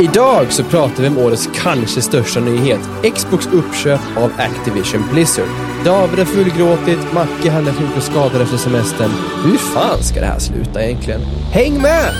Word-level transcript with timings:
Idag 0.00 0.52
så 0.52 0.64
pratar 0.64 1.02
vi 1.02 1.08
om 1.08 1.18
årets 1.18 1.48
kanske 1.54 2.02
största 2.02 2.40
nyhet. 2.40 2.80
Xbox 3.14 3.46
uppköp 3.46 4.00
av 4.16 4.32
Activision 4.38 5.02
Blizzard. 5.12 5.48
David 5.84 6.18
har 6.18 6.26
fullgråtit, 6.26 7.12
Macke 7.12 7.50
han 7.50 7.66
är 7.66 7.72
sjuk 7.72 7.96
och 7.96 8.02
skadad 8.02 8.42
efter 8.42 8.56
semestern. 8.56 9.10
Hur 9.44 9.56
fan 9.56 10.02
ska 10.02 10.20
det 10.20 10.26
här 10.26 10.38
sluta 10.38 10.84
egentligen? 10.84 11.20
Häng 11.52 11.82
med! 11.82 12.12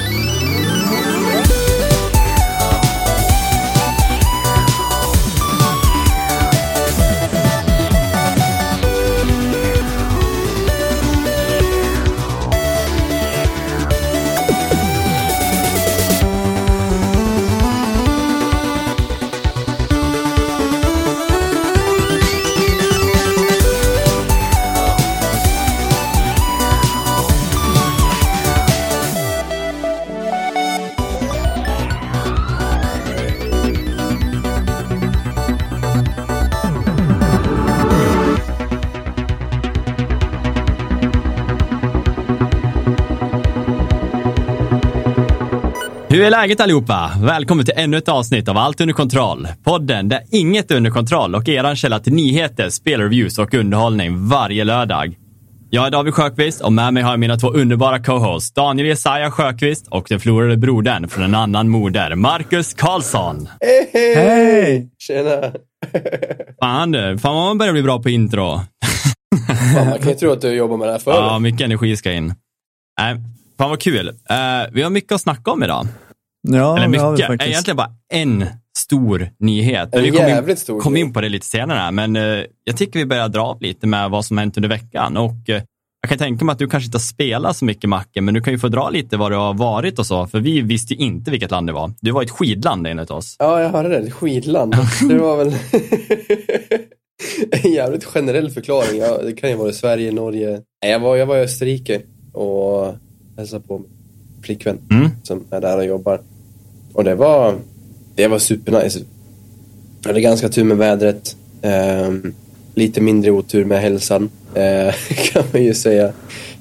Hur 46.24 46.28
är 46.28 46.30
läget 46.30 46.60
allihopa? 46.60 47.10
Välkommen 47.20 47.64
till 47.64 47.74
ännu 47.76 47.96
ett 47.96 48.08
avsnitt 48.08 48.48
av 48.48 48.56
Allt 48.56 48.80
under 48.80 48.94
kontroll. 48.94 49.48
Podden 49.64 50.08
där 50.08 50.20
inget 50.30 50.70
är 50.70 50.76
under 50.76 50.90
kontroll 50.90 51.34
och 51.34 51.48
eran 51.48 51.76
källa 51.76 52.00
till 52.00 52.12
nyheter, 52.12 52.70
spelreviews 52.70 53.38
och 53.38 53.54
underhållning 53.54 54.28
varje 54.28 54.64
lördag. 54.64 55.16
Jag 55.70 55.86
är 55.86 55.90
David 55.90 56.14
Sjökvist 56.14 56.60
och 56.60 56.72
med 56.72 56.94
mig 56.94 57.02
har 57.02 57.10
jag 57.10 57.20
mina 57.20 57.36
två 57.36 57.50
underbara 57.50 58.02
co-hosts 58.02 58.52
Daniel 58.52 58.88
Jesaja 58.88 59.30
Sjökvist 59.30 59.88
och 59.88 60.06
den 60.08 60.20
förlorade 60.20 60.56
brodern 60.56 61.08
från 61.08 61.24
en 61.24 61.34
annan 61.34 61.68
moder, 61.68 62.14
Marcus 62.14 62.74
Karlsson. 62.74 63.48
Hej! 63.60 64.14
Hej! 64.14 64.90
Tjena! 64.98 65.52
Fan 66.60 66.92
du, 66.92 67.18
fan 67.18 67.34
vad 67.34 67.44
man 67.44 67.58
börjar 67.58 67.72
bli 67.72 67.82
bra 67.82 68.02
på 68.02 68.10
intro. 68.10 68.60
Fan, 69.74 69.88
man 69.88 69.98
kan 69.98 70.08
ju 70.08 70.14
tro 70.14 70.32
att 70.32 70.40
du 70.40 70.52
jobbar 70.54 70.76
med 70.76 70.88
det 70.88 70.92
här 70.92 70.98
förr. 70.98 71.12
Ja, 71.12 71.38
mycket 71.38 71.60
energi 71.60 71.96
ska 71.96 72.12
in. 72.12 72.34
Nej, 73.00 73.16
fan 73.58 73.70
vad 73.70 73.80
kul. 73.80 74.08
Uh, 74.08 74.14
vi 74.72 74.82
har 74.82 74.90
mycket 74.90 75.12
att 75.12 75.20
snacka 75.20 75.50
om 75.50 75.62
idag. 75.62 75.86
Ja, 76.48 76.76
Eller 76.76 76.88
det 76.88 76.98
har 76.98 77.10
vi 77.10 77.16
mycket, 77.16 77.26
faktiskt. 77.26 77.50
egentligen 77.50 77.76
bara 77.76 77.90
en 78.12 78.44
stor 78.78 79.28
nyhet. 79.38 79.94
En 79.94 80.02
vi 80.02 80.10
kom 80.10 80.48
in, 80.48 80.56
stor 80.56 80.80
kom 80.80 80.96
in 80.96 81.12
på 81.12 81.20
det 81.20 81.28
lite 81.28 81.46
senare, 81.46 81.90
men 81.90 82.16
eh, 82.16 82.22
jag 82.64 82.76
tycker 82.76 82.98
vi 82.98 83.06
börjar 83.06 83.28
dra 83.28 83.40
av 83.40 83.62
lite 83.62 83.86
med 83.86 84.10
vad 84.10 84.24
som 84.24 84.38
hänt 84.38 84.56
under 84.56 84.68
veckan. 84.68 85.16
Och 85.16 85.48
eh, 85.48 85.62
jag 86.00 86.08
kan 86.08 86.18
tänka 86.18 86.44
mig 86.44 86.52
att 86.52 86.58
du 86.58 86.68
kanske 86.68 86.86
inte 86.86 86.96
har 86.96 87.00
spelat 87.00 87.56
så 87.56 87.64
mycket 87.64 87.90
Macke, 87.90 88.20
men 88.20 88.34
du 88.34 88.40
kan 88.40 88.52
ju 88.52 88.58
få 88.58 88.68
dra 88.68 88.90
lite 88.90 89.16
vad 89.16 89.32
du 89.32 89.36
har 89.36 89.54
varit 89.54 89.98
och 89.98 90.06
så, 90.06 90.26
för 90.26 90.40
vi 90.40 90.60
visste 90.60 90.94
ju 90.94 91.00
inte 91.00 91.30
vilket 91.30 91.50
land 91.50 91.66
det 91.66 91.72
var. 91.72 91.92
Du 92.00 92.10
var 92.10 92.22
ett 92.22 92.30
skidland 92.30 92.86
enligt 92.86 93.10
oss. 93.10 93.36
Ja, 93.38 93.60
jag 93.62 93.70
hörde 93.70 93.88
det. 94.00 94.10
Skidland. 94.10 94.74
Det 95.08 95.18
var 95.18 95.36
väl 95.36 95.48
en 97.64 97.72
jävligt 97.72 98.04
generell 98.04 98.50
förklaring. 98.50 99.00
Ja, 99.00 99.18
det 99.22 99.32
kan 99.32 99.50
ju 99.50 99.56
vara 99.56 99.72
Sverige, 99.72 100.12
Norge. 100.12 100.50
Nej, 100.82 100.92
jag 100.92 101.00
var, 101.00 101.16
jag 101.16 101.26
var 101.26 101.36
i 101.36 101.40
Österrike 101.40 102.00
och 102.32 102.94
hälsade 103.36 103.62
på 103.66 103.78
min 103.78 103.88
flickvän 104.42 104.78
Mm. 104.90 105.10
som 105.22 105.44
är 105.50 105.60
där 105.60 105.76
och 105.78 105.84
jobbar. 105.84 106.20
Och 106.94 107.04
det 107.04 107.14
var, 107.14 107.58
det 108.14 108.28
var 108.28 108.38
supernice. 108.38 109.00
Jag 110.02 110.08
hade 110.08 110.20
ganska 110.20 110.48
tur 110.48 110.64
med 110.64 110.76
vädret. 110.76 111.36
Ehm, 111.62 112.34
lite 112.74 113.00
mindre 113.00 113.30
otur 113.30 113.64
med 113.64 113.80
hälsan, 113.80 114.30
eh, 114.54 114.94
kan 115.32 115.42
man 115.52 115.64
ju 115.64 115.74
säga. 115.74 116.12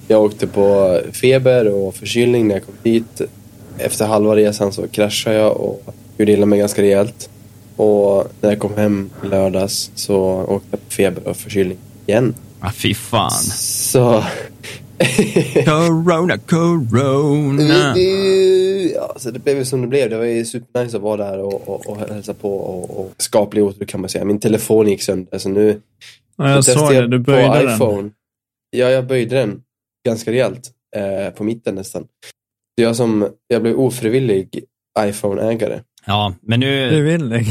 Jag 0.08 0.24
åkte 0.24 0.48
på 0.48 1.00
feber 1.12 1.68
och 1.68 1.96
förkylning 1.96 2.48
när 2.48 2.56
jag 2.56 2.66
kom 2.66 2.76
dit. 2.84 3.22
Efter 3.78 4.06
halva 4.06 4.36
resan 4.36 4.74
så 4.74 4.88
kraschade 4.88 5.36
jag 5.36 5.58
och 5.58 5.96
gjorde 6.18 6.32
illa 6.32 6.46
mig 6.46 6.60
ganska 6.60 6.82
rejält. 6.82 7.30
Och 7.76 8.28
när 8.42 8.50
jag 8.50 8.60
kom 8.60 8.78
hem 8.78 9.10
lördags 9.24 9.92
så 9.96 10.16
åkte 10.48 10.68
jag 10.72 10.80
på 10.86 10.92
feber 10.92 11.28
och 11.28 11.38
förkylning 11.38 11.78
igen. 12.08 12.36
Ah, 12.60 12.72
fy 12.72 12.94
fan. 12.94 13.32
Så... 13.32 14.24
Corona, 15.66 16.38
corona. 16.38 17.94
Ja, 18.96 19.14
så 19.18 19.32
det 19.32 19.40
blev 19.40 19.64
som 19.64 19.82
det 19.82 19.88
blev. 19.88 20.10
Det 20.10 20.18
var 20.18 20.26
ju 20.26 20.46
supernice 20.46 20.98
att 20.98 21.04
vara 21.04 21.18
där 21.32 21.40
och, 21.40 21.70
och, 21.70 21.90
och 21.90 21.98
hälsa 21.98 22.34
på 22.34 22.58
och, 22.58 23.00
och 23.00 23.12
skaplig 23.18 23.64
otur 23.64 23.86
kan 23.86 24.02
man 24.02 24.10
säga. 24.10 24.26
Min 24.26 24.40
telefon 24.40 24.88
gick 24.88 25.02
sönder 25.02 25.38
så 25.38 25.50
nu 25.50 25.82
Ja, 26.38 26.50
jag 26.50 26.66
så 26.66 26.72
såg 26.72 26.82
testade 26.82 27.02
det, 27.02 27.08
du 27.08 27.24
på 27.24 27.32
böjde 27.32 27.64
den. 27.64 27.76
iPhone. 27.76 28.10
Ja, 28.70 28.90
jag 28.90 29.08
böjde 29.08 29.36
den 29.36 29.62
ganska 30.06 30.32
rejält. 30.32 30.72
Eh, 30.96 31.34
på 31.34 31.44
mitten 31.44 31.76
nästan. 31.76 32.04
Så 32.04 32.84
jag, 32.84 32.96
som, 32.96 33.30
jag 33.48 33.62
blev 33.62 33.80
ofrivillig 33.80 34.64
iPhone-ägare. 35.00 35.80
Ja, 36.06 36.36
men 36.42 36.60
nu 36.60 36.90
det. 37.30 37.46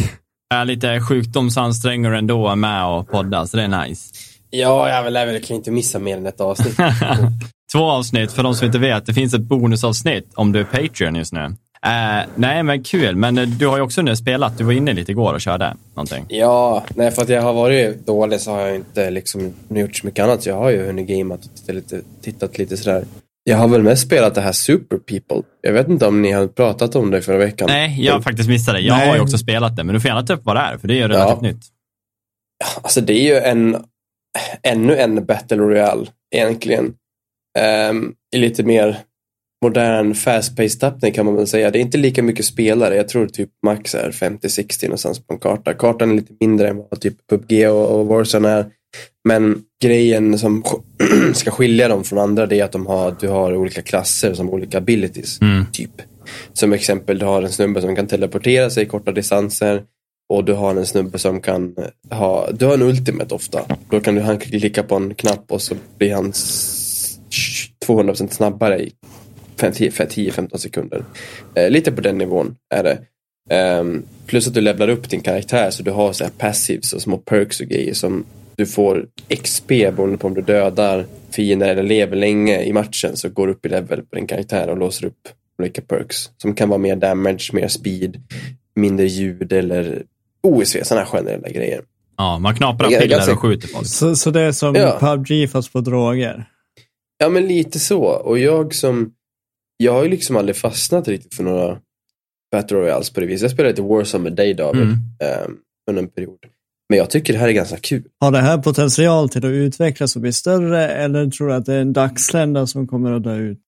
är 0.54 0.64
lite 0.64 1.00
sjukdomsansträngare 1.00 2.18
ändå 2.18 2.54
med 2.56 2.86
och 2.86 3.08
podda, 3.08 3.46
så 3.46 3.56
det 3.56 3.62
är 3.62 3.86
nice. 3.88 4.14
Ja, 4.54 4.88
jag 4.88 5.02
vill 5.02 5.14
jag 5.14 5.44
kan 5.44 5.56
inte 5.56 5.70
missa 5.70 5.98
mer 5.98 6.16
än 6.16 6.26
ett 6.26 6.40
avsnitt. 6.40 6.76
Två 7.72 7.90
avsnitt, 7.90 8.32
för 8.32 8.42
de 8.42 8.54
som 8.54 8.66
inte 8.66 8.78
vet. 8.78 9.06
Det 9.06 9.14
finns 9.14 9.34
ett 9.34 9.40
bonusavsnitt 9.40 10.30
om 10.34 10.52
du 10.52 10.60
är 10.60 10.64
Patreon 10.64 11.14
just 11.14 11.32
nu. 11.32 11.40
Eh, 11.86 12.26
nej, 12.34 12.62
men 12.62 12.82
kul. 12.84 13.16
Men 13.16 13.38
eh, 13.38 13.48
du 13.48 13.66
har 13.66 13.76
ju 13.76 13.82
också 13.82 14.02
nu 14.02 14.16
spelat. 14.16 14.58
Du 14.58 14.64
var 14.64 14.72
inne 14.72 14.92
lite 14.92 15.12
igår 15.12 15.34
och 15.34 15.40
körde 15.40 15.74
någonting. 15.94 16.24
Ja, 16.28 16.84
nej 16.94 17.10
för 17.10 17.22
att 17.22 17.28
jag 17.28 17.42
har 17.42 17.52
varit 17.52 18.06
dålig 18.06 18.40
så 18.40 18.50
har 18.50 18.60
jag 18.60 18.76
inte 18.76 19.10
liksom 19.10 19.52
gjort 19.68 19.96
så 19.96 20.06
mycket 20.06 20.24
annat. 20.24 20.46
Jag 20.46 20.56
har 20.56 20.70
ju 20.70 20.86
hunnit 20.86 21.08
gameat 21.08 21.40
och 21.44 21.54
tittat 21.56 21.74
lite, 21.74 22.00
tittat 22.22 22.58
lite 22.58 22.76
sådär. 22.76 23.04
Jag 23.44 23.56
har 23.56 23.68
väl 23.68 23.82
mest 23.82 24.02
spelat 24.02 24.34
det 24.34 24.40
här 24.40 24.52
Super 24.52 24.96
People. 24.98 25.42
Jag 25.60 25.72
vet 25.72 25.88
inte 25.88 26.06
om 26.06 26.22
ni 26.22 26.32
har 26.32 26.46
pratat 26.46 26.96
om 26.96 27.10
det 27.10 27.22
förra 27.22 27.36
veckan. 27.38 27.68
Nej, 27.70 28.04
jag 28.04 28.12
har 28.12 28.20
faktiskt 28.20 28.48
missat 28.48 28.74
det. 28.74 28.80
Jag 28.80 28.96
Nej. 28.98 29.08
har 29.08 29.14
ju 29.16 29.20
också 29.22 29.38
spelat 29.38 29.76
det, 29.76 29.84
men 29.84 29.94
du 29.94 30.00
får 30.00 30.08
gärna 30.08 30.22
ta 30.22 30.32
upp 30.34 30.44
vad 30.44 30.56
det 30.56 30.60
är, 30.60 30.78
för 30.78 30.88
det 30.88 30.94
är 30.94 30.96
ju 30.96 31.08
relativt 31.08 31.38
Ja. 31.42 31.48
nytt. 31.48 31.62
Alltså 32.82 33.00
det 33.00 33.12
är 33.12 33.22
ju 33.22 33.36
en, 33.36 33.76
ännu 34.62 34.96
en 34.96 35.24
Battle 35.24 35.56
Royale 35.56 36.06
egentligen. 36.34 36.94
Um, 37.90 38.14
I 38.34 38.38
lite 38.38 38.62
mer 38.62 38.98
modern 39.62 40.14
fast-paced 40.14 40.80
tappning 40.80 41.12
kan 41.12 41.26
man 41.26 41.36
väl 41.36 41.46
säga. 41.46 41.70
Det 41.70 41.78
är 41.78 41.80
inte 41.80 41.98
lika 41.98 42.22
mycket 42.22 42.44
spelare. 42.44 42.96
Jag 42.96 43.08
tror 43.08 43.26
typ 43.26 43.50
max 43.66 43.94
är 43.94 44.10
50-60 44.10 44.84
någonstans 44.84 45.26
på 45.26 45.34
en 45.34 45.40
karta. 45.40 45.74
Kartan 45.74 46.10
är 46.10 46.14
lite 46.14 46.34
mindre 46.40 46.68
än 46.68 46.76
vad 46.76 47.00
typ 47.00 47.26
PubG 47.30 47.68
och, 47.70 48.00
och 48.00 48.06
Warzone 48.06 48.48
är. 48.48 48.66
Men 49.28 49.62
grejen 49.82 50.38
som 50.38 50.62
ska 51.34 51.50
skilja 51.50 51.88
dem 51.88 52.04
från 52.04 52.18
andra 52.18 52.46
det 52.46 52.60
är 52.60 52.64
att 52.64 52.72
de 52.72 52.86
har, 52.86 53.16
du 53.20 53.28
har 53.28 53.56
olika 53.56 53.82
klasser 53.82 54.34
som 54.34 54.50
olika 54.50 54.78
abilities. 54.78 55.40
Mm. 55.40 55.64
Typ. 55.72 55.90
Som 56.52 56.72
exempel, 56.72 57.18
du 57.18 57.26
har 57.26 57.42
en 57.42 57.52
snubbe 57.52 57.80
som 57.80 57.96
kan 57.96 58.06
teleportera 58.06 58.70
sig 58.70 58.86
korta 58.86 59.12
distanser. 59.12 59.82
Och 60.32 60.44
du 60.44 60.52
har 60.52 60.76
en 60.76 60.86
snubbe 60.86 61.18
som 61.18 61.40
kan 61.40 61.76
ha, 62.10 62.50
du 62.52 62.66
har 62.66 62.74
en 62.74 62.82
ultimate 62.82 63.34
ofta. 63.34 63.66
Då 63.90 64.00
kan 64.00 64.14
du 64.14 64.20
han 64.20 64.38
klicka 64.38 64.82
på 64.82 64.96
en 64.96 65.14
knapp 65.14 65.52
och 65.52 65.62
så 65.62 65.74
blir 65.98 66.14
han 66.14 66.32
200% 67.86 68.28
snabbare 68.28 68.82
i 68.82 68.92
10-15 69.56 70.56
sekunder. 70.56 71.04
Eh, 71.54 71.70
lite 71.70 71.92
på 71.92 72.00
den 72.00 72.18
nivån 72.18 72.56
är 72.74 72.82
det. 72.82 72.98
Um, 73.80 74.02
plus 74.26 74.48
att 74.48 74.54
du 74.54 74.60
levlar 74.60 74.88
upp 74.88 75.10
din 75.10 75.20
karaktär 75.20 75.70
så 75.70 75.82
du 75.82 75.90
har 75.90 76.12
så 76.12 76.24
här 76.24 76.30
passives 76.30 76.92
och 76.92 77.02
små 77.02 77.18
perks 77.18 77.60
och 77.60 77.66
grejer 77.66 77.94
som 77.94 78.24
du 78.56 78.66
får 78.66 79.06
XP 79.28 79.68
beroende 79.68 80.18
på 80.18 80.26
om 80.26 80.34
du 80.34 80.42
dödar 80.42 81.06
fiender 81.30 81.68
eller 81.68 81.82
lever 81.82 82.16
länge 82.16 82.62
i 82.62 82.72
matchen 82.72 83.16
så 83.16 83.28
går 83.28 83.46
du 83.46 83.52
upp 83.52 83.66
i 83.66 83.68
level 83.68 84.02
på 84.02 84.16
din 84.16 84.26
karaktär 84.26 84.68
och 84.68 84.78
låser 84.78 85.06
upp 85.06 85.28
olika 85.58 85.82
perks 85.82 86.30
som 86.36 86.54
kan 86.54 86.68
vara 86.68 86.78
mer 86.78 86.96
damage, 86.96 87.50
mer 87.52 87.68
speed, 87.68 88.22
mindre 88.74 89.06
ljud 89.06 89.52
eller 89.52 90.02
OSV, 90.42 90.82
sådana 90.84 91.04
här 91.04 91.10
generella 91.12 91.48
grejer. 91.48 91.82
Ja, 92.16 92.38
man 92.38 92.54
knaprar 92.54 92.88
piller 92.88 93.06
ganska- 93.06 93.32
och 93.32 93.38
skjuter 93.40 93.68
folk. 93.68 93.86
Så, 93.86 94.16
så 94.16 94.30
det 94.30 94.40
är 94.40 94.52
som 94.52 94.74
Ja. 94.74 94.98
PubG 95.00 95.50
fast 95.50 95.72
på 95.72 95.80
droger? 95.80 96.44
Ja, 97.18 97.28
men 97.28 97.46
lite 97.46 97.78
så. 97.78 98.02
Och 98.04 98.38
jag 98.38 98.74
som, 98.74 99.12
jag 99.76 99.92
har 99.92 100.02
ju 100.02 100.08
liksom 100.08 100.36
aldrig 100.36 100.56
fastnat 100.56 101.08
riktigt 101.08 101.34
för 101.34 101.44
några 101.44 101.78
Battle 102.52 102.76
Royales 102.76 103.10
på 103.10 103.20
det 103.20 103.26
viset. 103.26 103.42
Jag 103.42 103.50
spelade 103.50 103.70
lite 103.72 103.82
Warzone 103.82 104.24
med 104.24 104.32
dig 104.36 104.54
David, 104.54 104.82
Mm. 104.82 104.94
ehm, 105.22 105.56
under 105.90 106.02
en 106.02 106.08
period. 106.08 106.38
Men 106.88 106.98
jag 106.98 107.10
tycker 107.10 107.32
det 107.32 107.38
här 107.38 107.48
är 107.48 107.52
ganska 107.52 107.76
kul. 107.76 108.02
Har 108.20 108.30
det 108.30 108.38
här 108.40 108.58
potential 108.58 109.28
till 109.28 109.46
att 109.46 109.50
utvecklas 109.50 110.16
och 110.16 110.22
bli 110.22 110.32
större 110.32 110.88
eller 110.88 111.30
tror 111.30 111.48
du 111.48 111.54
att 111.54 111.66
det 111.66 111.74
är 111.74 111.80
en 111.80 111.92
dagslända 111.92 112.66
som 112.66 112.86
kommer 112.86 113.12
att 113.12 113.22
dö 113.24 113.36
ut? 113.36 113.58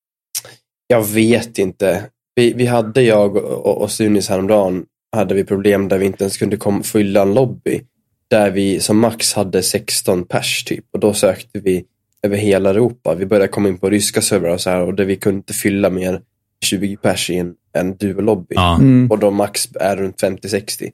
Jag 0.87 1.05
vet 1.05 1.59
inte. 1.59 2.05
Vi, 2.35 2.53
vi 2.53 2.67
hade, 2.67 3.03
jag 3.03 3.37
och, 3.37 3.83
och 3.83 3.91
Sunis 3.91 4.29
häromdagen, 4.29 4.85
hade 5.15 5.35
vi 5.35 5.45
problem 5.45 5.89
där 5.89 5.99
vi 5.99 6.07
inte 6.07 6.25
ens 6.25 6.37
kunde 6.37 6.57
kom, 6.57 6.83
fylla 6.83 7.23
en 7.23 7.35
lobby. 7.35 7.81
Där 8.29 8.51
vi 8.51 8.81
som 8.81 8.99
max 8.99 9.33
hade 9.33 9.63
16 9.63 10.25
pers 10.27 10.65
typ. 10.65 10.85
Och 10.93 11.01
då 11.01 11.13
sökte 11.13 11.59
vi 11.59 11.85
över 12.23 12.37
hela 12.37 12.71
Europa. 12.71 13.15
Vi 13.15 13.27
började 13.27 13.49
komma 13.49 13.69
in 13.69 13.79
på 13.79 13.91
ryska 13.91 14.23
servrar 14.23 14.55
och 14.55 14.61
så 14.61 14.71
här 14.71 14.81
och 14.81 14.95
där 14.95 15.05
vi 15.05 15.17
kunde 15.17 15.37
inte 15.37 15.53
fylla 15.53 15.91
mer 15.91 16.21
20 16.65 16.97
pers 16.97 17.31
i 17.31 17.37
en 17.37 17.55
en 17.75 17.97
duolobby. 17.97 18.55
Ja. 18.55 18.77
Mm. 18.77 19.11
Och 19.11 19.19
de 19.19 19.35
max 19.35 19.69
är 19.81 19.97
runt 19.97 20.23
50-60. 20.23 20.91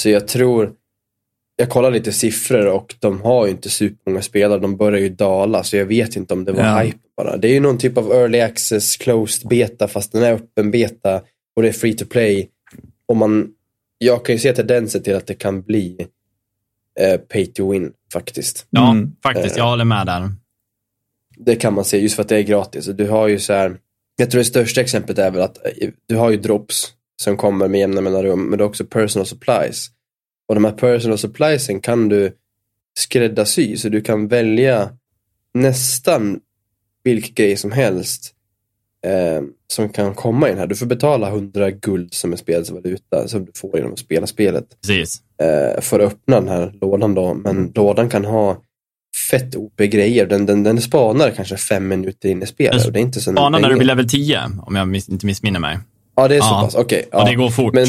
Så 0.00 0.08
jag 0.08 0.28
tror, 0.28 0.72
jag 1.56 1.68
kollar 1.68 1.90
lite 1.90 2.12
siffror 2.12 2.66
och 2.66 2.94
de 2.98 3.20
har 3.20 3.46
ju 3.46 3.50
inte 3.52 3.70
supermånga 3.70 4.22
spelare. 4.22 4.60
De 4.60 4.76
börjar 4.76 5.00
ju 5.00 5.08
dala, 5.08 5.64
så 5.64 5.76
jag 5.76 5.86
vet 5.86 6.16
inte 6.16 6.34
om 6.34 6.44
det 6.44 6.52
var 6.52 6.64
Ja. 6.64 6.78
hype 6.78 6.98
bara. 7.16 7.36
Det 7.36 7.48
är 7.48 7.52
ju 7.52 7.60
någon 7.60 7.78
typ 7.78 7.98
av 7.98 8.12
early 8.12 8.40
access, 8.40 8.96
closed 8.96 9.48
beta, 9.48 9.88
fast 9.88 10.12
den 10.12 10.22
är 10.22 10.32
öppen 10.32 10.70
beta 10.70 11.22
och 11.56 11.62
det 11.62 11.68
är 11.68 11.72
free 11.72 11.94
to 11.94 12.04
play. 12.04 12.48
Och 13.12 13.16
man, 13.18 13.48
jag 13.98 14.24
kan 14.24 14.34
ju 14.34 14.38
se 14.38 14.52
tendenser 14.52 15.00
till 15.00 15.16
att 15.16 15.26
det 15.26 15.34
kan 15.34 15.62
bli 15.62 16.06
eh, 17.00 17.16
pay 17.20 17.46
to 17.46 17.72
win 17.72 17.92
faktiskt. 18.12 18.66
Ja, 18.70 18.90
Mm. 18.90 19.12
faktiskt. 19.22 19.56
Jag 19.56 19.64
håller 19.64 19.84
med 19.84 20.06
där. 20.06 20.30
Det 21.36 21.56
kan 21.56 21.74
man 21.74 21.84
se 21.84 21.98
just 21.98 22.14
för 22.14 22.22
att 22.22 22.28
det 22.28 22.36
är 22.36 22.42
gratis. 22.42 22.86
Du 22.86 23.08
har 23.08 23.28
ju 23.28 23.38
så 23.38 23.52
här, 23.52 23.78
jag 24.16 24.30
tror 24.30 24.38
det 24.38 24.44
största 24.44 24.80
exemplet 24.80 25.18
är 25.18 25.30
väl 25.30 25.40
att 25.42 25.66
eh, 25.66 25.90
du 26.06 26.16
har 26.16 26.30
ju 26.30 26.36
drops 26.36 26.92
som 27.22 27.36
kommer 27.36 27.68
med 27.68 27.80
jämna 27.80 28.00
mellanrum, 28.00 28.44
men 28.50 28.58
du 28.58 28.64
har 28.64 28.68
också 28.68 28.84
personal 28.84 29.26
supplies. 29.26 29.86
Och 30.48 30.54
de 30.54 30.64
här 30.64 30.72
personal 30.72 31.18
suppliesen 31.18 31.80
kan 31.80 32.08
du 32.08 32.36
skräddarsy, 32.98 33.76
så 33.76 33.88
du 33.88 34.00
kan 34.00 34.28
välja 34.28 34.90
nästan 35.54 36.40
vilken 37.04 37.34
grej 37.34 37.56
som 37.56 37.72
helst 37.72 38.34
eh, 39.06 39.42
som 39.72 39.88
kan 39.88 40.14
komma 40.14 40.46
i 40.46 40.50
den 40.50 40.58
här. 40.58 40.66
Du 40.66 40.74
får 40.76 40.86
betala 40.86 41.28
100 41.28 41.70
guld 41.70 42.14
som 42.14 42.32
är 42.32 42.36
spelets 42.36 42.70
valuta 42.70 43.28
som 43.28 43.44
du 43.44 43.52
får 43.54 43.76
genom 43.76 43.92
att 43.92 43.98
spela 43.98 44.26
spelet 44.26 44.64
Precis. 44.86 45.22
eh, 45.42 45.80
för 45.80 46.00
att 46.00 46.12
öppna 46.12 46.40
den 46.40 46.48
här 46.48 46.72
lådan 46.80 47.14
då. 47.14 47.34
Men 47.34 47.72
lådan 47.74 48.08
kan 48.08 48.24
ha 48.24 48.56
fett 49.30 49.56
OP-grejer. 49.56 50.26
Den, 50.26 50.46
den, 50.46 50.62
den 50.62 50.80
spanar 50.80 51.30
kanske 51.30 51.56
fem 51.56 51.88
minuter 51.88 52.28
in 52.28 52.42
i 52.42 52.46
spelet. 52.46 52.86
Och 52.86 52.92
det 52.92 52.98
är 52.98 53.02
inte 53.02 53.20
så 53.20 53.32
Bana 53.32 53.58
när 53.58 53.68
du 53.68 53.74
blir 53.76 53.86
level 53.86 54.08
10, 54.08 54.40
om 54.66 54.76
jag 54.76 54.88
miss, 54.88 55.08
inte 55.08 55.26
missminner 55.26 55.60
mig. 55.60 55.78
Ja, 56.16 56.28
det 56.28 56.36
är 56.36 56.40
så 56.40 56.46
Ja. 56.46 56.60
pass. 56.64 56.74
Okej. 56.74 57.02
Och 57.12 57.20
ja. 57.20 57.24
det 57.24 57.34
går 57.34 57.50
fort 57.50 57.74
Men 57.74 57.86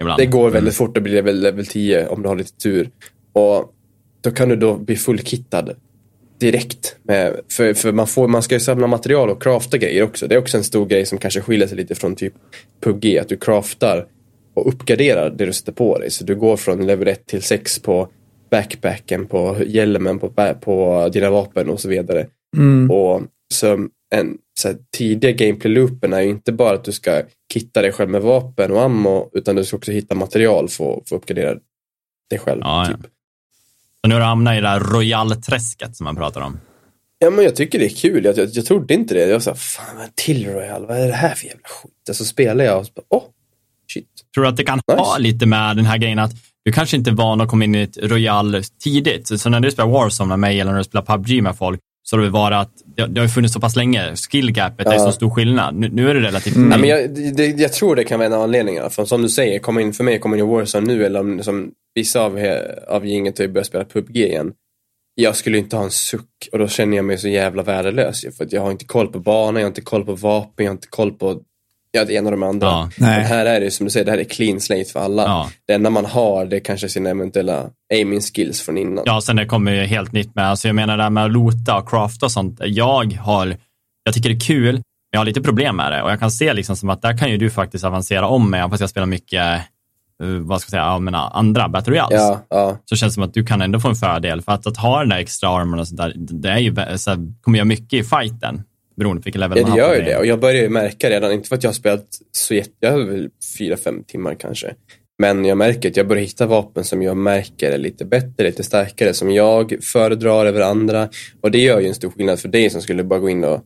ibland. 0.00 0.18
det 0.18 0.26
går 0.26 0.40
Mm. 0.40 0.52
väldigt 0.52 0.74
fort 0.74 0.96
att 0.96 1.02
bli 1.02 1.12
level, 1.12 1.40
level 1.40 1.66
10 1.66 2.06
om 2.08 2.22
du 2.22 2.28
har 2.28 2.36
lite 2.36 2.52
tur. 2.52 2.90
Och 3.32 3.72
då 4.20 4.30
kan 4.30 4.48
du 4.48 4.56
då 4.56 4.74
bli 4.76 4.96
fullkittad 4.96 5.70
direkt. 6.40 6.96
Med, 7.02 7.40
för 7.52 7.74
för 7.74 7.92
man, 7.92 8.06
får, 8.06 8.28
man 8.28 8.42
ska 8.42 8.54
ju 8.54 8.60
samla 8.60 8.86
material 8.86 9.30
och 9.30 9.42
crafta 9.42 9.78
grejer 9.78 10.02
också. 10.02 10.26
Det 10.26 10.34
är 10.34 10.38
också 10.38 10.56
en 10.56 10.64
stor 10.64 10.86
grej 10.86 11.06
som 11.06 11.18
kanske 11.18 11.40
skiljer 11.40 11.68
sig 11.68 11.76
lite 11.76 11.94
från 11.94 12.16
typ 12.16 12.34
PubG. 12.80 13.18
Att 13.18 13.28
du 13.28 13.36
craftar 13.36 14.06
och 14.54 14.68
uppgraderar 14.68 15.30
det 15.30 15.46
du 15.46 15.52
sätter 15.52 15.72
på 15.72 15.98
dig. 15.98 16.10
Så 16.10 16.24
du 16.24 16.36
går 16.36 16.56
från 16.56 16.86
level 16.86 17.08
1 17.08 17.26
till 17.26 17.42
6 17.42 17.78
på 17.78 18.08
backpacken, 18.50 19.26
på 19.26 19.56
hjälmen, 19.66 20.18
på, 20.18 20.54
på 20.60 21.08
dina 21.12 21.30
vapen 21.30 21.70
och 21.70 21.80
så 21.80 21.88
vidare. 21.88 22.26
Mm. 22.56 22.90
Och 22.90 23.22
så 23.54 23.88
en 24.14 24.38
så 24.60 24.68
här, 24.68 24.76
tidiga 24.96 25.32
gameplay-loopen 25.32 26.12
är 26.12 26.20
ju 26.20 26.28
inte 26.28 26.52
bara 26.52 26.74
att 26.74 26.84
du 26.84 26.92
ska 26.92 27.22
kitta 27.52 27.82
dig 27.82 27.92
själv 27.92 28.10
med 28.10 28.22
vapen 28.22 28.72
och 28.72 28.82
ammo, 28.82 29.30
utan 29.32 29.56
du 29.56 29.64
ska 29.64 29.76
också 29.76 29.92
hitta 29.92 30.14
material 30.14 30.68
för, 30.68 31.02
för 31.06 31.16
att 31.16 31.22
uppgradera 31.22 31.58
dig 32.30 32.38
själv. 32.38 32.60
Ja, 32.64 32.86
ja. 32.90 32.96
Så 34.04 34.08
nu 34.08 34.14
har 34.14 34.20
du 34.20 34.26
hamnat 34.26 34.56
i 34.56 34.60
det 34.60 34.68
här 34.68 34.80
Royal-träsket 34.80 35.96
som 35.96 36.04
man 36.04 36.16
pratar 36.16 36.40
om. 36.40 36.60
Ja, 37.18 37.30
men 37.30 37.44
jag 37.44 37.56
tycker 37.56 37.78
det 37.78 37.84
är 37.84 37.96
kul. 37.96 38.24
Jag, 38.24 38.38
jag, 38.38 38.48
jag 38.52 38.66
trodde 38.66 38.94
inte 38.94 39.14
det. 39.14 39.26
Jag 39.28 39.42
sa, 39.42 39.54
fan, 39.54 39.96
vad 39.96 40.16
till 40.16 40.46
Royal, 40.46 40.86
vad 40.86 40.98
är 40.98 41.06
det 41.06 41.12
här 41.12 41.34
för 41.34 41.46
jävla 41.46 41.68
skit? 41.68 42.16
Så 42.16 42.24
spelar 42.24 42.64
jag 42.64 42.78
och 42.78 42.86
så 42.86 42.92
bara, 42.94 43.04
åh, 43.08 43.22
shit. 43.92 44.06
Tror 44.34 44.44
du 44.44 44.48
att 44.48 44.56
det 44.56 44.64
kan 44.64 44.80
Nice. 44.92 45.00
ha 45.00 45.18
lite 45.18 45.46
med 45.46 45.76
den 45.76 45.84
här 45.86 45.98
grejen 45.98 46.18
att 46.18 46.32
du 46.64 46.72
kanske 46.72 46.96
inte 46.96 47.10
är 47.10 47.14
van 47.14 47.40
att 47.40 47.48
komma 47.48 47.64
in 47.64 47.74
i 47.74 47.82
ett 47.82 47.98
Royal 48.02 48.62
tidigt. 48.84 49.40
Så 49.40 49.48
när 49.50 49.60
du 49.60 49.70
spelar 49.70 49.88
Warzone 49.90 50.28
med 50.28 50.38
mig 50.38 50.60
eller 50.60 50.70
när 50.70 50.78
du 50.78 50.84
spelar 50.84 51.04
PubG 51.04 51.42
med 51.42 51.56
folk 51.56 51.80
så 52.10 52.16
har 52.16 52.22
det 52.22 52.30
varit 52.30 52.56
att 52.56 52.72
det, 52.96 53.06
det 53.06 53.20
har 53.20 53.28
funnits 53.28 53.54
så 53.54 53.60
pass 53.60 53.76
länge. 53.76 54.16
Skillgapet 54.16 54.86
är 54.86 54.92
Ja. 54.92 54.98
så 54.98 55.12
stor 55.12 55.30
skillnad. 55.30 55.74
Nu, 55.74 55.88
nu 55.88 56.10
är 56.10 56.14
det 56.14 56.20
relativt 56.20 56.56
Mm. 56.56 56.68
Nej, 56.68 56.78
men 56.78 56.88
jag, 56.88 57.10
det, 57.36 57.46
jag 57.46 57.72
tror 57.72 57.96
det 57.96 58.04
kan 58.04 58.18
vara 58.18 58.26
en 58.26 58.32
av 58.32 58.42
anledningarna. 58.42 58.90
För 58.90 59.04
som 59.04 59.22
du 59.22 59.28
säger, 59.28 59.58
komma 59.58 59.80
in 59.80 59.92
för 59.92 60.04
mig, 60.04 60.18
komma 60.18 60.36
in 60.36 60.44
i 60.44 60.46
Warzone 60.46 60.86
nu 60.86 61.04
eller 61.06 61.20
om, 61.20 61.42
som 61.42 61.70
vissa 61.94 62.20
av, 62.20 62.38
av 62.88 63.06
gänget 63.06 63.38
har 63.38 63.44
ju 63.46 63.52
börjat 63.52 63.66
spela 63.66 63.84
PubG 63.84 64.16
igen. 64.16 64.52
Jag 65.14 65.36
skulle 65.36 65.58
inte 65.58 65.76
ha 65.76 65.84
en 65.84 65.90
suck 65.90 66.48
och 66.52 66.58
då 66.58 66.68
känner 66.68 66.96
jag 66.96 67.04
mig 67.04 67.18
så 67.18 67.28
jävla 67.28 67.62
värdelös 67.62 68.20
För 68.36 68.46
jag 68.50 68.62
har 68.62 68.70
inte 68.70 68.84
koll 68.84 69.12
på 69.12 69.18
banan, 69.18 69.54
jag 69.54 69.62
har 69.62 69.68
inte 69.70 69.80
koll 69.80 70.04
på 70.04 70.14
vapen, 70.14 70.64
jag 70.64 70.70
har 70.70 70.76
inte 70.76 70.88
koll 70.88 71.12
på 71.12 71.40
ja, 71.90 72.04
det 72.04 72.12
ena 72.12 72.26
och 72.26 72.30
de 72.30 72.42
andra. 72.42 72.66
Ja. 72.66 72.90
Men 72.96 73.24
här 73.24 73.46
är 73.46 73.60
det 73.60 73.70
som 73.70 73.84
du 73.84 73.90
säger, 73.90 74.06
det 74.06 74.10
här 74.10 74.18
är 74.18 74.24
clean 74.24 74.60
slate 74.60 74.84
för 74.84 75.00
alla. 75.00 75.22
Ja. 75.22 75.50
Det 75.66 75.72
enda 75.72 75.90
man 75.90 76.04
har 76.04 76.46
det 76.46 76.56
är 76.56 76.60
kanske 76.60 76.88
sina 76.88 77.10
eventuella 77.10 77.66
aiming 77.94 78.20
skills 78.20 78.62
från 78.62 78.78
innan. 78.78 79.04
Ja, 79.06 79.20
sen 79.20 79.36
det 79.36 79.46
kommer 79.46 79.72
ju 79.72 79.84
helt 79.84 80.12
nytt 80.12 80.34
med. 80.34 80.50
Alltså 80.50 80.68
jag 80.68 80.74
menar 80.74 80.96
det 80.96 81.02
här 81.02 81.10
med 81.10 81.24
att 81.24 81.32
loota 81.32 81.76
och 81.76 81.88
crafta 81.88 82.26
och 82.26 82.32
sånt. 82.32 82.60
Jag 82.64 83.12
har, 83.12 83.56
jag 84.04 84.14
tycker 84.14 84.28
det 84.28 84.34
är 84.34 84.40
kul, 84.40 84.74
men 84.74 84.82
jag 85.10 85.20
har 85.20 85.24
lite 85.24 85.42
problem 85.42 85.76
med 85.76 85.92
det. 85.92 86.02
Och 86.02 86.10
jag 86.10 86.20
kan 86.20 86.30
se 86.30 86.54
liksom 86.54 86.76
som 86.76 86.90
att 86.90 87.02
där 87.02 87.18
kan 87.18 87.30
ju 87.30 87.36
du 87.36 87.50
faktiskt 87.50 87.84
avancera 87.84 88.26
om 88.26 88.50
med, 88.50 88.70
fast 88.70 88.80
jag 88.80 88.90
spelar 88.90 89.06
mycket, 89.06 89.42
eh, 90.22 90.28
vad 90.40 90.60
ska 90.60 90.66
jag 90.66 90.70
säga, 90.70 90.82
ja, 90.82 90.98
men 90.98 91.14
andra 91.14 91.68
Battle 91.68 91.92
Royals. 91.92 92.12
ja, 92.12 92.46
ja. 92.48 92.78
Så 92.84 92.96
känns 92.96 93.12
det 93.12 93.14
som 93.14 93.22
att 93.22 93.34
du 93.34 93.44
kan 93.44 93.62
ändå 93.62 93.80
få 93.80 93.88
en 93.88 93.94
fördel. 93.94 94.42
För 94.42 94.52
att, 94.52 94.66
att 94.66 94.76
ha 94.76 95.00
den 95.00 95.08
där 95.08 95.16
extra 95.16 95.48
armen 95.48 95.80
och 95.80 95.88
sånt 95.88 96.00
där, 96.00 96.12
det 96.16 96.50
är 96.50 96.58
ju, 96.58 96.98
så 96.98 97.10
här, 97.10 97.42
kommer 97.42 97.58
göra 97.58 97.66
mycket 97.66 97.92
i 97.92 98.04
fighten. 98.04 98.62
Beroende 98.98 99.22
på 99.22 99.24
vilken 99.24 99.40
level 99.40 99.58
Ja, 99.58 99.66
man 99.66 99.76
det 99.76 99.82
har 99.82 99.88
gör 99.88 99.94
på 99.96 100.04
ju 100.04 100.10
det. 100.10 100.16
Och 100.18 100.26
jag 100.26 100.40
börjar 100.40 100.62
ju 100.62 100.68
märka 100.68 101.10
redan, 101.10 101.32
inte 101.32 101.48
för 101.48 101.56
att 101.56 101.62
jag 101.62 101.68
har 101.70 101.74
spelat 101.74 102.06
så 102.32 102.54
jätte, 102.54 102.70
jag 102.80 102.92
har 102.92 102.98
väl 102.98 103.28
fyra, 103.58 103.76
fem 103.76 104.04
timmar 104.04 104.34
kanske. 104.34 104.74
Men 105.22 105.44
jag 105.44 105.58
märker 105.58 105.90
att 105.90 105.96
jag 105.96 106.08
börjar 106.08 106.22
hitta 106.22 106.46
vapen 106.46 106.84
som 106.84 107.02
jag 107.02 107.16
märker 107.16 107.72
är 107.72 107.78
lite 107.78 108.04
bättre, 108.04 108.44
lite 108.44 108.62
starkare, 108.64 109.14
som 109.14 109.30
jag 109.30 109.74
föredrar 109.82 110.46
över 110.46 110.60
andra. 110.60 111.08
Och 111.42 111.50
det 111.50 111.58
gör 111.58 111.80
ju 111.80 111.86
en 111.88 111.94
stor 111.94 112.10
skillnad 112.10 112.38
för 112.40 112.48
dig 112.48 112.70
som 112.70 112.82
skulle 112.82 113.04
bara 113.04 113.18
gå 113.18 113.28
in 113.30 113.44
och, 113.44 113.60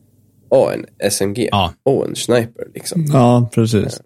åh, 0.49 0.73
en 0.73 0.85
SMG, 1.11 1.49
Ja. 1.51 1.73
åh, 1.85 2.05
en 2.09 2.15
sniper 2.15 2.65
liksom. 2.73 3.05
Ja, 3.13 3.49
precis. 3.53 4.01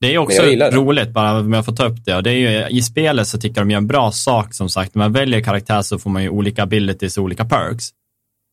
Det 0.00 0.14
är 0.14 0.18
också 0.18 0.42
det. 0.42 0.70
roligt, 0.70 1.08
bara 1.10 1.40
om 1.40 1.52
jag 1.52 1.64
får 1.64 1.72
ta 1.72 1.86
upp 1.86 2.04
det. 2.04 2.16
Och 2.16 2.22
det 2.22 2.30
är 2.30 2.34
ju, 2.68 2.76
I 2.78 2.82
spelet 2.82 3.26
så 3.28 3.38
tycker 3.38 3.60
jag 3.60 3.66
de 3.66 3.70
gör 3.70 3.78
en 3.78 3.86
bra 3.86 4.12
sak, 4.12 4.54
som 4.54 4.68
sagt. 4.68 4.94
När 4.94 4.98
man 5.04 5.12
väljer 5.12 5.40
karaktär 5.40 5.82
så 5.82 5.98
får 5.98 6.10
man 6.10 6.22
ju 6.22 6.28
olika 6.28 6.62
abilities 6.62 7.18
och 7.18 7.24
olika 7.24 7.44
perks. 7.44 7.84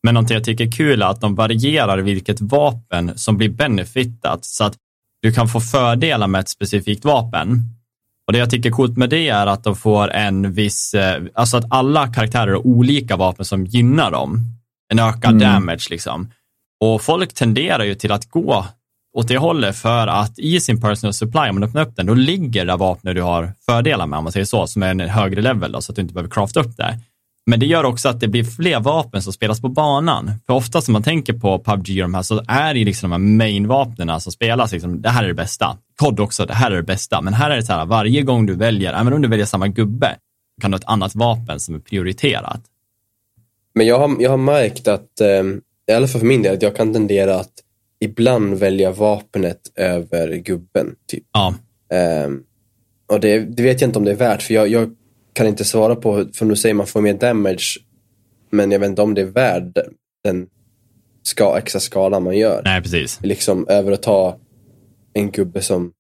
Men 0.06 0.14
någonting 0.14 0.36
jag 0.36 0.44
tycker 0.44 0.68
är 0.68 0.72
kul 0.72 1.02
är 1.02 1.06
att 1.06 1.22
de 1.22 1.36
varierar 1.36 1.98
vilket 1.98 2.42
vapen 2.42 3.18
som 3.18 3.38
blir 3.38 3.50
benefitat. 3.50 4.46
Så 4.46 4.64
att 4.64 4.76
du 5.22 5.32
kan 5.34 5.48
få 5.48 5.60
fördelar 5.60 6.28
med 6.28 6.42
ett 6.42 6.50
specifikt 6.50 7.06
vapen. 7.06 7.62
Och 8.28 8.34
det 8.34 8.40
jag 8.40 8.50
tycker 8.50 8.70
är 8.70 8.74
coolt 8.74 8.98
med 8.98 9.10
det 9.10 9.30
är 9.30 9.48
att 9.48 9.64
de 9.64 9.76
får 9.76 10.12
en 10.12 10.54
viss, 10.54 10.94
eh, 10.94 11.24
alltså 11.34 11.58
att 11.58 11.66
alla 11.70 12.14
karaktärer 12.14 12.52
har 12.52 12.68
olika 12.68 13.16
vapen 13.16 13.46
som 13.46 13.66
gynnar 13.66 14.12
dem. 14.12 14.40
En 14.94 15.00
ökad 15.00 15.32
Mm. 15.32 15.40
damage 15.40 15.88
liksom. 15.90 16.32
Och 16.84 17.02
folk 17.02 17.34
tenderar 17.34 17.84
ju 17.84 17.96
till 17.96 18.12
att 18.12 18.30
gå 18.30 18.66
åt 19.18 19.28
det 19.28 19.38
hållet 19.38 19.76
för 19.76 20.08
att 20.08 20.40
i 20.40 20.60
sin 20.60 20.82
personal 20.82 21.14
supply, 21.14 21.50
om 21.50 21.56
man 21.56 21.64
öppnar 21.64 21.82
upp 21.82 21.96
den, 21.96 22.06
då 22.06 22.14
ligger 22.14 22.66
det 22.66 22.76
vapnet 22.76 23.16
du 23.16 23.22
har 23.22 23.54
fördelar 23.66 24.08
med, 24.08 24.18
om 24.18 24.24
man 24.24 24.34
säger 24.34 24.46
så, 24.46 24.68
som 24.68 24.84
är 24.84 24.88
en 24.92 25.00
högre 25.00 25.42
level 25.42 25.72
då, 25.72 25.82
så 25.82 25.92
att 25.92 25.96
du 25.96 26.02
inte 26.02 26.14
behöver 26.14 26.32
crafta 26.32 26.60
upp 26.60 26.78
det. 26.78 27.00
Men 27.46 27.60
det 27.60 27.66
gör 27.66 27.84
också 27.84 28.10
att 28.10 28.20
det 28.20 28.28
blir 28.28 28.44
fler 28.44 28.80
vapen 28.80 29.22
som 29.22 29.34
spelas 29.34 29.62
på 29.62 29.70
banan. 29.70 30.32
För 30.48 30.54
ofta 30.54 30.82
som 30.82 30.94
man 30.94 31.04
tänker 31.04 31.34
på 31.34 31.60
PubG 31.60 31.90
och 31.90 32.02
de 32.02 32.14
här, 32.14 32.22
så 32.22 32.44
är 32.48 32.74
det 32.74 32.80
ju 32.80 32.86
liksom 32.86 33.10
de 33.10 33.22
här 33.22 33.30
main-vapnen 33.38 34.22
som 34.22 34.32
spelas, 34.32 34.72
liksom, 34.72 35.02
det 35.02 35.10
här 35.10 35.24
är 35.24 35.28
det 35.28 35.34
bästa. 35.34 35.78
COD 35.96 36.20
också, 36.20 36.46
det 36.46 36.54
här 36.54 36.72
är 36.72 36.76
det 36.76 36.84
bästa. 36.84 37.22
Men 37.22 37.34
här 37.34 37.50
är 37.50 37.56
det 37.56 37.64
så 37.64 37.74
här, 37.74 37.86
varje 37.86 38.22
gång 38.22 38.46
du 38.46 38.56
väljer, 38.56 38.94
även 38.94 39.14
om 39.14 39.22
du 39.22 39.28
väljer 39.28 39.46
samma 39.46 39.68
gubbe, 39.68 40.16
kan 40.62 40.72
du 40.72 40.76
ha 40.76 40.80
ett 40.80 40.88
annat 40.88 41.16
vapen 41.16 41.60
som 41.60 41.76
är 41.76 41.80
prioriterat. 41.80 42.62
Men 43.76 43.88
jag 43.88 44.00
har, 44.00 44.16
jag 44.20 44.30
har 44.30 44.38
märkt 44.38 44.88
att, 44.88 45.22
eh, 45.22 45.44
i 45.88 45.94
alla 45.94 46.08
fall 46.08 46.20
för 46.20 46.28
min 46.28 46.42
del, 46.42 46.54
att 46.54 46.62
jag 46.62 46.76
kan 46.76 46.94
tendera 46.94 47.40
att 47.40 47.54
ibland 48.00 48.54
välja 48.54 48.92
vapnet 48.92 49.60
över 49.76 50.36
gubben. 50.36 50.96
Typ. 51.08 51.24
Ja, 51.34 51.54
Ehm, 51.92 52.44
och 53.08 53.20
det, 53.20 53.40
det 53.40 53.64
vet 53.64 53.82
jag 53.82 53.88
inte 53.88 54.00
om 54.00 54.06
det 54.06 54.12
är 54.12 54.16
värt, 54.16 54.42
för 54.42 54.54
jag, 54.54 54.68
jag 54.68 54.96
kan 55.36 55.48
inte 55.48 55.66
svara 55.66 55.96
på, 55.96 56.26
för 56.36 56.46
du 56.46 56.56
säger 56.56 56.76
man 56.76 56.88
får 56.88 57.02
mer 57.02 57.14
damage, 57.14 57.78
men 58.50 58.72
jag 58.72 58.80
vet 58.80 58.90
inte 58.90 59.02
om 59.02 59.14
det 59.14 59.22
är 59.22 59.26
värd 59.26 59.80
den 60.24 60.48
ska, 61.24 61.58
extra 61.58 61.80
skalan 61.80 62.24
man 62.24 62.38
gör. 62.38 62.62
nej 62.66 62.82
precis. 62.82 63.20
Liksom 63.24 63.68
över 63.68 63.92
att 63.92 64.02
ta 64.04 64.40
en 65.14 65.32
gubbe 65.32 65.62
som 65.62 65.92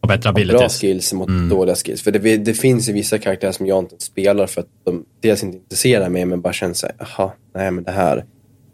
Och 0.00 0.08
bättre 0.08 0.28
har 0.28 0.32
bra 0.34 0.42
abilities. 0.42 0.80
skills 0.80 1.12
mot 1.12 1.28
Mm. 1.28 1.48
dåliga 1.48 1.74
skills. 1.74 2.02
För 2.02 2.10
det, 2.10 2.36
det 2.36 2.54
finns 2.54 2.88
ju 2.88 2.92
vissa 2.92 3.18
karaktärer 3.18 3.52
som 3.52 3.66
jag 3.66 3.78
inte 3.78 3.96
spelar 3.98 4.46
för 4.46 4.60
att 4.60 4.68
de 4.84 5.04
dels 5.20 5.42
inte 5.42 5.56
intresserar 5.56 6.08
mig, 6.08 6.24
men 6.24 6.40
bara 6.40 6.52
känner 6.52 6.74
såhär, 6.74 6.94
jaha, 6.98 7.32
nej 7.54 7.70
men 7.70 7.84
det 7.84 7.90
här, 7.90 8.24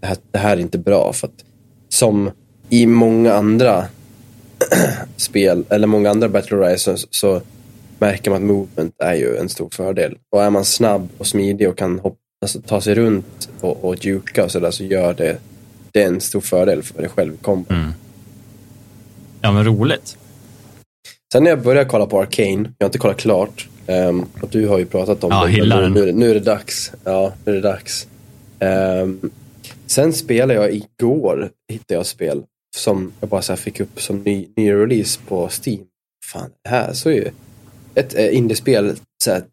det 0.01 0.07
här, 0.07 0.17
det 0.31 0.39
här 0.39 0.57
är 0.57 0.61
inte 0.61 0.79
bra. 0.79 1.13
För 1.13 1.27
att 1.27 1.45
som 1.89 2.31
i 2.71 2.87
många 2.87 3.33
andra 3.35 3.85
spel, 5.17 5.65
eller 5.69 5.87
många 5.87 6.11
andra 6.11 6.29
Battle 6.29 6.57
Royale, 6.57 6.79
så, 6.79 6.97
så 7.11 7.43
märker 7.99 8.31
man 8.31 8.43
att 8.43 8.49
movement 8.49 8.95
är 8.99 9.15
ju 9.15 9.37
en 9.37 9.49
stor 9.49 9.69
fördel. 9.73 10.19
Och 10.31 10.43
är 10.43 10.51
man 10.51 10.65
snabb 10.65 11.09
och 11.19 11.27
smidig 11.27 11.69
och 11.69 11.79
kan 11.79 11.99
hoppa, 11.99 12.17
alltså, 12.43 12.61
ta 12.61 12.81
sig 12.81 12.95
runt 12.95 13.49
och, 13.61 13.85
och 13.85 14.05
juka 14.05 14.45
och 14.45 14.51
sådär, 14.51 14.71
så 14.71 14.85
gör 14.85 15.15
det, 15.15 15.39
det 15.93 16.03
är 16.03 16.07
en 16.07 16.21
stor 16.21 16.41
fördel 16.41 16.83
för 16.83 17.01
dig 17.01 17.09
själv 17.11 17.33
i. 17.35 17.47
Mm. 17.73 17.91
Ja, 19.41 19.53
men 19.53 19.65
roligt. 19.65 20.17
Sen 21.33 21.43
när 21.45 21.51
jag 21.51 21.63
började 21.63 21.91
kolla 21.91 22.07
på 22.07 22.21
Arcane, 22.21 22.73
jag 22.79 22.85
har 22.85 22.89
inte 22.89 22.99
kollat 22.99 23.17
klart, 23.17 23.69
ehm, 23.87 24.25
och 24.43 24.49
du 24.49 24.69
har 24.69 24.79
ju 24.79 24.87
pratat 24.87 25.25
om 25.25 25.31
Ja, 25.31 25.47
det, 25.47 25.53
nu, 25.81 25.89
nu, 25.89 26.03
är 26.03 26.07
det- 26.07 26.13
nu 26.13 26.31
är 26.31 26.35
det 26.35 26.41
dags. 26.41 26.93
Ja, 27.05 27.33
nu 27.45 27.53
är 27.53 27.57
det 27.57 27.69
dags. 27.69 28.07
Ehm, 28.59 29.31
sen 29.87 30.13
spelade 30.13 30.55
jag 30.55 30.73
igår, 30.75 31.51
hittade 31.73 31.95
jag 31.95 32.07
spel 32.07 32.43
som 32.77 33.13
jag 33.21 33.29
bara 33.29 33.43
så 33.43 33.57
fick 33.57 33.81
upp 33.81 34.01
som 34.03 34.23
ny, 34.23 34.49
ny 34.57 34.73
release 34.73 35.21
på 35.29 35.49
Steam. 35.65 35.81
Fan, 36.33 36.51
det 36.65 36.71
här 36.71 36.93
så 36.93 37.09
är 37.11 37.15
ju 37.15 37.29
ett 37.95 38.15
äh, 38.15 38.37
indiespel, 38.37 38.97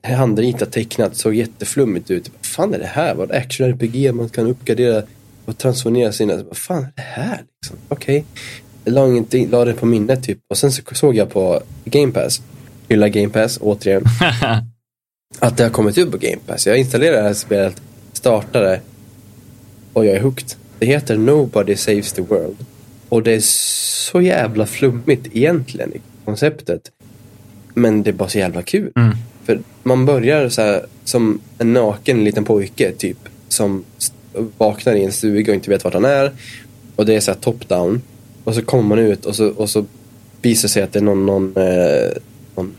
handritat, 0.04 0.72
tecknat, 0.72 1.16
såg 1.16 1.34
jätteflummigt 1.34 2.12
ut. 2.12 2.32
Vad 2.36 2.46
fan 2.46 2.74
är 2.74 2.80
det 2.80 2.86
här? 2.86 3.16
Vad 3.16 3.32
action-RPG, 3.32 4.12
man 4.12 4.30
kan 4.30 4.48
uppgradera 4.48 5.04
och 5.46 5.58
transformera 5.58 6.12
sina... 6.12 6.36
Vad 6.36 6.58
fan 6.58 6.84
är 6.84 6.92
det 6.96 7.02
här? 7.02 7.44
Liksom? 7.62 7.78
Okej. 7.88 8.26
Okay. 8.84 8.94
La, 8.94 9.08
inte, 9.08 9.48
la 9.48 9.66
det 9.66 9.74
på 9.74 9.86
minnet 9.86 10.24
typ. 10.24 10.40
Och 10.50 10.58
sen 10.58 10.72
så 10.72 10.82
såg 10.92 11.16
jag 11.16 11.30
på 11.30 11.62
Game 11.86 12.12
Pass, 12.12 12.42
hylla 12.90 13.10
Game 13.10 13.30
Pass 13.30 13.58
återigen, 13.62 14.04
att 15.40 15.58
det 15.58 15.64
har 15.64 15.72
kommit 15.72 15.98
ut 15.98 16.12
på 16.12 16.18
Game 16.18 16.40
Pass. 16.46 16.68
Jag 16.68 16.78
installerade 16.78 17.18
det 17.18 17.24
här 17.24 17.34
spelet, 17.34 17.82
startade 18.14 18.82
och 19.94 20.06
jag 20.06 20.16
är 20.16 20.22
hooked. 20.22 20.54
Det 20.80 20.86
heter 20.86 21.18
Nobody 21.18 21.76
Saves 21.76 22.14
the 22.14 22.22
World. 22.22 22.58
Och 23.10 23.24
det 23.24 23.32
är 23.32 23.40
så 23.40 24.22
jävla 24.22 24.66
flummigt 24.66 25.28
egentligen 25.32 25.94
i 25.94 26.02
konceptet. 26.26 26.92
Men 27.74 28.04
det 28.04 28.10
är 28.10 28.14
bara 28.14 28.30
så 28.30 28.38
jävla 28.38 28.62
kul. 28.62 28.92
Mm. 28.96 29.16
För 29.44 29.60
man 29.84 30.06
börjar 30.06 30.50
så 30.50 30.62
här, 30.62 30.86
som 31.04 31.40
en 31.58 31.74
naken 31.74 32.24
liten 32.24 32.46
pojke 32.46 32.92
typ. 32.92 33.18
Som 33.48 33.84
vaknar 34.58 34.96
i 34.96 35.04
en 35.04 35.12
stuga 35.12 35.52
och 35.52 35.56
inte 35.56 35.70
vet 35.70 35.84
vart 35.84 35.94
han 35.94 36.06
är. 36.06 36.32
Och 36.96 37.06
det 37.06 37.16
är 37.16 37.20
så 37.20 37.32
här 37.32 37.40
top-down. 37.40 38.02
Och 38.44 38.56
så 38.56 38.62
kommer 38.62 38.90
man 38.90 39.00
ut 39.00 39.26
och 39.26 39.36
så, 39.36 39.48
och 39.50 39.70
så 39.70 39.86
visar 40.42 40.68
sig 40.68 40.84
att 40.84 40.94
det 40.94 41.00
är 41.00 41.04
någon, 41.04 41.26
någon, 41.26 41.58
eh, 41.58 42.12
någon 42.56 42.74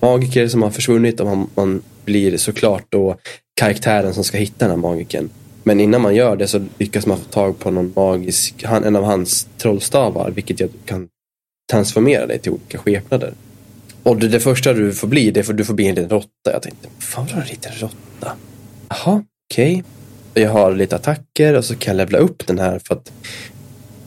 magiker 0.00 0.48
som 0.48 0.62
har 0.62 0.70
försvunnit 0.70 1.20
och 1.20 1.26
man, 1.26 1.50
man 1.54 1.82
blir 2.04 2.36
såklart 2.36 2.84
då 2.88 3.16
karaktären 3.54 4.14
som 4.14 4.24
ska 4.24 4.38
hitta 4.38 4.56
den 4.58 4.70
här 4.70 4.76
magiken. 4.76 5.30
Men 5.62 5.80
innan 5.80 6.02
man 6.02 6.14
gör 6.14 6.36
det 6.36 6.46
så 6.46 6.66
lyckas 6.78 7.06
man 7.06 7.18
få 7.18 7.24
tag 7.24 7.58
på 7.58 7.70
någon 7.70 7.92
magisk, 7.96 8.64
en 8.84 8.96
av 8.96 9.04
hans 9.04 9.48
trollstavar, 9.58 10.30
vilket 10.30 10.70
kan 10.84 11.08
transformera 11.70 12.26
dig 12.26 12.38
till 12.38 12.52
olika 12.52 12.78
skepnader. 12.78 13.32
Och 14.02 14.16
det, 14.16 14.28
det 14.28 14.40
första 14.40 14.72
du 14.72 14.92
får 14.92 15.08
bli, 15.08 15.30
det 15.30 15.40
är 15.40 15.44
för 15.44 15.52
du 15.52 15.64
får 15.64 15.74
bli 15.74 15.86
en 15.88 15.94
liten 15.94 16.10
råtta. 16.10 16.52
Jag 16.52 16.62
tänkte, 16.62 16.88
fan 16.98 17.26
vad 17.34 17.42
en 17.42 17.48
liten 17.48 17.72
råtta? 17.72 18.32
Jaha, 18.88 19.22
okej. 19.50 19.82
Okay. 20.32 20.42
Jag 20.42 20.50
har 20.50 20.74
lite 20.74 20.96
attacker 20.96 21.54
och 21.54 21.64
så 21.64 21.74
kan 21.74 21.96
jag 21.96 21.96
levla 21.96 22.18
upp 22.18 22.46
den 22.46 22.58
här 22.58 22.80
för 22.84 22.94
att 22.94 23.12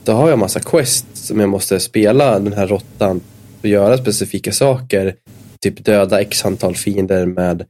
då 0.04 0.12
har 0.12 0.30
jag 0.30 0.38
massa 0.38 0.60
quest 0.60 1.06
som 1.12 1.40
jag 1.40 1.48
måste 1.48 1.80
spela 1.80 2.38
den 2.38 2.52
här 2.52 2.66
råttan 2.66 3.20
och 3.60 3.68
göra 3.68 3.98
specifika 3.98 4.52
saker. 4.52 5.14
Typ 5.60 5.84
döda 5.84 6.20
x 6.20 6.44
antal 6.44 6.76
fiender 6.76 7.26
med 7.26 7.64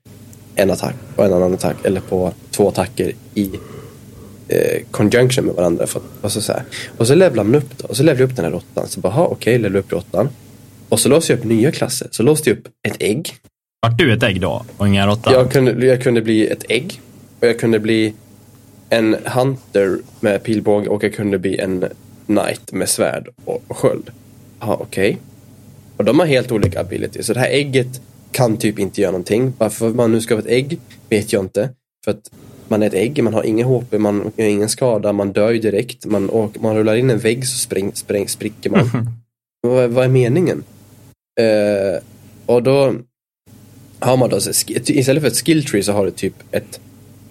en 0.55 0.71
attack 0.71 0.95
och 1.17 1.25
en 1.25 1.33
annan 1.33 1.55
attack 1.55 1.77
eller 1.85 2.01
på 2.01 2.33
två 2.51 2.69
attacker 2.69 3.13
i 3.35 3.51
eh, 4.49 4.83
conjunction 4.91 5.45
med 5.45 5.55
varandra. 5.55 5.87
För, 5.87 6.03
och, 6.21 6.33
så, 6.33 6.41
så 6.41 6.53
här. 6.53 6.63
och 6.97 7.07
så 7.07 7.15
levlar 7.15 7.45
man 7.45 7.55
upp 7.55 7.79
då, 7.79 7.89
och 7.89 7.97
så 7.97 8.03
levlar 8.03 8.21
jag 8.21 8.31
upp 8.31 8.37
den 8.37 8.45
här 8.45 8.53
råttan. 8.53 8.89
Så 8.89 9.01
bara, 9.01 9.13
okej, 9.13 9.33
okay, 9.33 9.59
levlar 9.59 9.81
upp 9.81 9.93
råttan. 9.93 10.29
Och 10.93 11.01
så 11.01 11.09
låste 11.09 11.33
jag 11.33 11.39
upp 11.39 11.45
nya 11.45 11.73
klasser. 11.73 12.09
Så 12.11 12.23
låste 12.23 12.51
jag 12.51 12.59
upp 12.59 12.69
ett 12.89 12.97
ägg. 12.99 13.35
Vart 13.83 13.99
du 13.99 14.13
ett 14.13 14.23
ägg 14.23 14.41
då 14.41 14.65
och 14.77 14.89
ingen 14.89 15.07
råtta? 15.07 15.33
Jag 15.33 15.53
kunde, 15.53 15.87
jag 15.87 16.03
kunde 16.03 16.23
bli 16.23 16.47
ett 16.47 16.65
ägg. 16.69 17.01
Och 17.41 17.47
jag 17.47 17.59
kunde 17.59 17.79
bli 17.79 18.15
en 18.89 19.17
hunter 19.25 19.99
med 20.21 20.43
pilbåge 20.43 20.89
och 20.89 21.05
jag 21.05 21.15
kunde 21.15 21.39
bli 21.39 21.59
en 21.59 21.85
knight 22.27 22.73
med 22.73 22.89
svärd 22.89 23.29
och, 23.45 23.63
sköld. 23.69 24.11
Ja, 24.61 24.79
okej. 24.81 25.11
Okay. 25.11 25.21
Och 25.97 26.05
de 26.05 26.19
har 26.19 26.27
helt 26.27 26.53
olika 26.53 26.81
abilities. 26.81 27.27
Så 27.27 27.33
det 27.33 27.41
här 27.41 27.51
ägget 27.51 28.01
kan 28.33 28.57
typ 28.57 28.79
inte 28.79 29.01
göra 29.01 29.13
någonting. 29.13 29.53
Varför 29.59 29.91
man 29.91 30.13
nu 30.13 30.21
ska 30.21 30.35
vara 30.35 30.45
ett 30.45 30.51
ägg 30.51 30.79
vet 31.09 31.33
jag 31.33 31.45
inte. 31.45 31.71
För 32.05 32.11
att 32.11 32.31
man 32.69 32.83
är 32.83 32.87
ett 32.87 32.95
ägg, 32.95 33.23
man 33.23 33.35
har 33.35 33.43
ingen 33.43 33.67
HP, 33.67 33.99
man 33.99 34.33
har 34.37 34.45
ingen 34.45 34.69
skada, 34.69 35.13
man 35.13 35.33
dör 35.33 35.51
ju 35.51 35.59
direkt. 35.59 36.07
Man, 36.07 36.31
åker, 36.31 36.61
man 36.61 36.77
rullar 36.77 36.95
in 36.95 37.11
en 37.11 37.19
vägg 37.19 37.47
så 37.47 37.59
spring, 37.59 37.93
spring, 37.95 38.29
spricker 38.29 38.71
man. 38.71 38.91
vad, 39.63 39.91
vad, 39.91 40.05
är 40.05 40.09
meningen? 40.09 40.65
Uh, 41.41 42.03
och 42.47 42.63
då 42.63 42.95
har 43.99 44.17
man 44.17 44.31
då, 44.31 44.37
istället 44.37 45.23
för 45.23 45.27
ett 45.27 45.47
skill 45.47 45.65
tree 45.65 45.83
så 45.83 45.93
har 45.93 46.05
du 46.05 46.11
typ 46.11 46.35
ett 46.51 46.81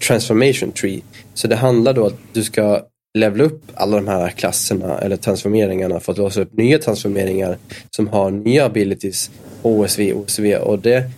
transformation 0.07 0.71
tree. 0.71 1.01
Så 1.33 1.47
det 1.47 1.55
handlar 1.55 1.93
då 1.93 2.05
att 2.05 2.17
du 2.33 2.43
ska 2.43 2.85
levla 3.17 3.43
upp 3.43 3.61
alla 3.73 3.95
de 3.95 4.07
här 4.07 4.29
klasserna 4.29 4.97
eller 4.97 5.17
transformeringarna 5.17 5.99
för 5.99 6.11
att 6.11 6.17
låsa 6.17 6.41
upp 6.41 6.53
nya 6.53 6.79
transformeringar 6.79 7.57
som 7.95 8.07
har 8.07 8.31
nya 8.31 8.65
abilities, 8.65 9.31
OSV, 9.61 10.13
OSV 10.13 10.55
och 10.55 10.79
det, 10.79 11.11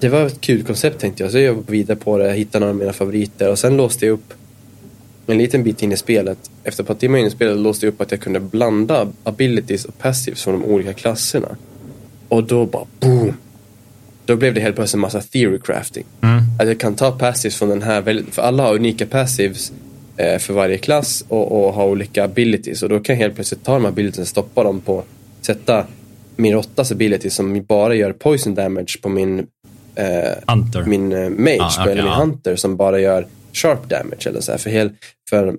det 0.00 0.08
var 0.08 0.26
ett 0.26 0.40
kul 0.40 0.62
koncept 0.64 1.00
tänkte 1.00 1.22
jag. 1.22 1.32
Så 1.32 1.38
jag 1.38 1.44
jobbade 1.44 1.72
vidare 1.72 1.96
på 1.96 2.18
det, 2.18 2.32
hittade 2.32 2.60
några 2.60 2.70
av 2.70 2.76
mina 2.76 2.92
favoriter 2.92 3.50
och 3.50 3.58
sen 3.58 3.76
låste 3.76 4.06
jag 4.06 4.12
upp 4.12 4.34
en 5.26 5.38
liten 5.38 5.62
bit 5.62 5.82
in 5.82 5.92
i 5.92 5.96
spelet. 5.96 6.38
Efter 6.64 6.82
ett 6.82 6.88
par 6.88 6.94
timmar 6.94 7.18
in 7.18 7.26
i 7.26 7.30
spelet 7.30 7.56
låste 7.56 7.86
jag 7.86 7.92
upp 7.92 8.00
att 8.00 8.10
jag 8.10 8.20
kunde 8.20 8.40
blanda 8.40 9.12
abilities 9.24 9.84
och 9.84 9.98
passives 9.98 10.44
från 10.44 10.60
de 10.60 10.64
olika 10.64 10.92
klasserna. 10.92 11.56
Och 12.28 12.44
då 12.44 12.66
bara 12.66 12.84
boom! 13.00 13.34
Då 14.24 14.36
blev 14.36 14.54
det 14.54 14.60
helt 14.60 14.76
plötsligt 14.76 14.94
en 14.94 15.00
massa 15.00 15.20
theory 15.20 15.58
crafting. 15.58 16.04
Mm. 16.22 16.42
Att 16.60 16.68
jag 16.68 16.80
kan 16.80 16.94
ta 16.94 17.12
passives 17.12 17.56
från 17.56 17.68
den 17.68 17.82
här, 17.82 18.24
för 18.30 18.42
alla 18.42 18.62
har 18.62 18.74
unika 18.74 19.06
passives 19.06 19.72
eh, 20.16 20.38
för 20.38 20.54
varje 20.54 20.78
klass 20.78 21.24
och, 21.28 21.66
och 21.66 21.72
ha 21.72 21.84
olika 21.84 22.24
abilities. 22.24 22.82
Och 22.82 22.88
då 22.88 23.00
kan 23.00 23.14
jag 23.14 23.22
helt 23.22 23.34
plötsligt 23.34 23.64
ta 23.64 23.72
de 23.72 23.82
här 23.82 23.88
abilities 23.88 24.20
och 24.20 24.28
stoppa 24.28 24.64
dem 24.64 24.80
på, 24.80 25.02
sätta 25.40 25.86
min 26.36 26.52
råttas 26.52 26.92
ability 26.92 27.30
som 27.30 27.64
bara 27.64 27.94
gör 27.94 28.12
poison 28.12 28.54
damage 28.54 28.98
på 29.02 29.08
min 29.08 29.46
eh, 29.94 30.06
Hunter. 30.46 30.84
min 30.86 31.12
eh, 31.12 31.30
mage, 31.30 31.58
ah, 31.60 31.82
okay, 31.82 31.92
eller 31.92 32.02
min 32.02 32.12
ja. 32.12 32.18
hunter 32.18 32.56
som 32.56 32.76
bara 32.76 33.00
gör 33.00 33.26
sharp 33.52 33.88
damage. 33.88 34.26
Eller 34.26 34.40
så 34.40 34.52
här. 34.52 34.58
För, 34.58 34.70
hel, 34.70 34.90
för 35.30 35.56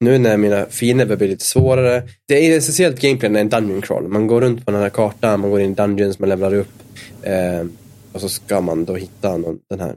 nu 0.00 0.18
när 0.18 0.36
mina 0.36 0.66
fiender 0.66 1.16
blir 1.16 1.28
lite 1.28 1.44
svårare. 1.44 2.02
Det 2.28 2.34
är 2.34 2.58
essentiellt 2.58 3.00
gameplay 3.00 3.30
när 3.30 3.40
en 3.40 3.48
dungeon 3.48 3.82
crawl. 3.82 4.08
Man 4.08 4.26
går 4.26 4.40
runt 4.40 4.66
på 4.66 4.70
den 4.70 4.80
här 4.80 4.90
kartan, 4.90 5.40
man 5.40 5.50
går 5.50 5.60
in 5.60 5.72
i 5.72 5.74
dungeons, 5.74 6.18
man 6.18 6.28
levlar 6.28 6.54
upp. 6.54 6.72
Eh, 7.22 7.66
och 8.12 8.20
så 8.20 8.28
ska 8.28 8.60
man 8.60 8.84
då 8.84 8.94
hitta 8.94 9.36
någon, 9.36 9.58
den 9.70 9.80
här 9.80 9.94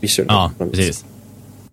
visual. 0.00 0.26
Ja, 0.28 0.52
precis. 0.58 1.04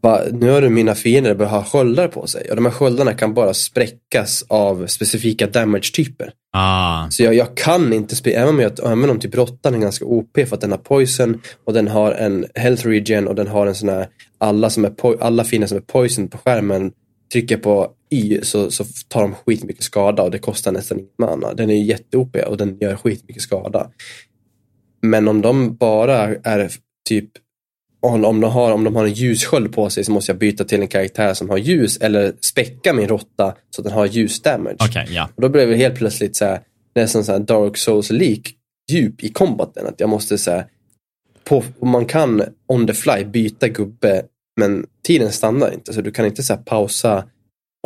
Bara, 0.01 0.21
nu 0.31 0.49
har 0.49 0.61
du 0.61 0.69
mina 0.69 0.95
fiender 0.95 1.35
börjat 1.35 1.53
ha 1.53 1.63
sköldar 1.63 2.07
på 2.07 2.27
sig 2.27 2.49
och 2.49 2.55
de 2.55 2.65
här 2.65 2.71
sköldarna 2.71 3.13
kan 3.13 3.33
bara 3.33 3.53
spräckas 3.53 4.45
av 4.47 4.87
specifika 4.87 5.47
damage-typer. 5.47 6.31
Ah. 6.53 7.09
Så 7.09 7.23
jag, 7.23 7.33
jag, 7.33 7.57
kan 7.57 7.93
inte 7.93 8.15
spela, 8.15 8.41
även 8.41 8.49
om, 8.49 8.59
jag, 8.59 8.79
även 8.79 9.09
om 9.09 9.19
typ 9.19 9.35
råttan 9.35 9.75
är 9.75 9.79
ganska 9.79 10.05
OP 10.05 10.33
för 10.33 10.55
att 10.55 10.61
den 10.61 10.71
har 10.71 10.77
poison 10.77 11.41
och 11.65 11.73
den 11.73 11.87
har 11.87 12.11
en 12.11 12.45
health 12.55 12.87
regen 12.87 13.27
och 13.27 13.35
den 13.35 13.47
har 13.47 13.67
en 13.67 13.75
sån 13.75 13.89
här, 13.89 14.07
alla, 14.37 14.69
som 14.69 14.85
är 14.85 14.89
po, 14.89 15.17
alla 15.21 15.43
fiender 15.43 15.67
som 15.67 15.77
är 15.77 15.81
poison 15.81 16.27
på 16.27 16.37
skärmen 16.37 16.91
trycker 17.31 17.57
på 17.57 17.91
Y 18.09 18.39
så, 18.41 18.71
så 18.71 18.85
tar 19.07 19.21
de 19.21 19.35
skitmycket 19.35 19.83
skada 19.83 20.23
och 20.23 20.31
det 20.31 20.39
kostar 20.39 20.71
nästan 20.71 20.99
ingen 20.99 21.11
mana. 21.19 21.53
Den 21.53 21.69
är 21.69 21.75
ju 21.75 21.83
jätte-OP 21.83 22.35
och 22.35 22.57
den 22.57 22.77
gör 22.81 22.95
skitmycket 22.95 23.41
skada. 23.41 23.91
Men 25.01 25.27
om 25.27 25.41
de 25.41 25.75
bara 25.75 26.35
är 26.43 26.71
typ 27.09 27.29
om, 28.01 28.25
om, 28.25 28.41
de 28.41 28.51
har, 28.51 28.71
om 28.71 28.83
de 28.83 28.95
har 28.95 29.05
en 29.05 29.13
ljussköld 29.13 29.73
på 29.73 29.89
sig 29.89 30.03
så 30.03 30.11
måste 30.11 30.31
jag 30.31 30.39
byta 30.39 30.63
till 30.63 30.81
en 30.81 30.87
karaktär 30.87 31.33
som 31.33 31.49
har 31.49 31.57
ljus 31.57 31.97
eller 31.97 32.33
späcka 32.41 32.93
min 32.93 33.07
råtta 33.07 33.55
så 33.69 33.81
att 33.81 33.83
den 33.83 33.93
har 33.93 34.05
ljus 34.05 34.41
damage. 34.41 34.75
Okay, 34.89 35.05
ja. 35.09 35.29
och 35.35 35.41
då 35.41 35.49
blev 35.49 35.69
det 35.69 35.75
helt 35.75 35.95
plötsligt 35.95 36.35
så 36.35 36.45
här, 36.45 36.59
nästan 36.95 37.23
så 37.23 37.31
här 37.31 37.39
Dark 37.39 37.77
Souls-lik 37.77 38.55
djup 38.91 39.23
i 39.23 39.29
kombaten. 39.29 39.87
Att 39.87 39.99
jag 39.99 40.09
måste 40.09 40.37
så 40.37 40.51
här, 40.51 40.65
på, 41.43 41.63
man 41.81 42.05
kan 42.05 42.43
on 42.67 42.87
the 42.87 42.93
fly 42.93 43.25
byta 43.25 43.67
gubbe 43.67 44.23
men 44.59 44.85
tiden 45.03 45.31
stannar 45.31 45.73
inte 45.73 45.93
så 45.93 46.01
du 46.01 46.11
kan 46.11 46.25
inte 46.25 46.43
så 46.43 46.57
pausa 46.57 47.25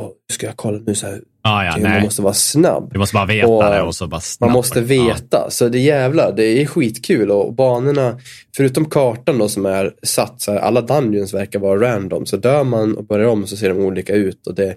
oh, 0.02 0.10
ska 0.32 0.46
jag 0.46 0.58
kolla 0.58 0.80
nu 0.86 0.96
så 0.96 1.06
här, 1.06 1.22
Ah, 1.46 1.66
ja, 1.66 1.90
man 1.90 2.02
måste 2.02 2.22
vara 2.22 2.34
snabb. 2.34 2.90
Du 2.94 3.00
måste 3.00 3.14
bara 3.14 3.26
veta 3.26 3.48
och 3.48 3.64
det 3.64 3.82
och 3.82 3.96
så 3.96 4.08
bara 4.08 4.22
snabbt. 4.22 4.50
Man 4.50 4.54
måste 4.54 4.82
veta. 4.82 5.38
Ah. 5.38 5.50
Så 5.50 5.70
det 5.70 5.78
är 5.78 5.82
jävlar, 5.82 6.34
det 6.36 6.62
är 6.62 6.66
skitkul 6.66 7.32
och 7.32 7.54
banorna, 7.54 8.20
förutom 8.56 8.86
kartan 8.86 9.38
då 9.38 9.50
som 9.50 9.66
är 9.66 9.94
satt, 10.04 10.42
så 10.42 10.52
här, 10.52 10.60
alla 10.60 10.82
dungeons 10.82 11.34
verkar 11.34 11.60
vara 11.60 11.82
random. 11.82 12.26
Så 12.26 12.38
dör 12.38 12.64
man 12.64 12.98
och 12.98 13.06
börjar 13.06 13.28
om 13.28 13.48
så 13.48 13.58
ser 13.58 13.70
de 13.70 13.78
olika 13.78 14.14
ut 14.14 14.48
och 14.48 14.56
det 14.56 14.76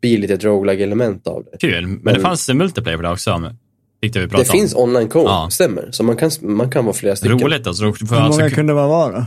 blir 0.00 0.18
lite 0.18 0.36
drogelag 0.36 0.80
element 0.80 1.26
av 1.26 1.44
det. 1.44 1.58
Kul, 1.58 1.86
men, 1.86 2.00
men 2.02 2.14
det 2.14 2.20
fanns 2.20 2.48
multiplayer 2.48 2.96
på 2.96 3.02
det 3.02 3.10
också. 3.10 3.52
Vi 4.00 4.08
det 4.08 4.34
om. 4.34 4.44
finns 4.44 4.74
online 4.74 5.08
co 5.08 5.24
ja. 5.24 5.48
stämmer. 5.50 5.88
Så 5.90 6.02
man 6.02 6.16
kan, 6.16 6.30
man 6.42 6.70
kan 6.70 6.84
vara 6.84 6.94
flera 6.94 7.16
stycken. 7.16 7.38
Roligt 7.38 7.66
alltså. 7.66 7.84
Hur 7.84 8.10
många 8.10 8.22
alltså... 8.22 8.54
kunde 8.54 8.74
man 8.74 8.88
vara? 8.88 9.26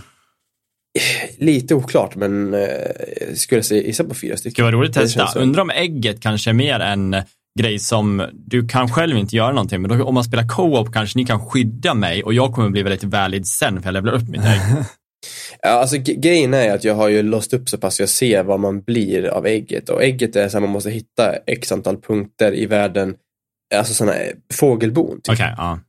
Lite 1.37 1.75
oklart, 1.75 2.15
men 2.15 2.53
eh, 2.53 2.67
skulle 3.35 3.61
gissa 3.61 4.03
på 4.03 4.15
fyra 4.15 4.37
stycken. 4.37 4.65
Det 4.65 4.71
var 4.71 4.71
roligt 4.71 4.97
att 4.97 5.03
testa. 5.03 5.39
Undrar 5.39 5.61
om 5.61 5.69
ägget 5.69 6.19
kanske 6.19 6.49
är 6.49 6.53
mer 6.53 6.79
en 6.79 7.15
grej 7.59 7.79
som 7.79 8.25
du 8.33 8.67
kan 8.67 8.89
själv 8.89 9.17
inte 9.17 9.35
göra 9.35 9.51
någonting, 9.51 9.81
men 9.81 9.97
då, 9.97 10.05
om 10.05 10.13
man 10.13 10.23
spelar 10.23 10.47
co-op 10.47 10.93
kanske 10.93 11.19
ni 11.19 11.25
kan 11.25 11.49
skydda 11.49 11.93
mig 11.93 12.23
och 12.23 12.33
jag 12.33 12.53
kommer 12.53 12.69
bli 12.69 12.83
väldigt 12.83 13.03
valid 13.03 13.47
sen 13.47 13.81
för 13.81 13.87
jag 13.87 13.93
levlar 13.93 14.13
upp 14.13 14.29
mitt 14.29 14.45
ägg. 14.45 14.59
ja, 15.61 15.69
alltså 15.69 15.97
grejen 15.97 16.53
är 16.53 16.73
att 16.73 16.83
jag 16.83 16.95
har 16.95 17.09
ju 17.09 17.23
låst 17.23 17.53
upp 17.53 17.69
så 17.69 17.77
pass 17.77 17.95
att 17.95 17.99
jag 17.99 18.09
ser 18.09 18.43
vad 18.43 18.59
man 18.59 18.81
blir 18.81 19.27
av 19.27 19.45
ägget 19.45 19.89
och 19.89 20.03
ägget 20.03 20.35
är 20.35 20.49
så 20.49 20.57
att 20.57 20.63
man 20.63 20.71
måste 20.71 20.89
hitta 20.89 21.35
x 21.47 21.71
antal 21.71 22.01
punkter 22.01 22.55
i 22.55 22.65
världen, 22.65 23.15
alltså 23.75 23.93
sådana 23.93 24.17
fågelbon. 24.53 25.21
Typ. 25.23 25.33
Okay, 25.33 25.53
ja. 25.57 25.79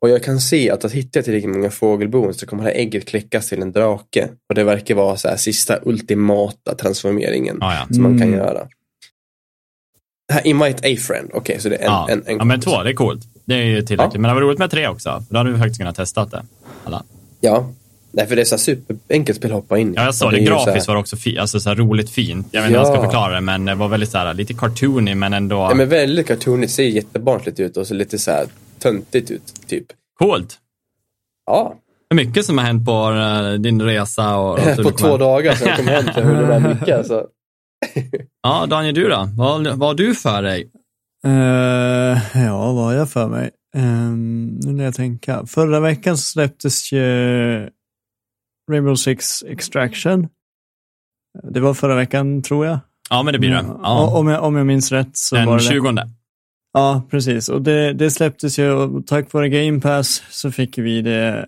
Och 0.00 0.08
jag 0.08 0.24
kan 0.24 0.40
se 0.40 0.70
att 0.70 0.84
att 0.84 0.92
hittar 0.92 1.18
jag 1.18 1.24
tillräckligt 1.24 1.54
många 1.54 1.70
fågelbon 1.70 2.34
så 2.34 2.46
kommer 2.46 2.64
det 2.64 2.70
här 2.70 2.76
ägget 2.76 3.08
kläckas 3.08 3.48
till 3.48 3.62
en 3.62 3.72
drake. 3.72 4.28
Och 4.48 4.54
det 4.54 4.64
verkar 4.64 4.94
vara 4.94 5.16
så 5.16 5.28
här 5.28 5.36
sista 5.36 5.78
ultimata 5.82 6.74
transformeringen 6.74 7.58
ah, 7.60 7.74
ja. 7.74 7.94
som 7.94 8.02
man 8.02 8.18
kan 8.18 8.28
mm. 8.28 8.38
göra. 8.38 8.68
Här, 10.32 10.46
invite 10.46 10.88
a 10.88 10.96
friend. 11.00 11.30
Okej, 11.34 11.60
så 11.60 11.68
det 11.68 11.76
är 11.76 11.80
en, 11.80 11.86
ja. 11.86 12.08
en, 12.10 12.22
en 12.26 12.38
ja, 12.38 12.44
men 12.44 12.60
två, 12.60 12.82
det 12.82 12.90
är 12.90 12.94
coolt. 12.94 13.22
Det 13.44 13.54
är 13.54 13.64
ju 13.64 13.82
tillräckligt. 13.82 14.14
Ja. 14.14 14.20
Men 14.20 14.28
det 14.28 14.34
var 14.34 14.40
roligt 14.40 14.58
med 14.58 14.70
tre 14.70 14.88
också. 14.88 15.24
Då 15.30 15.38
hade 15.38 15.52
vi 15.52 15.58
faktiskt 15.58 15.78
kunnat 15.78 15.96
testa 15.96 16.24
det. 16.24 16.42
Alla. 16.84 17.02
Ja. 17.40 17.72
Nej, 18.12 18.26
för 18.26 18.36
det 18.36 18.42
är 18.42 18.44
så 18.44 18.58
superenkelt 18.58 19.38
spel 19.38 19.50
att 19.50 19.54
hoppa 19.54 19.78
in 19.78 19.92
i. 19.92 19.92
Ja, 19.96 20.04
jag 20.04 20.14
sa 20.14 20.30
det. 20.30 20.36
är 20.36 20.40
ju 20.40 20.46
så 20.46 20.54
här- 20.54 20.66
Grafiskt 20.66 20.88
var 20.88 20.94
det 20.94 21.00
också 21.00 21.16
fi- 21.16 21.38
alltså, 21.38 21.60
så 21.60 21.68
här, 21.68 21.76
roligt 21.76 22.10
fint. 22.10 22.46
Jag 22.50 22.62
vet 22.62 22.68
inte 22.68 22.78
hur 22.78 22.86
jag 22.86 22.94
ska 22.94 22.96
Ja. 22.96 23.02
förklara 23.02 23.34
det, 23.34 23.40
men 23.40 23.64
det 23.64 23.74
var 23.74 23.88
väldigt 23.88 24.10
så 24.10 24.18
här, 24.18 24.34
lite 24.34 24.54
cartoony, 24.54 25.14
men 25.14 25.32
ändå 25.32 25.56
Ja, 25.56 25.74
men 25.74 25.88
väldigt 25.88 26.26
cartoonigt. 26.26 26.72
Ser 26.72 26.84
jättebarnsligt 26.84 27.60
ut 27.60 27.76
och 27.76 27.86
så 27.86 27.94
lite 27.94 28.18
så 28.18 28.30
här 28.30 28.46
töntigt 28.80 29.30
ut, 29.30 29.54
typ. 29.66 29.86
coolt. 30.18 30.58
Ja. 31.46 31.74
Det 32.10 32.14
är 32.14 32.26
mycket 32.26 32.44
som 32.46 32.58
har 32.58 32.64
hänt 32.64 32.86
på 32.86 33.10
eh, 33.12 33.52
din 33.60 33.82
resa. 33.82 34.36
Och, 34.36 34.58
och 34.58 34.76
På 34.84 34.90
två 34.90 35.16
dagar 35.16 35.54
sedan 35.54 35.68
jag 35.68 35.76
kom 35.76 35.86
hem 35.86 36.04
så 36.04 36.20
jag 36.20 36.24
hunnit 36.26 36.48
med 36.48 36.62
mycket. 36.62 36.96
Alltså. 36.98 37.26
Ja, 38.42 38.66
Daniel, 38.66 38.94
du 38.94 39.08
då? 39.08 39.28
Vad, 39.36 39.66
vad 39.66 39.88
har 39.88 39.94
du 39.94 40.14
för 40.14 40.42
dig? 40.42 40.70
Eh, 41.26 42.42
ja, 42.44 42.72
vad 42.72 42.84
har 42.84 42.92
jag 42.92 43.10
för 43.10 43.28
mig? 43.28 43.50
Um, 43.76 44.46
nu 44.46 44.72
när 44.72 44.84
jag 44.84 44.94
tänka. 44.94 45.46
Förra 45.46 45.80
veckan 45.80 46.16
så 46.16 46.22
släpptes 46.22 46.92
ju 46.92 47.02
Rainbow 48.70 48.94
Six 48.94 49.42
Extraction. 49.42 50.28
Det 51.42 51.60
var 51.60 51.74
förra 51.74 51.94
veckan, 51.94 52.42
tror 52.42 52.66
jag. 52.66 52.78
Ja, 53.10 53.22
men 53.22 53.32
det 53.32 53.38
blir 53.38 53.50
det. 53.50 53.60
O- 53.60 53.80
Ja. 53.82 54.16
Om, 54.18 54.28
jag, 54.28 54.42
om 54.44 54.56
jag 54.56 54.66
minns 54.66 54.92
rätt 54.92 55.16
så 55.16 55.36
var 55.36 55.42
Den 55.46 55.52
det 55.52 55.60
20. 55.60 56.10
Ja, 56.78 57.02
precis. 57.10 57.48
Och 57.48 57.62
det, 57.62 57.92
det 57.92 58.10
släpptes 58.10 58.58
ju 58.58 58.70
och 58.70 59.06
tack 59.06 59.32
vare 59.32 59.48
Game 59.48 59.80
Pass 59.80 60.22
så 60.30 60.50
fick 60.50 60.78
vi 60.78 61.02
det 61.02 61.46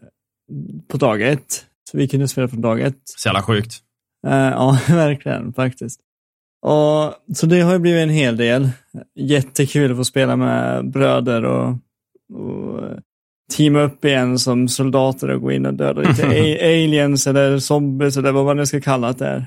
på 0.88 0.96
dag 0.96 1.22
ett. 1.22 1.66
Så 1.90 1.96
vi 1.96 2.08
kunde 2.08 2.28
spela 2.28 2.48
från 2.48 2.60
dag 2.60 2.80
ett. 2.80 3.00
Så 3.04 3.28
jävla 3.28 3.42
sjukt. 3.42 3.78
Eh, 4.26 4.32
ja, 4.32 4.78
verkligen 4.88 5.52
faktiskt. 5.52 6.00
Och, 6.66 7.36
så 7.36 7.46
det 7.46 7.60
har 7.60 7.72
ju 7.72 7.78
blivit 7.78 8.02
en 8.02 8.10
hel 8.10 8.36
del. 8.36 8.70
Jättekul 9.14 9.90
att 9.90 9.96
få 9.96 10.04
spela 10.04 10.36
med 10.36 10.90
bröder 10.90 11.44
och, 11.44 11.68
och 12.34 12.80
teama 13.56 13.80
upp 13.80 14.04
igen 14.04 14.38
som 14.38 14.68
soldater 14.68 15.28
och 15.28 15.40
gå 15.40 15.52
in 15.52 15.66
och 15.66 15.74
döda 15.74 16.00
lite 16.00 16.26
aliens 16.62 17.26
eller 17.26 17.58
zombies 17.58 18.16
eller 18.16 18.32
vad 18.32 18.44
man 18.44 18.56
nu 18.56 18.66
ska 18.66 18.80
kalla 18.80 19.12
det. 19.12 19.26
Är. 19.26 19.46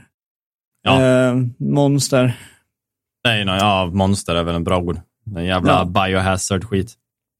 Ja. 0.84 1.02
Eh, 1.02 1.36
monster. 1.58 2.38
Nej, 3.26 3.46
no, 3.46 3.52
ja, 3.52 3.90
monster 3.94 4.36
är 4.36 4.44
väl 4.44 4.56
en 4.56 4.64
bra 4.64 4.80
ord. 4.80 5.00
Den 5.24 5.46
jävla 5.46 5.72
Ja. 5.72 5.86
biohazard-skit. 6.06 6.94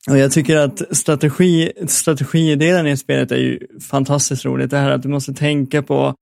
Och 0.10 0.18
jag 0.18 0.32
tycker 0.32 0.58
att 0.58 0.98
strategi, 0.98 1.72
strategidelen 1.88 2.88
i 2.88 2.98
spelet 2.98 3.32
är 3.32 3.38
ju 3.38 3.60
fantastiskt 3.90 4.46
roligt. 4.46 4.72
Det 4.72 4.78
här 4.78 4.90
att 4.92 5.02
du 5.02 5.10
måste 5.10 5.34
tänka 5.34 5.82
på 5.84 6.16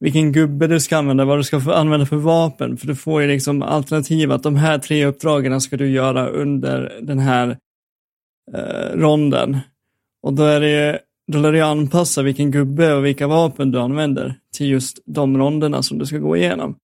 vilken 0.00 0.32
gubbe 0.32 0.66
du 0.66 0.80
ska 0.80 0.96
använda, 0.96 1.24
vad 1.24 1.38
du 1.38 1.44
ska 1.44 1.74
använda 1.74 2.06
för 2.06 2.16
vapen. 2.16 2.76
För 2.76 2.86
du 2.86 2.94
får 2.96 3.22
ju 3.22 3.28
liksom 3.28 3.62
alternativ 3.62 4.32
att 4.32 4.42
de 4.42 4.56
här 4.56 4.78
tre 4.78 5.06
uppdragen 5.06 5.60
ska 5.60 5.76
du 5.76 5.90
göra 5.90 6.28
under 6.28 6.98
den 7.02 7.18
här 7.18 7.56
eh, 8.54 8.96
ronden. 8.98 9.58
Och 10.22 10.32
då 10.32 10.42
är 10.44 10.60
det 10.60 10.70
ju, 10.70 10.98
då 11.32 11.38
lär 11.38 11.52
du 11.52 11.60
anpassa 11.60 12.22
vilken 12.22 12.50
gubbe 12.50 12.94
och 12.94 13.04
vilka 13.04 13.26
vapen 13.26 13.70
du 13.70 13.80
använder 13.80 14.34
till 14.56 14.66
just 14.66 14.98
de 15.06 15.38
ronderna 15.38 15.82
som 15.82 15.98
du 15.98 16.06
ska 16.06 16.18
gå 16.18 16.36
igenom. 16.36 16.76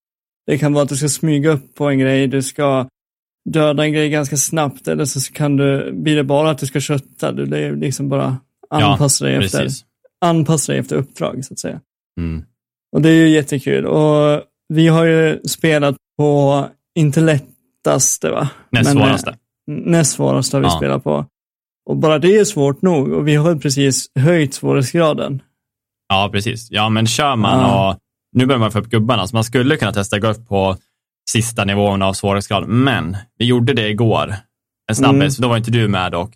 Det 0.46 0.58
kan 0.58 0.72
vara 0.72 0.82
att 0.82 0.88
du 0.88 0.96
ska 0.96 1.08
smyga 1.08 1.50
upp 1.50 1.74
på 1.74 1.88
en 1.88 1.98
grej, 1.98 2.26
du 2.26 2.42
ska 2.42 2.88
döda 3.50 3.84
en 3.84 3.92
grej 3.92 4.10
ganska 4.10 4.36
snabbt 4.36 4.88
eller 4.88 5.04
så 5.04 5.32
kan 5.32 5.56
du, 5.56 5.92
blir 5.92 6.16
det 6.16 6.24
bara 6.24 6.50
att 6.50 6.58
du 6.58 6.66
ska 6.66 6.80
kötta, 6.80 7.32
du 7.32 7.58
ju 7.58 7.76
liksom 7.76 8.08
bara 8.08 8.36
anpassa, 8.70 9.24
dig 9.24 9.34
efter, 9.34 9.58
Precis. 9.62 9.84
anpassa 10.24 10.72
dig 10.72 10.80
efter 10.80 10.96
uppdrag 10.96 11.44
så 11.44 11.54
att 11.54 11.58
säga. 11.58 11.80
Mm. 12.20 12.44
Och 12.96 13.02
det 13.02 13.08
är 13.08 13.14
ju 13.14 13.28
jättekul 13.28 13.86
och 13.86 14.42
vi 14.68 14.88
har 14.88 15.04
ju 15.04 15.40
spelat 15.48 15.96
på, 16.18 16.66
inte 16.94 17.20
lättaste 17.20 18.30
va? 18.30 18.48
Näst 18.70 18.88
eh, 18.90 18.92
svåraste. 18.92 19.36
Näst 19.66 20.12
svåraste 20.12 20.56
har 20.56 20.60
vi 20.60 20.66
Ja. 20.66 20.76
spelat 20.76 21.04
på. 21.04 21.26
Och 21.90 21.96
bara 21.96 22.18
det 22.18 22.36
är 22.36 22.44
svårt 22.44 22.82
nog 22.82 23.12
och 23.12 23.28
vi 23.28 23.34
har 23.34 23.56
precis 23.56 24.06
höjt 24.18 24.54
svårighetsgraden. 24.54 25.42
Ja, 26.08 26.28
precis. 26.32 26.70
Ja, 26.70 26.88
men 26.88 27.06
kör 27.06 27.36
man 27.36 27.60
Ja. 27.60 27.90
och 27.90 27.98
nu 28.32 28.46
börjar 28.46 28.58
man 28.58 28.72
få 28.72 28.78
upp 28.78 28.90
gubbarna, 28.90 29.26
så 29.26 29.36
man 29.36 29.44
skulle 29.44 29.76
kunna 29.76 29.92
testa 29.92 30.18
gå 30.18 30.28
upp 30.28 30.48
på 30.48 30.76
sista 31.32 31.64
nivån 31.64 32.02
av 32.02 32.12
svårighetsgrad. 32.12 32.68
Men 32.68 33.16
vi 33.38 33.44
gjorde 33.44 33.72
det 33.72 33.88
igår. 33.88 34.34
En 34.90 34.96
snabbis, 34.96 35.38
Mm. 35.38 35.42
då 35.42 35.48
var 35.48 35.56
inte 35.56 35.70
du 35.70 35.88
med 35.88 36.12
dock. 36.12 36.30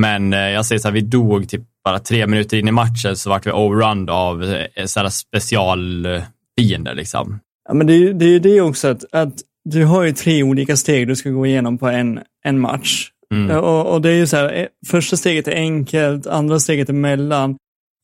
Men 0.00 0.32
eh, 0.32 0.38
jag 0.38 0.66
säger 0.66 0.78
så 0.78 0.88
här, 0.88 0.92
vi 0.92 1.00
dog 1.00 1.48
typ 1.48 1.62
bara 1.84 1.98
tre 1.98 2.26
minuter 2.26 2.56
in 2.56 2.68
i 2.68 2.72
matchen 2.72 3.16
så 3.16 3.30
vart 3.30 3.46
vi 3.46 3.50
overrun 3.52 4.08
av 4.08 4.44
eh, 4.44 4.84
sådana 4.86 5.10
specialfiender 5.10 6.94
liksom. 6.94 7.40
Ja, 7.68 7.74
men 7.74 7.86
det 7.86 7.92
är 7.94 8.22
ju 8.22 8.38
det, 8.38 8.60
också 8.60 8.88
att, 8.88 9.04
att 9.12 9.34
du 9.64 9.84
har 9.84 10.02
ju 10.02 10.12
tre 10.12 10.42
olika 10.42 10.76
steg 10.76 11.08
du 11.08 11.16
ska 11.16 11.30
gå 11.30 11.46
igenom 11.46 11.78
på 11.78 11.88
en, 11.88 12.20
en 12.44 12.60
match. 12.60 13.08
Mm. 13.34 13.56
Och, 13.56 13.86
och 13.94 14.02
det 14.02 14.10
är 14.10 14.14
ju 14.14 14.26
så 14.26 14.36
här, 14.36 14.52
eh, 14.52 14.66
första 14.86 15.16
steget 15.16 15.48
är 15.48 15.52
enkelt, 15.52 16.26
andra 16.26 16.60
steget 16.60 16.88
är 16.88 16.92
mellan 16.92 17.56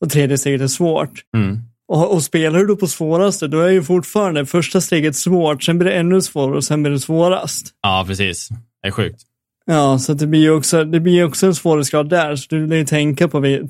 och 0.05 0.11
tredje 0.11 0.39
steget 0.39 0.61
är 0.61 0.67
svårt. 0.67 1.23
Mm. 1.37 1.59
Och, 1.89 2.13
och 2.15 2.23
spelar 2.23 2.59
du 2.59 2.67
då 2.67 2.77
på 2.77 2.87
svåraste, 2.87 3.47
då 3.47 3.61
är 3.61 3.69
ju 3.71 3.83
fortfarande 3.83 4.47
första 4.47 4.81
steget 4.81 5.17
svårt, 5.17 5.63
sen 5.63 5.79
blir 5.79 5.91
det 5.91 5.97
ännu 5.97 6.23
svårare 6.23 6.57
och 6.57 6.65
sen 6.65 6.83
blir 6.83 6.93
det 6.93 7.01
svårast. 7.01 7.67
Ja, 7.83 8.05
precis. 8.07 8.49
Det 8.83 8.89
är 8.89 8.93
sjukt. 8.93 9.23
Ja, 9.67 9.99
så 9.99 10.15
det 10.15 10.27
blir 10.27 10.41
ju 10.41 10.51
också, 10.51 10.85
det 10.85 11.01
blir 11.01 11.25
också 11.25 11.47
en 11.47 11.55
svårighetsgrad 11.55 12.09
där, 12.09 12.37
så 12.37 12.47
du 12.51 12.67
vill 12.67 12.79
ju 12.79 12.87
tänka 12.87 13.29
på, 13.29 13.41
vi- 13.41 13.59
det, 13.59 13.67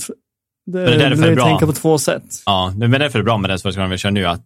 det 0.72 0.94
är 0.94 0.98
därför 0.98 1.22
det 1.22 1.31
är 1.33 1.35
bra. 1.35 1.44
tänka 1.44 1.66
på 1.66 1.72
två 1.72 1.98
sätt. 1.98 2.24
Ja, 2.46 2.72
men 2.77 2.90
därför 2.90 3.18
är 3.18 3.22
det 3.22 3.24
bra 3.24 3.38
med 3.38 3.50
den 3.50 3.59
svårighetsgraden 3.59 3.90
vi 3.90 3.98
kör 3.98 4.11
nu, 4.11 4.24
att 4.27 4.40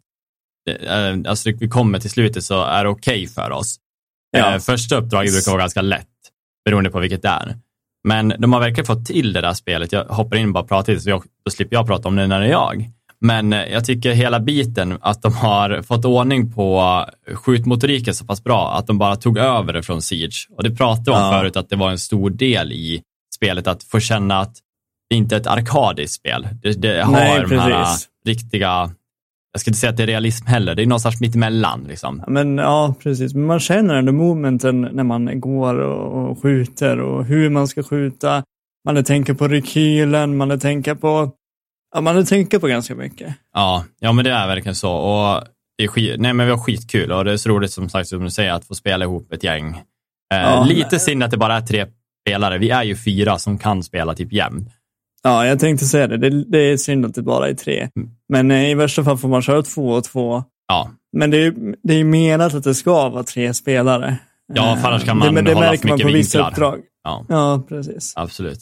eh, 0.86 1.30
alltså, 1.30 1.50
vi 1.60 1.68
kommer 1.68 1.98
till 1.98 2.10
slutet 2.10 2.44
så 2.44 2.62
är 2.62 2.84
det 2.84 2.90
okej 2.90 3.26
för 3.26 3.50
oss. 3.50 3.76
Ja. 4.30 4.54
Eh, 4.54 4.60
första 4.60 4.96
uppdraget 4.96 5.32
brukar 5.32 5.50
vara 5.52 5.60
ganska 5.62 5.82
lätt, 5.82 6.06
beroende 6.64 6.90
på 6.90 6.98
vilket 7.00 7.22
det 7.22 7.28
är. 7.28 7.56
Men 8.08 8.34
de 8.38 8.52
har 8.52 8.60
verkligen 8.60 8.86
fått 8.86 9.06
till 9.06 9.32
det 9.32 9.40
där 9.40 9.54
spelet. 9.54 9.92
Jag 9.92 10.04
hoppar 10.04 10.36
in 10.36 10.46
och 10.46 10.52
bara 10.52 10.64
pratar 10.64 10.92
lite, 10.92 11.02
så 11.02 11.10
jag, 11.10 11.22
då 11.44 11.50
slipper 11.50 11.76
jag 11.76 11.86
prata 11.86 12.08
om 12.08 12.16
det 12.16 12.26
när 12.26 12.40
det 12.40 12.46
är 12.46 12.50
jag. 12.50 12.90
Men 13.20 13.52
eh, 13.52 13.64
jag 13.72 13.84
tycker 13.84 14.12
hela 14.12 14.40
biten, 14.40 14.98
att 15.00 15.22
de 15.22 15.32
har 15.34 15.82
fått 15.82 16.04
ordning 16.04 16.52
på 16.52 17.04
skjutmotoriken 17.34 18.14
så 18.14 18.24
pass 18.24 18.44
bra, 18.44 18.72
att 18.78 18.86
de 18.86 18.98
bara 18.98 19.16
tog 19.16 19.38
över 19.38 19.72
det 19.72 19.82
från 19.82 20.02
Siege. 20.02 20.46
Och 20.56 20.62
det 20.62 20.70
pratade 20.70 21.10
om 21.10 21.16
Ja. 21.22 21.30
förut, 21.40 21.56
att 21.56 21.68
det 21.68 21.76
var 21.76 21.90
en 21.90 21.98
stor 21.98 22.30
del 22.30 22.72
i 22.72 23.02
spelet, 23.34 23.66
att 23.66 23.82
få 23.84 24.00
känna 24.00 24.40
att 24.40 24.56
det 25.10 25.16
inte 25.16 25.36
är 25.36 25.40
ett 25.40 25.46
arkadiskt 25.46 26.14
spel. 26.14 26.48
Det, 26.62 26.72
det 26.72 27.02
har 27.02 27.12
Nej, 27.12 27.44
de 27.48 27.58
här 27.58 27.70
precis. 27.84 28.08
riktiga, 28.26 28.90
jag 29.52 29.60
ska 29.60 29.70
inte 29.70 29.80
säga 29.80 29.90
att 29.90 29.96
det 29.96 30.02
är 30.02 30.06
realism 30.06 30.46
heller, 30.46 30.74
det 30.74 30.82
är 30.82 30.86
någonstans 30.86 31.20
mitt 31.20 31.34
emellan. 31.34 31.84
Liksom. 31.88 32.22
Men 32.28 32.58
ja, 32.58 32.94
precis. 33.02 33.34
Men 33.34 33.46
man 33.46 33.60
känner 33.60 33.94
ändå 33.94 34.12
momenten 34.12 34.80
när 34.80 35.04
man 35.04 35.40
går 35.40 35.74
och, 35.78 36.30
och 36.30 36.42
skjuter 36.42 37.00
och 37.00 37.24
hur 37.24 37.50
man 37.50 37.68
ska 37.68 37.82
skjuta. 37.82 38.42
Man 38.84 39.04
tänker 39.04 39.34
på 39.34 39.48
rekylen, 39.48 40.36
man 40.36 40.60
tänker 40.60 40.94
på, 40.94 41.30
ja, 41.94 42.00
man 42.00 42.26
tänker 42.26 42.58
på 42.58 42.66
ganska 42.66 42.94
mycket. 42.94 43.34
Ja, 43.54 43.84
ja 44.00 44.12
men 44.12 44.24
det 44.24 44.30
är 44.30 44.46
verkligen 44.46 44.74
så. 44.74 44.92
Och 44.92 45.44
det 45.78 45.84
är 45.84 45.88
skit, 45.88 46.20
nej, 46.20 46.32
men 46.32 46.46
vi 46.46 46.52
har 46.52 46.58
skitkul 46.58 47.12
och 47.12 47.24
det 47.24 47.32
är 47.32 47.36
så 47.36 47.48
roligt 47.48 47.72
som 47.72 47.88
sagt 47.88 48.08
som 48.08 48.24
du 48.24 48.30
säger 48.30 48.52
att 48.52 48.64
få 48.64 48.74
spela 48.74 49.04
ihop 49.04 49.32
ett 49.32 49.42
gäng. 49.44 49.68
Eh, 50.34 50.40
Ja. 50.40 50.64
lite 50.68 50.98
synd 50.98 51.22
att 51.22 51.30
det 51.30 51.36
bara 51.36 51.56
är 51.56 51.60
tre 51.60 51.86
spelare. 52.26 52.58
Vi 52.58 52.70
är 52.70 52.82
ju 52.82 52.96
fyra 52.96 53.38
som 53.38 53.58
kan 53.58 53.82
spela 53.82 54.14
typ 54.14 54.32
jämnt. 54.32 54.68
Ja, 55.22 55.46
jag 55.46 55.60
tänkte 55.60 55.86
säga 55.86 56.06
det. 56.06 56.16
Det, 56.16 56.44
det 56.44 56.58
är 56.58 56.76
synd 56.76 57.06
att 57.06 57.14
det 57.14 57.22
bara 57.22 57.48
är 57.48 57.54
tre. 57.54 57.88
Mm. 57.96 58.10
Men 58.28 58.50
eh, 58.50 58.70
i 58.70 58.74
värsta 58.74 59.04
fall 59.04 59.18
får 59.18 59.28
man 59.28 59.42
köra 59.42 59.62
två 59.62 59.88
och 59.90 60.04
två. 60.04 60.44
Ja, 60.68 60.90
Men 61.12 61.30
det 61.30 61.38
är 61.38 61.54
det 61.82 61.94
är 61.94 62.04
menat 62.04 62.54
att 62.54 62.64
det 62.64 62.74
ska 62.74 63.08
vara 63.08 63.22
tre 63.22 63.54
spelare. 63.54 64.16
Ja, 64.54 64.76
för 64.76 64.88
annars 64.88 65.04
kan 65.04 65.18
man 65.18 65.26
det, 65.28 65.32
men 65.34 65.44
det 65.44 65.54
hålla 65.54 65.66
för 65.66 65.72
märker 65.72 65.88
man 65.88 65.94
mycket 65.96 66.06
på 66.06 66.12
vissa 66.12 66.38
vinklar. 66.38 66.50
uppdrag. 66.50 66.80
ja 67.04 67.24
Ja, 67.28 67.62
precis. 67.68 68.12
absolut. 68.16 68.60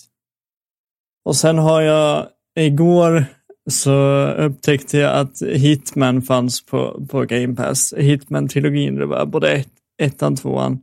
Och 1.24 1.36
sen 1.36 1.58
har 1.58 1.80
jag, 1.82 2.26
igår 2.56 3.24
så 3.70 4.26
upptäckte 4.26 4.98
jag 4.98 5.16
att 5.16 5.42
Hitman 5.42 6.22
fanns 6.22 6.66
på, 6.66 7.06
på 7.10 7.20
Game 7.20 7.54
Pass. 7.54 7.94
Hitman-trilogin, 7.96 8.96
det 8.96 9.06
var 9.06 9.26
både 9.26 9.52
ett, 9.52 9.72
ettan, 10.02 10.36
tvåan 10.36 10.80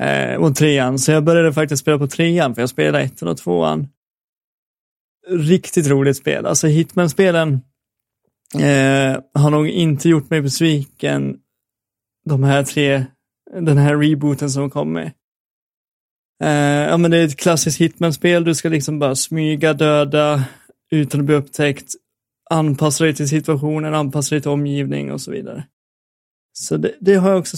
eh, 0.00 0.34
och 0.34 0.56
trean. 0.56 0.98
Så 0.98 1.12
jag 1.12 1.24
började 1.24 1.52
faktiskt 1.52 1.82
spela 1.82 1.98
på 1.98 2.06
trean, 2.06 2.54
för 2.54 2.62
jag 2.62 2.68
spelade 2.68 3.04
ettan 3.04 3.28
och 3.28 3.38
tvåan. 3.38 3.88
Riktigt 5.28 5.86
roligt 5.86 6.16
spel. 6.16 6.46
Alltså 6.46 6.66
Hitman-spelen 6.66 7.60
eh, 8.54 9.20
har 9.34 9.50
nog 9.50 9.68
inte 9.68 10.08
gjort 10.08 10.30
mig 10.30 10.40
besviken 10.40 11.38
de 12.24 12.42
här 12.42 12.64
tre, 12.64 13.04
den 13.60 13.78
här 13.78 13.96
rebooten 13.96 14.50
som 14.50 14.70
kom 14.70 14.92
med. 14.92 15.12
Eh, 16.44 16.88
ja, 16.88 16.96
men 16.96 17.10
det 17.10 17.16
är 17.16 17.24
ett 17.24 17.36
klassiskt 17.36 17.80
hitman-spel. 17.80 18.44
Du 18.44 18.54
ska 18.54 18.68
liksom 18.68 18.98
bara 18.98 19.14
smyga, 19.14 19.72
döda 19.72 20.44
utan 20.90 21.20
att 21.20 21.26
bli 21.26 21.34
upptäckt. 21.34 21.92
Anpassa 22.50 23.04
dig 23.04 23.14
till 23.14 23.28
situationen, 23.28 23.94
anpassa 23.94 24.34
dig 24.34 24.42
till 24.42 24.50
omgivning 24.50 25.12
och 25.12 25.20
så 25.20 25.30
vidare. 25.30 25.64
Så 26.52 26.76
det, 26.76 26.94
det 27.00 27.14
har 27.14 27.30
jag 27.30 27.38
också 27.38 27.56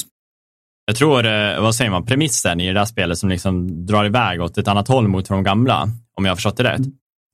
Jag 0.87 0.97
tror, 0.97 1.27
eh, 1.27 1.61
vad 1.61 1.75
säger 1.75 1.91
man, 1.91 2.07
premissen 2.07 2.61
i 2.61 2.67
det 2.67 2.73
där 2.73 2.85
spelet 2.85 3.19
som 3.19 3.29
liksom 3.29 3.87
drar 3.87 4.05
iväg 4.05 4.41
åt 4.43 4.59
ett 4.59 4.69
annat 4.69 4.89
håll 4.89 5.09
mot 5.09 5.29
de 5.29 5.43
gamla, 5.43 5.89
om 6.17 6.25
jag 6.25 6.31
har 6.31 6.37
förstått 6.37 6.57
det 6.57 6.65
rätt. 6.65 6.81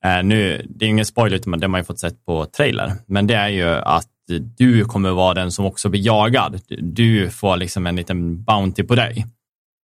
Eh, 0.05 0.23
nu, 0.23 0.65
det 0.69 0.85
är 0.85 0.89
ingen 0.89 1.05
spoiler, 1.05 1.35
utan 1.37 1.59
det 1.59 1.63
har 1.65 1.69
man 1.69 1.79
ju 1.81 1.85
fått 1.85 1.99
sett 1.99 2.25
på 2.25 2.45
trailer, 2.45 2.91
men 3.07 3.27
det 3.27 3.35
är 3.35 3.49
ju 3.49 3.67
att 3.67 4.07
du 4.57 4.85
kommer 4.85 5.09
vara 5.11 5.33
den 5.33 5.51
som 5.51 5.65
också 5.65 5.89
blir 5.89 6.05
jagad. 6.05 6.61
Du 6.81 7.29
får 7.29 7.57
liksom 7.57 7.87
en 7.87 7.95
liten 7.95 8.43
bounty 8.43 8.83
på 8.83 8.95
dig. 8.95 9.25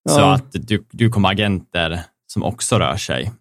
Så 0.09 0.19
Ja. 0.19 0.33
att 0.35 0.51
du, 0.51 0.85
du 0.91 1.09
kommer 1.09 1.29
agenter 1.29 1.99
som 2.27 2.43
också 2.43 2.79
rör 2.79 2.97
sig. 2.97 3.31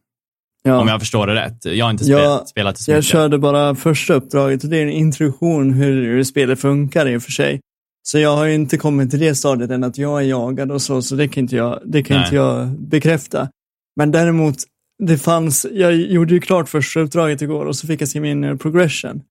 Ja. 0.69 0.81
Om 0.81 0.89
jag 0.89 1.01
förstår 1.01 1.27
det 1.27 1.35
rätt. 1.35 1.65
Jag 1.65 1.85
har 1.87 1.91
inte 1.91 2.05
Ja, 2.05 2.19
spelat, 2.19 2.49
spelat 2.49 2.77
det 2.77 2.83
så 2.83 2.91
Jag 2.91 2.97
mycket. 2.97 3.11
körde 3.11 3.39
bara 3.39 3.75
första 3.75 4.15
uppdraget 4.15 4.65
och 4.65 4.71
det 4.71 4.77
är 4.79 4.83
en 4.83 4.91
introduktion 4.91 5.73
hur 5.73 6.25
spelet 6.25 6.61
funkar 6.61 7.09
i 7.09 7.17
och 7.17 7.23
för 7.23 7.33
sig. 7.33 7.61
Så 8.03 8.19
jag 8.19 8.37
har 8.37 8.45
ju 8.45 8.55
inte 8.55 8.77
kommit 8.77 9.11
till 9.11 9.21
det 9.21 9.35
stadiet 9.35 9.71
än 9.71 9.85
att 9.85 9.99
jag 9.99 10.21
är 10.21 10.25
jagad 10.27 10.71
och 10.73 10.83
så, 10.83 11.03
så 11.03 11.15
det 11.15 11.29
kan 11.29 11.43
inte 11.45 11.57
jag, 11.57 11.81
det 11.85 12.03
kan 12.03 12.17
Nej. 12.17 12.25
inte 12.25 12.37
jag 12.37 12.69
bekräfta. 12.69 13.49
Men 13.97 14.11
däremot, 14.11 14.57
det 15.05 15.19
fanns, 15.19 15.67
jag 15.73 15.95
gjorde 15.97 16.35
ju 16.35 16.41
klart 16.41 16.69
första 16.69 17.01
uppdraget 17.01 17.43
igår 17.43 17.65
och 17.67 17.77
så 17.77 17.87
fick 17.87 18.01
jag 18.01 18.09
se 18.09 18.21
min 18.21 18.45
eh, 18.45 18.57
progression. 18.57 19.23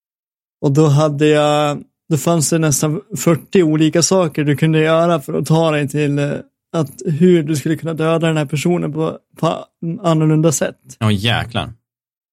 Och 0.65 0.71
då 0.71 0.86
hade 0.88 1.28
jag, 1.28 1.84
då 2.10 2.17
fanns 2.17 2.50
det 2.50 2.58
nästan 2.60 3.02
40 3.17 3.63
olika 3.63 4.02
saker 4.02 4.43
du 4.43 4.58
kunde 4.58 4.80
göra 4.80 5.21
för 5.21 5.34
att 5.34 5.45
ta 5.45 5.71
dig 5.71 5.88
till 5.88 6.19
eh, 6.19 6.32
att 6.73 7.01
hur 7.06 7.43
du 7.43 7.56
skulle 7.56 7.75
kunna 7.75 7.93
döda 7.93 8.27
den 8.27 8.38
här 8.38 8.45
personen 8.45 8.93
på, 8.93 9.17
på 9.38 9.65
annorlunda 10.01 10.51
sätt. 10.51 10.77
Åh 10.99 11.13
jäklar. 11.13 11.73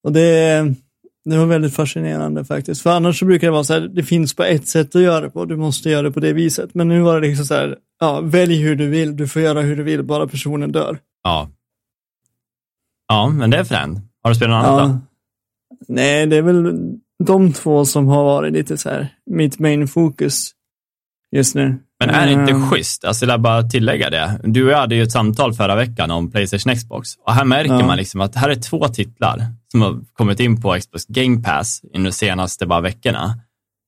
Och 0.05 0.13
det, 0.13 0.75
det 1.25 1.39
var 1.39 1.47
väldigt 1.47 1.75
fascinerande 1.75 2.45
faktiskt. 2.45 2.83
För 2.83 2.91
annars 2.91 3.19
så 3.19 3.25
brukar 3.25 3.47
det 3.47 3.53
vara 3.53 3.65
så 3.65 3.73
här, 3.73 3.81
det 3.81 4.03
finns 4.03 4.37
bara 4.37 4.49
ett 4.49 4.69
sätt 4.69 4.97
att 4.97 5.03
göra 5.03 5.21
det 5.21 5.31
på, 5.31 5.45
du 5.45 5.57
måste 5.57 5.91
göra 5.91 6.03
det 6.03 6.13
på 6.13 6.21
det 6.21 6.33
viset. 6.33 6.75
Men 6.75 6.89
nu 6.89 7.01
var 7.01 7.21
det 7.21 7.29
liksom 7.29 7.47
så 7.47 7.55
här, 7.55 7.79
ja, 8.01 8.21
välj 8.21 8.63
hur 8.63 8.77
du 8.77 8.89
vill, 8.89 9.17
du 9.17 9.29
får 9.29 9.43
göra 9.43 9.61
hur 9.61 9.77
du 9.77 9.83
vill, 9.83 10.03
bara 10.03 10.27
personen 10.27 10.73
dör. 10.73 10.99
Ja. 11.23 11.51
Ja, 13.09 13.29
men 13.29 13.51
det 13.51 13.57
är 13.57 13.65
fränt. 13.65 13.99
Har 14.23 14.31
du 14.31 14.35
spelat 14.35 14.63
något 14.63 14.81
annat 14.81 14.89
då? 14.89 14.95
Ja. 14.95 15.01
Nej, 15.89 16.27
det 16.27 16.37
är 16.37 16.43
väl 16.43 16.79
de 17.25 17.53
två 17.53 17.85
som 17.85 18.07
har 18.07 18.25
varit 18.25 18.53
lite 18.53 18.79
så 18.79 18.91
här, 18.91 19.09
mitt 19.31 19.59
main 19.59 19.89
fokus 19.89 20.51
just 21.33 21.55
nu. 21.55 21.77
Men 22.07 22.15
är 22.15 22.27
det 22.27 22.33
inte 22.33 22.53
Mm. 22.53 22.71
schysst, 22.71 23.05
alltså 23.05 23.27
jag 23.27 23.33
vill 23.33 23.43
bara 23.43 23.63
tillägga 23.63 24.11
det. 24.11 24.41
Du 24.45 24.65
och 24.67 24.71
jag 24.73 24.79
hade 24.79 24.95
ju 24.95 25.03
ett 25.03 25.13
samtal 25.13 25.55
förra 25.55 25.75
veckan 25.77 26.11
om 26.11 26.31
Playstation 26.31 26.75
Xbox. 26.77 27.09
Och 27.27 27.33
här 27.35 27.45
märker 27.45 27.75
Ja. 27.75 27.87
man 27.87 27.97
liksom 27.97 28.21
att 28.21 28.35
här 28.37 28.49
är 28.49 28.55
två 28.55 28.89
titlar 28.89 29.47
som 29.73 29.83
har 29.83 30.01
kommit 30.13 30.41
in 30.41 30.63
på 30.63 30.77
Xbox 30.81 31.07
Game 31.07 31.43
Pass 31.43 31.81
de 31.95 32.13
senaste 32.13 32.67
bara 32.67 32.81
veckorna. 32.81 33.39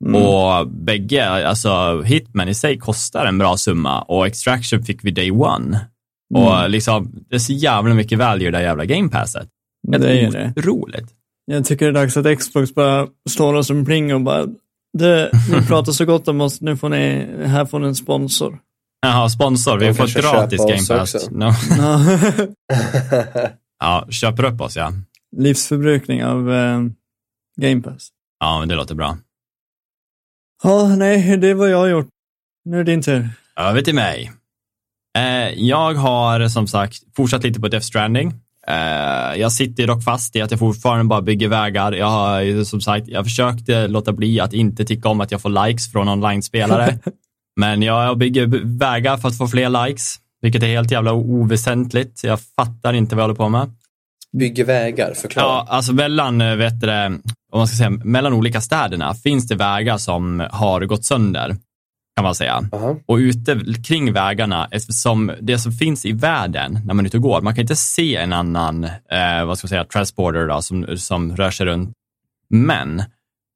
Mm. 0.05 0.23
Och 0.23 0.69
bägge, 0.69 1.49
alltså 1.49 2.03
Hitman 2.03 2.49
i 2.49 2.55
sig 2.55 2.79
kostar 2.79 3.27
en 3.27 3.39
bra 3.39 3.57
summa 3.57 4.03
och 4.03 4.27
Extraction 4.27 4.83
fick 4.83 5.05
vi 5.05 5.11
day 5.11 5.31
one. 5.31 5.81
Och 6.35 6.57
Mm. 6.59 6.71
liksom, 6.71 7.13
det 7.31 7.35
är 7.35 7.39
så 7.39 7.53
jävla 7.53 7.95
mycket 7.95 8.19
value 8.19 8.49
i 8.49 8.51
det 8.51 8.63
jävla 8.63 8.85
Game 8.85 9.09
Passet. 9.09 9.49
det 9.89 10.21
är 10.21 10.31
det. 10.31 10.53
Otroligt. 10.57 11.07
Jag 11.47 11.65
tycker 11.65 11.87
det 11.87 11.91
är 12.01 12.03
dags 12.05 12.17
att 12.17 12.39
Xbox 12.39 12.75
bara 12.75 13.07
slår 13.31 13.55
oss 13.55 13.71
en 13.71 13.85
pling 13.85 14.15
och 14.15 14.21
bara, 14.21 14.47
det, 14.99 15.31
ni 15.53 15.63
pratar 15.69 15.93
så 15.93 16.05
gott 16.05 16.29
om 16.29 16.41
oss, 16.41 16.61
nu 16.61 16.77
får 16.77 16.89
ni, 16.89 17.27
här 17.47 17.65
får 17.65 17.79
ni 17.79 17.87
en 17.87 17.95
sponsor. 17.95 18.59
Jaha, 19.01 19.29
sponsor. 19.29 19.79
Vi 19.79 19.95
får 19.95 20.07
kanske 20.07 20.21
gratis 20.21 20.61
Game 20.61 21.01
Pass. 21.01 21.31
No. 21.31 21.45
Ja. 21.79 22.01
Ja, 23.79 24.07
köper 24.11 24.45
upp 24.45 24.61
oss 24.61 24.77
ja. 24.77 24.93
Livsförbrukning 25.37 26.25
av 26.25 26.53
eh, 26.53 26.81
Game 27.61 27.83
Pass. 27.83 28.09
Ja, 28.41 28.59
men 28.59 28.69
det 28.69 28.75
låter 28.75 28.95
bra. 28.95 29.19
Ja, 30.63 30.97
nej, 30.97 31.37
det 31.37 31.49
är 31.49 31.55
vad 31.55 31.71
jag 31.71 31.79
har 31.79 31.87
gjort. 31.87 32.09
Nu 32.65 32.81
är 32.81 32.85
det 32.85 32.93
din 32.93 33.03
tur. 33.03 33.29
Över 33.57 33.83
till 33.83 33.95
mig. 33.95 34.33
Eh, 35.19 35.49
jag 35.55 35.95
har 35.95 36.49
som 36.49 36.67
sagt 36.67 36.97
fortsatt 37.17 37.43
lite 37.45 37.61
på 37.61 37.69
Death 37.69 37.87
Stranding. 37.87 38.35
Eh, 38.69 39.41
jag 39.41 39.53
sitter 39.53 39.87
dock 39.87 40.03
fast 40.03 40.37
i 40.37 40.41
att 40.41 40.51
jag 40.51 40.61
fortfarande 40.61 41.05
bara 41.05 41.23
bygger 41.23 41.49
vägar. 41.49 41.93
Jag 41.93 42.07
har 42.07 42.65
som 42.65 42.81
sagt, 42.81 43.09
jag 43.09 43.25
försökte 43.25 43.89
låta 43.89 44.13
bli 44.13 44.41
att 44.41 44.53
inte 44.53 44.85
tycka 44.85 45.09
om 45.09 45.21
att 45.21 45.31
jag 45.31 45.43
får 45.43 45.67
likes 45.67 45.93
från 45.93 46.09
online-spelare. 46.09 46.99
Men 47.61 47.83
jag 47.83 48.19
bygger 48.19 48.47
vägar 48.79 49.17
för 49.17 49.29
att 49.29 49.39
få 49.39 49.49
fler 49.49 49.87
likes, 49.87 50.17
vilket 50.43 50.63
är 50.63 50.67
helt 50.67 50.91
jävla 50.91 51.13
oväsentligt. 51.13 52.25
Jag 52.25 52.41
fattar 52.41 52.93
inte 52.93 53.15
vad 53.15 53.23
jag 53.23 53.29
håller 53.29 53.37
på 53.37 53.49
med. 53.49 53.71
Bygger 54.39 54.65
vägar, 54.65 55.15
förklara. 55.15 55.47
Ja, 55.47 55.67
alltså 55.69 55.93
mellan, 55.93 56.41
eh, 56.41 56.57
vet 56.57 56.81
du, 56.81 56.91
om 57.53 57.59
man 57.59 57.67
ska 57.67 57.77
säga, 57.77 57.91
mellan 57.91 58.33
olika 58.33 58.61
städerna 58.61 59.15
finns 59.15 59.49
det 59.49 59.55
vägar 59.55 59.99
som 59.99 60.47
har 60.51 60.81
gått 60.81 61.05
sönder, 61.05 61.57
kan 62.17 62.25
man 62.25 62.35
säga. 62.35 62.69
Aha. 62.73 62.97
Och 63.07 63.17
ute 63.17 63.61
kring 63.85 64.13
vägarna, 64.13 64.69
eftersom 64.71 65.33
det 65.41 65.59
som 65.59 65.73
finns 65.73 66.05
i 66.05 66.13
världen 66.13 66.81
när 66.85 66.95
man 66.95 67.05
är 67.05 67.09
ute 67.09 67.17
och 67.17 67.23
går, 67.23 67.41
man 67.41 67.55
kan 67.55 67.63
inte 67.63 67.77
se 67.77 68.17
en 68.17 68.33
annan, 68.33 68.85
eh, 68.85 69.45
vad 69.47 69.59
ska 69.59 69.65
jag 69.65 69.71
säga, 69.71 69.85
transporter 69.85 70.47
då, 70.47 70.63
som, 70.63 70.97
som 70.97 71.37
rör 71.37 71.51
sig 71.51 71.67
runt. 71.67 71.93
Men 72.51 73.03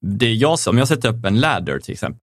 det 0.07 0.33
jag, 0.33 0.59
om 0.69 0.79
jag 0.79 0.89
sätter 0.89 1.09
upp 1.09 1.25
en 1.25 1.41
ladder 1.41 1.79
till 1.79 1.93
exempel, 1.93 2.21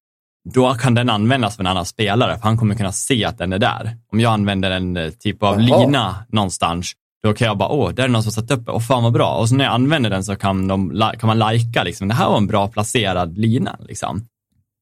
då 0.54 0.74
kan 0.74 0.94
den 0.94 1.10
användas 1.10 1.56
för 1.56 1.64
en 1.64 1.68
annan 1.68 1.86
spelare, 1.86 2.38
för 2.38 2.44
han 2.44 2.58
kommer 2.58 2.76
kunna 2.76 2.92
se 2.92 3.26
att 3.26 3.38
den 3.38 3.54
är 3.54 3.60
där. 3.60 3.98
Om 4.12 4.20
jag 4.20 4.34
använder 4.34 4.72
en 4.72 4.98
eh, 4.98 5.10
typ 5.10 5.44
av 5.44 5.62
Jaha. 5.62 5.80
lina 5.80 6.16
någonstans, 6.30 6.92
då 7.24 7.34
kan 7.34 7.48
jag 7.48 7.58
bara, 7.58 7.70
åh, 7.70 7.92
där 7.92 8.04
är 8.04 8.08
någon 8.08 8.24
som 8.24 8.32
satt 8.32 8.52
upp, 8.52 8.70
åh 8.70 8.80
fan 8.80 9.04
vad 9.04 9.14
bra. 9.14 9.34
Och 9.34 9.50
så 9.50 9.56
när 9.56 9.66
jag 9.66 9.74
använder 9.74 10.10
den 10.10 10.24
så 10.24 10.36
kan, 10.36 10.68
de, 10.68 11.12
kan 11.20 11.28
man 11.28 11.40
lajka, 11.40 11.84
liksom, 11.84 12.08
det 12.08 12.14
här 12.14 12.30
var 12.30 12.38
en 12.38 12.48
bra 12.48 12.68
placerad 12.68 13.38
lina. 13.38 13.78
Liksom. 13.80 14.26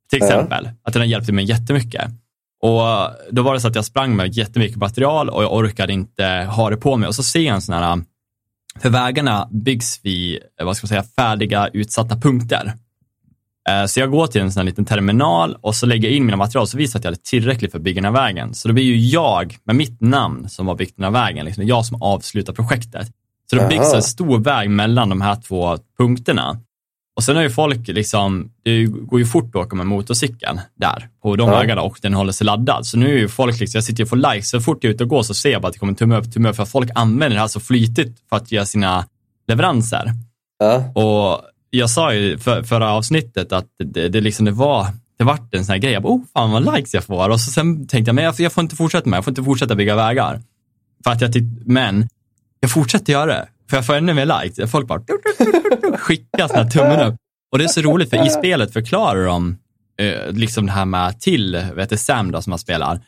Till 0.09 0.23
exempel, 0.23 0.69
att 0.83 0.93
den 0.93 1.01
har 1.01 1.07
hjälpt 1.07 1.29
mig 1.29 1.45
jättemycket. 1.45 2.11
Och 2.61 2.81
då 3.31 3.41
var 3.41 3.53
det 3.53 3.59
så 3.59 3.67
att 3.67 3.75
jag 3.75 3.85
sprang 3.85 4.15
med 4.15 4.33
jättemycket 4.33 4.77
material 4.77 5.29
och 5.29 5.43
jag 5.43 5.53
orkade 5.53 5.93
inte 5.93 6.25
ha 6.51 6.69
det 6.69 6.77
på 6.77 6.97
mig. 6.97 7.07
Och 7.07 7.15
så 7.15 7.23
ser 7.23 7.39
jag 7.39 7.55
en 7.55 7.61
sån 7.61 7.75
här, 7.75 8.01
för 8.79 8.89
vägarna 8.89 9.47
byggs 9.51 9.99
vid, 10.03 10.39
eh, 10.59 10.65
vad 10.65 10.77
ska 10.77 10.85
man 10.85 10.89
säga, 10.89 11.03
färdiga 11.03 11.67
utsatta 11.73 12.15
punkter. 12.17 12.73
Eh, 13.69 13.85
Så 13.85 13.99
jag 13.99 14.11
går 14.11 14.27
till 14.27 14.41
en 14.41 14.51
sån 14.51 14.59
här 14.61 14.65
liten 14.65 14.85
terminal 14.85 15.57
och 15.61 15.75
så 15.75 15.85
lägger 15.85 16.07
jag 16.09 16.17
in 16.17 16.25
mina 16.25 16.37
material 16.37 16.67
så 16.67 16.77
visar 16.77 16.99
att 16.99 17.05
jag 17.05 17.11
är 17.11 17.17
tillräckligt 17.17 17.71
för 17.71 17.77
att 17.79 17.83
bygga 17.83 18.01
den 18.01 18.15
här 18.15 18.21
vägen. 18.21 18.53
Så 18.53 18.67
det 18.67 18.73
blir 18.73 18.83
ju 18.83 18.97
jag 18.97 19.57
med 19.63 19.75
mitt 19.75 20.01
namn 20.01 20.49
som 20.49 20.67
har 20.67 20.75
byggt 20.75 20.95
den 20.97 21.03
här 21.03 21.11
vägen, 21.11 21.45
liksom 21.45 21.67
jag 21.67 21.85
som 21.85 22.01
avslutar 22.01 22.53
projektet. 22.53 23.07
Så 23.49 23.55
det 23.55 23.67
byggs 23.67 23.93
en 23.93 24.03
stor 24.03 24.39
väg 24.39 24.69
mellan 24.69 25.09
de 25.09 25.21
här 25.21 25.35
två 25.35 25.77
punkterna. 25.97 26.59
Och 27.15 27.23
sen 27.23 27.35
har 27.35 27.43
ju 27.43 27.49
folk 27.49 27.87
liksom, 27.87 28.51
det 28.63 28.85
går 28.85 29.19
ju 29.19 29.25
fort 29.25 29.55
att 29.55 29.55
åka 29.65 29.75
med 29.75 29.85
motorcykeln 29.85 30.59
där 30.75 31.09
på 31.23 31.35
de 31.35 31.49
Ja. 31.49 31.59
vägarna 31.59 31.81
och 31.81 31.99
den 32.01 32.13
håller 32.13 32.31
sig 32.31 32.45
laddad. 32.45 32.85
Så 32.85 32.97
nu 32.97 33.13
är 33.13 33.17
ju 33.17 33.27
folk 33.27 33.59
liksom, 33.59 33.77
jag 33.77 33.83
sitter 33.83 33.99
ju 33.99 34.03
och 34.03 34.09
får 34.09 34.33
likes, 34.33 34.49
så 34.49 34.61
fort 34.61 34.83
jag 34.83 34.89
är 34.89 34.93
ute 34.93 35.03
och 35.03 35.09
går 35.09 35.23
så 35.23 35.33
ser 35.33 35.49
jag 35.51 35.61
bara 35.61 35.67
att 35.67 35.73
det 35.73 35.79
kommer 35.79 35.93
tumme 35.93 36.17
upp, 36.17 36.33
tumme 36.33 36.49
upp, 36.49 36.55
för 36.55 36.63
att 36.63 36.69
folk 36.69 36.89
använder 36.95 37.35
det 37.35 37.41
här 37.41 37.47
så 37.47 37.59
flytigt 37.59 38.19
för 38.29 38.35
att 38.35 38.51
göra 38.51 38.65
sina 38.65 39.05
leveranser. 39.47 40.11
Ja. 40.59 40.75
Och 41.01 41.41
jag 41.69 41.89
sa 41.89 42.13
ju 42.13 42.37
för, 42.37 42.63
förra 42.63 42.91
avsnittet 42.91 43.51
att 43.51 43.65
det, 43.83 44.09
det, 44.09 44.21
liksom, 44.21 44.45
det 44.45 44.51
var 44.51 44.87
det 45.17 45.23
vart 45.23 45.55
en 45.55 45.65
sån 45.65 45.73
här 45.73 45.79
grej, 45.79 45.93
jag 45.93 46.03
bara, 46.03 46.13
oh 46.13 46.21
fan 46.33 46.51
vad 46.51 46.75
likes 46.75 46.93
jag 46.93 47.03
får. 47.03 47.29
Och 47.29 47.41
så 47.41 47.51
sen 47.51 47.87
tänkte 47.87 48.09
jag, 48.09 48.15
men 48.15 48.23
jag, 48.23 48.35
jag 48.39 48.51
får 48.53 48.61
inte 48.63 48.75
fortsätta 48.75 49.09
med, 49.09 49.17
jag 49.17 49.23
får 49.23 49.31
inte 49.31 49.43
fortsätta 49.43 49.75
bygga 49.75 49.95
vägar. 49.95 50.41
För 51.03 51.11
att 51.11 51.21
jag 51.21 51.31
tyck- 51.33 51.61
men 51.65 52.07
jag 52.59 52.71
fortsätter 52.71 53.13
göra 53.13 53.25
det, 53.25 53.47
för 53.75 53.77
jag 53.77 53.85
får 53.85 53.93
ännu 53.95 54.13
mer 54.13 54.43
likes. 54.43 54.71
Folk 54.71 54.87
bara 54.87 55.01
skickar 55.97 56.55
här 56.55 56.69
tummen 56.69 56.99
upp. 57.07 57.15
Och 57.51 57.57
det 57.57 57.63
är 57.63 57.67
så 57.67 57.81
roligt, 57.81 58.09
för 58.09 58.25
i 58.25 58.29
spelet 58.29 58.73
förklarar 58.73 59.25
de 59.25 59.57
eh, 60.01 60.31
liksom 60.31 60.65
det 60.65 60.71
här 60.71 60.85
med 60.85 61.19
till, 61.19 61.65
vet 61.75 61.89
du, 61.89 61.97
Sam 61.97 62.31
då 62.31 62.41
som 62.41 62.49
man 62.49 62.59
spelar, 62.59 62.99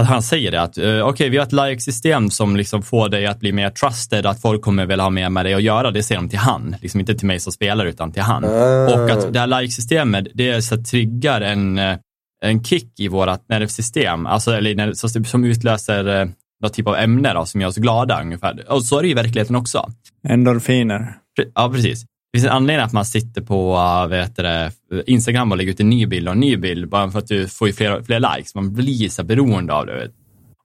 att 0.00 0.06
han 0.06 0.22
säger 0.22 0.50
det 0.50 0.62
att 0.62 0.78
eh, 0.78 1.00
okej, 1.08 1.28
vi 1.28 1.36
har 1.36 1.46
ett 1.46 1.52
like-system 1.52 2.30
som 2.30 2.56
liksom 2.56 2.82
får 2.82 3.08
dig 3.08 3.26
att 3.26 3.40
bli 3.40 3.52
mer 3.52 3.70
trusted, 3.70 4.26
att 4.26 4.40
folk 4.42 4.62
kommer 4.62 4.86
vilja 4.86 5.02
ha 5.04 5.10
mer 5.10 5.28
med 5.30 5.44
dig 5.46 5.54
att 5.54 5.62
göra. 5.62 5.90
Det 5.90 6.02
ser 6.02 6.14
de 6.14 6.28
till 6.28 6.38
han, 6.38 6.76
liksom 6.82 7.00
inte 7.00 7.14
till 7.14 7.26
mig 7.26 7.40
som 7.40 7.52
spelare 7.52 7.88
utan 7.88 8.12
till 8.12 8.22
han. 8.22 8.44
Ah. 8.44 8.94
Och 8.94 9.10
att 9.10 9.32
det 9.32 9.40
här 9.40 9.46
like-systemet, 9.46 10.26
det 10.34 10.48
är 10.50 10.60
så 10.60 10.74
att 10.74 10.86
triggar 10.86 11.40
en, 11.40 11.78
eh, 11.78 11.96
en 12.44 12.64
kick 12.64 13.00
i 13.00 13.08
vårt 13.08 13.48
nervsystem, 13.48 14.26
alltså, 14.26 14.52
eller 14.56 14.92
så- 14.92 15.24
som 15.24 15.44
utlöser 15.44 16.20
eh, 16.20 16.28
något 16.62 16.74
typ 16.74 16.86
av 16.86 16.96
ämne 16.96 17.32
då, 17.34 17.46
som 17.46 17.60
gör 17.60 17.68
oss 17.68 17.76
glada 17.76 18.22
ungefär. 18.22 18.72
Och 18.72 18.84
så 18.84 18.98
är 18.98 19.02
det 19.02 19.08
i 19.08 19.14
verkligheten 19.14 19.56
också. 19.56 19.92
Endorfiner. 20.28 21.16
Ja, 21.54 21.70
precis. 21.74 22.02
Det 22.02 22.38
finns 22.38 22.44
en 22.44 22.56
anledning 22.56 22.84
att 22.84 22.92
man 22.92 23.04
sitter 23.04 23.42
på 23.42 23.76
uh, 23.76 24.06
vet 24.06 24.36
det, 24.36 24.72
Instagram 25.06 25.52
och 25.52 25.58
lägger 25.58 25.72
ut 25.72 25.80
en 25.80 25.90
ny 25.90 26.06
bild 26.06 26.28
och 26.28 26.34
en 26.34 26.40
ny 26.40 26.56
bild 26.56 26.88
bara 26.88 27.10
för 27.10 27.18
att 27.18 27.26
du 27.26 27.48
får 27.48 27.68
ju 27.68 27.74
fler, 27.74 28.02
fler 28.02 28.20
likes. 28.20 28.54
Man 28.54 28.72
blir 28.72 29.08
så 29.08 29.24
beroende 29.24 29.74
av 29.74 29.86
det. 29.86 29.94
vet. 29.94 30.12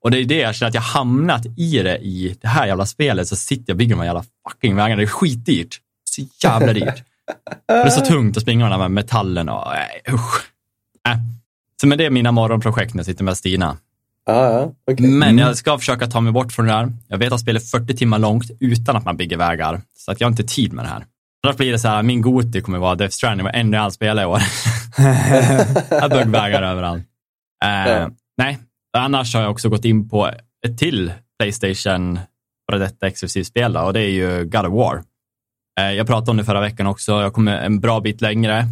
Och 0.03 0.11
det 0.11 0.17
är 0.17 0.25
det 0.25 0.37
jag 0.37 0.55
känner 0.55 0.67
att 0.67 0.75
jag 0.75 0.81
hamnat 0.81 1.45
i 1.57 1.83
det 1.83 1.97
i 1.97 2.37
det 2.41 2.47
här 2.47 2.67
jävla 2.67 2.85
spelet. 2.85 3.27
Så 3.27 3.35
sitter 3.35 3.63
jag 3.67 3.75
och 3.75 3.77
bygger 3.77 3.95
de 3.95 3.99
här 3.99 4.05
jävla 4.05 4.23
fucking 4.49 4.75
vägarna. 4.75 4.95
Det 4.95 5.03
är 5.03 5.07
skitdyrt. 5.07 5.79
Så 6.03 6.21
jävla 6.43 6.73
dyrt. 6.73 7.03
Det 7.67 7.73
är 7.73 7.89
så 7.89 8.05
tungt 8.05 8.37
att 8.37 8.43
springa 8.43 8.65
med 8.65 8.71
de 8.71 8.81
här 8.81 8.89
metallen 8.89 9.49
och 9.49 9.67
nej, 9.67 10.01
usch. 10.13 10.41
Äh. 11.07 11.17
Så 11.81 11.87
men 11.87 11.97
det 11.97 12.05
är 12.05 12.09
mina 12.09 12.31
morgonprojekt 12.31 12.93
när 12.93 12.99
jag 12.99 13.05
sitter 13.05 13.23
med 13.23 13.37
Stina. 13.37 13.77
Ja, 14.25 14.51
ja. 14.53 14.73
okej. 14.91 15.07
Men 15.07 15.37
jag 15.37 15.57
ska 15.57 15.77
försöka 15.77 16.07
ta 16.07 16.21
mig 16.21 16.33
bort 16.33 16.51
från 16.51 16.65
det 16.65 16.71
där. 16.71 16.91
Jag 17.07 17.17
vet 17.17 17.33
att 17.33 17.39
spelet 17.39 17.63
är 17.63 17.67
40 17.67 17.95
timmar 17.95 18.19
långt 18.19 18.51
utan 18.59 18.95
att 18.95 19.05
man 19.05 19.17
bygger 19.17 19.37
vägar. 19.37 19.81
Så 19.97 20.11
att 20.11 20.21
jag 20.21 20.27
har 20.27 20.31
inte 20.31 20.43
tid 20.43 20.73
med 20.73 20.85
det 20.85 20.89
här. 20.89 21.05
Annars 21.45 21.57
blir 21.57 21.71
det 21.71 21.79
så 21.79 21.87
här, 21.87 22.03
min 22.03 22.21
Goti 22.21 22.61
kommer 22.61 22.79
vara 22.79 22.95
Death 22.95 23.13
Stranding, 23.13 23.43
vad 23.45 23.55
enda 23.55 23.77
jag 23.77 23.93
spelar 23.93 24.23
i 24.23 24.25
år. 24.25 24.41
jag 25.89 26.09
bygger 26.09 26.25
vägar 26.25 26.61
överallt. 26.61 27.03
Eh, 27.65 27.91
Ja. 27.91 28.09
Nej, 28.37 28.59
annars 28.97 29.35
har 29.35 29.41
jag 29.41 29.51
också 29.51 29.69
gått 29.69 29.85
in 29.85 30.09
på 30.09 30.31
ett 30.65 30.77
till 30.77 31.13
Playstation 31.39 32.19
för 32.71 32.79
detta 32.79 33.07
exklusivt 33.07 33.47
spel 33.47 33.73
då, 33.73 33.79
och 33.81 33.93
det 33.93 33.99
är 34.01 34.09
ju 34.09 34.45
God 34.45 34.65
of 34.65 34.73
War. 34.73 35.03
Eh, 35.79 35.91
jag 35.91 36.07
pratade 36.07 36.31
om 36.31 36.37
det 36.37 36.43
förra 36.43 36.61
veckan 36.61 36.87
också, 36.87 37.11
jag 37.11 37.33
kommer 37.33 37.57
en 37.57 37.79
bra 37.79 37.99
bit 37.99 38.21
längre. 38.21 38.65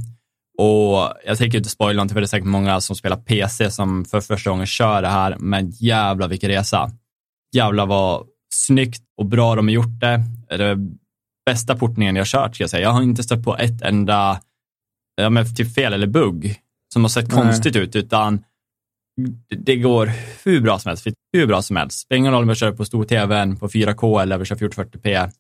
Och 0.58 1.14
jag 1.26 1.38
tänker 1.38 1.58
inte 1.58 1.70
spoila 1.70 1.94
någonting 1.94 2.14
för 2.14 2.22
det 2.22 2.26
är 2.26 2.28
säkert 2.28 2.48
många 2.48 2.82
som 2.82 2.96
spelar 2.96 3.18
PC 3.18 3.72
som 3.72 4.06
för 4.06 4.22
första 4.22 4.50
gången 4.50 4.68
kör 4.68 5.02
det 5.02 5.08
här, 5.08 5.36
men 5.40 5.70
jävla 5.70 6.28
vilken 6.28 6.50
resa. 6.50 6.92
jävla 7.56 7.86
vad 7.86 8.28
snyggt 8.54 9.04
och 9.18 9.26
bra 9.26 9.56
de 9.56 9.68
har 9.68 9.74
gjort 9.74 10.00
det. 10.00 10.24
Det 10.58 10.66
är 10.66 10.78
bästa 11.46 11.76
portningen 11.76 12.16
jag 12.16 12.22
har 12.22 12.26
kört, 12.26 12.56
ska 12.56 12.64
jag 12.64 12.70
säga. 12.70 12.84
Jag 12.84 12.92
har 12.92 13.02
inte 13.02 13.24
stött 13.24 13.44
på 13.44 13.58
ett 13.58 13.82
enda 13.82 14.42
ja, 15.16 15.30
men 15.30 15.56
typ 15.56 15.76
fel 15.76 15.94
eller 15.94 16.08
bugg 16.08 16.56
som 16.94 17.04
har 17.04 17.10
sett 17.10 17.28
Nej. 17.28 17.38
konstigt 17.38 17.76
ut, 17.76 17.96
utan 17.96 18.44
det 19.50 19.76
går 19.76 20.12
hur 20.44 20.62
bra 20.62 20.80
som 20.80 20.90
helst. 20.90 21.08
Hur 21.34 21.48
bra 21.48 21.62
som 21.62 21.76
helst. 21.76 22.00
Spelar 22.00 22.18
ingen 22.18 22.32
roll 22.32 22.44
om 22.44 22.50
jag 22.50 22.58
kör 22.58 22.72
på 22.72 22.86
stor-tvn 22.86 23.58
på 23.58 23.70
4K 23.70 24.22
eller 24.22 24.36
om 24.36 24.40
jag 24.40 24.48
kör 24.48 24.56
1440p. 24.56 25.32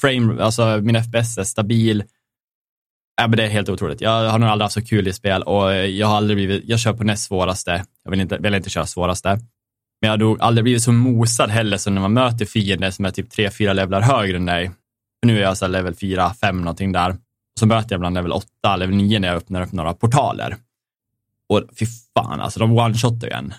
Frame, 0.00 0.42
alltså 0.42 0.80
min 0.82 1.02
FPS 1.02 1.38
är 1.38 1.44
stabil. 1.44 2.04
Ja, 3.16 3.28
men 3.28 3.36
det 3.36 3.44
är 3.44 3.48
helt 3.48 3.68
otroligt. 3.68 4.00
Jag 4.00 4.28
har 4.30 4.38
nog 4.38 4.48
aldrig 4.48 4.64
haft 4.64 4.74
så 4.74 4.84
kul 4.84 5.08
i 5.08 5.12
spel 5.12 5.42
och 5.42 5.74
jag 5.74 6.06
har 6.06 6.16
aldrig 6.16 6.36
blivit, 6.36 6.62
jag 6.66 6.80
kör 6.80 6.92
på 6.92 7.04
näst 7.04 7.24
svåraste. 7.24 7.84
Jag 8.04 8.10
vill 8.10 8.20
inte, 8.20 8.38
vill 8.38 8.54
inte 8.54 8.70
köra 8.70 8.86
svåraste. 8.86 9.28
Men 10.00 10.08
jag 10.08 10.10
har 10.10 10.18
nog 10.18 10.40
aldrig 10.40 10.64
blivit 10.64 10.82
så 10.82 10.92
mosad 10.92 11.50
heller 11.50 11.76
som 11.76 11.94
när 11.94 12.00
man 12.00 12.12
möter 12.12 12.44
fiender 12.46 12.90
som 12.90 13.04
är 13.04 13.10
typ 13.10 13.32
3-4 13.32 13.74
levlar 13.74 14.00
högre 14.00 14.36
än 14.36 14.46
dig. 14.46 14.70
För 15.20 15.26
nu 15.26 15.38
är 15.38 15.42
jag 15.42 15.56
så 15.56 15.64
här 15.64 15.72
level 15.72 15.94
4-5 15.94 16.52
någonting 16.52 16.92
där. 16.92 17.16
Så 17.60 17.66
möter 17.66 17.92
jag 17.92 17.98
ibland 17.98 18.14
level 18.14 18.32
8, 18.32 18.76
level 18.76 18.96
9 18.96 19.18
när 19.18 19.28
jag 19.28 19.36
öppnar 19.36 19.62
upp 19.62 19.72
några 19.72 19.94
portaler. 19.94 20.56
Och 21.48 21.62
fy 21.78 21.86
fan, 22.14 22.40
alltså 22.40 22.60
de 22.60 22.78
one-shotar 22.78 23.26
ju 23.26 23.32
en. 23.32 23.54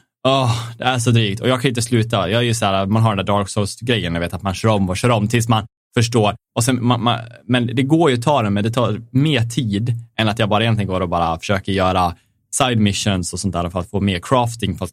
Det 0.77 0.83
är 0.83 0.99
så 0.99 1.11
drygt. 1.11 1.41
Och 1.41 1.49
jag 1.49 1.61
kan 1.61 1.69
inte 1.69 1.81
sluta. 1.81 2.29
Jag 2.29 2.39
är 2.39 2.45
ju 2.45 2.53
så 2.53 2.65
här, 2.65 2.85
man 2.85 3.01
har 3.01 3.15
den 3.15 3.25
där 3.25 3.33
Dark 3.33 3.49
Souls-grejen, 3.49 4.13
jag 4.13 4.21
vet 4.21 4.33
att 4.33 4.41
man 4.41 4.53
kör 4.53 4.69
om 4.69 4.89
och 4.89 4.97
kör 4.97 5.09
om 5.09 5.27
tills 5.27 5.47
man 5.49 5.67
förstår. 5.93 6.35
Och 6.55 6.63
sen, 6.63 6.85
man, 6.85 7.03
man, 7.03 7.19
men 7.45 7.67
det 7.67 7.83
går 7.83 8.09
ju 8.09 8.17
att 8.17 8.23
ta 8.23 8.41
den, 8.41 8.53
men 8.53 8.63
det 8.63 8.71
tar 8.71 9.01
mer 9.11 9.41
tid 9.41 9.93
än 10.17 10.27
att 10.27 10.39
jag 10.39 10.49
bara 10.49 10.63
egentligen 10.63 10.87
går 10.87 11.01
och 11.01 11.09
bara 11.09 11.39
försöker 11.39 11.71
göra 11.71 12.15
side 12.51 12.79
missions 12.79 13.33
och 13.33 13.39
sånt 13.39 13.53
där 13.53 13.69
för 13.69 13.79
att 13.79 13.89
få 13.89 14.01
mer 14.01 14.19
crafting, 14.19 14.77
för 14.77 14.85
att 14.85 14.91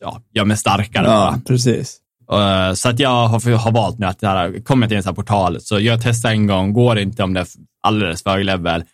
ja, 0.00 0.22
göra 0.34 0.46
mig 0.46 0.56
starkare 0.56 1.04
bara. 1.04 1.14
Ja, 1.14 1.40
precis. 1.46 2.00
Uh, 2.32 2.74
så 2.74 2.88
att 2.88 2.98
jag 2.98 3.28
har, 3.28 3.56
har 3.56 3.72
valt 3.72 3.98
nu 3.98 4.06
att 4.06 4.20
det 4.20 4.28
här, 4.28 4.60
kommer 4.60 4.84
jag 4.84 4.90
till 4.90 4.96
en 4.96 5.02
sån 5.02 5.10
här 5.10 5.14
portal, 5.14 5.60
så 5.60 5.80
jag 5.80 6.02
testar 6.02 6.30
en 6.30 6.46
gång, 6.46 6.72
går 6.72 6.98
inte 6.98 7.22
om 7.22 7.34
det 7.34 7.40
är 7.40 7.46
alldeles 7.82 8.22
för 8.22 8.30
hög 8.30 8.44
level, 8.44 8.84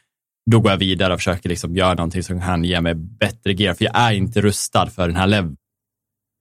då 0.51 0.61
går 0.61 0.71
jag 0.71 0.79
vidare 0.79 1.13
och 1.13 1.19
försöker 1.19 1.49
liksom 1.49 1.77
göra 1.77 1.95
någonting 1.95 2.23
som 2.23 2.41
kan 2.41 2.65
ge 2.65 2.81
mig 2.81 2.95
bättre 2.95 3.53
gear, 3.53 3.75
för 3.75 3.85
jag 3.85 3.97
är 3.97 4.13
inte 4.13 4.41
rustad 4.41 4.87
för 4.87 5.09
den 5.09 5.17
här 5.17 5.27
level. 5.27 5.57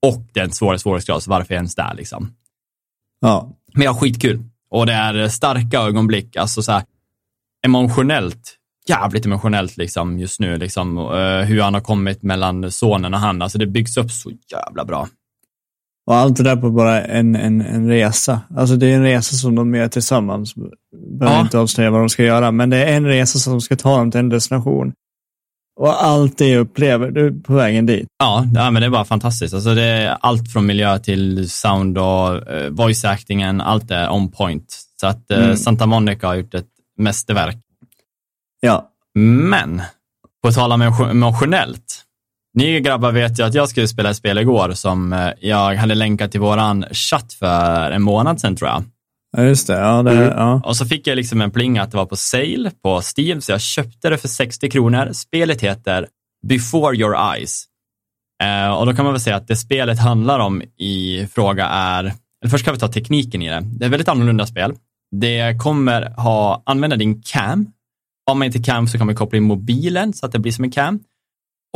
Och 0.06 0.26
det 0.32 0.40
är 0.40 0.44
en 0.44 0.52
svårare 0.52 0.78
svårighetsgrad, 0.78 1.22
så 1.22 1.30
varför 1.30 1.54
är 1.54 1.56
jag 1.56 1.60
ens 1.60 1.74
där 1.74 1.94
liksom? 1.96 2.32
Ja, 3.20 3.52
Men 3.72 3.82
jag 3.82 3.92
har 3.92 4.00
skitkul. 4.00 4.44
Och 4.70 4.86
det 4.86 4.92
är 4.92 5.28
starka 5.28 5.78
ögonblick, 5.80 6.36
alltså 6.36 6.62
så 6.62 6.72
här 6.72 6.82
emotionellt, 7.66 8.56
jävligt 8.88 9.26
emotionellt 9.26 9.76
liksom 9.76 10.18
just 10.18 10.40
nu, 10.40 10.56
liksom 10.56 10.98
uh, 10.98 11.40
hur 11.40 11.60
han 11.62 11.74
har 11.74 11.80
kommit 11.80 12.22
mellan 12.22 12.70
sonen 12.72 13.14
och 13.14 13.20
han, 13.20 13.42
alltså 13.42 13.58
det 13.58 13.66
byggs 13.66 13.96
upp 13.96 14.10
så 14.10 14.30
jävla 14.52 14.84
bra. 14.84 15.08
och 16.06 16.14
allt 16.14 16.36
det 16.36 16.42
där 16.42 16.56
på 16.56 16.70
bara 16.70 17.02
en, 17.04 17.36
en, 17.36 17.60
en 17.60 17.88
resa. 17.88 18.40
Alltså 18.56 18.76
det 18.76 18.86
är 18.86 18.96
en 18.96 19.02
resa 19.02 19.36
som 19.36 19.54
de 19.54 19.74
gör 19.74 19.88
tillsammans. 19.88 20.54
Behöver 20.54 21.36
Ja. 21.38 21.42
inte 21.42 21.58
avslöja 21.58 21.90
vad 21.90 22.00
de 22.00 22.08
ska 22.08 22.22
göra, 22.24 22.50
men 22.52 22.70
det 22.70 22.84
är 22.84 22.96
en 22.96 23.06
resa 23.06 23.38
som 23.38 23.60
ska 23.60 23.76
ta 23.76 23.98
dem 23.98 24.10
till 24.10 24.20
en 24.20 24.28
destination. 24.28 24.92
Och 25.80 26.04
allt 26.04 26.38
det 26.38 26.56
upplever 26.56 27.10
du 27.10 27.40
på 27.42 27.54
vägen 27.54 27.86
dit. 27.86 28.06
Ja, 28.18 28.46
ja, 28.54 28.70
men 28.70 28.80
det 28.82 28.86
är 28.86 28.90
bara 28.90 29.04
fantastiskt. 29.04 29.54
Alltså 29.54 29.74
det 29.74 29.82
är 29.82 30.16
allt 30.20 30.52
från 30.52 30.66
miljö 30.66 30.98
till 30.98 31.50
sound 31.50 31.98
och 31.98 32.32
uh, 32.54 32.68
voice 32.70 33.04
actingen, 33.04 33.60
allt 33.60 33.90
är 33.90 34.12
on 34.12 34.30
point. 34.30 34.76
Så 35.00 35.06
att 35.06 35.30
eh, 35.30 35.38
Mm. 35.44 35.56
Santa 35.56 35.86
Monica 35.86 36.26
har 36.26 36.34
gjort 36.34 36.54
ett 36.54 36.66
mästerverk. 36.98 37.56
Ja, 38.60 38.90
Men, 39.14 39.82
på 40.42 40.52
tal 40.52 40.72
om 40.72 40.82
emo- 40.82 41.10
emotionellt. 41.10 42.02
Ni 42.54 42.80
grabbar 42.80 43.12
vet 43.12 43.38
ju 43.38 43.42
att 43.44 43.54
jag 43.54 43.68
skulle 43.68 43.88
spela 43.88 44.10
ett 44.10 44.16
spel 44.16 44.38
igår 44.38 44.72
som 44.72 45.12
eh, 45.12 45.28
jag 45.40 45.74
hade 45.76 45.94
länkat 45.94 46.30
till 46.30 46.40
våran 46.40 46.84
chatt 46.92 47.32
för 47.32 47.90
en 47.90 48.02
månad 48.02 48.40
sedan 48.40 48.56
tror 48.56 48.70
jag. 48.70 48.84
Ja 49.36 49.42
just 49.42 49.66
det. 49.66 49.78
Ja, 49.78 50.02
det 50.02 50.10
Mm. 50.10 50.28
ja. 50.28 50.60
Och 50.64 50.76
så 50.76 50.86
fick 50.86 51.06
jag 51.06 51.16
liksom 51.16 51.40
en 51.40 51.50
pling 51.50 51.78
att 51.78 51.90
det 51.90 51.96
var 51.96 52.06
på 52.06 52.16
sale 52.16 52.70
på 52.82 53.00
Steam, 53.16 53.40
så 53.40 53.52
jag 53.52 53.60
köpte 53.60 54.10
det 54.10 54.18
för 54.18 54.28
60 54.28 54.70
kronor. 54.70 55.12
Spelet 55.12 55.60
heter 55.60 56.06
Before 56.46 56.96
Your 56.96 57.16
Eyes. 57.34 57.64
Eh, 58.42 58.72
och 58.72 58.86
då 58.86 58.94
kan 58.94 59.04
man 59.04 59.14
väl 59.14 59.20
säga 59.20 59.36
att 59.36 59.48
det 59.48 59.56
spelet 59.56 59.98
handlar 59.98 60.38
om 60.38 60.62
i 60.78 61.26
fråga 61.34 61.66
är, 61.66 62.04
eller 62.04 62.50
först 62.50 62.64
kan 62.64 62.74
vi 62.74 62.80
ta 62.80 62.88
tekniken 62.88 63.42
i 63.42 63.48
det. 63.48 63.60
Det 63.64 63.84
är 63.84 63.86
ett 63.86 63.92
väldigt 63.92 64.08
annorlunda 64.08 64.46
spel. 64.46 64.74
Det 65.16 65.58
kommer 65.58 66.02
ha, 66.02 66.62
använda 66.66 66.96
din 66.96 67.22
cam. 67.22 67.66
Har 68.26 68.34
man 68.34 68.46
inte 68.46 68.58
cam 68.58 68.88
så 68.88 68.98
kan 68.98 69.06
man 69.06 69.16
koppla 69.16 69.36
in 69.36 69.42
mobilen 69.42 70.12
så 70.12 70.26
att 70.26 70.32
det 70.32 70.38
blir 70.38 70.52
som 70.52 70.64
en 70.64 70.70
cam. 70.70 71.00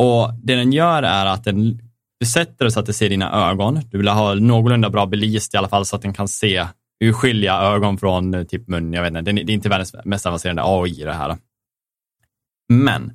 Och 0.00 0.34
det 0.42 0.56
den 0.56 0.72
gör 0.72 1.02
är 1.02 1.26
att 1.26 1.44
den, 1.44 1.80
du 2.20 2.26
sätter 2.26 2.64
det 2.64 2.70
så 2.70 2.80
att 2.80 2.86
det 2.86 2.92
ser 2.92 3.08
dina 3.08 3.50
ögon. 3.50 3.80
Du 3.90 3.98
vill 3.98 4.08
ha 4.08 4.34
någorlunda 4.34 4.90
bra 4.90 5.06
belyst 5.06 5.54
i 5.54 5.56
alla 5.56 5.68
fall 5.68 5.86
så 5.86 5.96
att 5.96 6.02
den 6.02 6.14
kan 6.14 6.28
se 6.28 6.66
urskilja 7.00 7.54
ögon 7.54 7.98
från 7.98 8.34
eh, 8.34 8.44
typ 8.44 8.68
mun. 8.68 8.92
Jag 8.92 9.02
vet 9.02 9.08
inte, 9.08 9.32
det 9.32 9.40
är 9.40 9.44
det 9.44 9.52
är 9.52 9.54
inte 9.54 9.68
världens 9.68 9.94
mest 10.04 10.26
avancerade 10.26 10.62
AI 10.64 11.04
det 11.04 11.12
här. 11.12 11.38
Men 12.68 13.12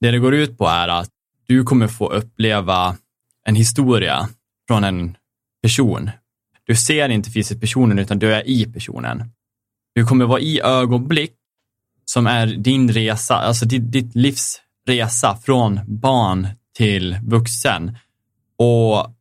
det 0.00 0.10
det 0.10 0.18
går 0.18 0.34
ut 0.34 0.58
på 0.58 0.66
är 0.66 0.88
att 0.88 1.10
du 1.46 1.64
kommer 1.64 1.88
få 1.88 2.12
uppleva 2.12 2.96
en 3.46 3.54
historia 3.54 4.28
från 4.68 4.84
en 4.84 5.16
person. 5.62 6.10
Du 6.64 6.76
ser 6.76 7.08
inte 7.08 7.30
fysiskt 7.30 7.60
personen 7.60 7.98
utan 7.98 8.18
du 8.18 8.34
är 8.34 8.48
i 8.48 8.66
personen. 8.72 9.30
Du 9.94 10.04
kommer 10.04 10.24
vara 10.24 10.40
i 10.40 10.60
ögonblick 10.60 11.32
som 12.04 12.26
är 12.26 12.46
din 12.46 12.92
resa, 12.92 13.36
alltså 13.36 13.66
ditt, 13.66 13.92
ditt 13.92 14.14
livs 14.14 14.60
resa 14.86 15.36
från 15.36 15.80
barn 15.86 16.48
till 16.74 17.18
vuxen. 17.22 17.96
Och 18.56 19.14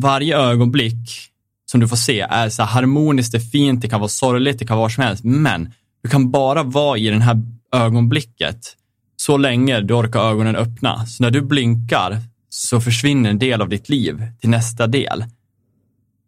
varje 0.00 0.36
ögonblick 0.38 1.30
som 1.70 1.80
du 1.80 1.88
får 1.88 1.96
se 1.96 2.20
är 2.20 2.48
så 2.48 2.62
här 2.62 2.68
harmoniskt, 2.70 3.32
det 3.32 3.38
är 3.38 3.50
fint, 3.50 3.80
det 3.82 3.88
kan 3.88 4.00
vara 4.00 4.08
sorgligt, 4.08 4.58
det 4.58 4.66
kan 4.66 4.76
vara 4.76 4.84
vad 4.84 4.92
som 4.92 5.04
helst, 5.04 5.24
men 5.24 5.72
du 6.02 6.08
kan 6.08 6.30
bara 6.30 6.62
vara 6.62 6.98
i 6.98 7.10
det 7.10 7.20
här 7.20 7.42
ögonblicket 7.72 8.58
så 9.16 9.36
länge 9.36 9.80
du 9.80 9.94
orkar 9.94 10.20
ögonen 10.20 10.56
öppna. 10.56 11.06
Så 11.06 11.22
när 11.22 11.30
du 11.30 11.40
blinkar 11.40 12.18
så 12.48 12.80
försvinner 12.80 13.30
en 13.30 13.38
del 13.38 13.62
av 13.62 13.68
ditt 13.68 13.88
liv 13.88 14.22
till 14.40 14.50
nästa 14.50 14.86
del. 14.86 15.24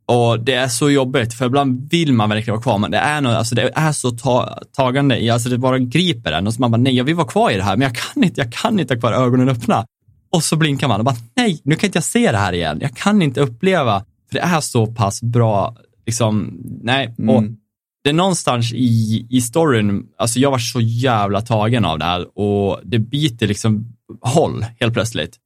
Och 0.07 0.40
det 0.40 0.55
är 0.55 0.68
så 0.68 0.90
jobbigt, 0.90 1.35
för 1.35 1.46
ibland 1.46 1.90
vill 1.90 2.12
man 2.12 2.29
verkligen 2.29 2.55
vara 2.55 2.62
kvar, 2.62 2.79
men 2.79 2.90
det 2.90 2.98
är, 2.98 3.20
något, 3.20 3.37
alltså 3.37 3.55
det 3.55 3.70
är 3.74 3.92
så 3.92 4.11
ta, 4.11 4.59
tagande 4.77 5.33
alltså 5.33 5.48
det 5.48 5.59
bara 5.59 5.79
griper 5.79 6.33
en 6.33 6.46
och 6.46 6.55
så 6.55 6.61
man 6.61 6.70
bara, 6.70 6.77
nej, 6.77 6.96
jag 6.96 7.05
vill 7.05 7.14
vara 7.14 7.27
kvar 7.27 7.51
i 7.51 7.57
det 7.57 7.62
här, 7.62 7.77
men 7.77 7.83
jag 7.83 7.94
kan 7.94 8.24
inte, 8.24 8.40
jag 8.40 8.53
kan 8.53 8.81
inte 8.81 8.94
ha 8.94 9.01
kvar 9.01 9.12
ögonen 9.12 9.48
öppna. 9.48 9.87
Och 10.31 10.44
så 10.44 10.57
blinkar 10.57 10.88
man 10.88 11.01
och 11.01 11.05
bara, 11.05 11.16
nej, 11.37 11.61
nu 11.62 11.74
kan 11.74 11.87
inte 11.87 11.96
jag 11.96 12.05
se 12.05 12.33
det 12.33 12.38
här 12.38 12.53
igen. 12.53 12.79
Jag 12.81 12.96
kan 12.96 13.22
inte 13.22 13.40
uppleva, 13.40 14.05
för 14.28 14.34
det 14.34 14.40
är 14.40 14.60
så 14.60 14.86
pass 14.86 15.22
bra, 15.22 15.76
liksom, 16.06 16.60
nej. 16.82 17.14
Och 17.18 17.38
Mm. 17.38 17.56
det 18.04 18.10
är 18.10 18.14
någonstans 18.14 18.72
i, 18.72 19.26
i 19.30 19.40
storyn, 19.40 20.06
alltså 20.18 20.38
jag 20.38 20.50
var 20.50 20.58
så 20.58 20.80
jävla 20.80 21.40
tagen 21.40 21.84
av 21.84 21.98
det 21.98 22.04
här 22.04 22.38
och 22.38 22.80
det 22.84 22.98
biter 22.98 23.46
liksom 23.46 23.92
håll 24.20 24.66
helt 24.80 24.92
plötsligt. 24.94 25.36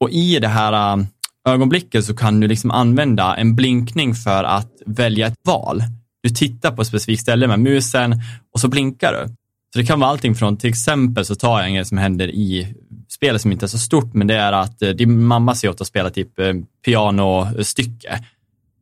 Och 0.00 0.10
i 0.10 0.38
det 0.38 0.48
här 0.48 0.96
äh, 0.98 1.04
ögonblicket 1.48 2.04
så 2.04 2.16
kan 2.16 2.40
du 2.40 2.48
liksom 2.48 2.70
använda 2.70 3.36
en 3.36 3.56
blinkning 3.56 4.14
för 4.14 4.44
att 4.44 4.72
välja 4.86 5.26
ett 5.26 5.38
val. 5.44 5.82
Du 6.22 6.28
tittar 6.28 6.70
på 6.70 6.82
ett 6.82 6.88
specifikt 6.88 7.22
ställe 7.22 7.46
med 7.46 7.60
musen 7.60 8.20
och 8.54 8.60
så 8.60 8.68
blinkar 8.68 9.12
du. 9.12 9.28
Så 9.72 9.78
det 9.78 9.86
kan 9.86 10.00
vara 10.00 10.10
allting 10.10 10.34
från, 10.34 10.56
till 10.56 10.70
exempel 10.70 11.24
så 11.24 11.34
tar 11.34 11.58
jag 11.58 11.68
en 11.68 11.74
grej 11.74 11.84
som 11.84 11.98
händer 11.98 12.28
i 12.28 12.74
spelet 13.08 13.42
som 13.42 13.52
inte 13.52 13.66
är 13.66 13.68
så 13.68 13.78
stort, 13.78 14.14
men 14.14 14.26
det 14.26 14.36
är 14.36 14.52
att 14.52 14.82
eh, 14.82 14.90
din 14.90 15.24
mamma 15.24 15.54
ser 15.54 15.68
åt 15.68 15.80
att 15.80 15.86
spela 15.86 16.10
typ 16.10 16.38
eh, 16.38 16.52
pianostycke. 16.84 18.24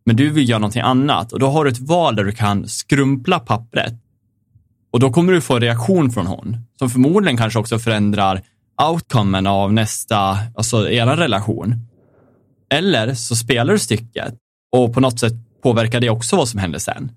Men 0.04 0.16
du 0.16 0.30
vill 0.30 0.48
göra 0.48 0.58
någonting 0.58 0.82
annat 0.82 1.32
och 1.32 1.38
då 1.38 1.46
har 1.46 1.64
du 1.64 1.70
ett 1.70 1.78
val 1.78 2.16
där 2.16 2.24
du 2.24 2.32
kan 2.32 2.68
skrumpla 2.68 3.40
pappret. 3.40 3.94
Och 4.92 5.00
då 5.00 5.10
kommer 5.10 5.32
du 5.32 5.40
få 5.40 5.54
en 5.54 5.60
reaktion 5.60 6.10
från 6.10 6.26
hon, 6.26 6.56
som 6.78 6.90
förmodligen 6.90 7.36
kanske 7.36 7.58
också 7.58 7.78
förändrar 7.78 8.42
outcomen 8.82 9.46
av 9.46 9.72
nästa, 9.72 10.38
alltså 10.56 10.90
era 10.90 11.16
relation. 11.16 11.74
Eller 12.70 13.14
så 13.14 13.36
spelar 13.36 13.72
du 13.72 13.78
stycket 13.78 14.34
och 14.72 14.94
på 14.94 15.00
något 15.00 15.20
sätt 15.20 15.32
påverkar 15.62 16.00
det 16.00 16.10
också 16.10 16.36
vad 16.36 16.48
som 16.48 16.60
händer 16.60 16.78
sen. 16.78 17.12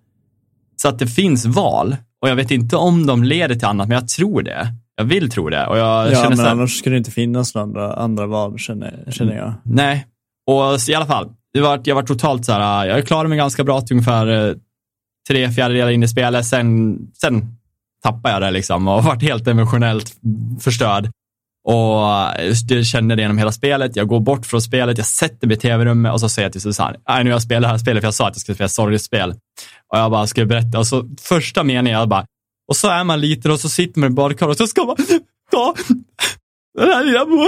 Så 0.75 0.87
att 0.87 0.99
det 0.99 1.07
finns 1.07 1.45
val 1.45 1.95
och 2.21 2.29
jag 2.29 2.35
vet 2.35 2.51
inte 2.51 2.75
om 2.75 3.05
de 3.05 3.23
leder 3.23 3.55
till 3.55 3.67
annat, 3.67 3.87
men 3.87 3.95
jag 3.95 4.07
tror 4.07 4.41
det. 4.41 4.73
Jag 4.97 5.05
vill 5.05 5.29
tro 5.29 5.49
det. 5.49 5.65
Och 5.67 5.77
jag 5.77 6.11
Ja, 6.11 6.15
känner 6.15 6.29
men 6.29 6.39
här, 6.39 6.51
annars 6.51 6.79
skulle 6.79 6.95
det 6.95 6.97
inte 6.97 7.11
finnas 7.11 7.55
några 7.55 7.63
andra, 7.63 7.93
andra 7.93 8.25
val, 8.27 8.57
känner, 8.59 9.03
känner 9.09 9.35
jag. 9.35 9.53
Nej, 9.63 10.07
och 10.47 10.89
i 10.89 10.95
alla 10.95 11.05
fall, 11.05 11.29
det 11.53 11.61
var, 11.61 11.81
jag 11.83 11.95
var 11.95 12.03
totalt 12.03 12.45
så 12.45 12.51
här, 12.51 12.85
jag 12.85 13.07
klarade 13.07 13.29
mig 13.29 13.37
ganska 13.37 13.63
bra 13.63 13.81
till 13.81 13.93
ungefär 13.93 14.49
eh, 14.49 14.55
tre 15.29 15.51
fjärdedelar 15.51 15.91
in 15.91 16.03
i 16.03 16.07
spelet, 16.07 16.45
sen, 16.45 16.97
sen 17.21 17.57
tappade 18.03 18.33
jag 18.33 18.41
det 18.41 18.51
liksom 18.51 18.87
och 18.87 19.03
varit 19.03 19.21
helt 19.21 19.47
emotionellt 19.47 20.13
förstörd. 20.59 21.09
Och 21.67 21.99
jag 22.69 22.85
kände 22.85 23.15
det 23.15 23.21
genom 23.21 23.37
hela 23.37 23.51
spelet. 23.51 23.95
Jag 23.95 24.07
går 24.07 24.19
bort 24.19 24.45
från 24.45 24.61
spelet, 24.61 24.97
jag 24.97 25.07
sätter 25.07 25.47
mig 25.47 25.57
i 25.57 25.59
tv-rummet 25.59 26.13
och 26.13 26.19
så 26.19 26.29
säger 26.29 26.45
jag 26.45 26.51
till 26.51 26.61
Susanne, 26.61 26.97
nej 27.09 27.23
nu 27.23 27.29
har 27.29 27.35
jag 27.35 27.41
spelat 27.41 27.61
det 27.61 27.67
här 27.67 27.77
spelet 27.77 28.01
för 28.01 28.07
jag 28.07 28.13
sa 28.13 28.27
att 28.27 28.35
jag 28.35 28.41
skulle 28.41 28.55
spela 28.55 28.69
sorgligt 28.69 29.01
spel. 29.01 29.29
Och 29.93 29.97
jag 29.97 30.11
bara 30.11 30.27
skulle 30.27 30.45
berätta 30.45 30.79
och 30.79 30.87
så 30.87 31.09
första 31.21 31.63
meningen, 31.63 31.99
jag 31.99 32.09
bara, 32.09 32.25
och 32.67 32.75
så 32.77 32.87
är 32.87 33.03
man 33.03 33.21
liten 33.21 33.51
och 33.51 33.59
så 33.59 33.69
sitter 33.69 33.99
man 33.99 34.11
i 34.11 34.13
badkaret 34.13 34.51
och 34.51 34.57
så 34.57 34.67
ska 34.67 34.85
man 34.85 34.95
ta 35.51 35.75
den 36.77 36.89
här 36.89 37.03
lilla 37.05 37.25
bo- 37.25 37.45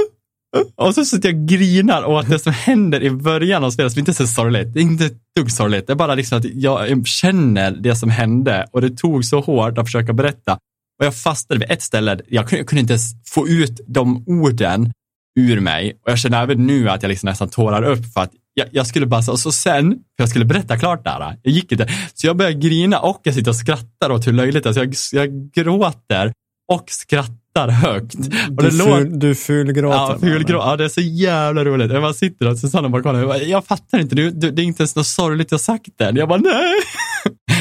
Och 0.75 0.95
så 0.95 1.05
sitter 1.05 1.29
jag 1.29 1.41
och 1.41 1.47
grinar 1.47 2.05
åt 2.05 2.29
det 2.29 2.39
som 2.39 2.53
händer 2.53 3.03
i 3.03 3.10
början 3.10 3.63
av 3.63 3.71
spelet 3.71 3.91
som 3.91 3.99
inte 3.99 4.12
är 4.12 4.13
så 4.13 4.27
sorgligt. 4.27 4.73
Det 4.73 4.79
är 4.79 4.82
inte 4.82 5.05
ett 5.05 5.17
dugg 5.36 5.51
sorgligt. 5.51 5.88
Det 5.88 5.93
är 5.93 5.95
bara 5.95 6.15
liksom 6.15 6.38
att 6.38 6.45
jag 6.45 7.08
känner 7.08 7.71
det 7.71 7.95
som 7.95 8.10
hände 8.10 8.67
och 8.71 8.82
det 8.82 8.89
tog 8.89 9.25
så 9.25 9.39
hårt 9.39 9.77
att 9.77 9.86
försöka 9.86 10.13
berätta. 10.13 10.53
Och 10.99 11.05
jag 11.05 11.15
fastnade 11.15 11.60
vid 11.60 11.71
ett 11.71 11.82
ställe. 11.82 12.19
Jag 12.27 12.47
kunde, 12.47 12.58
jag 12.58 12.67
kunde 12.67 12.79
inte 12.79 12.93
ens 12.93 13.29
få 13.29 13.47
ut 13.47 13.82
de 13.88 14.23
orden 14.27 14.93
ur 15.39 15.60
mig. 15.60 15.99
Och 16.05 16.12
jag 16.12 16.19
känner 16.19 16.43
även 16.43 16.67
nu 16.67 16.89
att 16.89 17.03
jag 17.03 17.10
liksom 17.10 17.27
nästan 17.27 17.49
tårar 17.49 17.84
upp 17.84 18.13
för 18.13 18.21
att 18.21 18.32
jag, 18.60 18.67
jag 18.72 18.88
skulle 18.88 19.06
bara, 19.06 19.32
och 19.32 19.39
så 19.39 19.52
sen, 19.52 19.89
för 19.91 20.24
jag 20.24 20.30
skulle 20.30 20.45
berätta 20.45 20.78
klart 20.78 21.04
där, 21.04 21.38
jag 21.43 21.54
gick 21.54 21.72
inte, 21.72 21.88
så 22.13 22.28
jag 22.28 22.38
började 22.38 22.60
grina 22.60 23.00
och 23.00 23.22
jag 23.24 23.34
sitter 23.36 23.52
och 23.52 23.56
skrattar 23.56 24.12
åt 24.12 24.28
hur 24.28 24.34
löjligt 24.34 24.63
det 24.63 24.69
är. 24.69 24.74
Så 24.74 24.80
jag, 24.80 24.95
jag 25.12 25.52
gråter 25.52 26.34
och 26.72 26.84
skrattar 26.88 27.67
högt. 27.67 28.15
Och 28.58 28.63
du, 28.63 28.72
ful, 28.72 29.19
du 29.19 29.36
fulgråter. 29.36 29.98
Ja, 29.98 30.17
fulgrå, 30.19 30.58
ja, 30.58 30.76
det 30.76 30.86
är 30.86 30.89
så 30.89 31.02
jävla 31.02 31.65
roligt. 31.65 31.91
Jag 31.91 32.02
bara 32.02 32.13
sitter 32.13 32.45
där 32.45 32.52
och 32.52 32.60
Susanna 32.60 32.89
bara 32.89 33.02
kollar. 33.02 33.19
Jag, 33.19 33.28
bara, 33.28 33.38
jag 33.38 33.65
fattar 33.65 34.00
inte, 34.00 34.15
du, 34.15 34.32
du, 34.32 34.52
det 34.52 34.62
är 34.62 34.63
inte 34.63 34.82
ens 34.82 34.95
något 34.95 35.08
sorgligt 35.08 35.52
jag 35.52 35.62
sagt 35.62 35.88
det. 35.98 36.12
Jag 36.15 36.30
bara, 36.30 36.39
nej. 36.39 36.74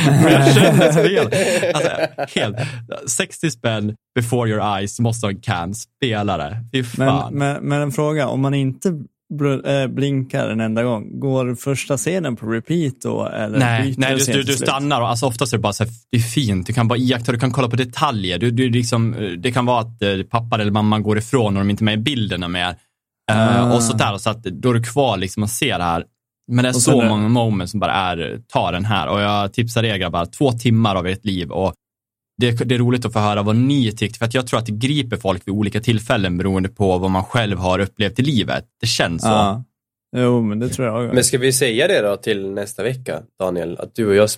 Men 0.22 0.32
jag 0.32 0.54
kände 0.54 0.92
fel. 0.92 1.26
Alltså, 1.74 1.90
helt. 2.40 2.56
60 3.06 3.50
spänn 3.50 3.94
before 4.14 4.50
your 4.50 4.76
eyes, 4.76 5.00
måste 5.00 5.26
ha 5.26 5.30
en 5.30 5.40
can, 5.40 5.74
spelare. 5.74 6.56
Fy 6.72 6.84
fan. 6.84 7.34
Men, 7.34 7.52
men, 7.52 7.68
men 7.68 7.80
en 7.80 7.92
fråga, 7.92 8.28
om 8.28 8.40
man 8.40 8.54
inte 8.54 8.92
blinkar 9.88 10.48
en 10.48 10.60
enda 10.60 10.82
gång, 10.82 11.20
går 11.20 11.54
första 11.54 11.96
scenen 11.96 12.36
på 12.36 12.46
repeat 12.46 12.94
då? 13.02 13.26
Eller 13.26 13.58
nej, 13.58 13.94
nej 13.98 14.16
du, 14.16 14.32
du, 14.32 14.42
du 14.42 14.52
stannar 14.52 15.00
och 15.00 15.08
alltså 15.08 15.26
oftast 15.26 15.52
är 15.52 15.56
det 15.56 15.62
bara 15.62 15.72
så 15.72 15.84
här, 15.84 15.92
det 16.10 16.18
är 16.18 16.22
fint, 16.22 16.66
du 16.66 16.72
kan 16.72 16.88
bara 16.88 16.98
iaktta, 16.98 17.32
du 17.32 17.38
kan 17.38 17.50
kolla 17.50 17.68
på 17.68 17.76
detaljer. 17.76 18.38
Du, 18.38 18.50
du 18.50 18.70
liksom, 18.70 19.16
det 19.38 19.52
kan 19.52 19.66
vara 19.66 19.80
att 19.80 20.02
eh, 20.02 20.22
pappa 20.30 20.60
eller 20.60 20.70
mamma 20.70 20.98
går 20.98 21.18
ifrån 21.18 21.56
och 21.56 21.60
de 21.64 21.70
inte 21.70 21.82
är 21.82 21.84
med 21.84 21.94
i 21.94 22.02
bilderna 22.02 22.48
mer. 22.48 22.76
Ah. 23.32 23.74
och 23.74 23.82
sådär, 23.82 24.18
så 24.18 24.30
att 24.30 24.42
då 24.42 24.70
är 24.70 24.74
du 24.74 24.82
kvar 24.82 25.16
liksom 25.16 25.42
och 25.42 25.50
ser 25.50 25.78
det 25.78 25.84
här. 25.84 26.04
Men 26.52 26.62
det 26.62 26.68
är 26.68 26.72
så 26.72 27.02
många 27.02 27.28
moments 27.28 27.70
som 27.70 27.80
bara 27.80 27.92
är, 27.92 28.40
ta 28.48 28.70
den 28.70 28.84
här. 28.84 29.08
Och 29.08 29.20
jag 29.20 29.52
tipsar 29.52 29.84
er 29.84 29.96
grabbar, 29.96 30.26
två 30.26 30.52
timmar 30.52 30.94
av 30.94 31.06
ert 31.06 31.24
liv 31.24 31.50
och 31.50 31.74
det, 32.38 32.50
det, 32.50 32.74
är 32.74 32.78
roligt 32.78 33.04
att 33.04 33.12
få 33.12 33.18
höra 33.18 33.42
vad 33.42 33.56
ni 33.56 33.92
tyckte, 33.92 34.18
för 34.18 34.26
att 34.26 34.34
jag 34.34 34.46
tror 34.46 34.58
att 34.58 34.66
det 34.66 34.72
griper 34.72 35.16
folk 35.16 35.42
vid 35.46 35.54
olika 35.54 35.80
tillfällen 35.80 36.38
beroende 36.38 36.68
på 36.68 36.98
vad 36.98 37.10
man 37.10 37.24
själv 37.24 37.58
har 37.58 37.78
upplevt 37.78 38.18
i 38.18 38.22
livet. 38.22 38.64
Det 38.80 38.86
känns 38.86 39.22
så. 39.22 39.28
Ja. 39.28 39.64
Jo, 40.16 40.42
men 40.42 40.58
det 40.58 40.68
tror 40.68 40.88
jag. 40.88 41.14
Men 41.14 41.24
ska 41.24 41.38
vi 41.38 41.52
säga 41.52 41.88
det 41.88 42.00
då 42.00 42.16
till 42.16 42.50
nästa 42.50 42.82
vecka, 42.82 43.22
Daniel? 43.40 43.78
Att 43.78 43.94
du 43.94 44.06
och 44.06 44.14
jag 44.14 44.30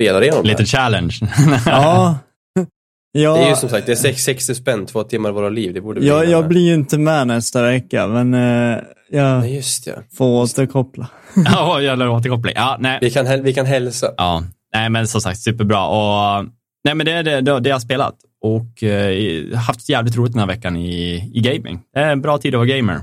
spelar 0.00 0.22
igenom 0.22 0.44
Lite 0.44 0.64
challenge. 0.64 1.18
ja. 1.66 2.18
ja. 3.12 3.34
Det 3.34 3.42
är 3.42 3.48
ju 3.48 3.56
som 3.56 3.68
sagt, 3.68 3.86
det 3.86 3.92
är 3.92 4.14
60 4.14 4.54
spänn, 4.54 4.86
två 4.86 5.02
timmar 5.02 5.28
av 5.28 5.34
våra 5.34 5.48
liv. 5.48 5.74
Det 5.74 5.80
borde 5.80 6.06
ja, 6.06 6.24
jag 6.24 6.48
blir 6.48 6.60
ju 6.60 6.74
inte 6.74 6.98
med 6.98 7.26
nästa 7.26 7.62
vecka, 7.62 8.06
men 8.06 8.34
uh, 8.34 8.78
jag 9.10 9.40
nej, 9.40 9.56
just 9.56 9.86
ja. 9.86 9.92
får 10.16 10.42
återkoppla. 10.42 11.08
ja, 11.44 11.80
jävlar 11.80 12.08
återkoppling. 12.08 12.54
Ja, 12.56 12.76
nej. 12.80 12.98
Vi, 13.00 13.10
kan, 13.10 13.42
vi 13.42 13.54
kan 13.54 13.66
hälsa. 13.66 14.14
Ja, 14.16 14.42
nej 14.74 14.90
men 14.90 15.08
som 15.08 15.20
sagt 15.20 15.40
superbra. 15.40 15.86
Och 15.86 16.46
Nej, 16.88 16.94
men 16.94 17.06
det 17.06 17.12
är 17.12 17.22
det, 17.22 17.40
det, 17.40 17.60
det 17.60 17.68
jag 17.68 17.74
har 17.76 17.80
spelat 17.80 18.14
och 18.40 18.82
eh, 18.82 19.56
haft 19.56 19.88
jävligt 19.88 20.16
roligt 20.16 20.32
den 20.32 20.40
här 20.40 20.46
veckan 20.46 20.76
i, 20.76 21.30
i 21.34 21.40
gaming. 21.40 21.80
Det 21.94 22.00
är 22.00 22.12
en 22.12 22.20
bra 22.20 22.38
tid 22.38 22.54
att 22.54 22.58
vara 22.58 22.66
gamer. 22.66 23.00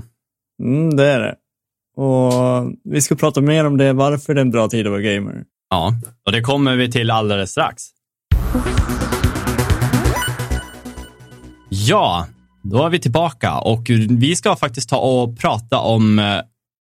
Mm, 0.62 0.96
det 0.96 1.06
är 1.06 1.20
det. 1.20 1.34
Och 1.96 2.32
vi 2.84 3.00
ska 3.00 3.14
prata 3.14 3.40
mer 3.40 3.66
om 3.66 3.76
det, 3.76 3.92
varför 3.92 4.34
det 4.34 4.40
är 4.40 4.42
en 4.42 4.50
bra 4.50 4.68
tid 4.68 4.86
att 4.86 4.90
vara 4.90 5.00
gamer. 5.00 5.44
Ja, 5.70 5.92
och 6.26 6.32
det 6.32 6.40
kommer 6.40 6.76
vi 6.76 6.92
till 6.92 7.10
alldeles 7.10 7.50
strax. 7.50 7.82
Ja, 11.68 12.26
då 12.62 12.84
är 12.84 12.90
vi 12.90 12.98
tillbaka 12.98 13.58
och 13.58 13.90
vi 14.10 14.36
ska 14.36 14.56
faktiskt 14.56 14.88
ta 14.88 14.98
och 14.98 15.38
prata 15.38 15.78
om 15.78 16.18
eh, 16.18 16.40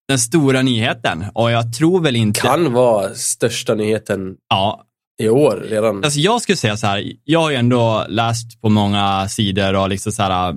den 0.08 0.18
stora 0.18 0.62
nyheten 0.62 1.24
och 1.34 1.50
jag 1.50 1.72
tror 1.72 2.00
väl 2.00 2.16
inte... 2.16 2.40
Kan 2.40 2.72
vara 2.72 3.14
största 3.14 3.74
nyheten 3.74 4.36
ja, 4.48 4.84
i 5.18 5.28
år 5.28 5.56
redan? 5.68 6.04
Alltså 6.04 6.20
jag 6.20 6.42
skulle 6.42 6.56
säga 6.56 6.76
så 6.76 6.86
här, 6.86 7.12
jag 7.24 7.40
har 7.40 7.50
ju 7.50 7.56
ändå 7.56 8.06
läst 8.08 8.60
på 8.60 8.68
många 8.68 9.28
sidor 9.28 9.76
och 9.76 9.88
liksom 9.88 10.12
så 10.12 10.22
här, 10.22 10.56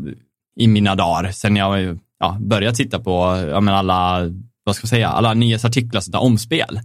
i 0.59 0.67
mina 0.67 0.95
dagar 0.95 1.31
sen 1.31 1.55
jag 1.55 1.99
ja, 2.19 2.37
började 2.39 2.75
titta 2.75 2.99
på 2.99 3.11
ja, 3.51 3.61
men 3.61 3.73
alla, 3.73 4.19
vad 4.63 4.75
ska 4.75 4.83
jag 4.83 4.89
säga, 4.89 5.09
alla 5.09 5.33
nyhetsartiklar 5.33 6.01
sådär, 6.01 6.19
om 6.19 6.37
spel. 6.37 6.79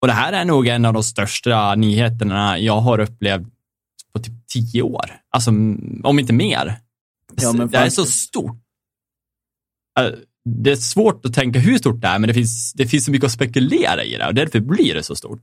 Och 0.00 0.08
det 0.08 0.14
här 0.14 0.32
är 0.32 0.44
nog 0.44 0.66
en 0.66 0.84
av 0.84 0.92
de 0.92 1.02
största 1.02 1.74
nyheterna 1.74 2.58
jag 2.58 2.80
har 2.80 2.98
upplevt 2.98 3.46
på 4.14 4.22
typ 4.22 4.46
tio 4.48 4.82
år. 4.82 5.10
Alltså, 5.30 5.50
om 6.02 6.18
inte 6.18 6.32
mer. 6.32 6.80
Ja, 7.36 7.52
men 7.52 7.68
det 7.68 7.78
är 7.78 7.90
så 7.90 8.04
stort. 8.04 8.56
Äh, 9.98 10.08
det 10.44 10.70
är 10.70 10.76
svårt 10.76 11.26
att 11.26 11.34
tänka 11.34 11.58
hur 11.58 11.78
stort 11.78 12.00
det 12.00 12.06
är, 12.06 12.18
men 12.18 12.28
det 12.28 12.34
finns, 12.34 12.72
det 12.72 12.86
finns 12.86 13.04
så 13.04 13.10
mycket 13.10 13.26
att 13.26 13.32
spekulera 13.32 14.04
i 14.04 14.16
det 14.16 14.26
och 14.26 14.34
därför 14.34 14.60
blir 14.60 14.94
det 14.94 15.02
så 15.02 15.16
stort. 15.16 15.40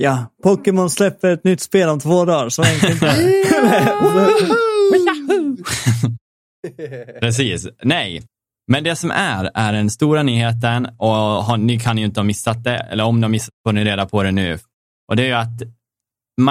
Ja, 0.00 0.26
Pokémon 0.42 0.90
släpper 0.90 1.30
ett 1.30 1.44
nytt 1.44 1.60
spel 1.60 1.88
om 1.88 2.00
två 2.00 2.24
dagar, 2.24 2.48
så 2.48 2.62
enkelt 2.62 3.00
Precis. 7.20 7.68
Nej, 7.82 8.22
men 8.70 8.84
det 8.84 8.96
som 8.96 9.10
är, 9.10 9.50
är 9.54 9.72
den 9.72 9.90
stora 9.90 10.22
nyheten 10.22 10.88
och 10.98 11.14
har, 11.14 11.56
ni 11.56 11.80
kan 11.80 11.98
ju 11.98 12.04
inte 12.04 12.20
ha 12.20 12.24
missat 12.24 12.64
det, 12.64 12.76
eller 12.76 13.04
om 13.04 13.16
ni 13.16 13.22
har 13.22 13.28
missat 13.28 13.54
får 13.66 13.72
ni 13.72 13.84
reda 13.84 14.06
på 14.06 14.22
det 14.22 14.30
nu. 14.30 14.58
Och 15.08 15.16
det 15.16 15.22
är 15.22 15.26
ju 15.26 15.32
att 15.32 15.62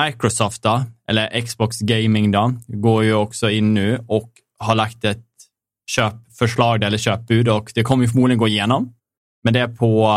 Microsoft 0.06 0.64
då, 0.64 0.84
eller 1.10 1.42
Xbox 1.42 1.80
Gaming 1.80 2.32
då, 2.32 2.54
går 2.68 3.04
ju 3.04 3.14
också 3.14 3.50
in 3.50 3.74
nu 3.74 4.06
och 4.08 4.32
har 4.60 4.76
lagt 4.76 5.04
ett 5.04 5.26
köpförslag 5.92 6.84
eller 6.84 6.98
köpbud 6.98 7.50
och 7.50 7.72
det 7.76 7.84
kommer 7.84 8.04
ju 8.04 8.10
förmodligen 8.10 8.40
gå 8.40 8.48
igenom. 8.48 8.94
Men 9.44 9.54
det 9.54 9.60
är 9.60 9.68
på 9.68 10.08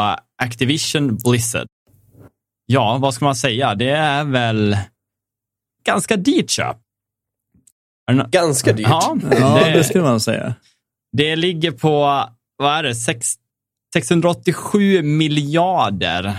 Activision 0.42 1.18
Blizzard. 1.24 1.66
Ja, 2.72 2.98
vad 2.98 3.14
ska 3.14 3.24
man 3.24 3.37
säga? 3.37 3.74
Det 3.74 3.90
är 3.90 4.24
väl 4.24 4.76
ganska 5.85 6.16
dyrt 6.16 6.50
köp. 6.50 6.76
Ganska 8.30 8.72
dyrt? 8.72 8.87
Ja, 8.88 9.16
ja 9.30 9.61
det, 9.64 9.72
det 9.72 9.85
skulle 9.85 10.04
man 10.04 10.20
säga. 10.20 10.54
Det 11.12 11.37
ligger 11.37 11.72
på, 11.72 12.24
vad 12.56 12.78
är 12.78 12.83
det, 12.83 12.94
6, 12.94 13.35
687 13.94 15.02
miljarder 15.02 16.37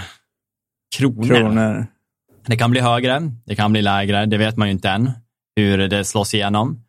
kronor. 0.98 1.28
kronor. 1.28 1.88
Det 2.46 2.58
kan 2.58 2.72
bli 2.72 2.80
högre, 2.80 3.32
det 3.46 3.56
kan 3.56 3.72
bli 3.72 3.82
lägre, 3.82 4.26
det 4.26 4.38
vet 4.38 4.58
man 4.58 4.68
ju 4.68 4.72
inte 4.72 4.90
än 4.90 5.12
hur 5.56 5.88
det 5.88 6.06
slås 6.06 6.34
igenom. 6.34 6.84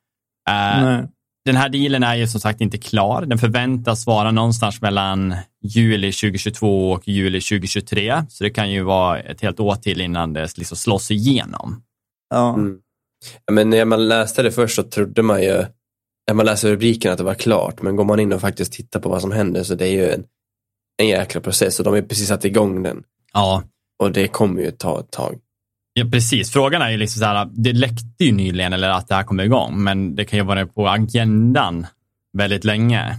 Uh, 0.51 1.05
den 1.45 1.57
här 1.57 1.69
dealen 1.69 2.03
är 2.03 2.15
ju 2.15 2.27
som 2.27 2.41
sagt 2.41 2.61
inte 2.61 2.79
klar. 2.79 3.27
Den 3.27 3.39
förväntas 3.39 4.07
vara 4.07 4.31
någonstans 4.31 4.81
mellan 4.81 5.35
juli 5.63 6.13
2022 6.13 6.93
och 6.93 7.09
juli 7.09 7.41
2023. 7.41 8.23
Så 8.29 8.45
det 8.45 8.51
kan 8.51 8.71
ju 8.71 8.83
vara 8.83 9.21
ett 9.21 9.41
helt 9.41 9.61
år 9.61 9.75
till 9.75 10.01
innan 10.01 10.33
det 10.33 10.59
liksom 10.59 10.77
slås 10.77 11.11
igenom. 11.11 11.83
Ja. 12.31 12.55
Mm. 12.55 12.79
Men 13.51 13.71
när 13.71 13.85
man 13.85 14.09
läste 14.09 14.43
det 14.43 14.53
först 14.53 14.77
så 14.77 14.83
trodde 14.83 15.23
man 15.23 15.43
ju, 15.43 15.65
när 16.29 16.35
man 16.35 16.47
läser 16.47 16.71
rubriken 16.71 17.13
att 17.13 17.19
det 17.19 17.25
var 17.25 17.35
klart, 17.35 17.83
men 17.83 17.97
går 17.97 18.05
man 18.05 18.21
in 18.21 18.33
och 18.33 18.41
faktiskt 18.41 18.73
tittar 18.73 19.01
på 19.01 19.09
vad 19.09 19.21
som 19.21 19.33
händer 19.33 19.63
så 19.63 19.75
det 19.75 19.87
är 19.87 19.93
ju 19.93 20.11
en, 20.11 20.25
en 21.03 21.09
jäkla 21.09 21.41
process 21.41 21.79
och 21.79 21.85
de 21.85 21.95
har 21.95 22.03
precis 22.03 22.29
satt 22.29 22.45
igång 22.45 22.83
den. 22.83 23.03
Ja. 23.33 23.63
Och 23.99 24.13
det 24.13 24.29
kommer 24.29 24.63
ju 24.63 24.71
ta 24.71 25.01
ett 25.01 25.11
tag. 25.11 25.39
Ja, 25.95 26.05
precis. 26.13 26.51
Frågan 26.51 26.83
är 26.83 26.91
ju 26.91 26.97
liksom 26.97 27.21
så 27.21 27.27
här, 27.27 27.49
det 27.53 27.73
läckte 27.73 28.25
ju 28.25 28.33
nyligen 28.33 28.73
eller 28.73 28.89
att 28.89 29.09
det 29.09 29.15
här 29.15 29.23
kommer 29.23 29.45
igång, 29.45 29.83
men 29.83 30.15
det 30.15 30.25
kan 30.25 30.39
ju 30.39 30.45
vara 30.45 30.67
på 30.67 30.89
agendan 30.89 31.87
väldigt 32.33 32.65
länge. 32.65 33.19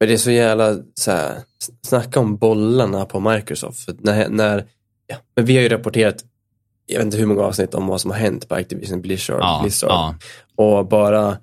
Men 0.00 0.08
det 0.08 0.14
är 0.14 0.18
så 0.18 0.30
jävla, 0.30 0.76
så 0.94 1.10
här, 1.10 1.38
snacka 1.86 2.20
om 2.20 2.36
bollarna 2.36 3.04
på 3.04 3.20
Microsoft. 3.20 3.84
För 3.84 3.94
när, 3.98 4.28
när, 4.28 4.64
ja, 5.06 5.16
men 5.36 5.44
vi 5.44 5.56
har 5.56 5.62
ju 5.62 5.68
rapporterat, 5.68 6.24
jag 6.86 6.96
vet 6.96 7.04
inte 7.04 7.16
hur 7.16 7.26
många 7.26 7.42
avsnitt 7.42 7.74
om 7.74 7.86
vad 7.86 8.00
som 8.00 8.10
har 8.10 8.18
hänt 8.18 8.48
på 8.48 8.54
Activision 8.54 9.00
Blizzard. 9.00 9.40
Ja, 9.40 9.60
Blizzard. 9.62 9.90
Ja. 9.90 10.14
Och 10.56 10.86
bara 10.86 11.36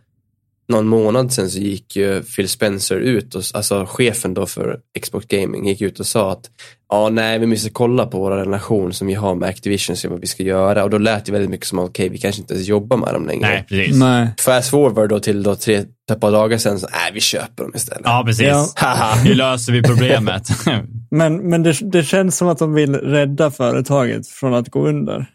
någon 0.67 0.87
månad 0.87 1.33
sedan 1.33 1.49
så 1.49 1.59
gick 1.59 1.95
ju 1.95 2.23
Phil 2.23 2.49
Spencer 2.49 2.95
ut, 2.95 3.35
och, 3.35 3.43
alltså 3.53 3.85
chefen 3.85 4.33
då 4.33 4.45
för 4.45 4.79
Xbox 5.01 5.25
Gaming, 5.27 5.67
gick 5.67 5.81
ut 5.81 5.99
och 5.99 6.05
sa 6.05 6.31
att 6.31 6.49
ja, 6.89 7.09
nej, 7.09 7.39
vi 7.39 7.45
måste 7.45 7.69
kolla 7.69 8.05
på 8.05 8.19
vår 8.19 8.31
relation 8.31 8.93
som 8.93 9.07
vi 9.07 9.13
har 9.13 9.35
med 9.35 9.49
Activision, 9.49 9.97
se 9.97 10.07
vad 10.07 10.19
vi 10.19 10.27
ska 10.27 10.43
göra. 10.43 10.83
Och 10.83 10.89
då 10.89 10.97
lät 10.97 11.25
det 11.25 11.31
väldigt 11.31 11.49
mycket 11.49 11.67
som 11.67 11.79
att 11.79 11.89
okej, 11.89 12.03
okay, 12.03 12.13
vi 12.13 12.17
kanske 12.17 12.41
inte 12.41 12.53
ens 12.53 12.67
jobbar 12.67 12.97
med 12.97 13.13
dem 13.13 13.27
längre. 13.27 13.47
Nej, 13.47 13.65
precis. 13.69 13.95
Nej. 13.95 14.27
Fast 14.39 14.69
forward 14.69 15.09
då 15.09 15.19
till 15.19 15.43
då 15.43 15.55
tre, 15.55 15.75
ett 16.11 16.19
par 16.19 16.31
dagar 16.31 16.57
sedan, 16.57 16.79
så 16.79 16.87
nej, 16.91 17.11
vi 17.13 17.19
köper 17.19 17.63
dem 17.63 17.71
istället. 17.75 18.01
Ja, 18.05 18.23
precis. 18.25 18.73
Ja. 18.81 19.13
Hur 19.23 19.35
löser 19.35 19.73
vi 19.73 19.83
problemet? 19.83 20.47
men 21.11 21.49
men 21.49 21.63
det, 21.63 21.77
det 21.81 22.03
känns 22.03 22.37
som 22.37 22.47
att 22.47 22.59
de 22.59 22.73
vill 22.73 22.95
rädda 22.95 23.51
företaget 23.51 24.27
från 24.27 24.53
att 24.53 24.69
gå 24.69 24.87
under. 24.87 25.25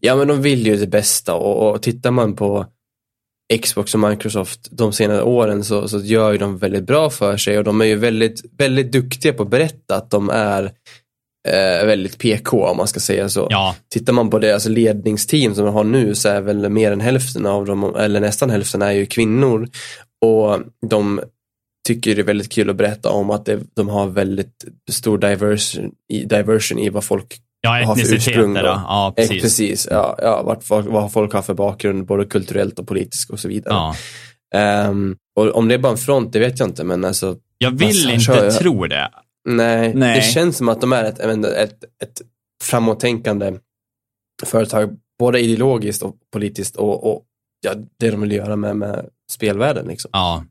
Ja, 0.00 0.16
men 0.16 0.28
de 0.28 0.42
vill 0.42 0.66
ju 0.66 0.76
det 0.76 0.86
bästa 0.86 1.34
och, 1.34 1.70
och 1.70 1.82
tittar 1.82 2.10
man 2.10 2.36
på 2.36 2.66
Xbox 3.58 3.94
och 3.94 4.00
Microsoft 4.00 4.68
de 4.70 4.92
senare 4.92 5.22
åren 5.22 5.64
så, 5.64 5.88
så 5.88 5.98
gör 5.98 6.32
ju 6.32 6.38
de 6.38 6.58
väldigt 6.58 6.84
bra 6.84 7.10
för 7.10 7.36
sig 7.36 7.58
och 7.58 7.64
de 7.64 7.80
är 7.80 7.84
ju 7.84 7.96
väldigt, 7.96 8.42
väldigt 8.58 8.92
duktiga 8.92 9.32
på 9.32 9.42
att 9.42 9.50
berätta 9.50 9.96
att 9.96 10.10
de 10.10 10.30
är 10.30 10.64
eh, 11.48 11.86
väldigt 11.86 12.18
PK 12.18 12.66
om 12.66 12.76
man 12.76 12.86
ska 12.86 13.00
säga 13.00 13.28
så. 13.28 13.46
Ja. 13.50 13.76
Tittar 13.88 14.12
man 14.12 14.30
på 14.30 14.38
deras 14.38 14.66
ledningsteam 14.66 15.54
som 15.54 15.64
de 15.64 15.74
har 15.74 15.84
nu 15.84 16.14
så 16.14 16.28
är 16.28 16.40
väl 16.40 16.68
mer 16.68 16.92
än 16.92 17.00
hälften 17.00 17.46
av 17.46 17.66
dem, 17.66 17.94
eller 17.98 18.20
nästan 18.20 18.50
hälften 18.50 18.82
är 18.82 18.92
ju 18.92 19.06
kvinnor 19.06 19.68
och 20.24 20.60
de 20.86 21.20
tycker 21.88 22.14
det 22.14 22.20
är 22.20 22.24
väldigt 22.24 22.52
kul 22.52 22.70
att 22.70 22.76
berätta 22.76 23.10
om 23.10 23.30
att 23.30 23.44
det, 23.44 23.60
de 23.74 23.88
har 23.88 24.06
väldigt 24.06 24.64
stor 24.90 25.18
diversion 25.18 25.92
diversion 26.08 26.78
i 26.78 26.88
vad 26.88 27.04
folk 27.04 27.40
Ja, 27.60 27.80
etniciteter. 27.80 28.30
ursprung. 28.30 28.54
då. 28.54 28.60
då. 28.60 28.66
Ja, 28.66 29.08
Eh, 29.08 29.14
precis. 29.14 29.42
precis 29.42 29.88
ja, 29.90 30.14
ja, 30.18 30.42
vart, 30.42 30.64
folk- 30.64 30.86
vad 30.88 31.12
folk 31.12 31.32
har 31.32 31.42
för 31.42 31.54
bakgrund, 31.54 32.06
både 32.06 32.24
kulturellt 32.24 32.78
och 32.78 32.86
politiskt 32.88 33.30
och 33.30 33.40
så 33.40 33.48
vidare. 33.48 33.74
Ja. 33.74 33.94
Ehm, 34.58 35.16
och 35.40 35.48
om 35.56 35.68
det 35.68 35.74
är 35.74 35.78
bara 35.78 35.92
en 35.92 35.98
front, 35.98 36.32
det 36.32 36.38
vet 36.38 36.58
jag 36.60 36.68
inte, 36.68 36.84
men 36.84 37.04
alltså, 37.04 37.36
Jag 37.58 37.70
vill 37.70 37.86
Massa 37.88 38.10
inte 38.12 38.24
kör- 38.24 38.50
tro 38.50 38.86
det. 38.86 39.10
nej, 39.48 39.94
Nej. 39.94 40.14
det 40.16 40.22
känns 40.22 40.56
som 40.56 40.68
att 40.68 40.80
de 40.80 40.92
är 40.92 41.04
ett, 41.04 41.18
jag 41.18 41.32
inte, 41.32 41.50
ett, 41.56 41.84
ett 42.02 42.20
framåttänkande 42.64 43.54
företag, 44.46 44.96
både 45.18 45.40
ideologiskt 45.40 46.02
och 46.02 46.16
politiskt 46.32 46.76
och, 46.76 47.12
och 47.12 47.22
ja, 47.66 47.72
det 47.98 48.10
de 48.10 48.20
vill 48.20 48.32
göra 48.32 48.56
med, 48.56 48.76
med 48.76 49.06
spelvärlden. 49.32 49.86
Liksom. 49.86 50.10
Ja. 50.12 50.44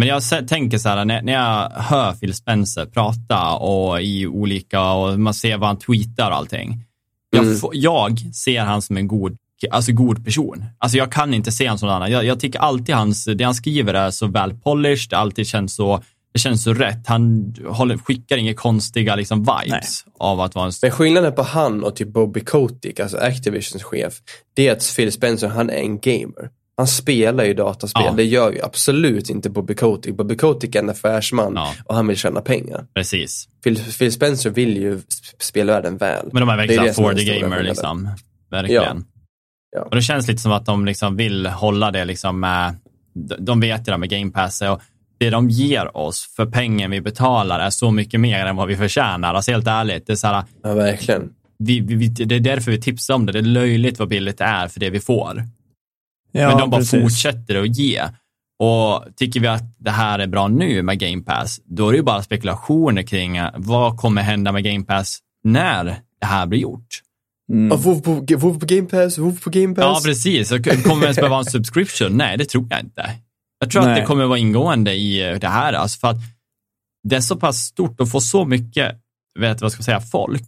Men 0.00 0.08
jag 0.08 0.48
tänker 0.48 0.78
så 0.78 0.88
här, 0.88 1.04
när, 1.04 1.22
när 1.22 1.32
jag 1.32 1.70
hör 1.70 2.12
Phil 2.12 2.34
Spencer 2.34 2.86
prata 2.86 3.52
och 3.52 4.02
i 4.02 4.26
olika, 4.26 4.82
och 4.92 5.20
man 5.20 5.34
ser 5.34 5.56
vad 5.56 5.68
han 5.68 5.78
tweetar 5.78 6.30
och 6.30 6.36
allting. 6.36 6.84
Jag, 7.30 7.44
Mm. 7.44 7.58
jag 7.72 8.34
ser 8.34 8.60
han 8.60 8.82
som 8.82 8.96
en 8.96 9.08
god, 9.08 9.36
alltså 9.70 9.92
god 9.92 10.24
person. 10.24 10.64
Alltså 10.78 10.98
jag 10.98 11.12
kan 11.12 11.34
inte 11.34 11.52
se 11.52 11.64
honom 11.64 11.78
som 11.78 11.86
någon 11.86 11.96
annan. 11.96 12.10
Jag, 12.10 12.24
jag 12.24 12.40
tycker 12.40 12.58
alltid 12.58 12.94
hans, 12.94 13.24
det 13.24 13.44
han 13.44 13.54
skriver 13.54 13.94
är 13.94 14.10
så 14.10 14.26
väl 14.26 14.54
polished, 14.54 15.10
det 15.10 15.16
alltid 15.16 15.46
känns 15.46 15.74
så, 15.74 16.02
det 16.32 16.38
känns 16.38 16.62
så 16.62 16.74
rätt. 16.74 17.06
Han 17.06 17.54
håller, 17.66 17.96
skickar 17.96 18.36
inga 18.36 18.54
konstiga 18.54 19.16
liksom, 19.16 19.38
vibes 19.38 20.04
av 20.18 20.40
att 20.40 20.54
vara 20.54 20.66
en 20.66 20.72
Men 20.82 20.90
skillnaden 20.90 21.34
på 21.34 21.42
han 21.42 21.84
och 21.84 21.96
typ 21.96 22.08
Bobby 22.08 22.40
Kotick, 22.40 23.00
alltså 23.00 23.16
Activisions 23.16 23.82
chef, 23.82 24.14
det 24.54 24.68
är 24.68 24.72
att 24.72 24.96
Phil 24.96 25.12
Spencer, 25.12 25.48
han 25.48 25.70
är 25.70 25.74
en 25.74 25.98
gamer. 25.98 26.59
Han 26.80 26.86
spelar 26.86 27.44
ju 27.44 27.54
dataspel, 27.54 28.02
Ja. 28.06 28.12
det 28.16 28.24
gör 28.24 28.52
ju 28.52 28.62
absolut 28.62 29.30
inte 29.30 29.50
Bobby 29.50 29.74
Kotick. 29.74 30.14
Bobby 30.16 30.36
Kotick 30.36 30.74
är 30.74 30.78
en 30.78 30.90
affärsman 30.90 31.52
Ja. 31.56 31.74
och 31.84 31.94
han 31.94 32.06
vill 32.06 32.16
tjäna 32.16 32.40
pengar. 32.40 32.86
Precis. 32.94 33.48
Phil, 33.64 33.76
Phil 33.98 34.12
Spencer 34.12 34.50
vill 34.50 34.76
ju 34.76 34.96
sp- 34.96 35.34
spelvärlden 35.38 35.96
väl. 35.96 36.28
Men 36.32 36.40
de 36.40 36.48
är 36.48 36.56
verkligen 36.56 36.84
det 36.84 36.94
som 36.94 37.04
är 37.04 37.08
for 37.08 37.16
the 37.18 37.40
gamer 37.40 37.62
liksom. 37.62 38.08
Verkligen. 38.50 39.04
Ja. 39.76 39.82
Och 39.82 39.96
det 39.96 40.02
känns 40.02 40.28
lite 40.28 40.42
som 40.42 40.52
att 40.52 40.66
de 40.66 40.84
liksom 40.84 41.16
vill 41.16 41.46
hålla 41.46 41.90
det 41.90 42.04
liksom 42.04 42.40
med, 42.40 42.74
de- 43.38 43.60
vet 43.60 43.88
ju 43.88 43.92
det 43.92 43.98
med 43.98 44.10
Game 44.10 44.30
Pass 44.30 44.62
och 44.62 44.80
det 45.18 45.30
de 45.30 45.50
ger 45.50 45.96
oss 45.96 46.32
för 46.36 46.46
pengen 46.46 46.90
vi 46.90 47.00
betalar 47.00 47.60
är 47.60 47.70
så 47.70 47.90
mycket 47.90 48.20
mer 48.20 48.46
än 48.46 48.56
vad 48.56 48.68
vi 48.68 48.76
förtjänar. 48.76 49.34
Alltså 49.34 49.50
helt 49.50 49.66
ärligt, 49.66 50.06
det 50.06 50.12
är, 50.12 50.16
så 50.16 50.26
här, 50.26 50.44
Ja, 50.62 50.74
verkligen. 50.74 51.30
vi, 51.58 51.80
vi, 51.80 52.06
det 52.08 52.34
är 52.34 52.40
därför 52.40 52.70
vi 52.70 52.80
tipsar 52.80 53.14
om 53.14 53.26
det. 53.26 53.32
Det 53.32 53.38
är 53.38 53.42
löjligt 53.42 53.98
vad 53.98 54.08
billigt 54.08 54.38
det 54.38 54.44
är 54.44 54.68
för 54.68 54.80
det 54.80 54.90
vi 54.90 55.00
får. 55.00 55.42
Ja, 56.32 56.48
Men 56.48 56.58
de 56.58 56.70
bara 56.70 56.80
precis. 56.80 57.02
fortsätter 57.02 57.62
att 57.62 57.76
ge. 57.76 58.02
Och 58.58 59.04
tycker 59.16 59.40
vi 59.40 59.46
att 59.46 59.62
det 59.78 59.90
här 59.90 60.18
är 60.18 60.26
bra 60.26 60.48
nu 60.48 60.82
med 60.82 60.98
Game 60.98 61.22
Pass, 61.22 61.60
då 61.64 61.88
är 61.88 61.92
det 61.92 61.96
ju 61.96 62.02
bara 62.04 62.22
spekulationer 62.22 63.02
kring 63.02 63.36
eh, 63.36 63.50
vad 63.56 63.96
kommer 63.96 64.22
hända 64.22 64.52
med 64.52 64.64
Game 64.64 64.84
Pass 64.84 65.18
när 65.44 65.84
det 66.20 66.26
här 66.26 66.46
blir 66.46 66.58
gjort. 66.58 67.00
Mm. 67.52 67.78
WoW 67.80 68.00
på, 68.00 68.26
på 68.60 68.66
Game 68.66 68.88
Pass, 68.88 69.18
WoW 69.18 69.40
på 69.40 69.50
Game 69.50 69.74
Pass. 69.74 69.84
Ja, 69.84 70.00
precis. 70.04 70.48
Kommer 70.48 71.00
det 71.00 71.04
ens 71.04 71.16
behöva 71.16 71.38
en 71.38 71.44
subscription? 71.44 72.16
Nej, 72.16 72.38
det 72.38 72.44
tror 72.44 72.66
jag 72.70 72.80
inte. 72.80 73.10
Jag 73.60 73.70
tror 73.70 73.82
att 73.82 73.88
Nej. 73.88 74.00
det 74.00 74.06
kommer 74.06 74.24
vara 74.24 74.38
ingående 74.38 74.94
i 74.94 75.30
eh, 75.30 75.38
det 75.38 75.48
här. 75.48 75.72
Alltså 75.72 75.98
för 75.98 76.08
att 76.08 76.16
det 77.08 77.16
är 77.16 77.20
så 77.20 77.36
pass 77.36 77.58
stort 77.58 78.00
och 78.00 78.10
får 78.10 78.20
så 78.20 78.44
mycket, 78.44 78.96
vet 79.38 79.58
du 79.58 79.62
vad 79.62 79.72
ska 79.72 79.78
jag 79.78 79.84
säga, 79.84 80.00
folk 80.00 80.42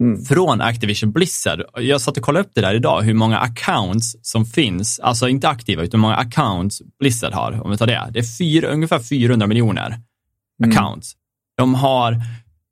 Mm. 0.00 0.24
från 0.24 0.60
Activision 0.60 1.12
Blizzard. 1.12 1.62
Jag 1.74 2.00
satt 2.00 2.16
och 2.16 2.22
kollade 2.22 2.44
upp 2.44 2.50
det 2.54 2.60
där 2.60 2.74
idag, 2.74 3.02
hur 3.02 3.14
många 3.14 3.38
accounts 3.38 4.16
som 4.22 4.44
finns, 4.46 4.98
alltså 5.00 5.28
inte 5.28 5.48
aktiva, 5.48 5.82
utan 5.82 6.00
hur 6.00 6.02
många 6.02 6.16
accounts 6.16 6.82
Blizzard 7.00 7.32
har, 7.32 7.60
om 7.64 7.70
vi 7.70 7.76
tar 7.76 7.86
det. 7.86 8.08
Det 8.12 8.18
är 8.18 8.38
fyra, 8.38 8.68
ungefär 8.68 8.98
400 8.98 9.46
miljoner 9.46 10.00
Mm. 10.64 10.70
accounts. 10.78 11.12
De 11.56 11.74
har 11.74 12.20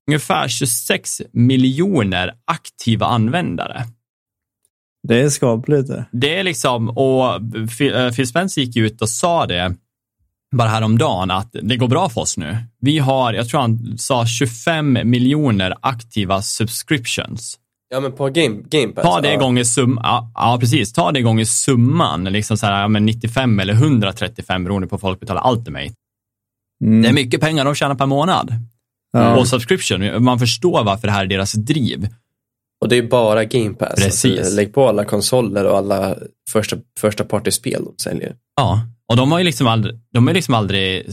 ungefär 0.09 0.49
26 0.49 1.23
miljoner 1.33 2.33
aktiva 2.45 3.07
användare. 3.07 3.85
Det 5.09 5.21
är 5.21 5.29
skapligt 5.29 5.89
det. 5.89 6.05
Det 6.13 6.37
är 6.39 6.45
liksom, 6.45 6.89
och 6.89 7.35
eh, 7.81 8.13
Phil 8.13 8.27
Spencer 8.29 8.63
gick 8.63 8.77
ut 8.77 9.03
och 9.03 9.09
sa 9.09 9.47
det 9.47 9.75
bara 10.55 10.69
häromdagen 10.69 11.31
att 11.31 11.57
det 11.63 11.77
går 11.77 11.89
bra 11.89 12.09
för 12.09 12.21
oss 12.21 12.37
nu. 12.37 12.57
Vi 12.81 12.99
har, 12.99 13.33
jag 13.33 13.49
tror 13.49 13.61
han 13.61 13.99
sa 13.99 14.27
25 14.27 14.99
miljoner 15.05 15.75
aktiva 15.81 16.43
subscriptions. 16.43 17.59
Ja, 17.89 18.01
men 18.01 18.13
på 18.13 18.29
Game, 18.29 18.57
game 18.69 18.93
Pass. 18.93 19.05
Ta 19.05 19.21
det 19.21 19.33
ja. 19.33 19.39
gånger 19.39 19.65
summan, 19.65 20.05
ja, 20.05 20.33
ja 20.35 20.57
precis, 20.61 20.93
ta 20.93 21.13
det 21.13 21.23
gånger 21.23 21.45
summan, 21.45 22.25
liksom 22.25 22.57
så 22.57 22.67
här, 22.67 22.81
ja, 22.81 22.89
men 22.89 23.07
95 23.07 23.61
eller 23.61 23.73
135 23.73 24.65
beroende 24.65 24.89
på 24.89 24.99
folk 24.99 25.21
betalar 25.21 25.53
Ultimate. 25.53 25.95
Mm. 26.85 27.03
Det 27.03 27.09
är 27.09 27.13
mycket 27.13 27.41
pengar 27.41 27.65
de 27.65 27.75
tjänar 27.75 27.95
per 27.95 28.07
månad. 28.07 28.55
Ja. 29.13 29.37
Och 29.37 29.49
subscription, 29.49 30.25
man 30.25 30.39
förstår 30.39 30.85
varför 30.85 31.07
det 31.07 31.13
här 31.13 31.25
är 31.25 31.29
deras 31.29 31.53
driv. 31.53 32.09
Och 32.81 32.89
det 32.89 32.97
är 32.97 33.03
bara 33.03 33.45
Game 33.45 33.75
Pass. 33.75 33.95
Precis. 33.95 34.39
Alltså, 34.39 34.57
lägg 34.57 34.75
på 34.75 34.89
alla 34.89 35.05
konsoler 35.05 35.65
och 35.65 35.79
alla 35.79 36.17
första, 36.53 36.77
första 37.01 37.25
partyspel 37.25 37.85
de 37.85 37.95
säljer. 38.03 38.37
Ja, 38.57 38.81
och 39.09 39.17
de 39.17 39.33
har 39.33 39.39
ju 39.39 39.45
liksom 39.45 39.67
aldrig, 39.67 39.95
de 40.13 40.27
har 40.27 40.35
liksom 40.35 40.55
aldrig, 40.55 41.07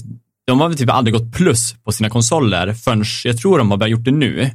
de 0.48 0.60
har 0.62 0.68
väl 0.70 0.78
typ 0.78 0.90
aldrig 0.90 1.14
gått 1.14 1.34
plus 1.34 1.76
på 1.84 1.92
sina 1.92 2.10
konsoler 2.10 2.74
förrän, 2.74 3.04
jag 3.24 3.38
tror 3.38 3.58
de 3.58 3.72
har 3.72 3.78
börjat 3.78 3.92
gjort 3.92 4.06
det 4.06 4.12
nu, 4.12 4.50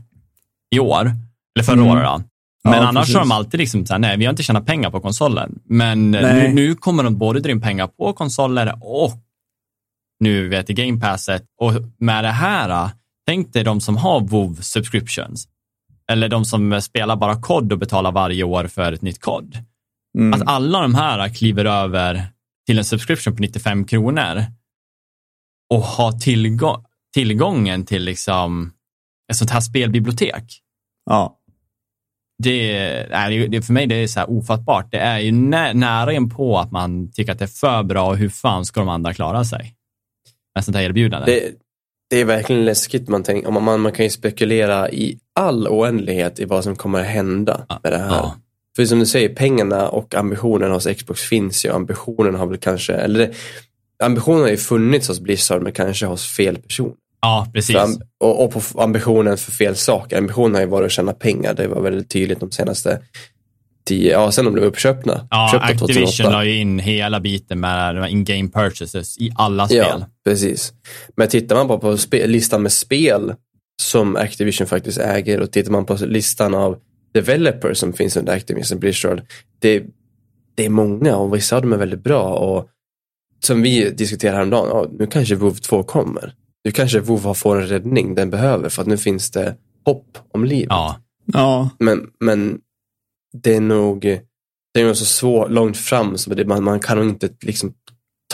i 0.75 0.79
år, 0.79 1.13
eller 1.57 1.65
förra 1.65 1.77
Mm. 1.77 1.87
året 1.89 2.05
då. 2.05 2.23
Men 2.65 2.73
Ja, 2.83 2.87
annars 2.89 3.03
precis. 3.03 3.15
har 3.15 3.23
de 3.23 3.33
alltid 3.33 3.61
liksom 3.61 3.87
såhär, 3.87 3.99
nej 3.99 4.17
vi 4.17 4.25
har 4.25 4.31
inte 4.31 4.43
tjänat 4.43 4.67
pengar 4.67 4.91
på 4.91 5.01
konsolen. 5.01 5.59
Men 5.65 6.11
nu, 6.11 6.49
nu 6.55 6.75
kommer 6.75 7.03
de 7.05 7.19
både 7.19 7.41
dra 7.41 7.51
in 7.51 7.61
pengar 7.61 7.87
på 7.87 8.13
konsoler 8.13 8.73
och 8.81 9.13
nu 10.21 10.49
vet 10.49 10.69
jag 10.69 10.77
Game 10.77 11.01
Passet. 11.01 11.43
Och 11.61 11.73
med 11.99 12.25
det 12.25 12.31
här, 12.31 12.91
tänk 13.27 13.53
dig 13.53 13.65
de 13.65 13.81
som 13.81 13.97
har 13.97 14.21
WoW 14.21 14.57
subscriptions. 14.63 15.49
Eller 16.13 16.29
de 16.29 16.45
som 16.45 16.81
spelar 16.83 17.17
bara 17.17 17.41
kod 17.41 17.73
och 17.73 17.79
betalar 17.79 18.13
varje 18.13 18.45
år 18.45 18.67
för 18.67 18.93
ett 18.93 19.03
nytt 19.03 19.21
kod. 19.21 19.59
Mm. 20.19 20.35
Att 20.43 20.49
alla 20.49 20.81
de 20.83 20.95
här 20.95 21.29
kliver 21.29 21.65
över 21.65 22.27
till 22.67 22.79
en 22.79 22.85
subscription 22.85 23.37
på 23.37 23.43
95 23.43 23.85
kronor 23.85 24.45
och 25.75 25.81
har 25.81 26.13
tillgång, 26.13 26.85
tillgången 27.15 27.87
till 27.87 28.05
liksom 28.05 28.73
ett 29.31 29.37
sånt 29.37 29.51
här 29.51 29.61
spelbibliotek. 29.61 30.63
Ja. 31.11 31.39
Det, 32.43 33.07
nej, 33.11 33.49
det, 33.49 33.63
för 33.63 33.73
mig 33.73 33.87
det 33.87 33.95
är 33.95 34.07
så 34.07 34.21
här 34.21 34.31
ofattbart. 34.31 34.91
Det 34.91 34.99
är 34.99 35.19
ju 35.19 35.33
nä, 35.33 35.73
nära 35.73 36.13
in 36.13 36.31
på 36.31 36.59
att 36.59 36.73
man 36.73 37.13
tycker 37.13 37.33
att 37.33 37.39
det 37.39 37.45
är 37.45 37.47
för 37.47 37.83
bra 37.83 38.09
och 38.09 38.17
hur 38.17 38.29
fan 38.29 38.65
ska 38.65 38.81
de 38.81 38.89
andra 38.89 39.15
klara 39.15 39.45
sig? 39.45 39.75
Med 40.55 40.65
sånt 40.65 40.77
här 40.77 40.85
erbjudande. 40.85 41.33
Det, 41.33 41.53
det 42.11 42.21
är 42.21 42.25
verkligen 42.25 42.65
läskigt. 42.65 43.09
Man, 43.09 43.23
tänk, 43.23 43.49
man, 43.49 43.81
man, 43.81 43.93
kan 43.93 44.05
ju 44.05 44.11
spekulera 44.11 44.91
i 44.91 45.19
all 45.35 45.69
oändlighet 45.69 46.41
i 46.41 46.45
vad 46.45 46.65
som 46.65 46.77
kommer 46.77 47.01
att 47.01 47.07
hända 47.07 47.67
med 47.83 47.93
det 47.93 47.99
här. 47.99 48.09
ja. 48.09 48.37
För 48.77 48.85
som 48.85 48.99
du 48.99 49.07
säger, 49.07 49.29
pengarna 49.29 49.89
och 49.89 50.15
ambitionen 50.15 50.71
hos 50.71 50.87
Xbox 50.87 51.21
finns 51.23 51.65
ju. 51.65 51.73
Ambitionen 51.73 52.35
har 52.35 52.47
väl 52.47 52.59
kanske, 52.59 52.93
eller 52.93 53.19
det, 53.19 53.35
ambitionen 54.05 54.41
har 54.41 54.49
ju 54.49 54.57
funnits 54.57 55.09
hos 55.09 55.21
Blizzard 55.21 55.63
men 55.63 55.73
kanske 55.73 56.07
hos 56.07 56.27
fel 56.27 56.59
person. 56.59 56.93
ja, 57.23 57.49
precis. 57.55 57.77
För 57.77 57.89
och, 58.21 58.45
och 58.45 58.53
på 58.53 58.81
ambitionen 58.83 59.37
för 59.37 59.53
fel 59.53 59.77
saker. 59.77 60.19
Ambitionen 60.19 60.55
har 60.55 60.61
ju 60.61 60.67
varit 60.67 60.87
att 60.87 60.93
tjäna 60.93 61.13
pengar. 61.13 61.55
Det 61.55 61.67
var 61.67 61.81
väldigt 61.81 62.11
tydligt 62.11 62.41
de 62.41 62.51
senaste 62.51 63.01
tio, 63.87 64.13
ja 64.13 64.33
sen 64.33 64.45
de 64.45 64.55
blev 64.55 64.65
uppköpta. 64.65 65.27
Ja, 65.31 65.49
Köpta 65.53 65.67
Activision 65.67 66.07
2008. 66.07 66.31
la 66.31 66.45
ju 66.45 66.57
in 66.57 66.79
hela 66.79 67.21
biten 67.21 67.61
med 67.61 68.11
in-game 68.11 68.49
purchases 68.49 69.19
i 69.19 69.33
alla 69.37 69.67
spel. 69.67 69.87
Ja, 69.91 70.07
precis. 70.25 70.73
Men 71.17 71.29
tittar 71.29 71.57
man 71.57 71.69
bara 71.69 71.79
på 71.79 71.97
listan 72.11 72.63
med 72.63 72.73
spel 72.73 73.35
som 73.83 74.17
Activision 74.17 74.67
faktiskt 74.67 74.99
äger 74.99 75.41
och 75.41 75.53
tittar 75.53 75.73
man 75.73 75.85
på 75.85 75.95
listan 75.95 76.55
av 76.55 76.79
developers 77.21 77.79
som 77.79 77.93
finns 77.93 78.17
under 78.17 78.33
Activision 78.33 78.79
Blizzard. 78.79 79.23
Det, 79.59 79.85
det 80.55 80.65
är 80.65 80.71
många 80.71 81.17
och 81.17 81.35
vissa 81.35 81.57
av 81.57 81.63
dem 81.63 81.73
är 81.73 81.77
väldigt 81.77 82.05
bra 82.05 82.35
och 82.35 82.69
som 83.41 83.63
vi 83.63 83.91
diskuterade 83.91 84.37
häromdagen, 84.37 84.69
ja, 84.69 84.87
nu 84.99 85.07
kanske 85.07 85.35
WoW 85.35 85.55
2 85.55 85.83
kommer. 85.83 86.35
Nu 86.65 86.71
kanske 86.71 87.01
WoW 87.01 87.35
får 87.35 87.61
en 87.61 87.69
räddning 87.69 88.15
den 88.15 88.31
behöver 88.31 88.69
för 88.69 88.83
att 88.83 88.89
nu 88.89 88.99
finns 88.99 89.31
det 89.31 89.57
hopp 89.85 90.19
om 90.33 90.45
livet. 90.45 90.69
Ja, 90.71 90.97
Ja. 91.33 91.71
Men, 91.79 92.11
men 92.21 92.59
det 93.43 93.55
är 93.55 93.61
nog 93.61 94.01
det 94.75 94.81
är 94.81 94.87
nog 94.87 94.97
så 94.97 95.05
svårt, 95.05 95.51
långt 95.51 95.77
fram 95.77 96.19
så 96.19 96.35
det, 96.35 96.45
man, 96.45 96.65
man 96.65 96.81
kan 96.81 96.99
nog 96.99 97.09
inte 97.09 97.29
liksom 97.41 97.75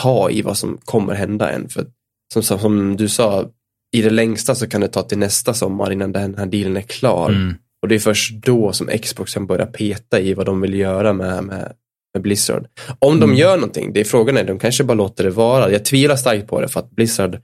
ta 0.01 0.31
i 0.31 0.43
vad 0.43 0.59
som 0.59 0.79
kommer 0.85 1.15
hända 1.15 1.51
än. 1.51 1.69
För 1.69 1.87
som, 2.33 2.43
som, 2.43 2.59
som 2.59 2.97
du 2.97 3.09
sa, 3.09 3.51
i 3.93 4.03
det 4.03 4.11
längsta 4.11 4.55
så 4.55 4.69
kan 4.69 4.81
det 4.81 4.89
ta 4.89 5.03
till 5.03 5.19
nästa 5.19 5.55
sommar 5.55 5.93
innan 5.93 6.13
den 6.13 6.35
här 6.39 6.47
dealen 6.47 6.77
är 6.77 6.83
klar. 6.83 7.31
mm. 7.31 7.55
Och 7.83 7.89
det 7.89 7.95
är 7.95 7.99
först 7.99 8.33
då 8.35 8.73
som 8.73 8.87
Xbox 8.87 9.35
kan 9.35 9.47
börja 9.47 9.67
peta 9.67 10.21
i 10.21 10.35
vad 10.35 10.47
de 10.47 10.61
vill 10.61 10.75
göra 10.75 11.13
med, 11.13 11.45
med, 11.45 11.73
med 12.15 12.23
Blizzard. 12.23 12.67
Om 12.99 13.21
de 13.21 13.25
Mm. 13.31 13.37
gör 13.37 13.57
någonting, 13.57 13.93
det 13.93 14.01
är 14.01 14.05
frågan 14.05 14.37
är, 14.37 14.45
de 14.45 14.59
kanske 14.59 14.85
bara 14.85 14.95
låter 14.95 15.25
det 15.25 15.31
vara. 15.31 15.71
Jag 15.73 15.85
tvivlar 15.85 16.17
starkt 16.17 16.47
på 16.49 16.61
det 16.61 16.69
för 16.69 16.81
att 16.81 16.91
Blizzard 16.91 17.39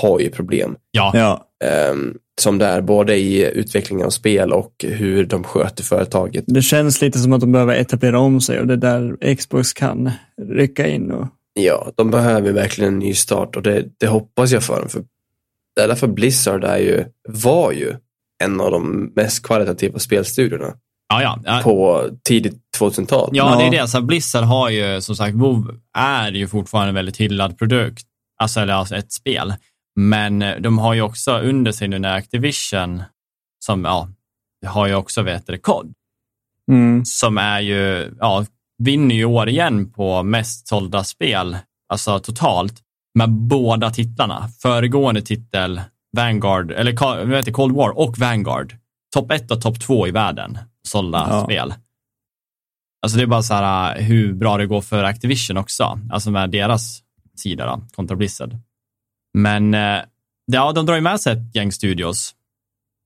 har 0.00 0.20
ju 0.20 0.30
problem. 0.30 0.76
ja. 0.90 1.10
Ja. 1.14 1.44
ehm, 1.64 2.14
som 2.40 2.58
det 2.58 2.66
är, 2.66 2.80
både 2.80 3.16
i 3.16 3.50
utvecklingen 3.50 4.06
av 4.06 4.10
spel 4.10 4.52
och 4.52 4.84
hur 4.88 5.24
de 5.26 5.44
sköter 5.44 5.84
företaget. 5.84 6.44
Det 6.46 6.62
känns 6.62 7.00
lite 7.02 7.18
som 7.18 7.32
att 7.32 7.40
de 7.40 7.52
behöver 7.52 7.74
etablera 7.74 8.18
om 8.18 8.40
sig 8.40 8.60
och 8.60 8.66
det 8.66 8.72
är 8.72 8.76
där 8.76 9.34
Xbox 9.36 9.72
kan 9.72 10.10
rycka 10.42 10.86
in 10.86 11.10
och 11.10 11.26
Ja, 11.60 11.92
de 11.96 12.10
behöver 12.10 12.52
verkligen 12.52 12.92
en 12.92 12.98
ny 12.98 13.14
start 13.14 13.56
och 13.56 13.62
det, 13.62 13.84
det 14.00 14.06
hoppas 14.06 14.52
jag 14.52 14.62
för 14.62 14.80
dem. 14.80 14.88
För, 14.88 15.94
fall 15.94 16.08
Blizzard 16.12 16.64
är 16.64 16.78
ju, 16.78 17.04
var 17.28 17.72
ju 17.72 17.94
en 18.44 18.60
av 18.60 18.70
de 18.70 19.12
mest 19.16 19.46
kvalitativa 19.46 19.98
spelstudiorna 19.98 20.74
Ja, 21.08 21.22
ja. 21.22 21.38
ja. 21.44 21.60
på 21.64 22.08
tidigt 22.24 22.60
2000-tal. 22.80 23.30
Ja, 23.32 23.56
det 23.58 23.64
är 23.64 23.70
det. 23.70 23.78
Alltså, 23.78 24.00
Blizzard 24.00 24.44
har 24.44 24.70
ju, 24.70 25.00
som 25.00 25.16
sagt, 25.16 25.34
WoW 25.34 25.74
är 25.98 26.32
ju 26.32 26.48
fortfarande 26.48 26.88
en 26.88 26.94
väldigt 26.94 27.16
hyllad 27.16 27.58
produkt. 27.58 28.06
Alltså, 28.38 28.60
eller 28.60 28.74
alltså 28.74 28.96
ett 28.96 29.12
spel. 29.12 29.54
Men 29.96 30.42
eh, 30.42 30.56
de 30.60 30.78
har 30.78 30.94
ju 30.94 31.02
också 31.02 31.38
under 31.38 31.72
sig 31.72 31.88
nu 31.88 31.98
när 31.98 32.16
Activision, 32.16 33.02
som 33.64 33.84
ja, 33.84 34.08
har 34.66 34.86
ju 34.86 34.94
också, 34.94 35.22
vet 35.22 35.46
det, 35.46 35.58
COD, 35.58 35.92
Mm. 36.70 37.04
som 37.04 37.38
är 37.38 37.60
ju, 37.60 38.14
ja, 38.20 38.44
vinner 38.78 39.14
ju 39.14 39.24
år 39.24 39.48
igen 39.48 39.92
på 39.92 40.22
mest 40.22 40.68
sålda 40.68 41.04
spel, 41.04 41.56
alltså 41.88 42.18
totalt, 42.18 42.74
med 43.14 43.30
båda 43.30 43.90
titlarna. 43.90 44.48
Föregående 44.62 45.22
titel, 45.22 45.80
Vanguard, 46.14 46.70
eller 46.70 47.26
vad 47.26 47.36
heter 47.36 47.52
Cold 47.52 47.76
War 47.76 47.98
och 47.98 48.18
Vanguard. 48.18 48.76
Topp 49.14 49.30
ett 49.30 49.50
och 49.50 49.60
topp 49.60 49.80
två 49.80 50.08
i 50.08 50.10
världen, 50.10 50.58
sålda 50.88 51.26
Ja. 51.30 51.44
spel. 51.44 51.74
Alltså 53.02 53.18
det 53.18 53.22
är 53.24 53.26
bara 53.26 53.42
så 53.42 53.54
här 53.54 53.98
uh, 53.98 54.02
hur 54.04 54.32
bra 54.32 54.56
det 54.56 54.66
går 54.66 54.80
för 54.80 55.04
Activision 55.04 55.56
också, 55.56 55.98
alltså 56.10 56.30
med 56.30 56.50
deras 56.50 57.02
sida 57.36 57.66
då, 57.66 57.82
kontra 57.94 58.16
Blizzard. 58.16 58.56
Men 59.38 59.74
eh, 59.74 60.00
ja, 60.52 60.72
de 60.72 60.86
drar 60.86 60.94
ju 60.94 61.00
med 61.00 61.20
sig 61.20 61.32
ett 61.32 61.54
gäng 61.54 61.72
studios. 61.72 62.34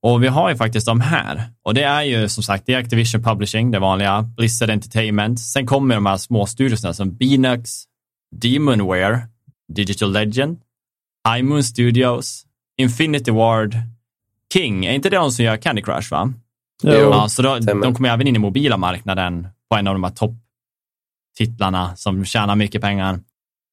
Och 0.01 0.23
vi 0.23 0.27
har 0.27 0.49
ju 0.49 0.55
faktiskt 0.55 0.85
de 0.85 1.01
här. 1.01 1.43
Och 1.63 1.73
det 1.73 1.83
är 1.83 2.01
ju 2.03 2.29
som 2.29 2.43
sagt, 2.43 2.65
det 2.65 2.73
är 2.73 2.77
Activision 2.77 3.23
Publishing, 3.23 3.71
det 3.71 3.79
vanliga, 3.79 4.21
Blizzard 4.21 4.69
Entertainment. 4.69 5.39
Sen 5.39 5.65
kommer 5.65 5.95
de 5.95 6.05
här 6.05 6.17
små 6.17 6.45
studiosna 6.45 6.93
som 6.93 7.17
Beanox, 7.17 7.69
Demonware, 8.35 9.19
Digital 9.73 10.11
Legend, 10.11 10.59
High 11.29 11.43
Moon 11.43 11.63
Studios, 11.63 12.45
Infinity 12.79 13.31
Ward, 13.31 13.75
King. 14.53 14.85
Är 14.85 14.93
inte 14.93 15.09
det 15.09 15.17
de 15.17 15.31
som 15.31 15.45
gör 15.45 15.57
Candy 15.57 15.81
Crush 15.81 16.11
va? 16.11 16.33
Jo. 16.83 16.91
Ja, 16.91 17.29
så 17.29 17.41
då, 17.41 17.59
de 17.59 17.93
kommer 17.95 18.09
även 18.09 18.27
in 18.27 18.35
i 18.35 18.39
mobila 18.39 18.77
marknaden 18.77 19.47
på 19.69 19.75
en 19.75 19.87
av 19.87 19.95
de 19.95 20.03
här 20.03 20.11
topptitlarna 20.11 21.95
som 21.95 22.25
tjänar 22.25 22.55
mycket 22.55 22.81
pengar 22.81 23.19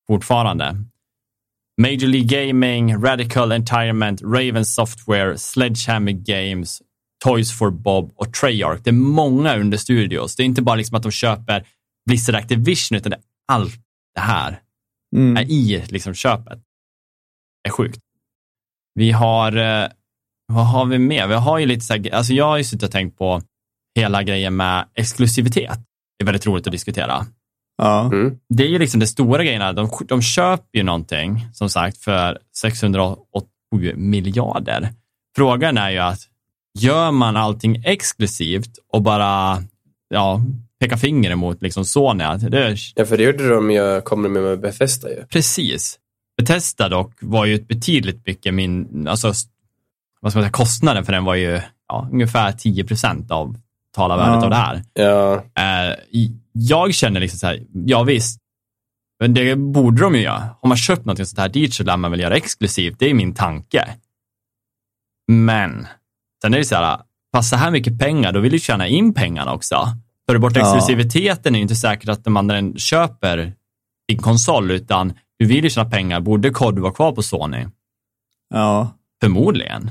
fortfarande. 0.07 0.77
Major 1.81 2.07
League 2.07 2.47
Gaming, 2.47 2.97
Radical 3.03 3.53
Entirement, 3.53 4.23
Raven 4.23 4.65
Software, 4.65 5.39
Sledgehammer 5.39 6.13
Games, 6.13 6.83
Toys 7.25 7.59
for 7.59 7.71
Bob 7.71 8.13
och 8.17 8.33
Treyarch. 8.33 8.81
Det 8.85 8.91
är 8.91 8.95
många 8.95 9.57
under 9.57 9.79
studios. 9.79 10.37
Det 10.37 10.43
är 10.43 10.45
inte 10.45 10.63
bara 10.63 10.77
liksom 10.77 10.97
att 10.97 11.03
de 11.03 11.13
köper 11.13 11.67
Blizzard 12.07 12.35
Activision, 12.35 12.97
utan 12.99 13.11
det 13.11 13.17
är 13.17 13.23
allt 13.53 13.75
det 14.15 14.21
här 14.21 14.61
Mm. 15.17 15.37
är 15.37 15.51
i 15.51 15.85
liksom 15.89 16.15
köpet. 16.15 16.59
Det 17.63 17.69
är 17.69 17.73
sjukt. 17.73 18.01
Vi 18.97 19.13
har, 19.13 19.57
eh, 19.57 19.89
vad 20.53 20.67
har 20.67 20.87
vi 20.87 20.99
mer? 20.99 21.27
Vi 21.27 21.35
har 21.35 21.59
ju 21.59 21.67
lite 21.67 21.81
så 21.81 21.95
här, 21.95 22.15
alltså 22.15 22.33
jag 22.33 22.45
har 22.45 22.57
ju 22.57 22.65
suttit 22.65 22.83
och 22.83 22.91
tänkt 22.91 23.19
på 23.19 23.43
hela 23.99 24.23
grejen 24.23 24.57
med 24.57 24.85
exklusivitet. 24.95 25.79
Det 26.19 26.23
är 26.23 26.27
väldigt 26.27 26.47
roligt 26.47 26.67
att 26.67 26.73
diskutera. 26.73 27.27
Ja. 27.79 28.07
Mm. 28.13 28.39
Det 28.49 28.65
är 28.65 28.69
ju 28.69 28.79
liksom 28.79 29.01
det 29.01 29.07
stora 29.07 29.45
grejerna. 29.45 29.73
De, 29.73 29.91
de 30.09 30.23
köper 30.23 30.79
ju 30.79 30.83
någonting, 30.83 31.47
som 31.53 31.69
sagt, 31.69 31.99
för 31.99 32.39
687 32.57 33.95
miljarder. 33.97 34.89
Frågan 35.37 35.79
är 35.79 35.91
ju 35.91 35.99
att 35.99 36.21
gör 36.79 37.11
man 37.11 37.37
allting 37.37 37.83
exklusivt 37.85 38.71
och 38.93 39.03
bara 39.03 39.63
ja, 40.09 40.43
pekar 40.81 40.97
finger 40.97 41.31
emot 41.31 41.63
liksom 41.63 41.85
Sony, 41.85 42.25
att 42.25 42.51
det 42.51 42.67
är 42.67 42.77
Ja, 42.95 43.05
för 43.05 43.17
det 43.17 43.23
gjorde 43.23 43.49
de 43.49 43.71
ju, 43.71 44.01
kommer 44.01 44.29
med 44.29 44.43
med 44.43 44.61
Bethesda 44.61 45.09
ju. 45.09 45.27
Precis. 45.27 45.99
Bethesda 46.37 46.89
dock 46.89 47.13
var 47.21 47.45
ju 47.45 47.55
ett 47.55 47.69
betydligt 47.69 48.27
mycket 48.27 48.55
min, 48.55 49.07
alltså, 49.09 49.27
vad 50.21 50.33
ska 50.33 50.39
man 50.39 50.45
säga, 50.45 50.51
kostnaden 50.51 51.05
för 51.05 51.13
den 51.13 51.25
var 51.25 51.35
ju 51.35 51.61
ja, 51.89 52.09
ungefär 52.13 52.53
10 52.53 52.85
procent 52.85 53.31
av 53.31 53.57
talarvärdet 53.95 54.35
Ja. 54.35 54.45
av 54.45 54.51
det 54.51 54.57
här. 54.57 54.83
Ja, 54.93 55.35
Eh, 55.63 55.95
jag 56.53 56.95
känner 56.95 57.21
liksom 57.21 57.39
så 57.39 57.47
här, 57.47 57.63
ja 57.73 58.03
visst, 58.03 58.41
men 59.21 59.35
det 59.35 59.57
borde 59.57 60.03
de 60.03 60.15
ju 60.15 60.21
göra. 60.21 60.49
Har 60.61 60.69
man 60.69 60.77
köpt 60.77 61.05
något 61.05 61.17
sånt 61.29 61.39
här 61.39 61.49
dyrt 61.49 61.75
så 61.75 61.85
lär 61.85 61.97
man 61.97 62.11
väl 62.11 62.21
göra 62.21 62.37
exklusivt, 62.37 62.97
det 62.99 63.11
är 63.11 63.15
min 63.15 63.35
tanke. 63.35 63.89
Men, 65.33 65.87
sen 66.43 66.55
är 66.55 66.59
det 66.59 66.65
så 66.65 66.75
här, 66.75 67.01
fast 67.35 67.51
så 67.51 67.57
här 67.57 67.71
mycket 67.71 67.99
pengar, 67.99 68.33
då 68.33 68.41
vill 68.41 68.53
du 68.53 68.59
tjäna 68.59 68.87
in 68.87 69.15
pengarna 69.15 69.53
också. 69.53 69.75
Tar 70.27 70.35
du 70.35 70.39
bort 70.41 70.57
Ja. 70.57 70.63
exklusiviteten 70.63 71.55
är 71.55 71.59
det 71.59 71.63
inte 71.63 71.77
säkert 71.77 72.09
att 72.09 72.25
de 72.25 72.37
andra 72.37 72.73
köper 72.77 73.53
din 74.09 74.19
konsol, 74.19 74.71
utan 74.71 75.13
du 75.39 75.47
vill 75.47 75.65
ju 75.65 75.71
tjäna 75.71 75.91
pengar. 75.91 76.21
Borde 76.21 76.51
COD 76.51 76.79
vara 76.79 76.93
kvar 76.93 77.13
på 77.13 77.23
Sony? 77.23 77.67
ja. 78.55 78.93
Förmodligen. 79.21 79.91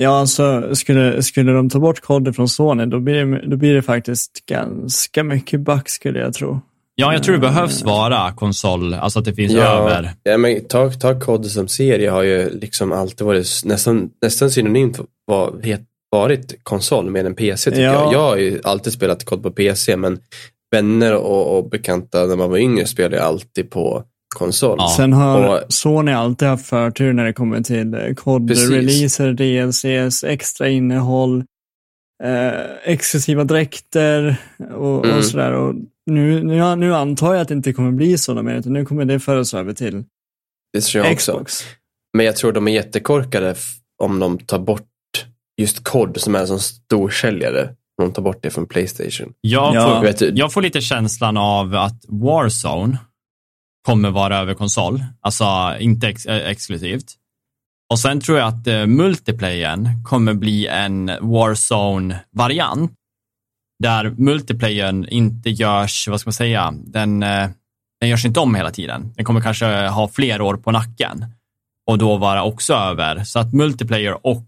Ja, 0.00 0.18
alltså 0.20 0.74
skulle, 0.74 1.22
skulle 1.22 1.52
de 1.52 1.70
ta 1.70 1.78
bort 1.78 2.00
koden 2.00 2.34
från 2.34 2.48
Sony, 2.48 2.86
då 2.86 3.00
blir, 3.00 3.24
det, 3.24 3.46
då 3.50 3.56
blir 3.56 3.74
det 3.74 3.82
faktiskt 3.82 4.46
ganska 4.46 5.24
mycket 5.24 5.60
back 5.60 5.88
skulle 5.88 6.18
jag 6.18 6.34
tro. 6.34 6.60
Ja, 6.94 7.12
jag 7.12 7.22
tror 7.22 7.34
det 7.34 7.40
behövs 7.40 7.82
vara 7.82 8.32
konsol, 8.32 8.94
alltså 8.94 9.18
att 9.18 9.24
det 9.24 9.34
finns 9.34 9.54
över. 9.54 10.10
ja 10.22 10.36
men 10.38 10.64
ta, 10.68 10.90
ta 10.90 11.20
COD 11.20 11.46
som 11.46 11.68
serie 11.68 12.10
har 12.10 12.22
ju 12.22 12.58
liksom 12.58 12.92
alltid 12.92 13.26
varit 13.26 13.46
nästan, 13.64 14.10
nästan 14.22 14.50
synonymt 14.50 14.96
för 14.96 15.06
vad 15.26 15.64
het, 15.64 15.80
varit 16.10 16.64
konsol 16.64 17.10
med 17.10 17.26
en 17.26 17.34
PC 17.34 17.70
tycker 17.70 17.82
Ja. 17.82 17.92
jag. 17.92 18.12
Jag 18.14 18.20
har 18.20 18.36
ju 18.36 18.60
alltid 18.64 18.92
spelat 18.92 19.24
COD 19.24 19.42
på 19.42 19.50
PC 19.50 19.96
men 19.96 20.18
vänner 20.70 21.14
och, 21.14 21.58
och 21.58 21.70
bekanta 21.70 22.26
när 22.26 22.36
man 22.36 22.50
var 22.50 22.58
yngre 22.58 22.86
spelade 22.86 23.16
ju 23.16 23.22
alltid 23.22 23.70
på 23.70 24.04
konsol. 24.36 24.76
Ja. 24.78 24.94
Sen 24.96 25.12
har 25.12 25.48
Och- 25.64 25.72
Sony 25.72 26.12
alltid 26.12 26.48
haft 26.48 26.66
förtur 26.66 27.12
när 27.12 27.24
det 27.24 27.32
kommer 27.32 27.60
till 27.60 27.94
eh, 27.94 28.14
kod-releaser, 28.14 29.32
DLCs, 29.32 30.24
extra 30.24 30.68
innehåll, 30.68 31.44
eh, 32.24 32.60
exklusiva 32.84 33.44
dräkter 33.44 34.36
och, 34.74 35.04
Mm. 35.04 35.16
och 35.18 35.24
sådär. 35.24 35.52
Och 35.52 35.74
nu, 36.10 36.44
nu, 36.44 36.76
nu 36.76 36.94
antar 36.94 37.34
jag 37.34 37.42
att 37.42 37.48
det 37.48 37.54
inte 37.54 37.72
kommer 37.72 37.92
bli 37.92 38.18
så 38.18 38.42
mer, 38.42 38.54
utan 38.54 38.72
nu 38.72 38.84
kommer 38.84 39.04
det 39.04 39.20
föras 39.20 39.54
över 39.54 39.72
till 39.72 40.04
Det 40.72 40.80
tror 40.80 41.04
jag 41.04 41.12
också. 41.14 41.32
Xbox. 41.32 41.60
Men 42.16 42.26
jag 42.26 42.36
tror 42.36 42.52
de 42.52 42.68
är 42.68 42.72
jättekorkade 42.72 43.54
om 44.02 44.18
de 44.18 44.38
tar 44.38 44.58
bort 44.58 44.82
just 45.60 45.84
COD 45.84 46.20
som 46.20 46.34
är 46.34 46.38
en 46.40 46.46
sån 46.46 46.60
stor 46.60 47.08
säljare. 47.10 47.62
Om 47.62 47.74
de 48.02 48.12
tar 48.12 48.22
bort 48.22 48.38
det 48.42 48.50
från 48.50 48.66
Playstation. 48.66 49.32
Jag, 49.40 49.74
Ja. 49.74 49.94
får, 49.96 50.02
Vet 50.02 50.18
du, 50.18 50.32
jag 50.34 50.52
får 50.52 50.62
lite 50.62 50.80
känslan 50.80 51.36
av 51.36 51.74
att 51.74 52.04
Warzone 52.08 52.98
kommer 53.86 54.10
vara 54.10 54.38
över 54.38 54.54
konsol, 54.54 55.04
alltså 55.20 55.74
inte 55.80 56.08
ex 56.08 56.26
eh, 56.26 56.48
exklusivt. 56.50 57.14
Och 57.90 57.98
sen 57.98 58.20
tror 58.20 58.38
jag 58.38 58.48
att 58.48 58.66
eh, 58.66 58.86
multiplayern 58.86 60.04
kommer 60.04 60.34
bli 60.34 60.66
en 60.66 61.10
Warzone-variant, 61.20 62.92
där 63.78 64.10
multiplayern 64.10 65.08
inte 65.08 65.50
görs, 65.50 66.08
vad 66.08 66.20
ska 66.20 66.28
man 66.28 66.32
säga, 66.32 66.74
den, 66.84 67.22
eh, 67.22 67.48
den 68.00 68.08
görs 68.08 68.24
inte 68.24 68.40
om 68.40 68.54
hela 68.54 68.70
tiden. 68.70 69.12
Den 69.16 69.24
kommer 69.24 69.40
kanske 69.40 69.66
ha 69.88 70.08
fler 70.08 70.40
år 70.40 70.56
på 70.56 70.70
nacken 70.70 71.24
och 71.86 71.98
då 71.98 72.16
vara 72.16 72.42
också 72.44 72.74
över. 72.74 73.24
Så 73.24 73.38
att 73.38 73.52
multiplayer 73.52 74.26
och 74.26 74.46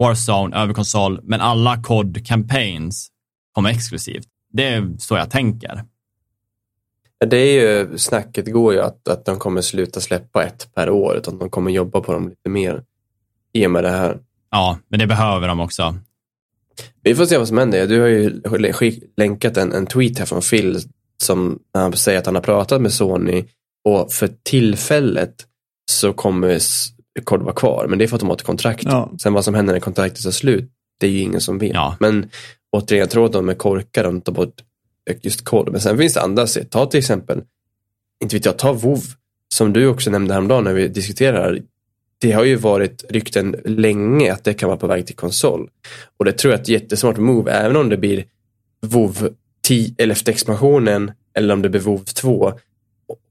Warzone 0.00 0.56
över 0.56 0.74
konsol, 0.74 1.20
men 1.22 1.40
alla 1.40 1.82
COD 1.82 2.26
campaigns 2.26 3.10
kommer 3.52 3.70
exklusivt. 3.70 4.26
Det 4.52 4.64
är 4.64 4.94
så 4.98 5.16
jag 5.16 5.30
tänker. 5.30 5.84
det 7.26 7.36
är 7.36 7.60
ju, 7.60 7.98
snacket 7.98 8.52
går 8.52 8.72
ju 8.72 8.80
att, 8.80 9.08
att 9.08 9.24
de 9.24 9.38
kommer 9.38 9.60
sluta 9.60 10.00
släppa 10.00 10.44
ett 10.44 10.74
per 10.74 10.90
år. 10.90 11.16
Utan 11.16 11.38
de 11.38 11.50
kommer 11.50 11.70
jobba 11.70 12.00
på 12.00 12.12
dem 12.12 12.28
lite 12.28 12.48
mer. 12.48 12.84
I 13.52 13.66
och 13.66 13.70
med 13.70 13.84
det 13.84 13.90
här. 13.90 14.18
Ja, 14.50 14.78
men 14.88 14.98
det 14.98 15.06
behöver 15.06 15.48
de 15.48 15.60
också. 15.60 15.94
Vi 17.02 17.14
får 17.14 17.26
se 17.26 17.38
vad 17.38 17.48
som 17.48 17.58
händer. 17.58 17.86
Du 17.86 18.00
har 18.00 18.08
ju 18.08 18.42
länkat 19.16 19.56
en, 19.56 19.72
en 19.72 19.86
tweet 19.86 20.18
här 20.18 20.26
från 20.26 20.42
Phil. 20.42 20.78
Som 21.22 21.58
han 21.74 21.92
säger 21.92 22.18
att 22.18 22.26
han 22.26 22.34
har 22.34 22.42
pratat 22.42 22.80
med 22.80 22.92
Sony. 22.92 23.44
Och 23.84 24.12
för 24.12 24.30
tillfället 24.42 25.34
så 25.90 26.12
kommer 26.12 26.58
COD 27.24 27.42
vara 27.42 27.54
kvar. 27.54 27.86
Men 27.88 27.98
det 27.98 28.04
är 28.04 28.06
för 28.06 28.16
att 28.16 28.20
de 28.20 28.28
har 28.28 28.36
ett 28.36 28.42
kontrakt. 28.42 28.84
Ja. 28.84 29.12
Sen 29.22 29.32
vad 29.32 29.44
som 29.44 29.54
händer 29.54 29.72
när 29.72 29.80
kontraktet 29.80 30.24
tar 30.24 30.30
slut, 30.30 30.70
det 30.98 31.06
är 31.06 31.10
ju 31.10 31.18
ingen 31.18 31.40
som 31.40 31.58
vet. 31.58 31.74
Ja. 31.74 31.96
Men 32.00 32.30
återigen, 32.72 33.00
jag 33.00 33.10
tror 33.10 33.26
att 33.26 33.32
de 33.32 33.48
är 33.48 33.54
korkade 33.54 34.08
om 34.08 34.14
de 34.14 34.20
tar 34.20 34.32
bort 34.32 34.54
just 35.22 35.44
kod. 35.44 35.72
Men 35.72 35.80
sen 35.80 35.98
finns 35.98 36.14
det 36.14 36.20
andra 36.20 36.46
sätt. 36.46 36.70
Ta 36.70 36.86
till 36.86 36.98
exempel, 36.98 37.42
inte 38.22 38.36
vet 38.36 38.44
jag, 38.44 38.58
ta 38.58 38.72
WoW 38.72 39.02
som 39.54 39.72
du 39.72 39.86
också 39.86 40.10
nämnde 40.10 40.34
häromdagen 40.34 40.64
när 40.64 40.72
vi 40.72 40.88
diskuterar. 40.88 41.58
Det 42.18 42.32
har 42.32 42.44
ju 42.44 42.56
varit 42.56 43.04
rykten 43.08 43.56
länge 43.64 44.32
att 44.32 44.44
det 44.44 44.54
kan 44.54 44.68
vara 44.68 44.78
på 44.78 44.86
väg 44.86 45.06
till 45.06 45.16
konsol. 45.16 45.70
Och 46.16 46.24
det 46.24 46.32
tror 46.32 46.52
jag 46.52 46.58
är 46.58 46.62
ett 46.62 46.68
jättesmart 46.68 47.16
move, 47.16 47.52
även 47.52 47.76
om 47.76 47.88
det 47.88 47.96
blir 47.96 48.24
WoW 48.82 49.28
10, 49.62 49.94
11 49.98 50.14
expansionen 50.26 51.12
eller 51.34 51.54
om 51.54 51.62
det 51.62 51.68
blir 51.68 51.80
WoW 51.80 52.04
2 52.04 52.52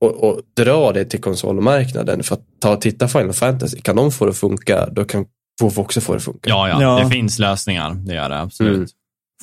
och, 0.02 0.24
och, 0.30 0.42
dra 0.58 0.92
det 0.92 1.06
till 1.06 1.22
konsolmarknaden. 1.22 2.24
För 2.24 2.36
att 2.36 2.42
ta 2.60 2.74
och 2.74 2.82
titta 2.82 3.08
Final 3.08 3.34
Fantasy, 3.34 3.82
kan 3.82 3.96
de 3.96 4.12
få 4.12 4.26
det 4.26 4.32
att 4.32 4.38
funka, 4.38 4.90
då 4.92 5.06
kan 5.06 5.26
WoW 5.62 5.80
också 5.80 6.02
få 6.02 6.14
det 6.14 6.18
att 6.18 6.24
funka. 6.24 6.50
Ja, 6.50 6.70
ja, 6.70 6.82
Ja. 6.82 7.04
det 7.04 7.10
finns 7.10 7.40
lösningar. 7.40 7.94
Det 7.94 8.14
gör 8.14 8.30
det 8.30 8.40
absolut. 8.40 8.76
Mm. 8.76 8.88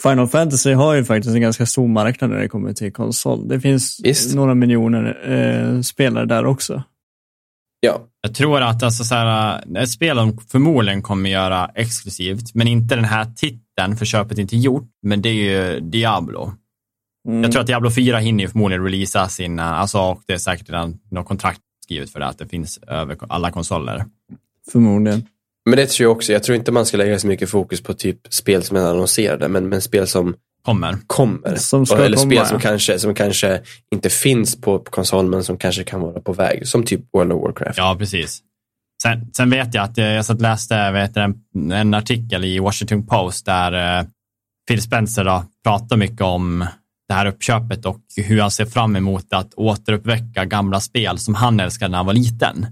Final 0.03 0.29
Fantasy 0.29 0.73
har 0.73 0.95
ju 0.95 1.05
faktiskt 1.05 1.35
en 1.35 1.41
ganska 1.41 1.67
stor 1.67 1.89
marknad 1.89 2.31
när 2.31 2.39
det 2.39 2.49
kommer 2.49 2.73
till 2.73 2.93
konsol. 2.93 3.49
Det 3.49 3.61
finns 3.61 4.01
Visst. 4.05 4.35
några 4.35 4.55
miljoner 4.55 5.19
eh, 5.33 5.81
spelare 5.81 6.27
där 6.27 6.47
också. 6.47 6.83
Ja, 7.81 8.01
Jag 8.23 8.35
tror 8.35 8.61
att 8.63 8.83
alltså, 8.83 9.05
så 9.05 9.15
här, 9.15 9.63
ett 9.79 9.91
spel 9.91 10.17
de 10.17 10.39
förmodligen 10.39 11.03
kommer 11.03 11.31
göra 11.31 11.71
exklusivt, 11.75 12.55
men 12.55 12.69
inte 12.69 12.95
den 12.95 13.05
här 13.05 13.27
titeln, 13.37 13.97
för 13.97 14.05
köpet 14.05 14.39
är 14.39 14.43
inte 14.43 14.57
gjort, 14.57 14.89
men 15.03 15.23
det 15.23 15.29
är 15.29 15.33
ju 15.33 15.81
Diablo. 15.81 16.53
Mm. 17.27 17.43
Jag 17.43 17.53
tror 17.53 17.61
att 17.61 17.66
Diablo 17.66 17.91
4 17.91 18.18
hinner 18.18 18.45
ju 18.45 18.51
förmodligen 18.51 18.85
releasa 18.85 19.29
sina, 19.29 19.77
alltså, 19.77 19.99
och 19.99 20.22
det 20.27 20.33
är 20.33 20.39
säkert 20.39 20.68
redan 20.68 20.99
något 21.11 21.27
kontrakt 21.27 21.61
skrivet 21.85 22.11
för 22.11 22.20
det, 22.20 22.27
att 22.27 22.39
det 22.39 22.49
finns 22.49 22.79
över 22.87 23.16
alla 23.29 23.51
konsoler. 23.51 24.05
Förmodligen. 24.72 25.27
men 25.64 25.77
det 25.77 25.87
tror 25.87 26.05
jag 26.05 26.16
också. 26.16 26.33
Jag 26.33 26.43
tror 26.43 26.57
inte 26.57 26.72
man 26.72 26.87
ska 26.87 26.97
lägga 26.97 27.18
så 27.18 27.27
mycket 27.27 27.51
fokus 27.51 27.83
på 27.83 27.95
typ 27.95 28.18
spel 28.31 28.62
som 28.62 28.77
är 28.77 28.81
annonserade, 28.81 29.49
men, 29.49 29.68
men 29.68 29.81
spel 29.83 30.07
som 30.07 30.35
Kommer. 30.64 30.99
kommer. 31.07 31.57
Som 31.57 31.87
ska 31.87 31.97
Eller 31.97 32.16
komma, 32.16 32.31
spel 32.31 32.39
ja. 32.39 32.45
som, 32.45 32.61
kanske, 32.61 32.99
som 32.99 33.14
kanske 33.14 33.61
inte 33.93 34.11
finns 34.11 34.61
på, 34.61 34.79
på 34.79 34.91
konsol, 34.91 35.27
men 35.27 35.45
som 35.45 35.59
kanske 35.59 35.85
kan 35.85 36.01
vara 36.01 36.20
på 36.20 36.33
väg. 36.33 36.68
Som 36.68 36.83
typ 36.83 37.01
World 37.12 37.33
of 37.33 37.43
Warcraft. 37.43 37.79
Ja, 37.79 37.97
precis. 37.99 38.43
Sen, 39.03 39.33
sen 39.33 39.51
vet 39.51 39.74
jag 39.74 39.85
att 39.85 39.99
eh, 39.99 40.05
jag 40.05 40.24
satt 40.24 40.41
läste 40.41 40.91
vet, 40.91 41.16
en, 41.16 41.35
en 41.72 41.95
artikel 41.95 42.45
i 42.45 42.59
Washington 42.59 43.07
Post 43.07 43.47
där 43.47 43.99
eh, 43.99 44.07
Phil 44.68 44.83
Spencer 44.83 45.24
då, 45.24 45.45
pratar 45.64 45.97
mycket 45.97 46.20
om 46.20 46.66
det 47.09 47.15
här 47.15 47.27
uppköpet 47.27 47.87
och 47.87 48.01
hur 48.17 48.41
han 48.41 48.51
ser 48.51 48.65
fram 48.65 48.97
emot 48.97 49.27
att 49.33 49.55
återuppväcka 49.55 50.45
gamla 50.45 50.81
spel 50.81 51.19
som 51.19 51.35
han 51.35 51.61
älskade 51.61 51.91
när 51.91 51.97
han 51.99 52.07
var 52.07 52.15
liten. 52.15 52.67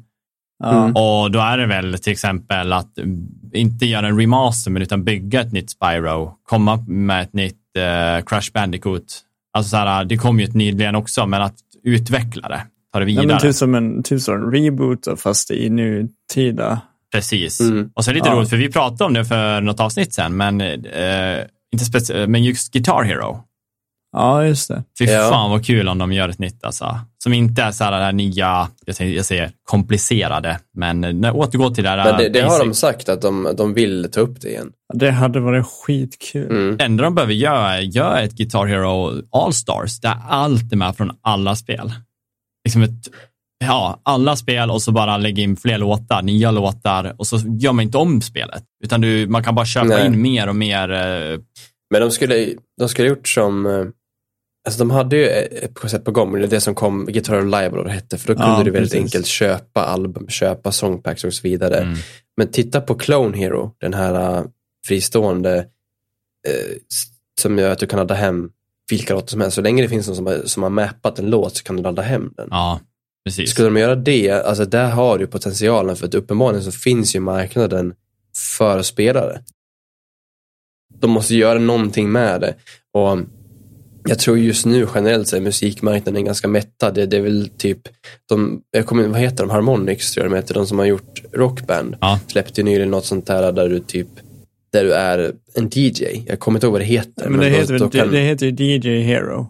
Ja. 0.59 0.70
Mm. 0.85 0.91
Och 0.97 1.30
då 1.30 1.39
är 1.41 1.59
det 1.59 1.66
väl 1.66 1.99
till 1.99 2.12
exempel 2.12 2.72
att 2.72 2.99
mm, 2.99 3.26
inte 3.53 3.87
göra 3.87 4.09
en 4.09 4.20
remaster, 4.20 4.70
men 4.70 4.82
utan 4.82 5.05
bygga 5.05 5.41
ett 5.41 5.53
nytt 5.53 5.70
Spyro, 5.70 6.35
komma 6.49 6.85
med 6.89 7.22
ett 7.22 7.32
nytt 7.32 7.57
eh, 7.78 8.24
Crash 8.24 8.51
Bandicoot. 8.55 9.20
Alltså 9.57 9.70
så 9.70 9.76
här, 9.76 10.05
det 10.05 10.16
kom 10.16 10.41
ju 10.41 10.45
ett 10.45 10.55
nyligen 10.55 10.95
också, 10.95 11.26
men 11.26 11.43
att 11.43 11.55
utveckla 11.85 12.49
det, 12.49 12.62
ta 12.93 12.99
det 12.99 13.05
Ja, 13.05 13.07
vidare. 13.07 13.26
men 13.26 13.39
typ 13.41 13.55
som 13.55 13.74
en, 13.74 14.03
typ 14.03 14.20
som 14.22 14.35
en 14.35 14.53
reboot 14.53 15.20
fast 15.20 15.51
i 15.51 15.70
nutida. 15.70 16.80
Precis. 17.12 17.61
Mm. 17.61 17.91
Och 17.95 18.05
så 18.05 18.11
är 18.11 18.14
det 18.14 18.18
lite 18.18 18.28
Ja. 18.28 18.35
roligt, 18.37 18.51
för 18.51 18.57
vi 18.57 18.72
pratade 18.72 19.05
om 19.05 19.12
det 19.14 19.24
för 19.24 19.61
något 19.61 19.80
avsnitt 19.80 20.14
sen, 20.14 20.37
men, 20.37 20.61
eh, 20.61 21.39
inte 21.72 21.85
speci- 21.85 22.26
men 22.26 22.45
just 22.45 22.72
Guitar 22.72 23.03
Hero. 23.05 23.41
Ja, 24.14 24.44
just 24.46 24.68
det. 24.68 24.82
Fy 24.98 25.04
Ja. 25.04 25.28
fan 25.30 25.50
vad 25.50 25.66
kul 25.66 25.88
om 25.88 25.98
de 25.98 26.12
gör 26.12 26.28
ett 26.28 26.38
nytt 26.38 26.64
alltså. 26.64 26.98
Som 27.22 27.32
inte 27.32 27.62
är 27.62 27.70
så 27.72 27.84
här 27.84 27.90
det 27.92 28.04
här 28.04 28.12
nya, 28.12 28.68
jag 28.86 28.96
säger, 28.96 29.16
jag 29.16 29.24
säger 29.24 29.50
komplicerade, 29.64 30.58
men 30.76 31.24
eh, 31.24 31.36
återgå 31.36 31.70
till 31.70 31.84
det 31.84 31.90
här 31.90 32.04
Men 32.04 32.16
det, 32.18 32.28
det 32.28 32.40
har 32.40 32.58
de 32.58 32.74
sagt 32.74 33.08
att 33.08 33.22
de, 33.22 33.48
de 33.56 33.74
vill 33.74 34.08
ta 34.12 34.20
upp 34.20 34.40
det 34.40 34.48
igen. 34.48 34.72
Det 34.94 35.10
hade 35.10 35.40
varit 35.40 35.66
skitkul. 35.66 36.50
Mm. 36.50 36.76
Det 36.76 36.84
enda 36.84 37.04
de 37.04 37.14
behöver 37.14 37.34
göra 37.34 37.74
är 37.76 37.80
göra 37.80 38.20
ett 38.20 38.32
Guitar 38.32 38.66
Hero 38.66 39.12
All-Stars 39.30 40.00
där 40.00 40.16
allt 40.28 40.72
är 40.72 40.76
med 40.76 40.96
från 40.96 41.10
alla 41.22 41.56
spel. 41.56 41.92
Liksom 42.64 42.82
ett, 42.82 43.08
ja, 43.64 44.00
alla 44.02 44.36
spel 44.36 44.70
och 44.70 44.82
så 44.82 44.92
bara 44.92 45.16
lägga 45.16 45.42
in 45.42 45.56
fler 45.56 45.78
låtar, 45.78 46.22
nya 46.22 46.50
låtar 46.50 47.14
och 47.18 47.26
så 47.26 47.36
gör 47.60 47.72
man 47.72 47.82
inte 47.82 47.98
om 47.98 48.20
spelet. 48.20 48.62
Utan 48.84 49.00
du, 49.00 49.26
man 49.26 49.44
kan 49.44 49.54
bara 49.54 49.66
köpa 49.66 49.86
Nej. 49.86 50.06
in 50.06 50.22
mer 50.22 50.48
och 50.48 50.56
mer. 50.56 50.92
eh, 50.92 51.38
Men 51.90 52.00
de 52.00 52.10
skulle, 52.10 52.46
de 52.78 52.88
skulle 52.88 53.08
gjort 53.08 53.28
som, 53.28 53.66
eh, 53.66 53.84
alltså 54.64 54.78
de 54.78 54.90
hade 54.90 55.16
ju 55.16 55.28
ett 55.28 55.74
koncept 55.74 56.04
på 56.04 56.10
gång, 56.10 56.32
det 56.32 56.46
det 56.46 56.60
som 56.60 56.74
kom, 56.74 57.06
Guitar 57.06 57.42
Live 57.42 57.68
vad 57.68 57.86
det 57.86 57.92
hette, 57.92 58.18
för 58.18 58.26
då 58.26 58.34
kunde 58.34 58.50
Ja, 58.58 58.62
du 58.64 58.70
väldigt 58.70 58.92
precis. 58.92 59.04
enkelt 59.04 59.26
köpa 59.26 59.84
album, 59.84 60.28
köpa 60.28 60.72
songpacks 60.72 61.24
och 61.24 61.34
så 61.34 61.42
vidare. 61.42 61.76
Mm. 61.76 61.98
Men 62.36 62.50
titta 62.50 62.80
på 62.80 62.94
Clone 62.94 63.36
Hero, 63.38 63.74
den 63.80 63.94
här 63.94 64.38
uh, 64.38 64.46
fristående, 64.86 65.56
eh, 66.48 66.76
som 67.40 67.58
gör 67.58 67.70
att 67.70 67.78
du 67.78 67.86
kan 67.86 67.98
ladda 67.98 68.14
hem 68.14 68.50
vilka 68.90 69.14
låtar 69.14 69.26
som 69.26 69.40
helst. 69.40 69.54
Så 69.54 69.60
länge 69.60 69.82
det 69.82 69.88
finns 69.88 70.06
någon 70.06 70.16
som 70.16 70.26
har, 70.26 70.42
som 70.44 70.62
har 70.62 70.70
mappat 70.70 71.18
en 71.18 71.30
låt 71.30 71.56
så 71.56 71.64
kan 71.64 71.76
du 71.76 71.82
ladda 71.82 72.02
hem 72.02 72.32
den. 72.36 72.48
Ja, 72.50 72.80
precis. 73.24 73.50
Skulle 73.50 73.68
de 73.68 73.76
göra 73.76 73.94
det, 73.94 74.30
alltså 74.30 74.64
där 74.64 74.90
har 74.90 75.18
du 75.18 75.26
potentialen 75.26 75.96
för 75.96 76.06
att 76.06 76.14
uppenbarligen 76.14 76.64
så 76.64 76.72
finns 76.72 77.16
ju 77.16 77.20
marknaden 77.20 77.94
för 78.56 78.82
spelare. 78.82 79.40
De 80.94 81.10
måste 81.10 81.34
göra 81.34 81.58
någonting 81.58 82.12
med 82.12 82.40
det. 82.40 82.54
Och 82.92 83.18
jag 84.09 84.18
tror 84.18 84.38
just 84.38 84.66
nu 84.66 84.86
generellt 84.94 85.28
så 85.28 85.36
är 85.36 85.40
musikmarknaden 85.40 86.24
ganska 86.24 86.48
mättad. 86.48 86.94
Det, 86.94 87.07
det 87.07 87.16
är 87.16 87.20
väl 87.20 87.48
typ, 87.57 87.78
de, 88.28 88.62
jag 88.70 88.86
kommer, 88.86 89.09
vad 89.09 89.20
heter 89.20 89.44
de, 89.44 89.50
Harmonix 89.50 90.12
tror 90.12 90.24
jag 90.26 90.32
de 90.32 90.36
heter, 90.36 90.55
de 90.55 90.66
som 90.66 90.78
har 90.78 90.86
gjort 90.86 91.22
Rockband. 91.32 91.96
Ja. 92.00 92.20
Släppte 92.26 92.61
ju 92.61 92.64
nyligen 92.64 92.90
något 92.90 93.05
sånt 93.05 93.26
där 93.26 93.52
där 93.52 93.68
du 93.68 93.80
typ, 93.80 94.09
där 94.72 94.84
du 94.84 94.94
är 94.94 95.32
en 95.55 95.68
DJ. 95.72 96.22
Jag 96.26 96.38
kommer 96.38 96.57
inte 96.59 96.66
ihåg 96.66 96.72
vad 96.72 96.80
det 96.80 96.84
heter. 96.84 97.28
Men 97.28 97.40
det, 97.40 97.50
då- 97.50 97.57
heter, 97.57 97.78
då 97.78 97.90
kan- 97.90 98.11
det, 98.11 98.18
heter 98.20 98.46
ju 98.46 98.52
DJ 98.76 99.00
Hero. 99.02 99.46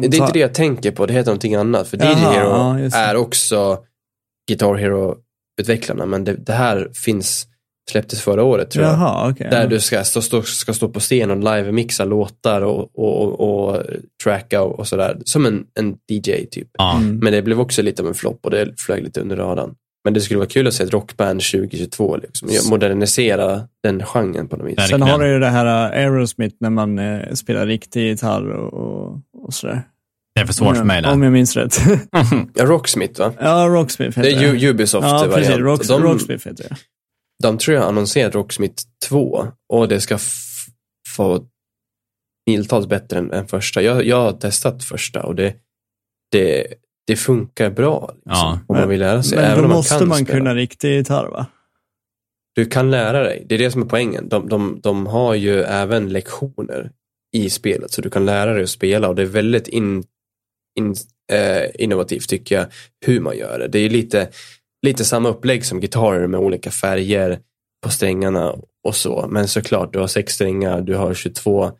det 0.00 0.06
är 0.06 0.20
inte 0.20 0.32
det 0.32 0.38
jag 0.38 0.54
tänker 0.54 0.90
på, 0.90 1.06
det 1.06 1.12
heter 1.12 1.30
någonting 1.30 1.54
annat. 1.54 1.88
För 1.88 1.96
DJ 1.96 2.00
Jaha, 2.00 2.32
Hero 2.32 2.78
ja, 2.90 2.96
är 2.98 3.16
också 3.16 3.78
Guitar 4.48 4.74
Hero-utvecklarna, 4.74 6.06
men 6.06 6.24
det, 6.24 6.34
det 6.34 6.52
här 6.52 6.90
finns, 6.94 7.46
släpptes 7.90 8.20
förra 8.20 8.42
året 8.42 8.70
tror 8.70 8.84
jag. 8.84 8.94
Jaha, 8.94 9.30
okej. 9.30 9.48
Där 9.50 9.66
du 9.66 9.80
ska 9.80 10.04
stå, 10.04 10.22
stå, 10.22 10.42
ska 10.42 10.72
stå 10.72 10.88
på 10.88 11.00
scen 11.00 11.30
och 11.30 11.36
live-mixa 11.36 12.04
låtar 12.04 12.60
och, 12.62 12.90
och, 12.94 13.40
och, 13.40 13.70
och 13.70 13.82
tracka 14.24 14.62
och, 14.62 14.78
och 14.78 14.88
sådär. 14.88 15.18
Som 15.24 15.46
en, 15.46 15.64
en 15.74 15.96
DJ 16.08 16.46
typ. 16.50 16.68
Mm. 16.96 17.18
Men 17.18 17.32
det 17.32 17.42
blev 17.42 17.60
också 17.60 17.82
lite 17.82 18.02
av 18.02 18.08
en 18.08 18.14
flopp 18.14 18.38
och 18.42 18.50
det 18.50 18.80
flög 18.80 19.04
lite 19.04 19.20
under 19.20 19.36
radarn. 19.36 19.74
Men 20.04 20.14
det 20.14 20.20
skulle 20.20 20.38
vara 20.38 20.48
kul 20.48 20.66
att 20.66 20.74
se 20.74 20.84
ett 20.84 20.92
rockband 20.92 21.40
2022, 21.40 22.16
liksom. 22.16 22.48
modernisera 22.70 23.62
den 23.82 24.02
genren 24.04 24.48
på 24.48 24.56
något 24.56 24.66
vis. 24.66 24.78
Verkligen. 24.78 25.00
Sen 25.00 25.08
har 25.08 25.18
du 25.18 25.32
ju 25.32 25.38
det 25.38 25.48
här 25.48 25.66
uh, 25.66 25.98
Aerosmith 25.98 26.56
när 26.60 26.70
man 26.70 26.98
eh, 26.98 27.32
spelar 27.32 27.66
riktig 27.66 28.02
gitarr 28.02 28.50
och, 28.50 29.18
och, 29.38 29.54
sådär. 29.54 29.82
Det 30.34 30.40
är 30.40 30.46
för 30.46 30.52
svårt 30.52 30.76
för 30.76 30.84
mig 30.84 31.06
Om 31.06 31.20
det. 31.20 31.26
jag 31.26 31.32
minns 31.32 31.56
rätt. 31.56 31.80
Ja, 32.54 32.64
Rocksmith 32.64 33.20
va? 33.20 33.32
ja, 33.40 33.66
Rocksmith 33.68 34.20
Det 34.20 34.28
heter 34.28 34.54
är 34.54 34.68
Ubisoft 34.68 35.06
Ja, 35.08 35.26
precis. 35.30 35.48
variant. 35.48 35.62
Rocks, 35.62 35.88
de, 35.88 36.02
Rocksmith 36.02 36.48
heter 36.48 36.64
det. 36.68 36.76
De 37.42 37.58
tror 37.58 37.74
jag 37.74 37.82
har 37.82 37.88
annonserat 37.88 38.34
Rocksmith 38.34 38.82
2 39.08 39.46
och 39.68 39.88
det 39.88 40.00
ska 40.00 40.18
få 41.08 41.46
miltals 42.46 42.86
bättre 42.86 43.18
än, 43.18 43.32
än 43.32 43.48
första. 43.48 43.82
Jag, 43.82 44.06
jag 44.06 44.16
har 44.16 44.32
testat 44.32 44.84
första 44.84 45.22
och 45.22 45.34
det, 45.34 45.54
det, 46.32 46.66
det 47.06 47.16
funkar 47.16 47.70
bra. 47.70 48.10
Liksom, 48.14 48.32
Ja. 48.32 48.60
om 48.68 48.76
man 48.76 48.88
vill 48.88 49.00
lära 49.00 49.22
sig. 49.22 49.36
Men 49.36 49.44
även 49.44 49.62
då 49.62 49.68
man 49.68 49.76
måste 49.76 50.06
man 50.06 50.18
spela. 50.18 50.38
kunna 50.38 50.54
riktig 50.54 50.96
gitarr 50.96 51.26
va? 51.28 51.46
Du 52.54 52.66
kan 52.66 52.90
lära 52.90 53.22
dig. 53.22 53.44
Det 53.48 53.54
är 53.54 53.58
det 53.58 53.70
som 53.70 53.82
är 53.82 53.86
poängen. 53.86 54.28
De, 54.28 54.48
de, 54.48 54.80
de 54.82 55.06
har 55.06 55.34
ju 55.34 55.62
även 55.62 56.08
lektioner 56.08 56.90
i 57.36 57.50
spelet 57.50 57.90
så 57.90 58.00
du 58.02 58.10
kan 58.10 58.26
lära 58.26 58.54
dig 58.54 58.62
att 58.62 58.70
spela 58.70 59.08
och 59.08 59.14
det 59.14 59.22
är 59.22 59.26
väldigt 59.26 59.68
in, 59.68 60.04
in, 60.78 60.94
eh, 61.32 61.82
innovativt 61.84 62.28
tycker 62.28 62.54
jag 62.54 62.66
hur 63.06 63.20
man 63.20 63.36
gör 63.36 63.58
det. 63.58 63.68
Det 63.68 63.78
är 63.78 63.90
lite, 63.90 64.28
lite 64.86 65.04
samma 65.04 65.28
upplägg 65.28 65.64
som 65.64 65.80
gitarrer 65.80 66.26
med 66.26 66.40
olika 66.40 66.70
färger 66.70 67.38
på 67.84 67.90
strängarna 67.90 68.54
och 68.84 68.96
så. 68.96 69.26
Men 69.30 69.48
såklart, 69.48 69.92
du 69.92 69.98
har 69.98 70.06
sex 70.06 70.32
strängar, 70.32 70.80
du 70.80 70.94
har 70.96 71.14
22 71.14 71.64
eh, 71.64 71.72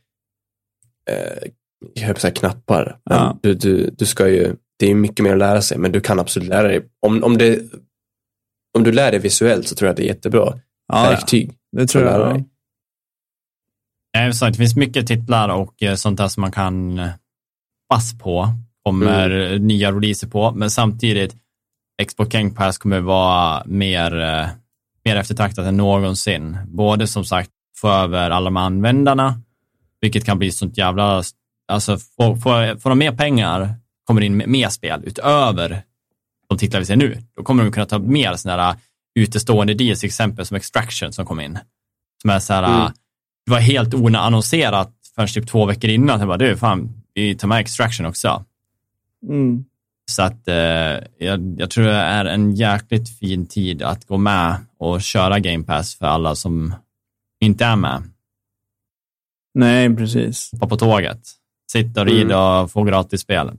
jag 1.95 2.07
höll 2.07 2.17
säga 2.17 2.35
knappar. 2.35 2.99
Ja. 3.05 3.39
du, 3.43 3.55
du, 3.55 3.91
du 3.99 4.07
ska 4.07 4.29
ju, 4.29 4.57
det 4.79 4.91
är 4.91 4.95
mycket 4.95 5.25
mer 5.25 5.33
att 5.33 5.39
lära 5.39 5.63
sig, 5.63 5.79
men 5.79 5.93
du 5.93 6.01
kan 6.01 6.21
absolut 6.21 6.49
lära 6.49 6.69
dig. 6.69 6.81
Om, 7.07 7.25
om, 7.25 7.39
det, 7.39 7.63
om 8.79 8.85
du 8.85 8.93
lär 8.93 9.11
dig 9.11 9.21
visuellt 9.21 9.69
så 9.69 9.75
tror 9.75 9.87
jag 9.87 9.91
att 9.91 9.97
det 9.97 10.03
är 10.05 10.07
jättebra 10.07 10.59
Ja, 10.93 11.05
ja. 11.05 11.11
verktyg. 11.11 11.53
det 11.77 11.87
tror 11.87 12.05
lära 12.05 12.29
jag. 12.29 12.35
dig. 12.35 12.45
Det 14.51 14.57
finns 14.57 14.77
mycket 14.77 15.07
titlar 15.07 15.49
och 15.49 15.83
eh, 15.83 15.95
sånt 15.95 16.19
där 16.19 16.29
som 16.29 16.41
man 16.41 16.53
kan 16.53 16.99
eh, 16.99 17.09
pass 17.89 18.19
på. 18.19 18.49
Kommer 18.85 19.31
Mm. 19.31 19.67
nya 19.67 19.93
releaser 19.93 20.27
på, 20.29 20.53
men 20.53 20.71
samtidigt 20.71 21.37
Xbox 22.09 22.29
Game 22.31 22.51
Pass 22.51 22.79
kommer 22.79 23.01
vara 23.01 23.63
mer, 23.67 24.21
eh, 24.21 24.49
mer 25.05 25.17
eftertraktat 25.17 25.67
än 25.67 25.77
någonsin. 25.77 26.59
Både 26.67 27.07
som 27.07 27.25
sagt 27.25 27.51
få 27.77 27.89
över 27.89 28.31
alla 28.31 28.45
de 28.45 28.57
användarna, 28.57 29.41
vilket 30.01 30.25
kan 30.25 30.39
bli 30.39 30.53
sånt 30.53 30.79
jävla, 30.79 31.23
alltså 31.69 31.99
får, 31.99 32.37
får, 32.37 32.79
får 32.79 32.91
de 32.91 32.99
mer 32.99 33.13
pengar 33.13 33.75
kommer 34.05 34.21
det 34.21 34.27
in 34.27 34.43
mer 34.47 34.69
spel 34.69 35.03
utöver 35.05 35.83
de 36.49 36.59
titlar 36.59 36.81
vi 36.81 36.87
ser 36.87 36.97
nu. 36.97 37.19
Då 37.37 37.43
kommer 37.43 37.65
de 37.65 37.73
kunna 37.73 37.87
ta 37.87 37.99
mer 37.99 38.35
sådana 38.37 38.63
här 38.63 38.77
utestående 39.15 39.75
deals, 39.75 40.05
exempel 40.05 40.47
som 40.47 40.57
Extraction 40.57 41.13
som 41.13 41.27
kom 41.27 41.41
in. 41.41 41.59
Som 42.23 42.31
är 42.31 42.39
så 42.39 42.53
här, 42.53 42.81
Mm. 42.81 42.93
det 43.47 43.53
var 43.53 43.61
helt 43.61 43.95
oannonserat 43.95 44.93
förrän 45.15 45.29
typ 45.29 45.49
två 45.49 45.67
veckor 45.67 45.91
innan. 45.91 46.19
Jag 46.19 46.29
bara, 46.29 46.39
du, 46.39 46.57
fan, 46.57 47.03
vi 47.15 47.35
tar 47.35 47.49
med 47.49 47.61
Extraction 47.61 48.07
också. 48.07 48.45
Mm. 49.29 49.65
Så 50.11 50.23
att 50.23 50.49
eh, 50.49 50.55
jag, 51.19 51.55
jag 51.59 51.71
tror 51.71 51.85
det 51.85 51.93
är 51.93 52.25
en 52.25 52.55
jäkligt 52.55 53.19
fin 53.19 53.47
tid 53.47 53.83
att 53.83 54.07
gå 54.07 54.17
med 54.17 54.55
och 54.79 55.03
köra 55.03 55.39
Game 55.39 55.65
Pass 55.65 55.95
för 55.99 56.07
alla 56.07 56.35
som 56.35 56.75
inte 57.41 57.65
är 57.65 57.77
med. 57.77 58.03
Nej, 59.55 59.97
precis. 59.97 60.51
Hoppa 60.53 60.67
på 60.67 60.77
tåget. 60.77 61.21
Sitta 61.73 62.01
och 62.01 62.07
rida 62.07 62.61
och 62.61 62.71
få 62.71 62.83
gratis 62.83 63.21
spel. 63.21 63.51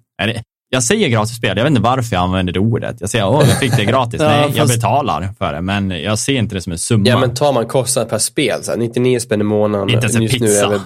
Jag 0.69 0.83
säger 0.83 1.09
gratis 1.09 1.35
spel, 1.37 1.57
jag 1.57 1.63
vet 1.63 1.71
inte 1.71 1.81
varför 1.81 2.15
jag 2.15 2.23
använder 2.23 2.53
det 2.53 2.59
ordet. 2.59 3.01
Jag 3.01 3.09
säger, 3.09 3.27
åh, 3.27 3.43
jag 3.47 3.59
fick 3.59 3.77
det 3.77 3.85
gratis. 3.85 4.21
Ja, 4.21 4.27
Nej, 4.27 4.41
jag 4.41 4.55
fast- 4.67 4.75
betalar 4.75 5.29
för 5.37 5.53
det, 5.53 5.61
men 5.61 5.89
jag 5.91 6.19
ser 6.19 6.33
inte 6.33 6.55
det 6.55 6.61
som 6.61 6.71
en 6.71 6.77
summa. 6.77 7.09
Ja, 7.09 7.19
men 7.19 7.33
tar 7.33 7.53
man 7.53 7.67
kostnad 7.67 8.09
per 8.09 8.17
spel, 8.17 8.63
så 8.63 8.71
här, 8.71 8.77
99 8.77 9.19
spänn 9.19 9.41
i 9.41 9.43
månaden. 9.43 9.89
Inte 9.89 10.05
ens 10.05 10.15
en 10.15 10.21
nu 10.21 10.29
pizza. 10.29 10.69
väl 10.69 10.79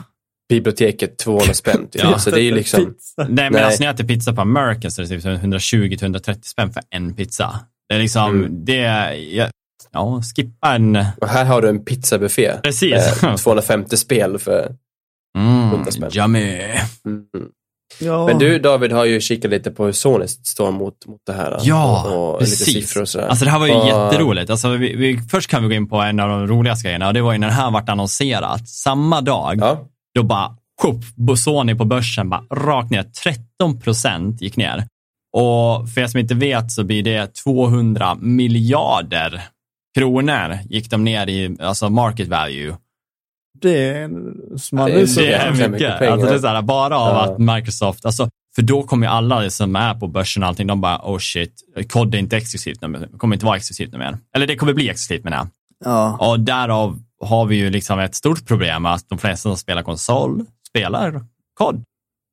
biblioteket 0.50 1.18
200 1.18 1.54
spänn. 1.54 1.88
Typ. 1.92 2.02
Ja. 2.04 2.20
Så 2.20 2.30
det 2.30 2.40
är 2.42 2.44
ju 2.44 2.56
liksom, 2.56 2.86
Pizza. 2.86 3.22
Nej, 3.24 3.28
men 3.30 3.54
Nej. 3.54 3.64
alltså 3.64 3.80
när 3.80 3.88
jag 3.88 3.94
äter 3.94 4.04
pizza 4.08 4.34
på 4.34 4.42
American 4.42 4.92
så 4.92 5.02
är 5.02 5.06
det 5.06 5.22
typ 5.22 5.26
120-130 5.44 6.38
spänn 6.44 6.74
för 6.74 6.84
en 6.90 7.14
pizza. 7.16 7.60
Det 7.90 7.96
är 7.96 8.00
liksom, 8.00 8.30
Mm. 8.36 8.66
det 8.66 8.80
är, 8.80 9.14
ja, 9.14 9.48
ja, 9.92 10.22
skippa 10.36 10.76
en, 10.76 10.96
och 11.22 11.28
här 11.28 11.46
har 11.46 11.62
du 11.62 11.70
en 11.70 11.86
pizzabuffé. 11.86 12.52
precis. 12.64 13.24
Eh, 13.24 13.36
250 13.36 13.98
spel 13.98 14.38
för... 14.40 14.72
Mm, 15.38 15.70
100 15.72 15.92
spänn. 15.92 16.10
yummy. 16.14 16.62
Mm. 17.06 17.26
Ja. 18.00 18.26
Men 18.28 18.38
du 18.38 18.60
David 18.60 18.92
har 18.92 19.06
ju 19.06 19.22
kikat 19.22 19.52
lite 19.52 19.72
på 19.72 19.86
hur 19.86 19.92
Sony 19.92 20.28
står 20.28 20.72
mot, 20.72 21.06
mot 21.06 21.20
det 21.26 21.34
här. 21.34 21.60
Ja, 21.64 22.12
och, 22.14 22.34
och 22.36 22.42
lite 22.42 22.52
precis. 22.52 22.74
siffror 22.74 23.02
och 23.02 23.10
sådär. 23.10 23.28
Alltså 23.28 23.46
det 23.46 23.52
här 23.52 23.60
var 23.60 23.68
ju 23.68 23.74
Och- 23.74 23.88
jätteroligt. 23.88 24.50
Alltså, 24.50 24.70
vi, 24.70 24.96
vi, 24.96 25.20
först 25.32 25.50
kan 25.50 25.62
vi 25.64 25.68
gå 25.70 25.76
in 25.76 25.90
på 25.90 25.98
en 25.98 26.20
av 26.20 26.30
de 26.30 26.48
roligaste 26.48 26.84
grejerna 26.88 27.08
och 27.08 27.14
det 27.14 27.22
var 27.22 27.32
ju 27.34 27.38
när 27.40 27.48
det 27.48 27.54
här 27.54 27.72
vart 27.72 27.90
annonserat. 27.90 28.68
Samma 28.70 29.22
dag, 29.22 29.58
Ja, 29.60 29.88
då 30.16 30.24
bara, 30.24 30.56
tjopp, 30.82 31.38
Sony 31.38 31.76
på 31.76 31.86
börsen 31.86 32.30
bara 32.30 32.44
rakt 32.52 32.92
ner. 32.92 33.04
13 33.04 33.80
procent 33.80 34.42
gick 34.42 34.58
ner. 34.58 34.88
Och 35.38 35.90
för 35.90 36.02
er 36.02 36.08
som 36.08 36.20
inte 36.20 36.36
vet 36.36 36.72
så 36.72 36.84
blir 36.84 37.04
det 37.04 37.36
200 37.44 38.16
miljarder 38.16 39.42
kronor 39.98 40.60
gick 40.70 40.90
de 40.90 41.04
ner 41.04 41.28
i 41.28 41.58
alltså 41.60 41.90
market 41.90 42.28
value. 42.28 42.76
Det 43.62 43.88
är 43.90 44.08
det 44.08 45.02
är 45.02 45.06
så. 45.06 45.20
Det 45.20 45.34
är 45.34 45.52
mycket. 45.52 45.72
mycket 45.72 46.00
pengar. 46.00 46.12
Alltså 46.12 46.28
det 46.28 46.36
är 46.36 46.40
så 46.40 46.48
här, 46.48 46.62
bara 46.62 46.98
av 46.98 47.16
Ja. 47.16 47.24
att 47.24 47.40
Microsoft, 47.40 48.06
alltså, 48.06 48.30
för 48.56 48.62
då 48.62 48.84
kommer 48.84 49.08
ju 49.08 49.14
alla 49.14 49.50
som 49.50 49.76
är 49.76 49.94
på 49.94 50.08
börsen 50.08 50.44
och 50.44 50.50
allting, 50.50 50.68
de 50.68 50.82
bara, 50.82 51.02
oh 51.04 51.18
shit, 51.18 51.54
kod 51.90 52.16
är 52.16 52.20
inte 52.20 52.38
exklusivt, 52.38 52.82
nu, 52.82 52.88
det 53.12 53.18
kommer 53.18 53.36
inte 53.36 53.46
vara 53.46 53.58
exklusivt 53.58 53.92
nu 53.92 53.98
mer. 53.98 54.18
Eller 54.36 54.48
det 54.48 54.56
kommer 54.56 54.74
bli 54.74 54.90
exklusivt 54.90 55.24
menar 55.24 55.38
jag. 55.38 55.48
Ja. 55.86 56.18
Och 56.18 56.40
därav 56.40 57.00
har 57.24 57.46
vi 57.46 57.56
ju 57.56 57.70
liksom 57.70 58.00
ett 58.00 58.16
stort 58.16 58.48
problem 58.48 58.86
att 58.86 59.10
de 59.10 59.18
flesta 59.18 59.50
som 59.50 59.58
spelar 59.58 59.84
konsol 59.84 60.46
spelar 60.70 61.22
kod. 61.54 61.84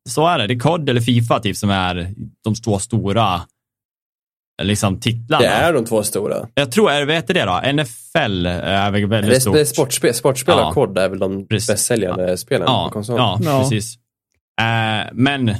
Så 0.09 0.26
är 0.26 0.39
det. 0.39 0.47
Det 0.47 0.55
är 0.55 0.59
kod 0.59 0.89
eller 0.89 1.01
Fifa 1.01 1.41
typ 1.41 1.57
som 1.57 1.70
är 1.70 2.14
de 2.45 2.55
två 2.55 2.78
stora 2.78 3.41
liksom 4.62 5.01
titlarna. 5.01 5.43
det 5.43 5.49
är 5.49 5.72
de 5.72 5.85
två 5.85 6.03
stora. 6.03 6.49
Jag 6.55 6.72
tror, 6.72 6.91
är- 6.91 7.07
vad 7.07 7.14
heter 7.14 7.35
det 7.35 7.45
då? 7.45 7.61
NFL 7.72 8.47
är 8.47 8.91
väl 8.91 9.01
Det 9.01 9.07
väldigt 9.07 9.37
är, 9.37 9.41
stort. 9.41 9.55
det 9.55 9.61
är 9.61 9.64
sportspel, 9.64 10.14
sportspel 10.14 10.55
Ja. 10.59 10.68
och 10.68 10.74
kod 10.74 10.99
är 10.99 11.09
väl 11.09 11.18
de 11.18 11.47
Precis. 11.49 11.68
bästsäljande 11.68 12.37
spelen 12.39 12.64
Ja, 12.66 12.85
på 12.89 12.93
konsol. 12.93 13.16
ja, 13.18 13.39
Ja. 13.43 13.61
precis. 13.61 13.97
Eh, 14.61 15.09
men 15.12 15.55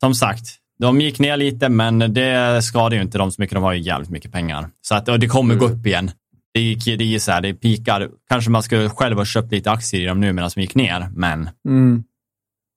som 0.00 0.14
sagt, 0.14 0.44
de 0.78 1.00
gick 1.00 1.18
ner 1.18 1.36
lite, 1.36 1.68
men 1.68 1.98
det 1.98 2.62
skadar 2.62 2.96
ju 2.96 3.02
inte 3.02 3.18
dem 3.18 3.30
så 3.32 3.42
mycket. 3.42 3.54
De 3.54 3.62
har 3.64 3.72
ju 3.72 3.80
jävligt 3.80 4.10
mycket 4.10 4.32
pengar. 4.32 4.70
Så 4.80 4.94
att, 4.94 5.08
och 5.08 5.18
det 5.20 5.26
kommer 5.28 5.54
gå 5.54 5.66
Mm. 5.66 5.78
upp 5.80 5.86
igen. 5.86 6.10
Det 6.54 6.60
gick, 6.60 6.84
det 6.84 7.04
gick 7.04 7.22
så 7.22 7.32
här, 7.32 7.40
det 7.40 7.54
pikar. 7.54 8.10
Kanske 8.28 8.50
man 8.50 8.62
skulle 8.62 8.88
själv 8.88 9.16
ha 9.16 9.24
köpt 9.24 9.52
lite 9.52 9.70
aktier 9.70 10.00
i 10.00 10.04
dem 10.04 10.20
nu 10.20 10.32
medan 10.32 10.50
de 10.54 10.60
gick 10.60 10.74
ner, 10.74 11.08
men 11.14 11.50
Mm. 11.68 12.04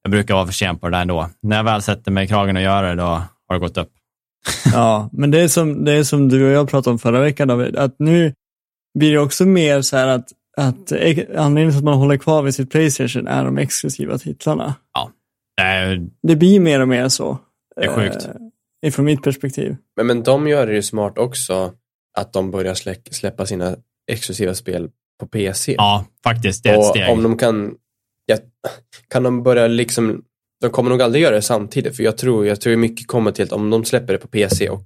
jag 0.03 0.11
brukar 0.11 0.33
vara 0.33 0.45
för 0.45 0.53
sent 0.53 0.81
på 0.81 0.89
det 0.89 0.97
där 0.97 1.01
ändå. 1.01 1.29
När 1.41 1.55
jag 1.57 1.63
väl 1.63 1.81
sätter 1.81 2.11
mig 2.11 2.25
i 2.25 2.27
kragen 2.27 2.55
och 2.55 2.61
gör 2.61 2.83
det, 2.83 2.95
då 2.95 3.03
har 3.03 3.53
det 3.53 3.59
gått 3.59 3.77
upp. 3.77 3.91
ja, 4.73 5.09
men 5.13 5.31
det 5.31 5.39
är, 5.41 5.47
som, 5.47 5.85
det 5.85 5.91
är 5.91 6.03
som 6.03 6.29
du 6.29 6.45
och 6.45 6.51
jag 6.51 6.69
pratade 6.69 6.91
om 6.93 6.99
förra 6.99 7.19
veckan 7.19 7.47
David, 7.47 7.75
att 7.75 7.95
nu 7.99 8.33
blir 8.99 9.11
det 9.11 9.19
också 9.19 9.45
mer 9.45 9.81
så 9.81 9.97
här 9.97 10.07
att, 10.07 10.27
att 10.57 10.91
anledningen 10.91 11.69
till 11.71 11.77
att 11.77 11.83
man 11.83 11.97
håller 11.97 12.17
kvar 12.17 12.41
vid 12.41 12.55
sitt 12.55 12.71
Playstation 12.71 13.27
är 13.27 13.45
de 13.45 13.57
exklusiva 13.57 14.17
titlarna. 14.17 14.75
Det 15.57 15.63
är, 15.63 16.07
Det 16.27 16.35
blir 16.35 16.59
mer 16.59 16.79
och 16.81 16.87
mer 16.87 17.09
så. 17.09 17.37
Det 17.75 17.85
är 17.85 17.95
sjukt. 17.95 18.27
Eh, 18.85 18.91
från 18.91 19.05
mitt 19.05 19.23
perspektiv. 19.23 19.75
Men, 19.97 20.07
men 20.07 20.23
de 20.23 20.47
gör 20.47 20.67
det 20.67 20.73
ju 20.73 20.81
smart 20.81 21.17
också 21.17 21.73
att 22.15 22.33
de 22.33 22.51
börjar 22.51 22.73
slä, 22.73 22.95
släppa 23.11 23.45
sina 23.45 23.75
exklusiva 24.11 24.55
spel 24.55 24.89
på 25.19 25.27
PC. 25.27 25.75
ja, 25.77 26.05
faktiskt, 26.23 26.63
det 26.63 26.69
är 26.69 26.73
ett 26.73 26.79
och 26.79 26.85
steg. 26.85 27.09
om 27.09 27.23
de 27.23 27.37
kan, 27.37 27.73
ja, 28.25 28.37
kan 29.09 29.23
de 29.23 29.43
börja 29.43 29.67
liksom, 29.67 30.21
de 30.61 30.69
kommer 30.69 30.89
nog 30.89 31.01
aldrig 31.01 31.23
göra 31.23 31.35
det 31.35 31.41
samtidigt, 31.41 31.95
för 31.95 32.03
jag 32.03 32.17
tror, 32.17 32.47
jag 32.47 32.61
tror 32.61 32.75
mycket 32.75 33.07
kommer 33.07 33.31
till 33.31 33.43
att 33.43 33.51
om 33.51 33.69
de 33.69 33.85
släpper 33.85 34.13
det 34.13 34.19
på 34.19 34.27
PC 34.27 34.69
och 34.69 34.83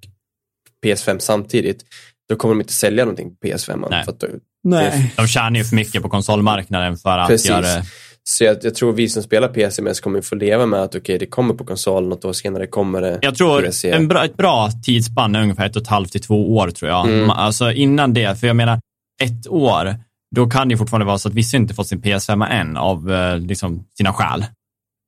PS5 0.85 1.19
samtidigt, 1.19 1.85
då 2.29 2.35
kommer 2.35 2.55
de 2.55 2.61
inte 2.61 2.73
sälja 2.73 3.05
någonting 3.05 3.35
på 3.35 3.47
PS5. 3.47 3.87
Nej. 3.89 4.03
För 4.05 4.11
att, 4.11 4.19
då- 4.19 4.27
Nej. 4.63 5.13
De 5.17 5.27
tjänar 5.27 5.55
ju 5.55 5.63
för 5.63 5.75
mycket 5.75 6.01
på 6.01 6.09
konsolmarknaden 6.09 6.97
för 6.97 7.17
att 7.17 7.27
Precis. 7.27 7.49
göra 7.49 7.61
det. 7.61 7.85
Så 8.23 8.43
jag, 8.43 8.57
jag 8.61 8.75
tror 8.75 8.93
vi 8.93 9.09
som 9.09 9.23
spelar 9.23 9.47
PC 9.47 9.81
mest 9.81 10.01
kommer 10.01 10.21
få 10.21 10.35
leva 10.35 10.65
med 10.65 10.79
att 10.81 10.95
okej, 10.95 11.17
det 11.19 11.25
kommer 11.25 11.53
på 11.53 11.65
konsolen 11.65 12.03
och 12.03 12.09
något 12.09 12.25
år 12.25 12.33
senare 12.33 12.67
kommer 12.67 13.01
det 13.01 13.19
Jag 13.21 13.35
tror 13.35 13.61
PC. 13.61 13.91
en 13.91 14.07
bra, 14.07 14.25
ett 14.25 14.37
bra 14.37 14.69
tidsspann 14.85 15.35
är 15.35 15.41
ungefär 15.41 15.65
ett 15.65 15.75
och 15.75 15.81
ett 15.81 15.87
halvt 15.87 16.11
till 16.11 16.21
två 16.21 16.55
år 16.57 16.69
tror 16.71 16.91
jag. 16.91 17.07
Mm. 17.09 17.29
Alltså 17.29 17.71
innan 17.71 18.13
det, 18.13 18.39
för 18.39 18.47
jag 18.47 18.55
menar 18.55 18.79
ett 19.21 19.47
år, 19.47 19.95
då 20.35 20.49
kan 20.49 20.69
det 20.69 20.77
fortfarande 20.77 21.05
vara 21.05 21.17
så 21.17 21.27
att 21.29 21.33
vissa 21.35 21.57
inte 21.57 21.73
fått 21.73 21.87
sin 21.87 22.01
PS5 22.01 22.47
än 22.49 22.77
av 22.77 23.11
eh, 23.11 23.37
liksom, 23.39 23.85
sina 23.97 24.13
skäl. 24.13 24.45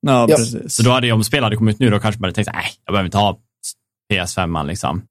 Ja, 0.07 0.25
Ja. 0.29 0.35
precis. 0.37 0.73
Så 0.75 0.83
då 0.83 0.91
hade 0.91 1.07
ju, 1.07 1.13
om 1.13 1.23
spel 1.23 1.43
hade 1.43 1.55
kommit 1.55 1.79
nu, 1.79 1.89
då 1.89 1.99
kanske 1.99 2.21
man 2.21 2.27
hade 2.27 2.35
tänkt, 2.35 2.49
nej, 2.53 2.65
jag 2.85 2.93
behöver 2.93 3.05
inte 3.07 3.17
ha 3.17 3.37
PS5 4.13 4.67
liksom. 4.67 5.01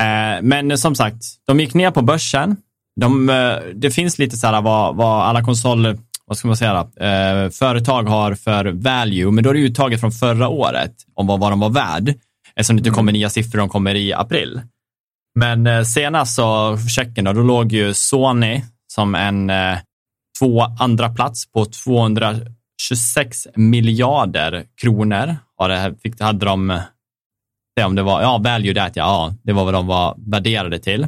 Eh, 0.00 0.42
men 0.42 0.78
som 0.78 0.94
sagt, 0.94 1.22
de 1.46 1.60
gick 1.60 1.74
ner 1.74 1.90
på 1.90 2.02
börsen. 2.02 2.56
De, 3.00 3.28
eh, 3.30 3.56
det 3.74 3.90
finns 3.90 4.18
lite 4.18 4.36
så 4.36 4.46
här 4.46 4.62
vad, 4.62 4.96
vad 4.96 5.22
alla 5.26 5.44
konsol, 5.44 5.98
vad 6.26 6.38
ska 6.38 6.48
man 6.48 6.56
säga, 6.56 6.72
då? 6.72 7.04
eh, 7.04 7.50
företag 7.50 8.02
har 8.02 8.34
för 8.34 8.64
value, 8.64 9.30
men 9.30 9.44
då 9.44 9.50
är 9.50 9.54
det 9.54 9.60
uttaget 9.60 10.00
från 10.00 10.12
förra 10.12 10.48
året 10.48 10.94
om 11.14 11.26
vad, 11.26 11.40
vad 11.40 11.52
de 11.52 11.60
var 11.60 11.70
värd, 11.70 12.14
eftersom 12.54 12.76
det 12.76 12.80
inte 12.80 12.90
kommer 12.90 13.12
nya 13.12 13.30
siffror, 13.30 13.58
de 13.58 13.68
kommer 13.68 13.94
i 13.94 14.12
april. 14.12 14.60
Men 15.34 15.66
eh, 15.66 15.82
senast 15.82 16.34
så, 16.34 16.78
checken 16.96 17.24
då, 17.24 17.32
då 17.32 17.42
låg 17.42 17.72
ju 17.72 17.94
Sony 17.94 18.62
som 18.86 19.14
en 19.14 19.50
eh, 19.50 19.78
två 20.38 20.62
andra 20.80 21.08
plats 21.08 21.52
på 21.52 21.64
226 21.64 23.46
miljarder 23.54 24.64
kronor. 24.80 25.36
Har 25.56 25.68
det, 25.68 25.94
fick, 26.02 26.20
hade 26.20 26.46
de, 26.46 26.80
se 27.78 27.84
om 27.84 27.94
det 27.94 28.02
var, 28.02 28.22
ja, 28.22 28.38
value 28.38 28.72
ja, 28.72 28.90
ja, 28.94 29.34
det 29.42 29.52
var 29.52 29.64
vad 29.64 29.74
de 29.74 29.86
var 29.86 30.14
värderade 30.18 30.78
till. 30.78 31.06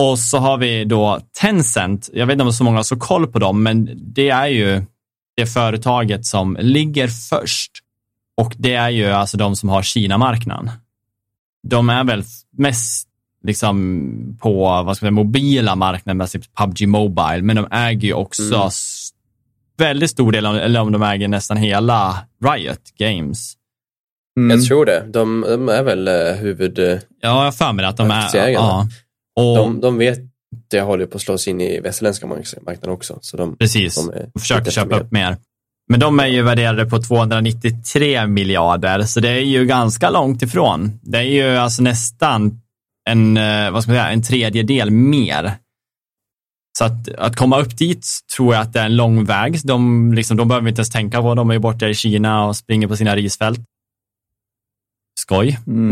Och 0.00 0.18
så 0.18 0.38
har 0.38 0.58
vi 0.58 0.84
då 0.84 1.20
Tencent, 1.40 2.10
jag 2.12 2.26
vet 2.26 2.32
inte 2.34 2.44
om 2.44 2.52
så 2.52 2.64
många 2.64 2.76
har 2.76 2.82
så 2.82 2.96
koll 2.96 3.26
på 3.26 3.38
dem, 3.38 3.62
men 3.62 3.90
det 4.14 4.30
är 4.30 4.46
ju 4.46 4.82
det 5.36 5.46
företaget 5.46 6.26
som 6.26 6.56
ligger 6.60 7.08
först. 7.08 7.70
Och 8.36 8.54
det 8.58 8.74
är 8.74 8.88
ju 8.90 9.06
alltså 9.06 9.36
de 9.36 9.56
som 9.56 9.68
har 9.68 9.82
Kina-marknaden. 9.82 10.70
De 11.68 11.90
är 11.90 12.04
väl 12.04 12.24
mest 12.58 13.08
liksom 13.44 14.38
på 14.40 14.60
vad 14.82 14.96
ska 14.96 15.06
man 15.06 15.14
säga, 15.14 15.24
mobila 15.24 15.76
marknaden 15.76 16.16
med 16.16 16.30
typ 16.30 16.54
PubG 16.56 16.88
Mobile, 16.88 17.42
men 17.42 17.56
de 17.56 17.66
äger 17.70 18.08
ju 18.08 18.12
också 18.14 18.42
Mm. 18.54 18.70
väldigt 19.78 20.10
stor 20.10 20.32
del, 20.32 20.46
eller 20.46 20.80
om 20.80 20.92
de 20.92 21.02
äger 21.02 21.28
nästan 21.28 21.56
hela 21.56 22.18
Riot 22.44 22.94
Games. 22.98 23.54
Mm. 24.38 24.58
Jag 24.58 24.66
tror 24.68 24.86
det. 24.86 25.06
De, 25.12 25.44
de 25.48 25.68
är 25.68 25.82
väl 25.82 26.08
eh, 26.08 26.34
huvud... 26.36 26.78
eh, 26.78 26.84
Ja, 26.86 26.98
jag 27.20 27.30
har 27.30 27.52
för 27.52 27.72
mig 27.72 27.84
att 27.84 27.96
de 27.96 28.10
är... 28.10 28.48
Ja. 28.48 28.88
Och, 29.36 29.56
De, 29.56 29.80
de 29.80 29.98
vet 29.98 30.18
det 30.70 30.80
håller 30.80 31.06
på 31.06 31.16
att 31.16 31.22
slås 31.22 31.48
in 31.48 31.60
i 31.60 31.80
västerländska 31.80 32.26
mark- 32.26 32.62
marknaden 32.66 32.94
också. 32.94 33.18
Så 33.20 33.36
de, 33.36 33.56
precis, 33.56 33.94
de 33.94 34.10
är 34.14 34.30
och 34.34 34.40
försöker 34.40 34.70
köpa 34.70 34.96
upp 35.00 35.12
mer. 35.12 35.36
Men 35.88 36.00
de 36.00 36.20
är 36.20 36.26
ju 36.26 36.42
värderade 36.42 36.86
på 36.86 37.02
293 37.02 38.26
miljarder, 38.26 39.02
så 39.02 39.20
det 39.20 39.28
är 39.28 39.40
ju 39.40 39.66
ganska 39.66 40.10
långt 40.10 40.42
ifrån. 40.42 41.00
Det 41.02 41.18
är 41.18 41.22
ju 41.22 41.56
alltså 41.56 41.82
nästan 41.82 42.60
en, 43.10 43.36
eh, 43.36 43.70
vad 43.70 43.82
ska 43.82 43.92
man 43.92 44.00
säga, 44.00 44.10
en 44.10 44.22
tredjedel 44.22 44.90
mer. 44.90 45.52
Så 46.78 46.84
att, 46.84 47.08
att 47.18 47.36
komma 47.36 47.60
upp 47.60 47.78
dit 47.78 48.06
tror 48.36 48.54
jag 48.54 48.62
att 48.62 48.72
det 48.72 48.80
är 48.80 48.86
en 48.86 48.96
lång 48.96 49.24
väg. 49.24 49.60
De, 49.64 50.12
liksom, 50.14 50.36
de 50.36 50.48
behöver 50.48 50.68
inte 50.68 50.80
ens 50.80 50.90
tänka 50.90 51.22
på. 51.22 51.34
De 51.34 51.50
är 51.50 51.54
ju 51.54 51.60
borta 51.60 51.88
i 51.88 51.94
Kina 51.94 52.46
och 52.46 52.56
springer 52.56 52.88
på 52.88 52.96
sina 52.96 53.16
risfält. 53.16 53.60
Skoj. 55.20 55.58
Mm. 55.66 55.90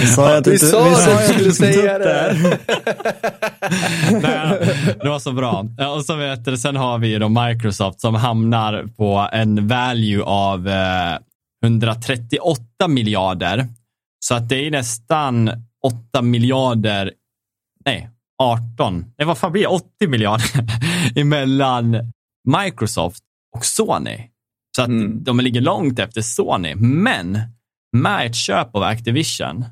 Vi 0.00 0.06
sa 0.06 0.28
Vi 0.32 0.36
inte- 0.38 0.58
sa 0.58 0.84
vi 0.84 0.90
att 0.90 0.98
sa 1.04 1.10
du 1.10 1.14
att 1.16 1.24
skulle 1.24 1.44
inte 1.48 1.58
ta 1.58 1.72
säga 1.72 1.98
det. 1.98 2.36
Nej, 4.22 4.94
det 5.02 5.08
var 5.08 5.18
så 5.18 5.32
bra. 5.32 5.66
Och 5.96 6.04
så 6.04 6.14
vet 6.16 6.44
du, 6.44 6.56
sen 6.56 6.76
har 6.76 6.98
vi 6.98 7.18
då 7.18 7.28
Microsoft 7.28 8.00
som 8.00 8.14
hamnar 8.14 8.84
på 8.96 9.28
en 9.32 9.68
value 9.68 10.22
av 10.22 10.68
eh, 10.68 11.18
138 11.64 12.62
miljarder. 12.88 13.66
Så 14.24 14.34
att 14.34 14.48
det 14.48 14.66
är 14.66 14.70
nästan 14.70 15.50
8 16.10 16.22
miljarder, 16.22 17.12
nej, 17.86 18.08
18, 18.42 19.04
nej 19.18 19.26
vad 19.26 19.38
fan 19.38 19.52
blir 19.52 19.62
det? 19.62 19.68
80 19.68 19.86
miljarder 20.08 20.66
emellan 21.20 22.12
Microsoft 22.64 23.22
och 23.56 23.64
Sony. 23.64 24.18
Så 24.76 24.82
att 24.82 24.88
Mm. 24.88 25.24
de 25.24 25.40
ligger 25.40 25.60
långt 25.60 25.98
efter 25.98 26.22
Sony. 26.22 26.74
Men 26.74 27.38
med 27.96 28.26
ett 28.26 28.34
köp 28.36 28.74
av 28.74 28.82
Activision 28.82 29.64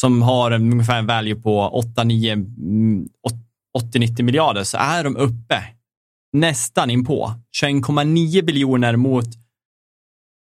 som 0.00 0.22
har 0.22 0.50
ungefär 0.52 0.98
en 0.98 1.06
value 1.06 1.34
på 1.34 1.70
8-9, 1.70 2.32
mm, 2.32 3.08
80-90 3.78 4.22
miljarder 4.22 4.64
så 4.64 4.76
är 4.78 5.04
de 5.04 5.16
uppe 5.16 5.62
nästan 6.32 6.90
in 6.90 7.04
på 7.04 7.32
21,9 7.56 8.42
biljoner 8.42 8.96
mot, 8.96 9.26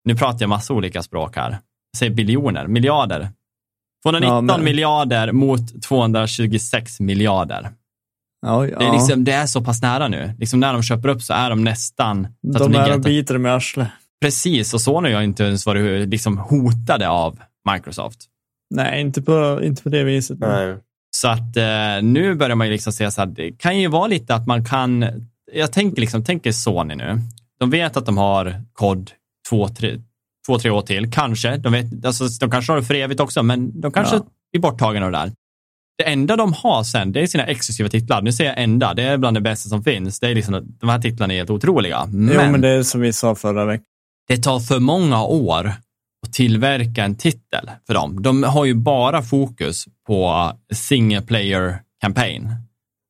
nu 0.06 0.16
pratar 0.16 0.42
jag 0.42 0.50
massa 0.50 0.74
olika 0.74 1.04
språk 1.04 1.36
här, 1.36 1.50
jag 1.52 1.60
säger 1.98 2.14
biljoner, 2.14 2.68
miljarder. 2.68 3.30
219 4.06 4.36
Ja, 4.36 4.42
men- 4.58 4.66
miljarder 4.66 5.32
mot 5.32 5.82
226 5.84 7.00
miljarder. 7.00 7.72
Ja, 8.48 8.68
ja. 8.68 8.80
Det, 8.80 8.86
är 8.86 8.92
liksom, 8.92 9.24
det 9.24 9.32
är 9.32 9.46
så 9.46 9.62
pass 9.62 9.82
nära 9.82 10.08
nu. 10.08 10.34
Liksom 10.40 10.60
när 10.60 10.74
de 10.74 10.84
köper 10.84 11.10
upp 11.10 11.22
så 11.22 11.34
är 11.34 11.50
de 11.50 11.64
nästan... 11.64 12.28
Så 12.54 12.60
de 12.60 12.64
är 12.64 12.70
ligger 12.70 12.94
och 12.94 13.02
biter 13.02 13.38
med 13.38 13.54
arslet. 13.56 13.88
Precis, 14.22 14.74
och 14.74 14.82
Sony 14.82 15.14
har 15.14 15.22
inte 15.22 15.44
ens 15.44 15.66
varit 15.66 16.10
liksom 16.10 16.38
hotade 16.38 17.10
av 17.10 17.40
Microsoft. 17.74 18.20
Nej, 18.70 19.02
inte 19.02 19.22
på, 19.22 19.60
inte 19.64 19.84
på 19.84 19.90
det 19.90 20.04
viset. 20.04 20.40
Nej. 20.40 20.78
Så 21.12 21.28
att 21.28 21.58
eh, 21.58 22.02
nu 22.02 22.36
börjar 22.36 22.56
man 22.56 22.68
ju 22.68 22.74
liksom 22.74 22.94
se 22.94 23.12
så 23.12 23.22
här, 23.22 23.26
det 23.26 23.52
kan 23.52 23.80
ju 23.80 23.88
vara 23.88 24.08
lite 24.08 24.36
att 24.36 24.48
man 24.48 24.66
kan, 24.66 25.06
jag 25.54 25.72
tänker 25.72 26.02
liksom, 26.02 26.24
tänker 26.24 26.52
Sony 26.52 26.96
nu. 26.96 27.20
De 27.60 27.70
vet 27.70 27.98
att 27.98 28.06
de 28.06 28.18
har 28.18 28.62
kod 28.74 29.12
två, 29.50 29.68
tre, 29.68 30.02
två, 30.48 30.60
tre 30.60 30.72
år 30.72 30.82
till, 30.82 31.12
kanske. 31.12 31.58
De, 31.58 31.74
vet, 31.74 32.06
alltså, 32.06 32.28
de 32.40 32.52
kanske 32.52 32.72
har 32.72 32.78
det 32.80 32.86
för 32.86 32.94
evigt 32.94 33.20
också, 33.20 33.44
men 33.44 33.82
de 33.82 33.92
kanske 33.92 34.16
Ja. 34.16 34.26
blir 34.52 34.62
borttagna 34.62 35.06
av 35.06 35.12
det 35.12 35.18
där. 35.18 35.32
Det 35.98 36.04
enda 36.04 36.36
de 36.36 36.54
har 36.54 36.84
sen, 36.84 37.12
det 37.12 37.22
är 37.22 37.28
sina 37.28 37.46
exklusiva 37.46 37.90
titlar. 37.90 38.22
Nu 38.22 38.32
säger 38.32 38.52
jag 38.52 38.64
enda, 38.64 38.94
det 38.94 39.04
är 39.04 39.18
bland 39.18 39.38
det 39.38 39.42
bästa 39.42 39.70
som 39.70 39.84
finns. 39.84 40.20
Det 40.20 40.28
är 40.28 40.36
liksom, 40.36 40.78
de 40.80 40.90
här 40.90 41.00
titlarna 41.00 41.34
är 41.34 41.38
helt 41.38 41.50
otroliga. 41.50 42.06
Men, 42.06 42.36
Jo, 42.36 42.52
men 42.52 42.62
det 42.62 42.70
är 42.70 42.84
som 42.84 43.02
vi 43.02 43.14
sa 43.14 43.36
förra 43.36 43.66
veckan. 43.66 43.86
det 44.28 44.38
tar 44.38 44.60
för 44.60 44.80
många 44.80 45.24
år 45.24 45.74
att 46.28 46.34
tillverka 46.34 47.04
en 47.04 47.16
titel 47.16 47.72
för 47.88 47.94
dem. 47.94 48.22
De 48.22 48.44
har 48.44 48.66
ju 48.66 48.74
bara 48.74 49.22
fokus 49.22 49.86
på 50.08 50.52
single 50.74 51.22
player 51.22 51.82
campaign. 52.02 52.50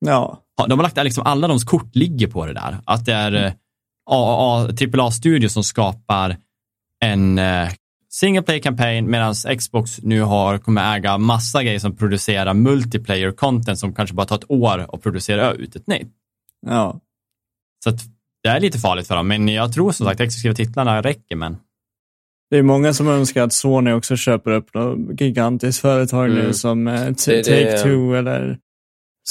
Ja, 0.05 0.43
De 0.67 0.79
har 0.79 0.83
lagt 0.83 1.03
liksom 1.03 1.23
alla 1.25 1.47
deras 1.47 1.63
kort 1.63 1.95
ligger 1.95 2.27
på 2.27 2.45
det 2.45 2.53
där. 2.53 2.77
Att 2.85 3.05
det 3.05 3.13
är 3.13 3.45
eh, 3.45 3.51
AAA, 4.11 4.69
AAA-studio 4.93 5.49
som 5.49 5.63
skapar 5.63 6.37
en 7.05 7.37
eh, 7.39 7.69
single 8.19 8.41
player 8.41 8.61
campaign 8.61 9.11
medan 9.11 9.33
Xbox 9.57 9.99
nu 10.03 10.21
har, 10.21 10.57
kommer 10.57 10.95
äga 10.97 11.17
massa 11.17 11.63
grejer 11.63 11.79
som 11.79 11.95
producerar 11.95 12.53
multiplayer 12.53 13.31
content 13.31 13.79
som 13.79 13.95
kanske 13.95 14.15
bara 14.15 14.25
tar 14.27 14.35
ett 14.35 14.51
år 14.51 14.85
att 14.95 15.01
producera 15.01 15.53
ut 15.53 15.75
ett 15.75 15.87
nytt. 15.87 16.11
ja. 16.67 16.99
Så 17.83 17.89
att 17.89 17.99
det 18.43 18.49
är 18.49 18.59
lite 18.59 18.79
farligt 18.79 19.07
för 19.07 19.15
dem, 19.15 19.27
men 19.27 19.47
jag 19.47 19.73
tror 19.73 19.91
som 19.91 20.05
sagt 20.05 20.19
exklusiva 20.19 20.53
titlarna 20.55 21.01
räcker. 21.01 21.35
Men 21.35 21.57
Det 22.49 22.57
är 22.57 22.63
många 22.63 22.93
som 22.93 23.07
önskar 23.07 23.43
att 23.43 23.53
Sony 23.53 23.91
också 23.91 24.15
köper 24.15 24.51
upp 24.51 24.73
något 24.73 25.21
gigantiskt 25.21 25.81
företag 25.81 26.29
nu 26.29 26.39
Mm. 26.39 26.53
som 26.53 26.87
eh, 26.87 26.93
Take-Two 26.93 28.17
eller 28.17 28.57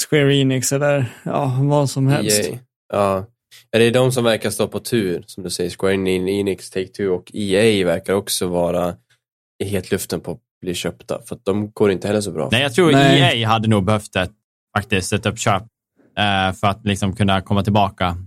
Square 0.09 0.35
Enix 0.35 0.71
eller 0.71 1.05
ja, 1.23 1.57
vad 1.61 1.89
som 1.89 2.07
helst. 2.07 2.49
EA. 2.49 2.59
Ja. 2.93 3.25
Ja, 3.71 3.79
det 3.79 3.85
är 3.85 3.91
de 3.91 4.11
som 4.11 4.23
verkar 4.23 4.49
stå 4.49 4.67
på 4.67 4.79
tur, 4.79 5.23
som 5.27 5.43
du 5.43 5.49
säger. 5.49 5.69
Square 5.69 5.93
Enix, 5.93 6.71
Take-Two 6.71 7.07
och 7.07 7.31
EA 7.33 7.85
verkar 7.85 8.13
också 8.13 8.47
vara 8.47 8.95
i 9.63 9.65
hetluften 9.65 10.19
på 10.19 10.31
att 10.31 10.39
bli 10.61 10.73
köpta. 10.73 11.21
För 11.25 11.35
att 11.35 11.45
de 11.45 11.71
går 11.71 11.91
inte 11.91 12.07
heller 12.07 12.21
så 12.21 12.31
bra. 12.31 12.49
nej, 12.51 12.61
jag 12.61 12.73
tror 12.73 12.91
Nej. 12.91 13.41
EA 13.41 13.47
hade 13.47 13.67
nog 13.67 13.83
behövt 13.83 14.15
ett, 14.15 14.31
faktiskt 14.77 15.13
ett 15.13 15.25
uppköp 15.25 15.63
eh, 16.17 16.53
för 16.53 16.67
att 16.67 16.85
liksom 16.85 17.15
kunna 17.15 17.41
komma 17.41 17.63
tillbaka. 17.63 18.17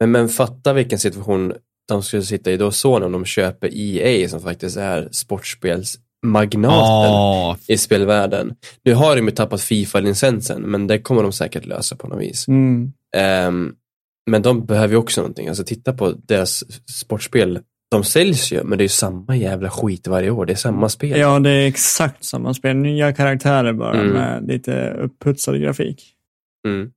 Men, 0.00 0.10
men 0.10 0.28
fatta 0.28 0.72
vilken 0.72 0.98
situation 0.98 1.54
de 1.88 2.02
skulle 2.02 2.22
sitta 2.22 2.50
i 2.50 2.56
då 2.56 2.70
Sony 2.70 3.06
om 3.06 3.12
de 3.12 3.24
köper 3.24 3.68
EA 3.72 4.28
som 4.28 4.40
faktiskt 4.40 4.76
är 4.76 5.08
sportspelsmagnaten 5.12 7.10
Åh, 7.10 7.56
i 7.66 7.78
spelvärlden. 7.78 8.54
Nu 8.84 8.94
har 8.94 9.16
de 9.16 9.24
ju 9.24 9.30
tappat 9.30 9.60
Fifa-licensen, 9.60 10.62
men 10.62 10.86
det 10.86 10.98
kommer 10.98 11.22
de 11.22 11.32
säkert 11.32 11.66
lösa 11.66 11.96
på 11.96 12.08
något 12.08 12.20
vis. 12.20 12.48
Mm. 12.48 12.92
Ehm, 13.16 13.74
men 14.26 14.42
de 14.42 14.66
behöver 14.66 14.88
ju 14.94 14.96
också 14.98 15.20
någonting. 15.20 15.48
Alltså 15.48 15.64
titta 15.64 15.92
på 15.92 16.10
deras 16.12 16.64
sportspel. 16.92 17.58
De 17.90 18.04
säljs 18.04 18.52
ju, 18.52 18.64
men 18.64 18.78
det 18.78 18.82
är 18.82 18.84
ju 18.84 18.88
samma 18.88 19.36
jävla 19.36 19.70
skit 19.70 20.06
varje 20.08 20.30
år. 20.30 20.46
Det 20.46 20.52
är 20.52 20.56
samma 20.56 20.88
spel. 20.88 21.18
Ja, 21.18 21.38
det 21.38 21.50
är 21.50 21.66
exakt 21.66 22.24
samma 22.24 22.54
spel. 22.54 22.76
Nya 22.76 23.12
karaktärer 23.12 23.72
bara 23.72 24.00
Mm. 24.00 24.12
med 24.12 24.46
lite 24.48 24.90
upputsad 24.90 25.60
grafik. 25.60 26.14
Mm. 26.68 26.90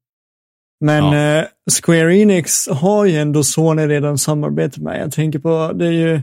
Men 0.82 1.03
Ja. 1.03 1.39
eh, 1.39 1.45
Square 1.84 2.15
Enix 2.17 2.67
har 2.67 3.05
ju 3.05 3.15
ändå 3.17 3.43
Sony 3.43 3.88
redan 3.88 4.17
samarbetat 4.17 4.78
med. 4.78 5.01
Jag 5.01 5.11
tänker 5.11 5.39
på, 5.39 5.71
det 5.76 5.86
är 5.86 5.91
ju 5.91 6.21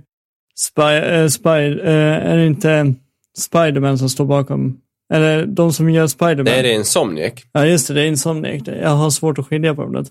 Spy, 0.58 0.82
eh, 0.82 1.26
Spy, 1.28 1.48
eh, 1.80 2.30
är 2.30 2.36
det 2.36 2.46
inte 2.46 2.94
Spiderman 3.38 3.98
som 3.98 4.08
står 4.08 4.24
bakom? 4.24 4.80
Eller 5.12 5.46
de 5.46 5.72
som 5.72 5.90
gör 5.90 6.06
Spiderman? 6.06 6.44
Det 6.44 6.58
är 6.58 6.62
det 6.62 6.72
Insomniac. 6.72 7.32
Ja, 7.52 7.66
just 7.66 7.88
det, 7.88 7.94
det 7.94 8.00
är 8.02 8.06
Insomniac. 8.06 8.62
Jag 8.66 8.88
har 8.90 9.10
svårt 9.10 9.38
att 9.38 9.46
skilja 9.46 9.74
på 9.74 9.84
dem. 9.84 10.04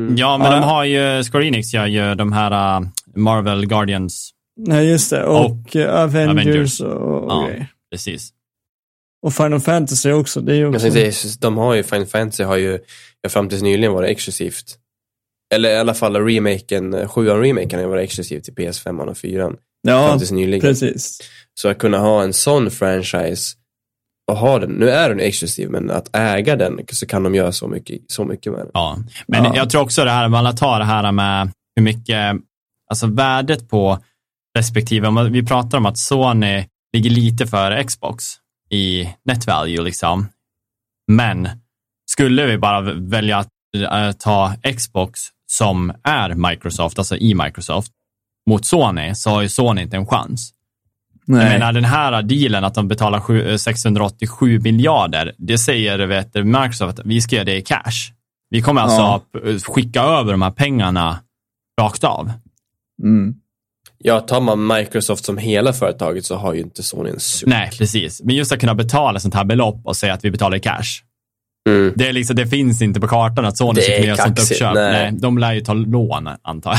Mm. 0.00 0.16
Ja, 0.16 0.38
men 0.38 0.46
Ja. 0.46 0.52
de 0.58 0.62
har 0.62 0.84
ju, 0.84 1.24
Square 1.24 1.46
Enix 1.46 1.74
gör 1.74 1.86
ju 1.86 2.14
de 2.14 2.32
här 2.32 2.80
uh, 2.80 2.88
Marvel 3.16 3.66
Guardians, 3.66 4.30
Nej, 4.56 4.88
just 4.88 5.10
det. 5.10 5.24
Och, 5.24 5.76
eh, 5.76 6.02
Avengers, 6.02 6.30
Avengers. 6.46 6.80
och, 6.80 7.24
och 7.24 7.32
Ja. 7.32 7.46
grejer. 7.46 7.66
precis. 7.92 8.30
Och 9.26 9.34
Final 9.34 9.60
Fantasy 9.60 10.12
också. 10.12 10.40
Det 10.40 10.52
är 10.52 10.56
ju 10.56 10.66
också... 10.66 10.78
tänkte, 10.90 11.38
de 11.40 11.56
har 11.56 11.74
ju, 11.74 11.82
Final 11.82 12.06
Fantasy 12.06 12.42
har 12.44 12.56
ju 12.56 12.78
fram 13.28 13.48
tills 13.48 13.62
nyligen 13.62 13.92
varit 13.92 14.10
exklusivt. 14.10 14.76
Eller 15.54 15.70
i 15.70 15.76
alla 15.76 15.94
fall 15.94 16.16
remaken, 16.16 17.08
sjuan 17.08 17.40
remaken 17.40 17.78
har 17.78 17.80
ju 17.80 17.88
varit 17.90 18.04
exklusiv 18.04 18.40
till 18.40 18.54
PS5 18.54 19.08
och 19.08 19.18
4 19.18 19.42
fram 19.44 19.56
ja, 19.88 20.18
tills 20.18 20.30
nyligen. 20.30 20.60
precis. 20.60 21.18
Så 21.54 21.68
att 21.68 21.78
kunna 21.78 21.98
ha 21.98 22.22
en 22.22 22.32
sån 22.32 22.70
franchise 22.70 23.56
och 24.30 24.36
ha 24.38 24.58
den, 24.58 24.70
nu 24.70 24.90
är 24.90 25.08
den 25.08 25.20
exklusiv, 25.20 25.70
men 25.70 25.90
att 25.90 26.16
äga 26.16 26.56
den 26.56 26.80
så 26.92 27.06
kan 27.06 27.22
de 27.22 27.34
göra 27.34 27.52
så 27.52 27.68
mycket, 27.68 28.00
så 28.08 28.24
mycket 28.24 28.52
med 28.52 28.60
den. 28.60 28.70
Ja, 28.74 28.98
men 29.26 29.44
Ja. 29.44 29.52
jag 29.56 29.70
tror 29.70 29.82
också 29.82 30.04
det 30.04 30.10
här, 30.10 30.28
man 30.28 30.56
tar 30.56 30.78
det 30.78 30.84
här 30.84 31.12
med 31.12 31.50
hur 31.76 31.82
mycket, 31.82 32.36
alltså 32.90 33.06
värdet 33.06 33.68
på 33.68 33.98
respektive, 34.58 35.08
om 35.08 35.32
vi 35.32 35.42
pratar 35.46 35.78
om 35.78 35.86
att 35.86 35.98
Sony 35.98 36.66
ligger 36.92 37.10
lite 37.10 37.46
före 37.46 37.84
Xbox 37.84 38.24
i 38.70 39.08
net 39.24 39.46
value 39.46 39.82
liksom. 39.82 40.26
Men 41.12 41.48
skulle 42.10 42.46
vi 42.46 42.58
bara 42.58 42.80
välja 42.94 43.38
att 43.38 43.48
eh, 43.76 44.12
ta 44.12 44.54
Xbox 44.76 45.20
som 45.50 45.92
är 46.04 46.34
Microsoft, 46.50 46.98
alltså 46.98 47.16
i 47.16 47.34
Microsoft, 47.34 47.92
mot 48.50 48.64
Sony, 48.64 49.14
så 49.14 49.30
har 49.30 49.42
ju 49.42 49.48
Sony 49.48 49.82
inte 49.82 49.96
en 49.96 50.06
chans. 50.06 50.52
Jag 51.26 51.36
Nej. 51.36 51.48
menar 51.58 51.72
den 51.72 51.84
här 51.84 52.22
dealen 52.22 52.64
att 52.64 52.74
de 52.74 52.88
betalar 52.88 53.20
sju- 53.20 53.50
eh, 53.50 53.56
687 53.56 54.60
miljarder, 54.60 55.32
det 55.38 55.58
säger 55.58 55.98
vet, 56.06 56.34
Microsoft 56.34 56.98
att 56.98 57.06
vi 57.06 57.20
ska 57.20 57.36
göra 57.36 57.44
det 57.44 57.56
i 57.56 57.62
cash. 57.62 58.12
Vi 58.50 58.62
kommer 58.62 58.80
alltså 58.80 59.00
Ja. 59.00 59.20
p- 59.32 59.58
skicka 59.58 60.02
över 60.02 60.32
de 60.32 60.42
här 60.42 60.50
pengarna 60.50 61.18
rakt 61.80 62.04
av. 62.04 62.32
Mm. 63.02 63.34
Ja, 63.98 64.20
tar 64.20 64.40
man 64.40 64.66
Microsoft 64.66 65.24
som 65.24 65.38
hela 65.38 65.72
företaget 65.72 66.24
så 66.24 66.36
har 66.36 66.54
ju 66.54 66.60
inte 66.60 66.82
Sony 66.82 67.10
en 67.10 67.20
suck. 67.20 67.48
Nej, 67.48 67.70
precis. 67.78 68.22
Men 68.22 68.34
just 68.36 68.52
att 68.52 68.60
kunna 68.60 68.74
betala 68.74 69.20
sånt 69.20 69.34
här 69.34 69.44
belopp 69.44 69.80
och 69.86 69.96
säga 69.96 70.14
att 70.14 70.24
vi 70.24 70.30
betalar 70.30 70.56
i 70.56 70.60
cash. 70.60 70.84
Mm. 71.70 71.92
Det, 71.96 72.08
är 72.08 72.12
liksom, 72.12 72.36
det 72.36 72.46
finns 72.46 72.82
inte 72.82 73.00
på 73.00 73.08
kartan 73.08 73.44
att 73.44 73.56
Sony 73.56 73.80
kunna 73.80 74.06
göra 74.06 74.16
sånt 74.16 74.38
uppköp. 74.38 74.74
nej. 74.74 74.92
Nej. 74.92 75.20
de 75.20 75.38
lär 75.38 75.52
ju 75.52 75.60
ta 75.60 75.72
lån, 75.74 76.28
antar 76.42 76.70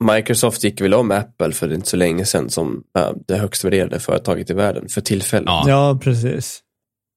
jag. 0.00 0.14
Microsoft 0.16 0.64
gick 0.64 0.80
väl 0.80 0.94
om 0.94 1.10
Apple 1.10 1.52
för 1.52 1.72
inte 1.72 1.88
så 1.88 1.96
länge 1.96 2.24
sedan 2.24 2.50
som 2.50 2.82
det 3.28 3.36
högst 3.36 3.64
värderade 3.64 4.00
företaget 4.00 4.50
i 4.50 4.54
världen 4.54 4.88
för 4.88 5.00
tillfället. 5.00 5.46
Ja. 5.46 5.64
Ja, 5.66 5.98
precis. 6.02 6.60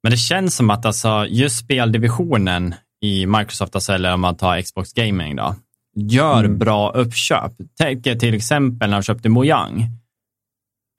Men 0.04 0.12
det 0.12 0.18
känns 0.18 0.56
som 0.56 0.70
att 0.70 0.86
alltså, 0.86 1.26
just 1.30 1.60
speldivisionen 1.60 2.76
i 3.02 3.26
Microsoft, 3.26 3.76
alltså, 3.76 3.94
eller 3.94 4.14
om 4.14 4.22
man 4.22 4.36
tar 4.38 4.62
Xbox 4.62 4.94
Gaming 4.94 5.36
då, 5.36 5.56
gör 5.96 6.40
Mm. 6.44 6.58
bra 6.58 6.92
uppköp. 6.92 7.52
Tänk 7.80 8.04
till 8.04 8.34
exempel 8.34 8.90
när 8.90 8.98
de 8.98 9.04
köpte 9.04 9.30
Mojang. 9.30 9.82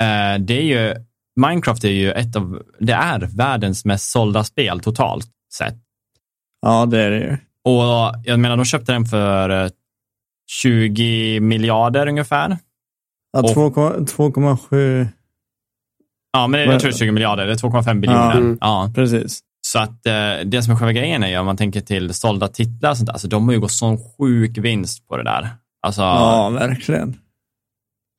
Eh, 0.02 0.38
det 0.40 0.54
är 0.58 0.62
ju, 0.62 0.94
Minecraft 1.40 1.84
är 1.84 1.88
ju 1.88 2.12
ett 2.12 2.36
av, 2.36 2.62
det 2.80 2.92
är 2.92 3.36
världens 3.36 3.84
mest 3.84 4.10
sålda 4.10 4.44
spel 4.44 4.80
totalt 4.80 5.26
sett. 5.58 5.74
Ja, 6.64 6.86
det 6.86 7.00
är 7.00 7.10
det 7.10 7.18
ju. 7.18 7.32
Och 7.64 8.14
jag 8.24 8.40
menar, 8.40 8.56
de 8.56 8.64
köpte 8.64 8.92
den 8.92 9.04
för 9.04 9.64
eh, 9.64 9.70
20 10.50 11.40
miljarder 11.40 12.06
ungefär. 12.06 12.58
Ja, 13.32 13.40
Och- 13.40 13.50
2,- 13.74 14.06
2,7 14.06 15.06
Ja, 16.32 16.46
men 16.46 16.60
jag 16.60 16.68
Men- 16.68 16.80
tror 16.80 16.92
20 16.92 17.12
miljarder, 17.12 17.46
det 17.46 17.52
är 17.52 17.56
2,5 17.56 18.00
biljoner. 18.00 18.36
Mm. 18.36 18.58
Ja. 18.60 18.92
precis. 18.94 19.40
Så 19.66 19.78
att 19.78 20.06
eh, 20.06 20.44
det 20.44 20.62
som 20.62 20.72
är 20.72 20.76
själva 20.78 20.92
grejen 20.92 21.22
är 21.22 21.28
ju, 21.28 21.38
om 21.38 21.46
man 21.46 21.56
tänker 21.56 21.80
till 21.80 22.14
sålda 22.14 22.48
titlar 22.48 22.90
och 22.90 22.96
sånt 22.96 23.06
där, 23.06 23.12
alltså 23.12 23.28
de 23.28 23.44
har 23.48 23.52
ju 23.52 23.60
gått 23.60 23.72
sån 23.72 23.98
sjuk 23.98 24.58
vinst 24.58 25.08
på 25.08 25.16
det 25.16 25.22
där. 25.24 25.48
Alltså, 25.86 26.02
Ja, 26.02 26.48
verkligen. 26.48 27.16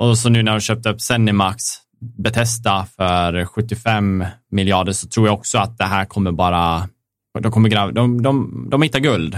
och 0.03 0.17
så 0.17 0.29
nu 0.29 0.43
när 0.43 0.51
de 0.51 0.59
köpte 0.61 0.89
upp 0.89 1.01
Zenimax, 1.01 1.63
Bethesda 2.17 2.87
för 2.95 3.45
75 3.45 4.25
miljarder, 4.51 4.91
så 4.93 5.07
tror 5.07 5.27
jag 5.27 5.33
också 5.37 5.57
att 5.57 5.77
det 5.77 5.83
här 5.85 6.05
kommer 6.05 6.31
bara, 6.31 6.89
de 7.43 7.51
kommer 7.51 7.69
gräva, 7.69 7.91
de, 7.91 8.21
de, 8.21 8.67
de 8.71 8.81
hittar 8.81 8.99
guld. 8.99 9.37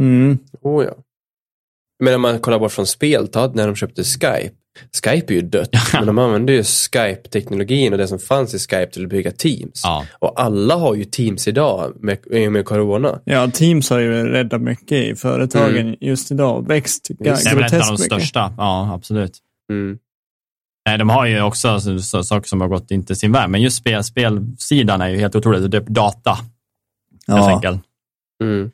Mm. 0.00 0.38
Oh, 0.62 0.84
ja. 0.84 0.94
Men 2.04 2.14
om 2.14 2.20
man 2.20 2.38
kollar 2.38 2.58
bort 2.58 2.72
från 2.72 2.86
spel, 2.86 3.28
ta 3.28 3.52
när 3.54 3.66
de 3.66 3.76
köpte 3.76 4.04
Skype. 4.04 4.54
Skype 5.04 5.32
är 5.32 5.34
ju 5.34 5.40
dött, 5.42 5.70
men 5.92 6.06
de 6.06 6.18
använde 6.18 6.52
ju 6.52 6.62
Skype-teknologin 6.62 7.92
och 7.92 7.98
det 7.98 8.08
som 8.08 8.18
fanns 8.18 8.54
i 8.54 8.58
Skype 8.58 8.86
till 8.86 9.04
att 9.04 9.10
bygga 9.10 9.30
Teams. 9.30 9.80
Ja, 9.84 10.06
Och 10.18 10.40
alla 10.40 10.76
har 10.76 10.94
ju 10.94 11.04
Teams 11.04 11.48
idag 11.48 11.92
med, 12.00 12.18
med 12.52 12.64
Corona. 12.64 13.20
Ja, 13.24 13.50
Teams 13.50 13.90
har 13.90 13.98
ju 13.98 14.10
räddat 14.28 14.60
mycket 14.60 14.92
i 14.92 15.14
företagen 15.14 15.96
just 16.00 16.30
idag 16.30 16.68
växt 16.68 17.10
Visst. 17.18 17.44
det 17.44 17.50
är 17.50 17.54
väl 17.54 17.64
ett 17.64 17.72
av 17.72 17.78
de 17.78 17.86
groteskt 17.86 17.90
mycket. 17.90 18.04
största. 18.04 18.54
Ja, 18.56 18.94
absolut. 18.94 19.38
Mm. 19.72 19.98
Nej, 20.88 20.98
de 20.98 21.08
har 21.08 21.26
ju 21.26 21.42
också 21.42 21.80
så, 21.80 21.98
så, 21.98 22.22
saker 22.22 22.48
som 22.48 22.60
har 22.60 22.68
gått 22.68 22.90
inte 22.90 23.16
sin 23.16 23.32
väg, 23.32 23.50
men 23.50 23.62
just 23.62 23.76
spel, 23.76 24.04
spelsidan 24.04 25.00
är 25.00 25.08
ju 25.08 25.18
helt 25.18 25.34
otroligt. 25.34 25.70
Det 25.70 25.80
helt 27.30 27.44
Ja, 27.44 27.54
enkelt. 27.54 27.80
Mm. 28.42 28.70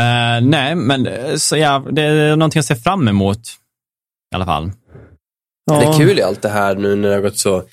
Uh, 0.00 0.40
nej, 0.50 0.74
men 0.74 1.08
så 1.40 1.56
ja, 1.56 1.84
det 1.90 2.02
är 2.02 2.36
någonting 2.36 2.60
att 2.60 2.66
se 2.66 2.76
fram 2.76 3.08
emot 3.08 3.38
i 4.32 4.34
alla 4.34 4.44
fall. 4.44 4.72
Ja. 5.64 5.80
Det 5.80 5.86
är 5.86 5.98
kul 5.98 6.18
i 6.18 6.22
allt 6.22 6.42
det 6.42 6.48
här 6.48 6.74
nu 6.74 6.96
när 6.96 7.08
det 7.08 7.14
har 7.14 7.22
gått 7.22 7.38
så, 7.38 7.64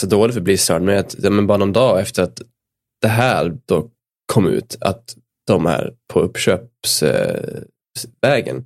så 0.00 0.06
dåligt 0.06 0.34
för 0.34 0.40
Blizzard, 0.40 0.82
men, 0.82 0.98
att, 0.98 1.18
men 1.18 1.46
bara 1.46 1.58
någon 1.58 1.72
dag 1.72 2.00
efter 2.00 2.22
att 2.22 2.42
det 3.02 3.08
här 3.08 3.58
då 3.66 3.90
kom 4.32 4.46
ut, 4.46 4.76
att 4.80 5.16
de 5.46 5.66
är 5.66 5.92
på 6.12 6.20
uppköpsvägen, 6.20 8.56
uh, 8.56 8.62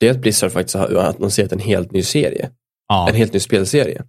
det 0.00 0.08
är 0.08 0.10
att 0.10 0.20
Blizzard 0.20 0.52
faktiskt 0.52 0.76
har 0.76 0.96
annonserat 0.96 1.52
en 1.52 1.58
helt 1.58 1.92
ny 1.92 2.02
serie. 2.02 2.50
Ja. 2.88 3.08
En 3.08 3.14
helt 3.14 3.32
ny 3.32 3.40
spelserie. 3.40 4.04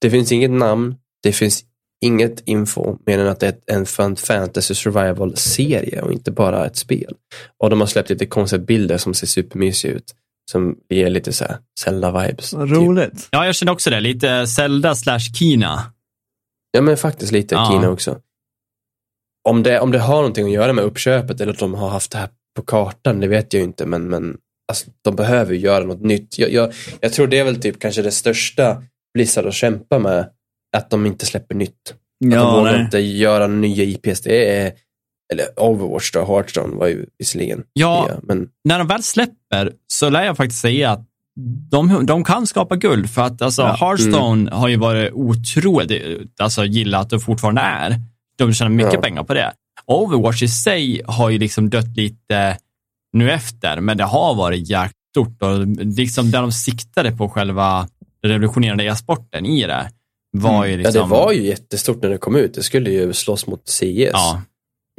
Det 0.00 0.10
finns 0.10 0.32
inget 0.32 0.50
namn, 0.50 0.94
det 1.22 1.32
finns 1.32 1.64
inget 2.02 2.42
info 2.48 2.96
mer 3.06 3.18
än 3.18 3.28
att 3.28 3.40
det 3.40 3.46
är 3.46 3.76
en 3.76 3.86
fantasy 4.16 4.74
survival-serie 4.74 6.02
och 6.02 6.12
inte 6.12 6.30
bara 6.30 6.66
ett 6.66 6.76
spel. 6.76 7.14
Och 7.58 7.70
de 7.70 7.80
har 7.80 7.86
släppt 7.86 8.10
lite 8.10 8.26
konceptbilder 8.26 8.98
som 8.98 9.14
ser 9.14 9.26
supermysiga 9.26 9.92
ut. 9.92 10.14
Som 10.50 10.76
ger 10.88 11.10
lite 11.10 11.32
så 11.32 11.44
Zelda-vibes. 11.80 12.54
Roligt. 12.54 13.12
Typ. 13.12 13.28
Ja, 13.30 13.46
jag 13.46 13.54
känner 13.54 13.72
också 13.72 13.90
det. 13.90 14.00
Lite 14.00 14.46
Zelda 14.46 14.94
slash 14.94 15.18
Kina. 15.38 15.92
Ja, 16.70 16.80
men 16.80 16.96
faktiskt 16.96 17.32
lite 17.32 17.54
ja. 17.54 17.70
Kina 17.70 17.90
också. 17.90 18.18
Om 19.48 19.62
det, 19.62 19.80
om 19.80 19.90
det 19.90 19.98
har 19.98 20.16
någonting 20.16 20.46
att 20.46 20.52
göra 20.52 20.72
med 20.72 20.84
uppköpet 20.84 21.40
eller 21.40 21.52
att 21.52 21.58
de 21.58 21.74
har 21.74 21.88
haft 21.88 22.12
det 22.12 22.18
här 22.18 22.28
på 22.56 22.62
kartan, 22.62 23.20
det 23.20 23.28
vet 23.28 23.52
jag 23.52 23.60
ju 23.60 23.64
inte, 23.64 23.86
men, 23.86 24.08
men 24.08 24.36
alltså, 24.68 24.90
de 25.02 25.16
behöver 25.16 25.54
göra 25.54 25.84
något 25.84 26.02
nytt. 26.02 26.38
Jag, 26.38 26.52
jag, 26.52 26.72
jag 27.00 27.12
tror 27.12 27.26
det 27.26 27.38
är 27.38 27.44
väl 27.44 27.60
typ 27.60 27.80
kanske 27.80 28.02
det 28.02 28.10
största 28.10 28.82
Blizzard 29.14 29.46
att 29.46 29.54
kämpa 29.54 29.98
med 29.98 30.30
att 30.76 30.90
de 30.90 31.06
inte 31.06 31.26
släpper 31.26 31.54
nytt. 31.54 31.94
Ja, 32.18 32.38
att 32.38 32.44
de 32.44 32.58
vågar 32.58 32.82
inte 32.82 32.98
göra 32.98 33.46
nya 33.46 33.84
IPs. 33.84 34.20
Det 34.20 34.58
är, 34.58 34.72
eller 35.32 35.60
Overwatch 35.60 36.12
då, 36.12 36.24
Hearthstone 36.24 36.76
var 36.76 36.86
ju 36.86 37.06
visserligen 37.18 37.64
Ja, 37.72 38.04
nya, 38.04 38.20
men... 38.22 38.48
när 38.64 38.78
de 38.78 38.86
väl 38.86 39.02
släpper 39.02 39.72
så 39.86 40.08
lär 40.08 40.24
jag 40.24 40.36
faktiskt 40.36 40.60
säga 40.60 40.90
att 40.90 41.06
de, 41.70 42.06
de 42.06 42.24
kan 42.24 42.46
skapa 42.46 42.76
guld 42.76 43.10
för 43.10 43.22
att 43.22 43.42
alltså, 43.42 43.62
ja. 43.62 43.76
Hearthstone 43.80 44.42
mm. 44.42 44.52
har 44.52 44.68
ju 44.68 44.76
varit 44.76 45.12
otroligt 45.12 46.32
alltså, 46.40 46.64
gillat 46.64 47.12
och 47.12 47.22
fortfarande 47.22 47.60
är. 47.60 47.96
De 48.36 48.54
tjänar 48.54 48.70
mycket 48.70 48.92
ja. 48.92 49.00
pengar 49.00 49.24
på 49.24 49.34
det. 49.34 49.52
Overwatch 49.86 50.42
i 50.42 50.48
sig 50.48 51.02
har 51.06 51.30
ju 51.30 51.38
liksom 51.38 51.70
dött 51.70 51.96
lite 51.96 52.58
nu 53.12 53.30
efter, 53.30 53.80
men 53.80 53.96
det 53.96 54.04
har 54.04 54.34
varit 54.34 54.68
jäkligt 54.68 54.96
stort 55.12 55.42
och 55.42 55.66
liksom 55.76 56.30
där 56.30 56.40
de 56.40 56.52
siktade 56.52 57.12
på 57.12 57.28
själva 57.28 57.88
revolutionerande 58.22 58.84
e-sporten 58.84 59.46
i 59.46 59.66
det 59.66 59.90
var 60.32 60.66
ju 60.66 60.76
liksom... 60.76 60.94
Ja, 60.94 61.02
det 61.02 61.10
var 61.10 61.32
ju 61.32 61.42
jättestort 61.42 62.02
när 62.02 62.10
det 62.10 62.18
kom 62.18 62.36
ut. 62.36 62.54
Det 62.54 62.62
skulle 62.62 62.90
ju 62.90 63.12
slåss 63.12 63.46
mot 63.46 63.68
CS 63.68 63.82
ja. 64.12 64.42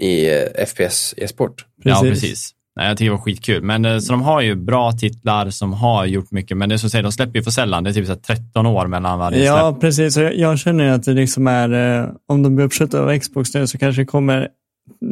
i 0.02 0.30
eh, 0.30 0.66
FPS 0.66 1.14
e-sport. 1.18 1.66
Ja, 1.84 2.00
precis. 2.02 2.52
Nej, 2.76 2.88
jag 2.88 2.98
tycker 2.98 3.12
det 3.12 3.18
var 3.18 3.24
skitkul. 3.24 3.64
Men, 3.64 3.86
eh, 3.86 4.00
så 4.00 4.14
de 4.14 4.22
har 4.22 4.42
ju 4.42 4.56
bra 4.56 4.92
titlar 4.92 5.50
som 5.50 5.74
har 5.74 6.06
gjort 6.06 6.32
mycket, 6.32 6.58
men 6.58 6.70
det 6.70 6.76
är 6.76 6.78
som 6.78 6.90
säger, 6.90 7.04
de 7.04 7.12
släpper 7.12 7.40
ju 7.40 7.44
för 7.44 7.52
sällan. 7.52 7.84
Det 7.84 7.90
är 7.90 7.94
typ 7.94 8.08
så 8.08 8.16
13 8.16 8.66
år 8.66 8.88
mellan 8.88 9.20
varje 9.20 9.44
Ja, 9.44 9.72
släpp. 9.72 9.82
precis. 9.82 10.18
Jag, 10.18 10.38
jag 10.38 10.60
känner 10.60 10.90
att 10.92 11.04
det 11.04 11.14
liksom 11.14 11.48
är, 11.48 12.00
eh, 12.02 12.10
om 12.28 12.44
de 12.44 12.56
blir 12.56 12.66
uppköpta 12.66 13.02
av 13.02 13.20
Xbox 13.20 13.54
nu 13.54 13.68
så 13.68 13.78
kanske 13.78 14.02
det 14.02 14.06
kommer 14.06 14.50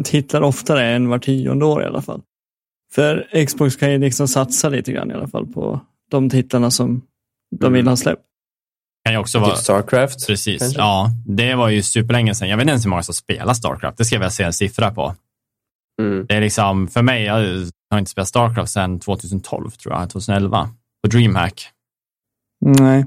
titlar 0.03 0.41
oftare 0.41 0.86
än 0.86 1.09
var 1.09 1.19
tionde 1.19 1.65
år 1.65 1.84
i 1.84 1.86
alla 1.86 2.01
fall. 2.01 2.22
För 2.93 3.45
Xbox 3.45 3.76
kan 3.76 3.91
ju 3.91 3.97
liksom 3.97 4.28
satsa 4.28 4.69
lite 4.69 4.91
grann 4.91 5.11
i 5.11 5.13
alla 5.13 5.28
fall 5.28 5.47
på 5.47 5.80
de 6.11 6.30
titlarna 6.30 6.72
som 6.72 7.01
de 7.59 7.74
vill 7.74 7.88
ha 7.88 7.95
släppt. 7.95 8.22
Kan 9.06 9.14
ju 9.14 9.20
också 9.20 9.39
vara... 9.39 9.52
Typ 9.52 9.64
Starcraft? 9.64 10.28
Precis. 10.28 10.60
Kanske? 10.60 10.80
Ja, 10.80 11.10
det 11.26 11.56
var 11.56 11.70
ju 11.70 11.84
superlänge 11.84 12.36
sedan. 12.36 12.49
Jag 12.49 12.58
vet 12.58 12.64
inte 12.64 12.72
ens 12.72 12.86
hur 12.86 12.89
många 12.89 13.04
som 13.04 13.14
spelar 13.14 13.54
Starcraft. 13.54 13.97
Det 13.97 14.06
ska 14.06 14.16
jag 14.16 14.20
väl 14.20 14.32
se 14.32 14.43
en 14.43 14.54
siffra 14.54 14.91
på. 14.91 15.16
Mm. 16.02 16.26
Det 16.26 16.36
är 16.36 16.41
liksom, 16.41 16.88
för 16.88 17.02
mig, 17.02 17.24
jag 17.24 17.34
har 17.91 17.99
inte 17.99 18.12
spelat 18.12 18.28
Starcraft 18.28 18.72
sedan 18.72 18.99
2012, 18.99 19.72
tror 19.72 19.95
jag, 19.95 20.10
2011, 20.10 20.70
på 21.04 21.10
DreamHack. 21.10 21.70
Nej. 22.66 23.06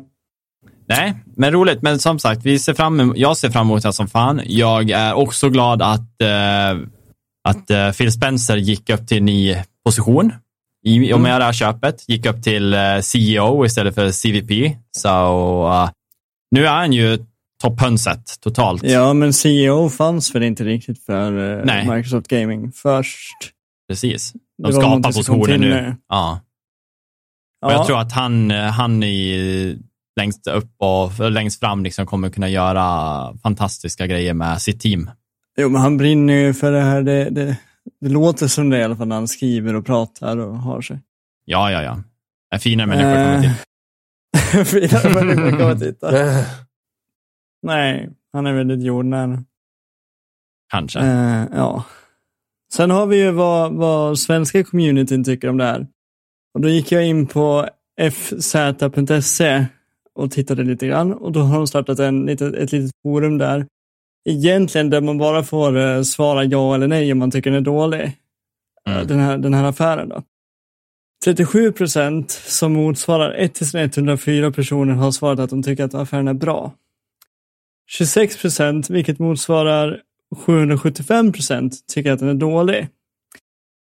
Nej, 0.88 1.14
men 1.36 1.52
roligt. 1.52 1.82
Men 1.82 1.98
som 1.98 2.18
sagt, 2.18 2.44
vi 2.44 2.58
ser 2.58 2.74
fram 2.74 3.00
emot, 3.00 3.16
jag 3.16 3.36
ser 3.36 3.50
fram 3.50 3.66
emot 3.66 3.82
det 3.82 3.92
som 3.92 4.08
fan. 4.08 4.40
Jag 4.44 4.90
är 4.90 5.14
också 5.14 5.48
glad 5.48 5.82
att, 5.82 6.00
uh, 6.00 6.86
att 7.48 7.70
uh, 7.70 7.92
Phil 7.92 8.12
Spencer 8.12 8.56
gick 8.56 8.90
upp 8.90 9.06
till 9.06 9.22
ny 9.22 9.56
position 9.84 10.32
i 10.84 11.12
och 11.12 11.20
med 11.20 11.30
mm. 11.30 11.38
det 11.38 11.44
här 11.44 11.52
köpet. 11.52 12.08
Gick 12.08 12.26
upp 12.26 12.42
till 12.42 12.74
uh, 12.74 13.00
CEO 13.00 13.66
istället 13.66 13.94
för 13.94 14.10
CVP. 14.10 14.76
Så 14.90 15.90
nu 16.50 16.66
är 16.66 16.72
han 16.72 16.92
ju 16.92 17.18
topphönset 17.62 18.40
totalt. 18.40 18.82
Ja, 18.82 19.12
men 19.12 19.32
CEO 19.32 19.90
fanns 19.90 20.34
väl 20.34 20.42
inte 20.42 20.64
riktigt 20.64 21.04
för 21.04 21.32
uh, 21.32 21.94
Microsoft 21.94 22.28
Gaming 22.28 22.72
först. 22.72 23.36
Precis. 23.88 24.32
De 24.62 24.72
skapar 24.72 25.12
positionen 25.12 25.60
nu. 25.60 25.96
Ja. 26.08 26.40
Och 27.64 27.72
ja. 27.72 27.76
jag 27.76 27.86
tror 27.86 28.00
att 28.00 28.12
han, 28.12 28.50
han 28.50 29.02
i, 29.02 29.78
längst 30.20 30.46
upp 30.46 30.70
och 30.78 31.30
längst 31.30 31.60
fram 31.60 31.84
liksom 31.84 32.06
kommer 32.06 32.30
kunna 32.30 32.48
göra 32.48 33.38
fantastiska 33.42 34.06
grejer 34.06 34.34
med 34.34 34.62
sitt 34.62 34.80
team. 34.80 35.10
Jo, 35.56 35.68
men 35.68 35.80
han 35.80 35.96
brinner 35.96 36.34
ju 36.34 36.54
för 36.54 36.72
det 36.72 36.80
här. 36.80 37.02
Det, 37.02 37.30
det, 37.30 37.56
det 38.00 38.08
låter 38.08 38.46
som 38.46 38.70
det 38.70 38.78
i 38.78 38.82
alla 38.82 38.96
fall 38.96 39.08
när 39.08 39.16
han 39.16 39.28
skriver 39.28 39.74
och 39.74 39.86
pratar 39.86 40.36
och 40.36 40.56
har 40.56 40.80
sig. 40.80 41.00
Ja, 41.44 41.70
ja, 41.70 41.82
ja. 41.82 42.02
En 42.54 42.60
finare 42.60 42.86
människa 42.86 43.14
kommer 43.14 43.40
till. 43.40 44.64
finare 44.80 45.24
människa 45.24 45.58
kommer 45.58 45.76
titta. 45.76 46.10
Nej, 47.62 48.10
han 48.32 48.46
är 48.46 48.52
väldigt 48.52 48.82
jordnära. 48.82 49.44
Kanske. 50.70 50.98
Uh, 50.98 51.46
ja. 51.52 51.84
Sen 52.72 52.90
har 52.90 53.06
vi 53.06 53.16
ju 53.16 53.30
vad, 53.30 53.72
vad 53.72 54.18
svenska 54.18 54.64
communityn 54.64 55.24
tycker 55.24 55.48
om 55.48 55.56
det 55.56 55.64
här. 55.64 55.86
Och 56.54 56.60
då 56.60 56.68
gick 56.68 56.92
jag 56.92 57.06
in 57.06 57.26
på 57.26 57.68
fz.se 58.00 59.66
och 60.14 60.30
tittade 60.30 60.64
lite 60.64 60.86
grann 60.86 61.12
och 61.12 61.32
då 61.32 61.40
har 61.40 61.56
de 61.56 61.66
startat 61.66 61.98
en, 61.98 62.28
ett 62.28 62.72
litet 62.72 62.90
forum 63.02 63.38
där. 63.38 63.66
Egentligen 64.24 64.90
där 64.90 65.00
man 65.00 65.18
bara 65.18 65.42
får 65.42 65.76
uh, 65.76 66.02
svara 66.02 66.44
ja 66.44 66.74
eller 66.74 66.88
nej 66.88 67.12
om 67.12 67.18
man 67.18 67.30
tycker 67.30 67.50
den 67.50 67.60
är 67.60 67.64
dålig. 67.64 68.12
Mm. 68.88 69.06
Den, 69.06 69.18
här, 69.18 69.38
den 69.38 69.54
här 69.54 69.64
affären 69.64 70.08
då. 70.08 70.22
37 71.24 71.72
procent 71.72 72.30
som 72.30 72.72
motsvarar 72.72 73.32
1104 73.32 74.52
personer 74.52 74.94
har 74.94 75.10
svarat 75.10 75.38
att 75.38 75.50
de 75.50 75.62
tycker 75.62 75.84
att 75.84 75.94
affären 75.94 76.28
är 76.28 76.34
bra. 76.34 76.72
26 77.90 78.40
procent, 78.40 78.90
vilket 78.90 79.18
motsvarar 79.18 80.02
775 80.36 81.32
procent, 81.32 81.86
tycker 81.86 82.12
att 82.12 82.18
den 82.18 82.28
är 82.28 82.34
dålig. 82.34 82.88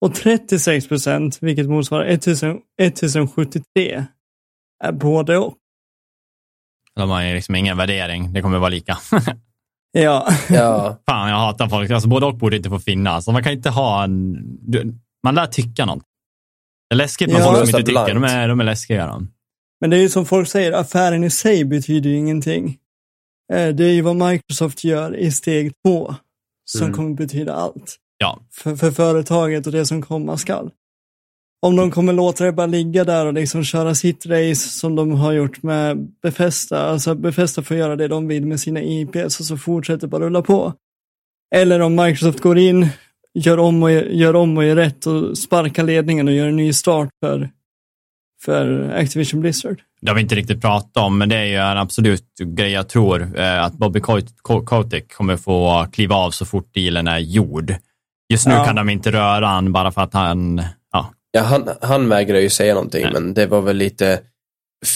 Och 0.01 0.15
36 0.15 0.89
procent, 0.89 1.39
vilket 1.41 1.69
motsvarar 1.69 2.05
1073, 2.05 4.05
är 4.85 4.93
både 4.93 5.39
och. 5.39 5.57
De 6.95 7.11
har 7.11 7.23
ju 7.23 7.35
liksom 7.35 7.55
ingen 7.55 7.77
värdering, 7.77 8.33
det 8.33 8.43
kommer 8.43 8.59
vara 8.59 8.71
lika. 8.71 8.99
ja. 9.93 10.33
ja. 10.51 10.99
Fan, 11.07 11.31
jag 11.31 11.37
hatar 11.37 11.69
folk. 11.69 11.91
Alltså, 11.91 12.09
både 12.09 12.27
och 12.27 12.35
borde 12.35 12.57
inte 12.57 12.69
få 12.69 12.79
finnas. 12.79 13.29
Man 13.29 13.43
kan 13.43 13.53
inte 13.53 13.71
ha 13.71 14.05
en... 14.05 14.37
Man 15.23 15.35
lär 15.35 15.47
tycka 15.47 15.85
något. 15.85 16.03
Det 16.91 16.95
är 16.95 16.97
läskigt 16.97 17.33
med 17.33 17.41
ja. 17.41 17.45
folk 17.45 17.59
som 17.59 17.79
inte 17.79 17.83
tycker. 17.91 18.15
De 18.15 18.25
är, 18.25 18.49
de 18.49 18.61
är 18.61 18.65
läskiga. 18.65 19.07
De. 19.07 19.31
Men 19.81 19.91
det 19.91 19.97
är 19.97 20.01
ju 20.01 20.09
som 20.09 20.27
folk 20.27 20.49
säger, 20.49 20.73
affären 20.73 21.25
i 21.25 21.31
sig 21.31 21.65
betyder 21.65 22.11
ju 22.11 22.17
ingenting. 22.17 22.79
Eh, 23.53 23.69
det 23.69 23.85
är 23.85 23.93
ju 23.93 24.03
vad 24.03 24.17
Microsoft 24.17 24.85
gör 24.85 25.17
i 25.17 25.33
steg 25.33 25.73
två 25.85 26.15
som 26.65 26.83
mm. 26.83 26.95
kommer 26.95 27.15
betyda 27.15 27.55
allt. 27.55 27.97
Ja. 28.19 28.41
För, 28.51 28.77
för 28.77 28.91
företaget 28.91 29.67
och 29.67 29.73
det 29.73 29.87
som 29.87 30.03
komma 30.03 30.37
skall. 30.37 30.71
Om 31.67 31.77
de 31.77 31.91
kommer 31.91 32.13
låta 32.13 32.45
det 32.45 32.53
bara 32.53 32.67
ligga 32.67 33.05
där 33.05 33.27
och 33.27 33.35
liksom 33.35 33.65
köra 33.65 33.95
sitt 33.95 34.27
race 34.27 34.69
som 34.69 34.97
de 34.97 35.11
har 35.11 35.33
gjort 35.33 35.63
med 35.63 36.09
Befesta, 36.23 36.81
alltså 36.81 37.15
Befesta 37.15 37.63
får 37.63 37.77
göra 37.77 37.97
det 37.97 38.09
de 38.09 38.29
vill 38.29 38.47
med 38.47 38.61
sina 38.61 38.83
IPs 38.83 39.41
och 39.41 39.47
så 39.47 39.57
fortsätter 39.57 40.07
bara 40.07 40.25
rulla 40.25 40.43
på. 40.43 40.75
Eller 41.55 41.81
om 41.81 41.95
Microsoft 41.95 42.41
går 42.41 42.59
in, 42.59 42.89
gör 43.35 43.59
om 43.59 43.83
och 43.83 43.91
gör, 43.91 44.37
om 44.37 44.57
och 44.57 44.65
gör 44.65 44.77
rätt 44.77 45.07
och 45.07 45.39
sparkar 45.39 45.85
ledningen 45.85 46.29
och 46.29 46.35
gör 46.35 46.49
en 46.49 46.57
ny 46.57 46.73
start 46.73 47.09
för, 47.21 47.51
för 48.45 48.91
Activision 48.97 49.41
Blizzard. 49.41 49.83
Det 50.01 50.09
har 50.09 50.15
vi 50.15 50.23
inte 50.23 50.35
riktigt 50.35 50.61
pratat 50.61 50.97
om, 50.97 51.19
men 51.19 51.29
det 51.29 51.37
är 51.37 51.45
ju 51.45 51.57
en 51.57 51.79
absolut 51.79 52.39
grej 52.39 52.71
jag 52.71 52.89
tror 52.89 53.39
eh, 53.39 53.65
att 53.65 53.73
Bobby 53.73 54.01
Kotick 54.65 55.13
kommer 55.13 55.37
få 55.37 55.87
kliva 55.93 56.15
av 56.15 56.31
så 56.31 56.45
fort 56.47 56.75
dealen 56.75 57.09
är 57.09 57.19
gjord. 57.19 57.75
Just 58.33 58.47
nu 58.47 58.53
ja. 58.55 58.65
kan 58.65 58.77
de 58.77 58.89
inte 58.89 59.13
röra 59.13 59.47
han 59.47 59.73
bara 59.73 59.93
för 59.93 60.01
att 60.01 60.15
han... 60.15 60.63
Ja, 61.33 61.43
han, 61.43 61.69
han 61.81 62.09
vägrar 62.09 62.39
ju 62.39 62.51
säga 62.51 62.75
någonting, 62.75 63.03
Nej. 63.03 63.13
men 63.13 63.35
det 63.35 63.47
var 63.47 63.61
väl 63.61 63.77
lite... 63.77 64.21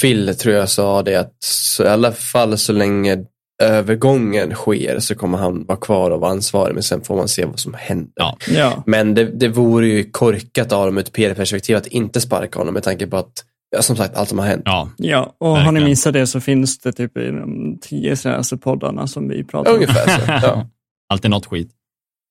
Phil 0.00 0.36
tror 0.36 0.54
jag 0.54 0.68
sa 0.68 1.02
det 1.02 1.16
att 1.16 1.36
så, 1.44 1.84
i 1.84 1.88
alla 1.88 2.12
fall 2.12 2.58
så 2.58 2.72
länge 2.72 3.24
övergången 3.62 4.54
sker 4.54 4.98
så 4.98 5.14
kommer 5.14 5.38
han 5.38 5.64
vara 5.66 5.78
kvar 5.78 6.10
och 6.10 6.20
vara 6.20 6.30
ansvarig, 6.30 6.74
men 6.74 6.82
sen 6.82 7.00
får 7.00 7.16
man 7.16 7.28
se 7.28 7.44
vad 7.44 7.58
som 7.58 7.74
händer. 7.74 8.12
Ja. 8.16 8.36
Ja. 8.48 8.82
Men 8.86 9.14
det, 9.14 9.24
det 9.24 9.48
vore 9.48 9.88
ju 9.88 10.10
korkat 10.10 10.72
av 10.72 10.86
dem 10.86 10.96
ur 10.96 11.00
ett 11.00 11.12
PR-perspektiv 11.12 11.76
att 11.76 11.86
inte 11.86 12.20
sparka 12.20 12.58
honom 12.58 12.74
med 12.74 12.82
tanke 12.82 13.06
på 13.06 13.16
att 13.16 13.44
Ja, 13.70 13.82
som 13.82 13.96
sagt, 13.96 14.16
allt 14.16 14.28
som 14.28 14.38
har 14.38 14.46
hänt. 14.46 14.62
Ja, 14.64 14.90
ja 14.96 15.36
och 15.38 15.48
verkligen. 15.48 15.64
har 15.64 15.72
ni 15.72 15.84
missat 15.84 16.12
det 16.12 16.26
så 16.26 16.40
finns 16.40 16.78
det 16.78 16.92
typ 16.92 17.16
i 17.16 17.26
de 17.26 17.78
tio 17.80 18.16
senaste 18.16 18.56
poddarna 18.56 19.06
som 19.06 19.28
vi 19.28 19.44
pratar 19.44 19.70
om. 19.70 19.76
Ungefär 19.76 20.08
så. 20.08 20.46
Ja. 20.46 20.68
Alltid 21.08 21.30
något 21.30 21.46
skit. 21.46 21.70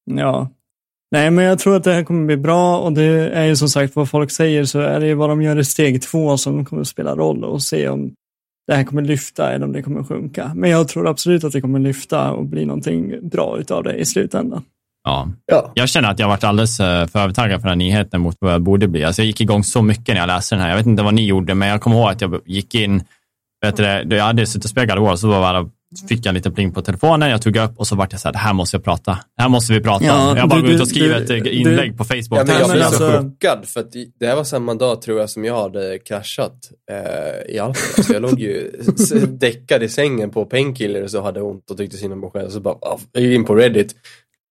Ja. 0.05 0.49
Nej, 1.15 1.31
men 1.31 1.45
jag 1.45 1.59
tror 1.59 1.75
att 1.75 1.83
det 1.83 1.93
här 1.93 2.03
kommer 2.03 2.25
bli 2.25 2.37
bra 2.37 2.79
och 2.79 2.93
det 2.93 3.03
är 3.29 3.43
ju 3.45 3.55
som 3.55 3.69
sagt 3.69 3.95
vad 3.95 4.09
folk 4.09 4.31
säger 4.31 4.65
så 4.65 4.79
är 4.79 4.99
det 4.99 5.07
ju 5.07 5.13
vad 5.13 5.29
de 5.29 5.41
gör 5.41 5.59
i 5.59 5.65
steg 5.65 6.01
två 6.01 6.37
som 6.37 6.65
kommer 6.65 6.81
att 6.81 6.87
spela 6.87 7.15
roll 7.15 7.43
och 7.43 7.61
se 7.61 7.89
om 7.89 8.13
det 8.67 8.75
här 8.75 8.83
kommer 8.83 9.01
lyfta 9.01 9.53
eller 9.53 9.65
om 9.65 9.71
det 9.71 9.81
kommer 9.81 10.03
sjunka. 10.03 10.51
Men 10.55 10.69
jag 10.69 10.87
tror 10.87 11.07
absolut 11.07 11.43
att 11.43 11.51
det 11.51 11.61
kommer 11.61 11.79
lyfta 11.79 12.31
och 12.31 12.45
bli 12.45 12.65
någonting 12.65 13.29
bra 13.29 13.57
utav 13.59 13.83
det 13.83 13.95
i 13.95 14.05
slutändan. 14.05 14.63
Ja. 15.03 15.29
Ja. 15.45 15.71
Jag 15.75 15.89
känner 15.89 16.11
att 16.11 16.19
jag 16.19 16.27
varit 16.27 16.43
alldeles 16.43 16.79
eh, 16.79 17.07
för 17.07 17.19
övertaggad 17.19 17.61
för 17.61 17.69
den 17.69 17.79
här 17.79 17.85
nyheten 17.85 18.21
mot 18.21 18.37
vad 18.39 18.53
jag 18.53 18.61
borde 18.61 18.87
bli. 18.87 19.03
Alltså 19.03 19.21
jag 19.21 19.27
gick 19.27 19.41
igång 19.41 19.63
så 19.63 19.81
mycket 19.81 20.15
när 20.15 20.21
jag 20.21 20.27
läste 20.27 20.55
den 20.55 20.61
här. 20.61 20.69
Jag 20.69 20.77
vet 20.77 20.85
inte 20.85 21.03
vad 21.03 21.13
ni 21.13 21.25
gjorde, 21.25 21.55
men 21.55 21.69
jag 21.69 21.81
kommer 21.81 21.97
ihåg 21.97 22.09
att 22.09 22.21
jag 22.21 22.41
gick 22.45 22.75
in, 22.75 23.03
vet 23.65 23.77
du, 23.77 23.83
det, 23.83 24.15
jag 24.15 24.23
hade 24.23 24.45
suttit 24.45 24.63
och 24.63 24.69
spelat 24.69 24.99
War, 24.99 25.15
så 25.15 25.27
bara 25.27 25.69
fick 26.09 26.19
jag 26.19 26.25
en 26.27 26.35
liten 26.35 26.53
pling 26.53 26.71
på 26.73 26.81
telefonen, 26.81 27.29
jag 27.29 27.41
tog 27.41 27.57
upp 27.57 27.77
och 27.77 27.87
så 27.87 27.95
vart 27.95 28.11
jag 28.11 28.21
så 28.21 28.27
här, 28.27 28.33
det 28.33 28.39
här 28.39 28.53
måste 28.53 28.77
jag 28.77 28.83
prata. 28.83 29.11
Det 29.37 29.41
här 29.41 29.49
måste 29.49 29.73
vi 29.73 29.81
prata 29.81 30.05
Ja. 30.05 30.37
Jag 30.37 30.49
bara 30.49 30.55
du- 30.55 30.61
går 30.61 30.71
ut 30.71 30.77
du- 30.77 30.81
och 30.81 30.87
skriver 30.87 31.15
du- 31.19 31.37
ett 31.37 31.43
du- 31.43 31.49
inlägg 31.51 31.97
på 31.97 32.03
Facebook. 32.03 32.39
Ja, 32.39 32.43
men 32.47 32.55
jag 32.59 32.69
blev 32.71 32.81
så 32.81 32.87
alltså- 32.87 33.21
chockad 33.21 33.65
för 33.65 33.79
att 33.79 33.91
det 34.19 34.27
här 34.27 34.35
var 34.35 34.43
samma 34.43 34.73
dag 34.73 35.01
tror 35.01 35.19
jag 35.19 35.29
som 35.29 35.45
jag 35.45 35.61
hade 35.61 35.99
kraschat 35.99 36.55
eh, 36.91 37.55
i 37.55 37.59
Alperna. 37.59 38.03
Så 38.03 38.13
jag 38.13 38.21
låg 38.21 38.39
ju 38.39 38.71
däckad 39.27 39.83
i 39.83 39.89
sängen 39.89 40.29
på 40.29 40.45
painkillers 40.45 41.13
och 41.13 41.23
hade 41.23 41.41
ont 41.41 41.71
och 41.71 41.77
tyckte 41.77 41.97
synd 41.97 42.13
om 42.13 42.19
mig 42.19 42.29
själv. 42.33 42.49
Så 42.49 42.59
bara, 42.59 42.73
ah, 42.81 42.99
jag 43.11 43.23
gick 43.23 43.35
in 43.35 43.45
på 43.45 43.55
Reddit. 43.55 43.95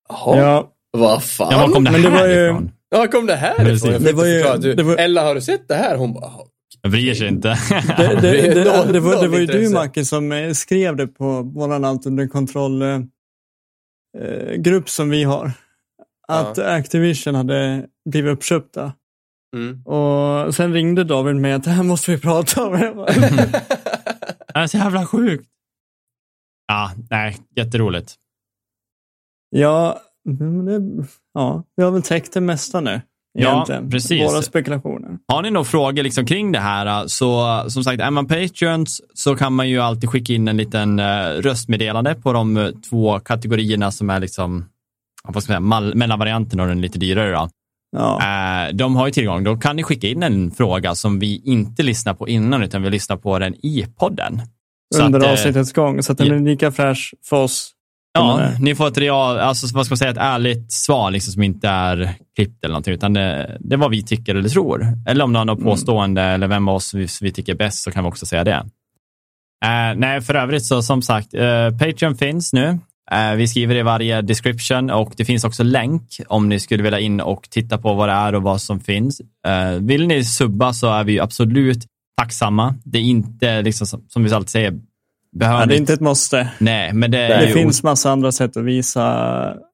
Jaha, 0.09 0.39
Ja, 0.39 0.71
vad 0.99 1.23
fan? 1.23 1.49
Ja, 1.51 1.59
var 1.67 1.69
kom 1.75 1.85
det 1.85 1.91
Men 1.91 2.03
det 2.03 2.09
här 2.11 2.21
var 2.21 2.29
ju- 2.29 2.45
ifrån? 2.47 2.71
Ja, 2.91 3.07
kom 3.07 3.27
det 3.27 3.35
här 3.37 3.71
ifrån? 3.73 3.93
Jag 3.93 4.03
Det 4.03 4.13
var 4.13 4.27
ju- 4.27 4.35
förklara. 4.35 4.57
Du, 4.57 4.75
det 4.75 4.83
var- 4.83 4.97
Ella, 4.97 5.23
har 5.23 5.35
du 5.35 5.41
sett 5.41 5.69
det 5.69 5.75
här? 5.75 5.97
Hon 5.97 6.13
bara, 6.13 6.25
"Ah, 6.25 6.47
Jag 6.85 6.91
bryr 6.91 7.15
sig 7.15 7.29
inte. 7.29 7.49
det, 7.97 8.19
det, 8.21 8.21
det, 8.21 8.55
det, 8.55 8.65
Noll- 8.65 8.93
det, 8.93 9.01
var, 9.01 9.23
det 9.23 9.29
var 9.29 9.39
ju 9.39 9.47
du. 9.47 9.71
Macke 9.71 10.05
som 10.05 10.33
eh, 10.33 10.53
skrev 10.53 10.97
det 10.97 11.07
på 11.07 11.25
under 12.07 12.29
kontroll 12.29 12.83
eh, 12.83 13.01
eh, 14.19 14.83
som 14.85 15.11
vi 15.11 15.25
har. 15.25 15.53
Att 16.29 16.59
Activision 16.59 17.35
hade 17.35 17.87
blivit 18.11 18.33
uppköpta. 18.33 18.93
mm. 19.57 19.83
Och 19.87 20.55
sen 20.55 20.73
ringde 20.73 21.05
David 21.05 21.37
med 21.37 21.57
att 21.57 21.65
det 21.65 21.71
här 21.71 21.83
måste 21.83 22.11
vi 22.11 22.19
prata 22.19 22.65
om. 22.67 22.73
Det 24.55 24.61
är 24.61 24.67
så 24.67 24.77
jävla 24.77 25.07
sjukt. 25.07 25.49
Ja, 26.67 26.93
nej, 27.11 27.37
jätteroligt. 27.57 28.15
ja, 29.51 30.01
det, 30.67 31.07
ja, 31.35 31.65
vi 31.77 31.83
har 31.83 31.91
väl 31.91 32.03
täckt 32.03 32.33
det 32.33 32.41
mesta 32.41 32.81
nu. 32.81 33.01
Ja, 33.33 33.53
Egentligen. 33.53 33.91
precis. 33.91 34.33
Våra 34.33 34.43
spekulationer. 34.43 35.04
Har 35.29 35.43
ni 35.43 35.51
några 35.51 35.65
frågor 35.65 36.03
liksom 36.03 36.27
kring 36.27 36.53
det 36.53 36.61
här, 36.61 37.07
så 37.07 37.63
som 37.71 37.85
sagt, 37.85 38.01
är 38.01 38.11
man 38.11 38.27
Patreons 38.27 39.01
så 39.15 39.37
kan 39.37 39.53
man 39.53 39.69
ju 39.69 39.81
alltid 39.81 40.11
skicka 40.11 40.33
in 40.33 40.49
en 40.49 40.57
liten 40.57 40.99
uh, 40.99 41.43
röstmeddelande 41.43 42.15
på 42.15 42.33
de 42.33 42.57
eh, 42.57 42.69
två 42.91 43.21
kategorierna 43.21 43.91
som 43.91 44.11
är 44.11 44.21
liksom, 44.21 44.65
vad 45.29 45.43
ska 45.43 45.61
man 45.61 45.83
säga, 45.83 45.95
mellanvarianten 45.95 46.61
och 46.61 46.67
den 46.67 46.81
lite 46.81 46.99
dyrare. 46.99 47.33
Då. 47.33 47.49
Ja. 47.97 48.71
De 48.73 48.97
har 48.97 49.07
ju 49.07 49.13
tillgång, 49.13 49.45
då 49.45 49.57
kan 49.57 49.77
ni 49.77 49.83
skicka 49.83 50.09
in 50.09 50.23
en 50.23 50.51
fråga 50.51 50.95
som 50.95 51.19
vi 51.19 51.43
inte 51.45 51.83
lyssnar 51.83 52.15
på 52.15 52.29
innan, 52.29 52.63
utan 52.63 52.83
vi 52.83 52.91
lyssnar 52.91 53.17
på 53.17 53.39
den 53.39 53.55
i 53.55 53.87
podden. 53.99 54.43
Under 55.03 55.21
att, 55.21 55.27
avsnittets 55.27 55.73
gång. 55.73 56.03
Så 56.03 56.13
att 56.13 56.19
den 56.19 56.33
är 56.33 56.39
lika 56.39 56.73
fräsch 56.73 57.15
för 57.25 57.37
oss. 57.37 57.74
Ja, 58.19 58.51
ni 58.61 58.75
får 58.75 58.89
ett 58.89 58.99
real, 58.99 59.39
alltså 59.39 59.77
vad 59.77 59.87
ska 59.87 59.93
man 59.93 59.97
säga, 59.99 60.11
ett 60.11 60.17
ärligt 60.17 60.73
svar 60.73 61.11
liksom, 61.11 61.33
som 61.33 61.43
inte 61.43 61.69
är 61.69 62.15
klippt 62.37 62.65
eller 62.65 62.73
någonting, 62.73 62.95
utan 62.95 63.13
det, 63.13 63.57
det 63.61 63.75
är 63.75 63.79
vad 63.79 63.91
vi 63.91 64.03
tycker 64.03 64.35
eller 64.35 64.49
tror. 64.49 64.87
Eller 65.07 65.25
om 65.25 65.33
någon 65.33 65.49
har 65.49 65.57
Mm. 65.57 65.65
påstående 65.67 66.23
eller 66.23 66.47
vem 66.47 66.69
av 66.69 66.75
oss 66.75 66.95
vi, 66.95 67.07
vi 67.21 67.33
tycker 67.33 67.53
är 67.53 67.57
bäst 67.57 67.83
så 67.83 67.91
kan 67.91 68.05
vi 68.05 68.11
också 68.11 68.27
säga 68.27 68.45
det. 68.45 68.65
Eh, 69.65 69.95
nej, 69.97 70.21
för 70.21 70.35
övrigt 70.35 70.65
så 70.65 70.83
som 70.83 71.03
sagt, 71.03 71.35
uh, 71.35 71.71
Patreon 71.79 72.17
finns 72.17 72.53
nu. 72.53 72.79
Eh, 73.11 73.33
vi 73.37 73.49
skriver 73.49 73.75
i 73.75 73.83
varje 73.83 74.23
description 74.23 74.91
och 74.91 75.13
det 75.17 75.25
finns 75.25 75.45
också 75.45 75.63
länk 75.63 76.03
om 76.29 76.49
ni 76.49 76.61
skulle 76.61 76.83
vilja 76.83 77.01
in 77.01 77.21
och 77.21 77.51
titta 77.51 77.79
på 77.79 77.95
vad 77.95 78.09
det 78.09 78.13
är 78.13 78.35
och 78.35 78.43
vad 78.43 78.61
som 78.61 78.81
finns. 78.81 79.21
Vill 79.81 80.07
ni 80.07 80.25
subba 80.25 80.73
så 80.73 80.93
är 80.93 81.05
vi 81.05 81.21
absolut 81.21 81.87
tacksamma. 82.21 82.75
Det 82.85 82.99
är 82.99 83.03
inte, 83.03 83.63
liksom, 83.63 83.87
som, 83.87 84.05
som 84.09 84.25
vi 84.25 84.33
alltid 84.33 84.51
säger, 84.51 84.75
Ja, 85.35 85.39
behövligt. 85.39 85.69
det 85.69 85.75
är 85.75 85.79
inte 85.79 85.93
ett 85.93 86.01
måste. 86.01 86.49
Nej, 86.59 86.93
men 86.93 87.11
det, 87.11 87.19
är 87.19 87.39
Det 87.41 87.47
ju 87.47 87.53
finns 87.53 87.83
massa 87.83 88.11
andra 88.11 88.33
sätt 88.33 88.57
att 88.57 88.65
visa 88.65 89.05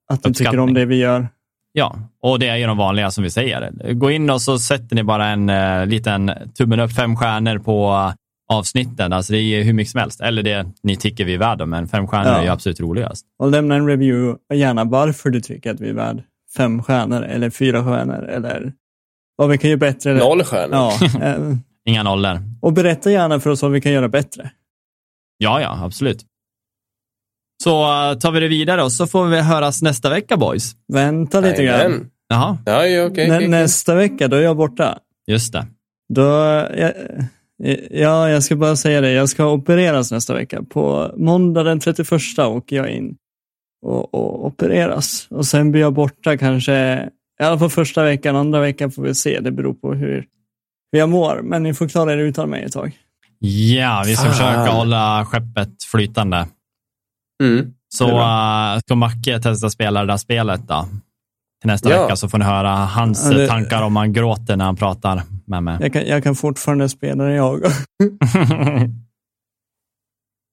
att 0.09 0.23
du 0.23 0.33
tycker 0.33 0.59
om 0.59 0.75
det 0.75 0.85
vi 0.85 0.97
gör. 0.97 1.29
Ja, 1.73 1.97
och 2.23 2.39
det 2.39 2.49
är 2.49 2.57
ju 2.57 2.67
de 2.67 2.77
vanliga 2.79 3.11
som 3.11 3.25
vi 3.25 3.31
säger. 3.31 3.93
Gå 3.93 4.11
in 4.11 4.31
och 4.31 4.43
så 4.43 4.59
sätter 4.59 4.97
ni 4.97 5.03
bara 5.03 5.27
en 5.27 5.51
uh, 5.51 5.87
liten 5.87 6.33
tummen 6.59 6.81
upp, 6.81 6.93
fem 6.93 7.17
stjärnor 7.17 7.59
på 7.59 8.13
avsnitten. 8.53 9.13
Alltså 9.13 9.33
det 9.33 9.39
är 9.41 9.63
hur 9.63 9.73
mycket 9.73 9.91
som 9.91 10.01
helst. 10.01 10.21
Eller 10.21 10.43
det 10.43 10.67
ni 10.83 10.97
tycker 10.97 11.25
vi 11.25 11.35
är 11.35 11.39
värda, 11.39 11.67
men 11.67 11.89
fem 11.89 12.07
stjärnor 12.09 12.33
Ja. 12.33 12.39
är 12.39 12.43
ju 12.43 12.49
absolut 12.49 12.81
roligast. 12.81 13.27
Och 13.39 13.51
lämna 13.51 13.75
en 13.75 13.87
review, 13.87 14.39
och 14.51 14.57
gärna 14.57 14.85
varför 14.85 15.31
du 15.31 15.41
tycker 15.41 15.71
att 15.71 15.81
vi 15.81 15.89
är 15.89 15.95
värd 15.95 16.23
fem 16.57 16.83
stjärnor 16.83 17.23
eller 17.23 17.51
fyra 17.51 17.85
stjärnor 17.85 18.25
eller 18.29 18.73
vad 19.37 19.49
vi 19.49 19.59
kan 19.59 19.71
göra 19.71 19.79
bättre. 19.79 20.15
Noll 20.15 20.45
stjärnor. 20.45 20.75
ja, 20.75 21.27
eh, 21.27 21.37
Inga 21.85 22.03
nollor. 22.03 22.39
och 22.63 22.73
berätta 22.73 23.11
gärna 23.11 23.41
för 23.41 23.51
oss 23.51 23.63
vad 23.63 23.71
vi 23.73 23.81
kan 23.81 23.93
göra 23.93 24.09
bättre. 24.09 24.51
Ja, 25.43 25.61
ja, 25.61 25.85
absolut. 25.85 26.25
Så 27.63 27.83
uh, 27.83 28.19
tar 28.19 28.33
vi 28.33 28.41
det 28.41 28.49
vidare 28.49 28.83
och 28.83 28.93
så 28.93 29.07
får 29.07 29.27
vi 29.27 29.41
höras 29.41 29.83
nästa 29.83 30.11
vecka, 30.11 30.37
boys. 30.37 30.73
Vänta 30.93 31.41
lite 31.41 31.65
grann. 31.65 31.79
Jajamän. 31.79 32.11
Jaha, 32.29 32.59
Ja. 32.67 32.73
Nä, 32.73 33.05
okej, 33.07 33.27
okej. 33.27 33.49
Nästa 33.49 33.95
vecka, 33.95 34.29
då 34.29 34.37
är 34.37 34.41
jag 34.41 34.57
borta. 34.57 34.99
just 35.27 35.53
det. 35.53 35.67
Då, 36.15 36.23
ja, 36.77 36.93
ja, 37.91 38.31
jag 38.31 38.43
ska 38.43 38.57
bara 38.57 38.77
säga 38.77 39.01
det. 39.01 39.13
Jag 39.13 39.29
ska 39.29 39.53
opereras 39.53 40.13
nästa 40.13 40.35
vecka. 40.35 40.63
På 40.63 41.15
måndag 41.17 41.63
den 41.63 41.81
31 41.81 42.39
åker 42.39 42.77
jag 42.77 42.91
in 42.91 43.17
och, 43.87 44.15
och 44.15 44.47
opereras. 44.47 45.27
Och 45.31 45.47
sen 45.47 45.71
blir 45.73 45.81
jag 45.81 45.93
borta 45.93 46.39
kanske, 46.39 47.09
i 47.41 47.45
alla 47.45 47.59
fall 47.59 47.71
första 47.71 48.05
veckan, 48.05 48.37
andra 48.37 48.61
veckan 48.61 48.91
får 48.91 49.03
vi 49.03 49.15
se. 49.15 49.41
Det 49.41 49.51
beror 49.51 49.75
på 49.75 49.95
hur, 49.95 50.27
hur 50.93 50.99
jag 50.99 51.09
mår. 51.09 51.41
Men 51.43 51.63
ni 51.63 51.75
får 51.75 51.89
klara 51.89 52.13
er 52.13 52.17
utan 52.19 52.51
mig 52.51 52.63
ett 52.65 52.73
tag. 52.73 52.99
Ja, 53.45 54.03
vi 54.07 54.17
ska 54.17 54.25
Fan. 54.25 54.33
försöka 54.33 54.71
hålla 54.71 55.25
skeppet 55.27 55.83
flytande. 55.91 56.49
Mm. 57.43 57.73
Så 57.95 58.07
uh, 58.19 58.79
ska 58.79 58.95
Macke 58.95 59.41
testa 59.41 59.71
spela 59.71 60.01
det 60.01 60.07
där 60.07 60.17
spelet 60.17 60.69
då? 60.69 60.87
Till 61.61 61.67
nästa 61.71 61.91
Ja. 61.91 62.03
vecka 62.03 62.17
så 62.17 62.29
får 62.29 62.39
ni 62.39 62.45
höra 62.45 62.71
hans 62.77 63.25
Ja, 63.33 63.39
det- 63.39 63.47
tankar 63.49 63.83
om 63.83 63.97
han 63.97 64.13
gråter 64.13 64.57
när 64.57 64.65
han 64.65 64.77
pratar 64.77 65.23
med 65.47 65.63
mig. 65.63 65.79
Jag 65.81 65.93
kan, 65.93 66.07
jag 66.07 66.23
kan 66.23 66.35
fortfarande 66.35 66.89
spela 66.89 67.25
det 67.25 67.35
jag. 67.35 67.61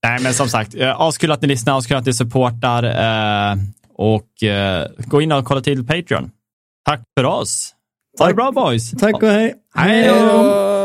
Nej, 0.04 0.20
men 0.24 0.34
som 0.34 0.50
sagt, 0.50 0.76
eh, 0.76 1.02
askul 1.02 1.32
att 1.32 1.42
ni 1.42 1.48
lyssnar, 1.48 1.78
askul 1.78 1.98
att 1.98 2.06
ni 2.06 2.14
supportar 2.14 2.84
eh, 2.84 3.58
och 3.98 4.44
eh, 4.44 4.88
gå 4.98 5.22
in 5.22 5.32
och 5.32 5.46
kolla 5.46 5.62
till 5.62 5.88
Patreon. 5.88 6.32
Tack 6.86 7.02
för 7.20 7.24
oss. 7.26 7.74
Ha 8.20 8.26
det 8.26 8.30
Tack. 8.30 8.36
bra 8.36 8.52
boys. 8.52 8.92
Tack 8.92 9.16
och 9.24 9.30
hej. 9.30 9.54
Hej 9.76 10.08
då! 10.08 10.77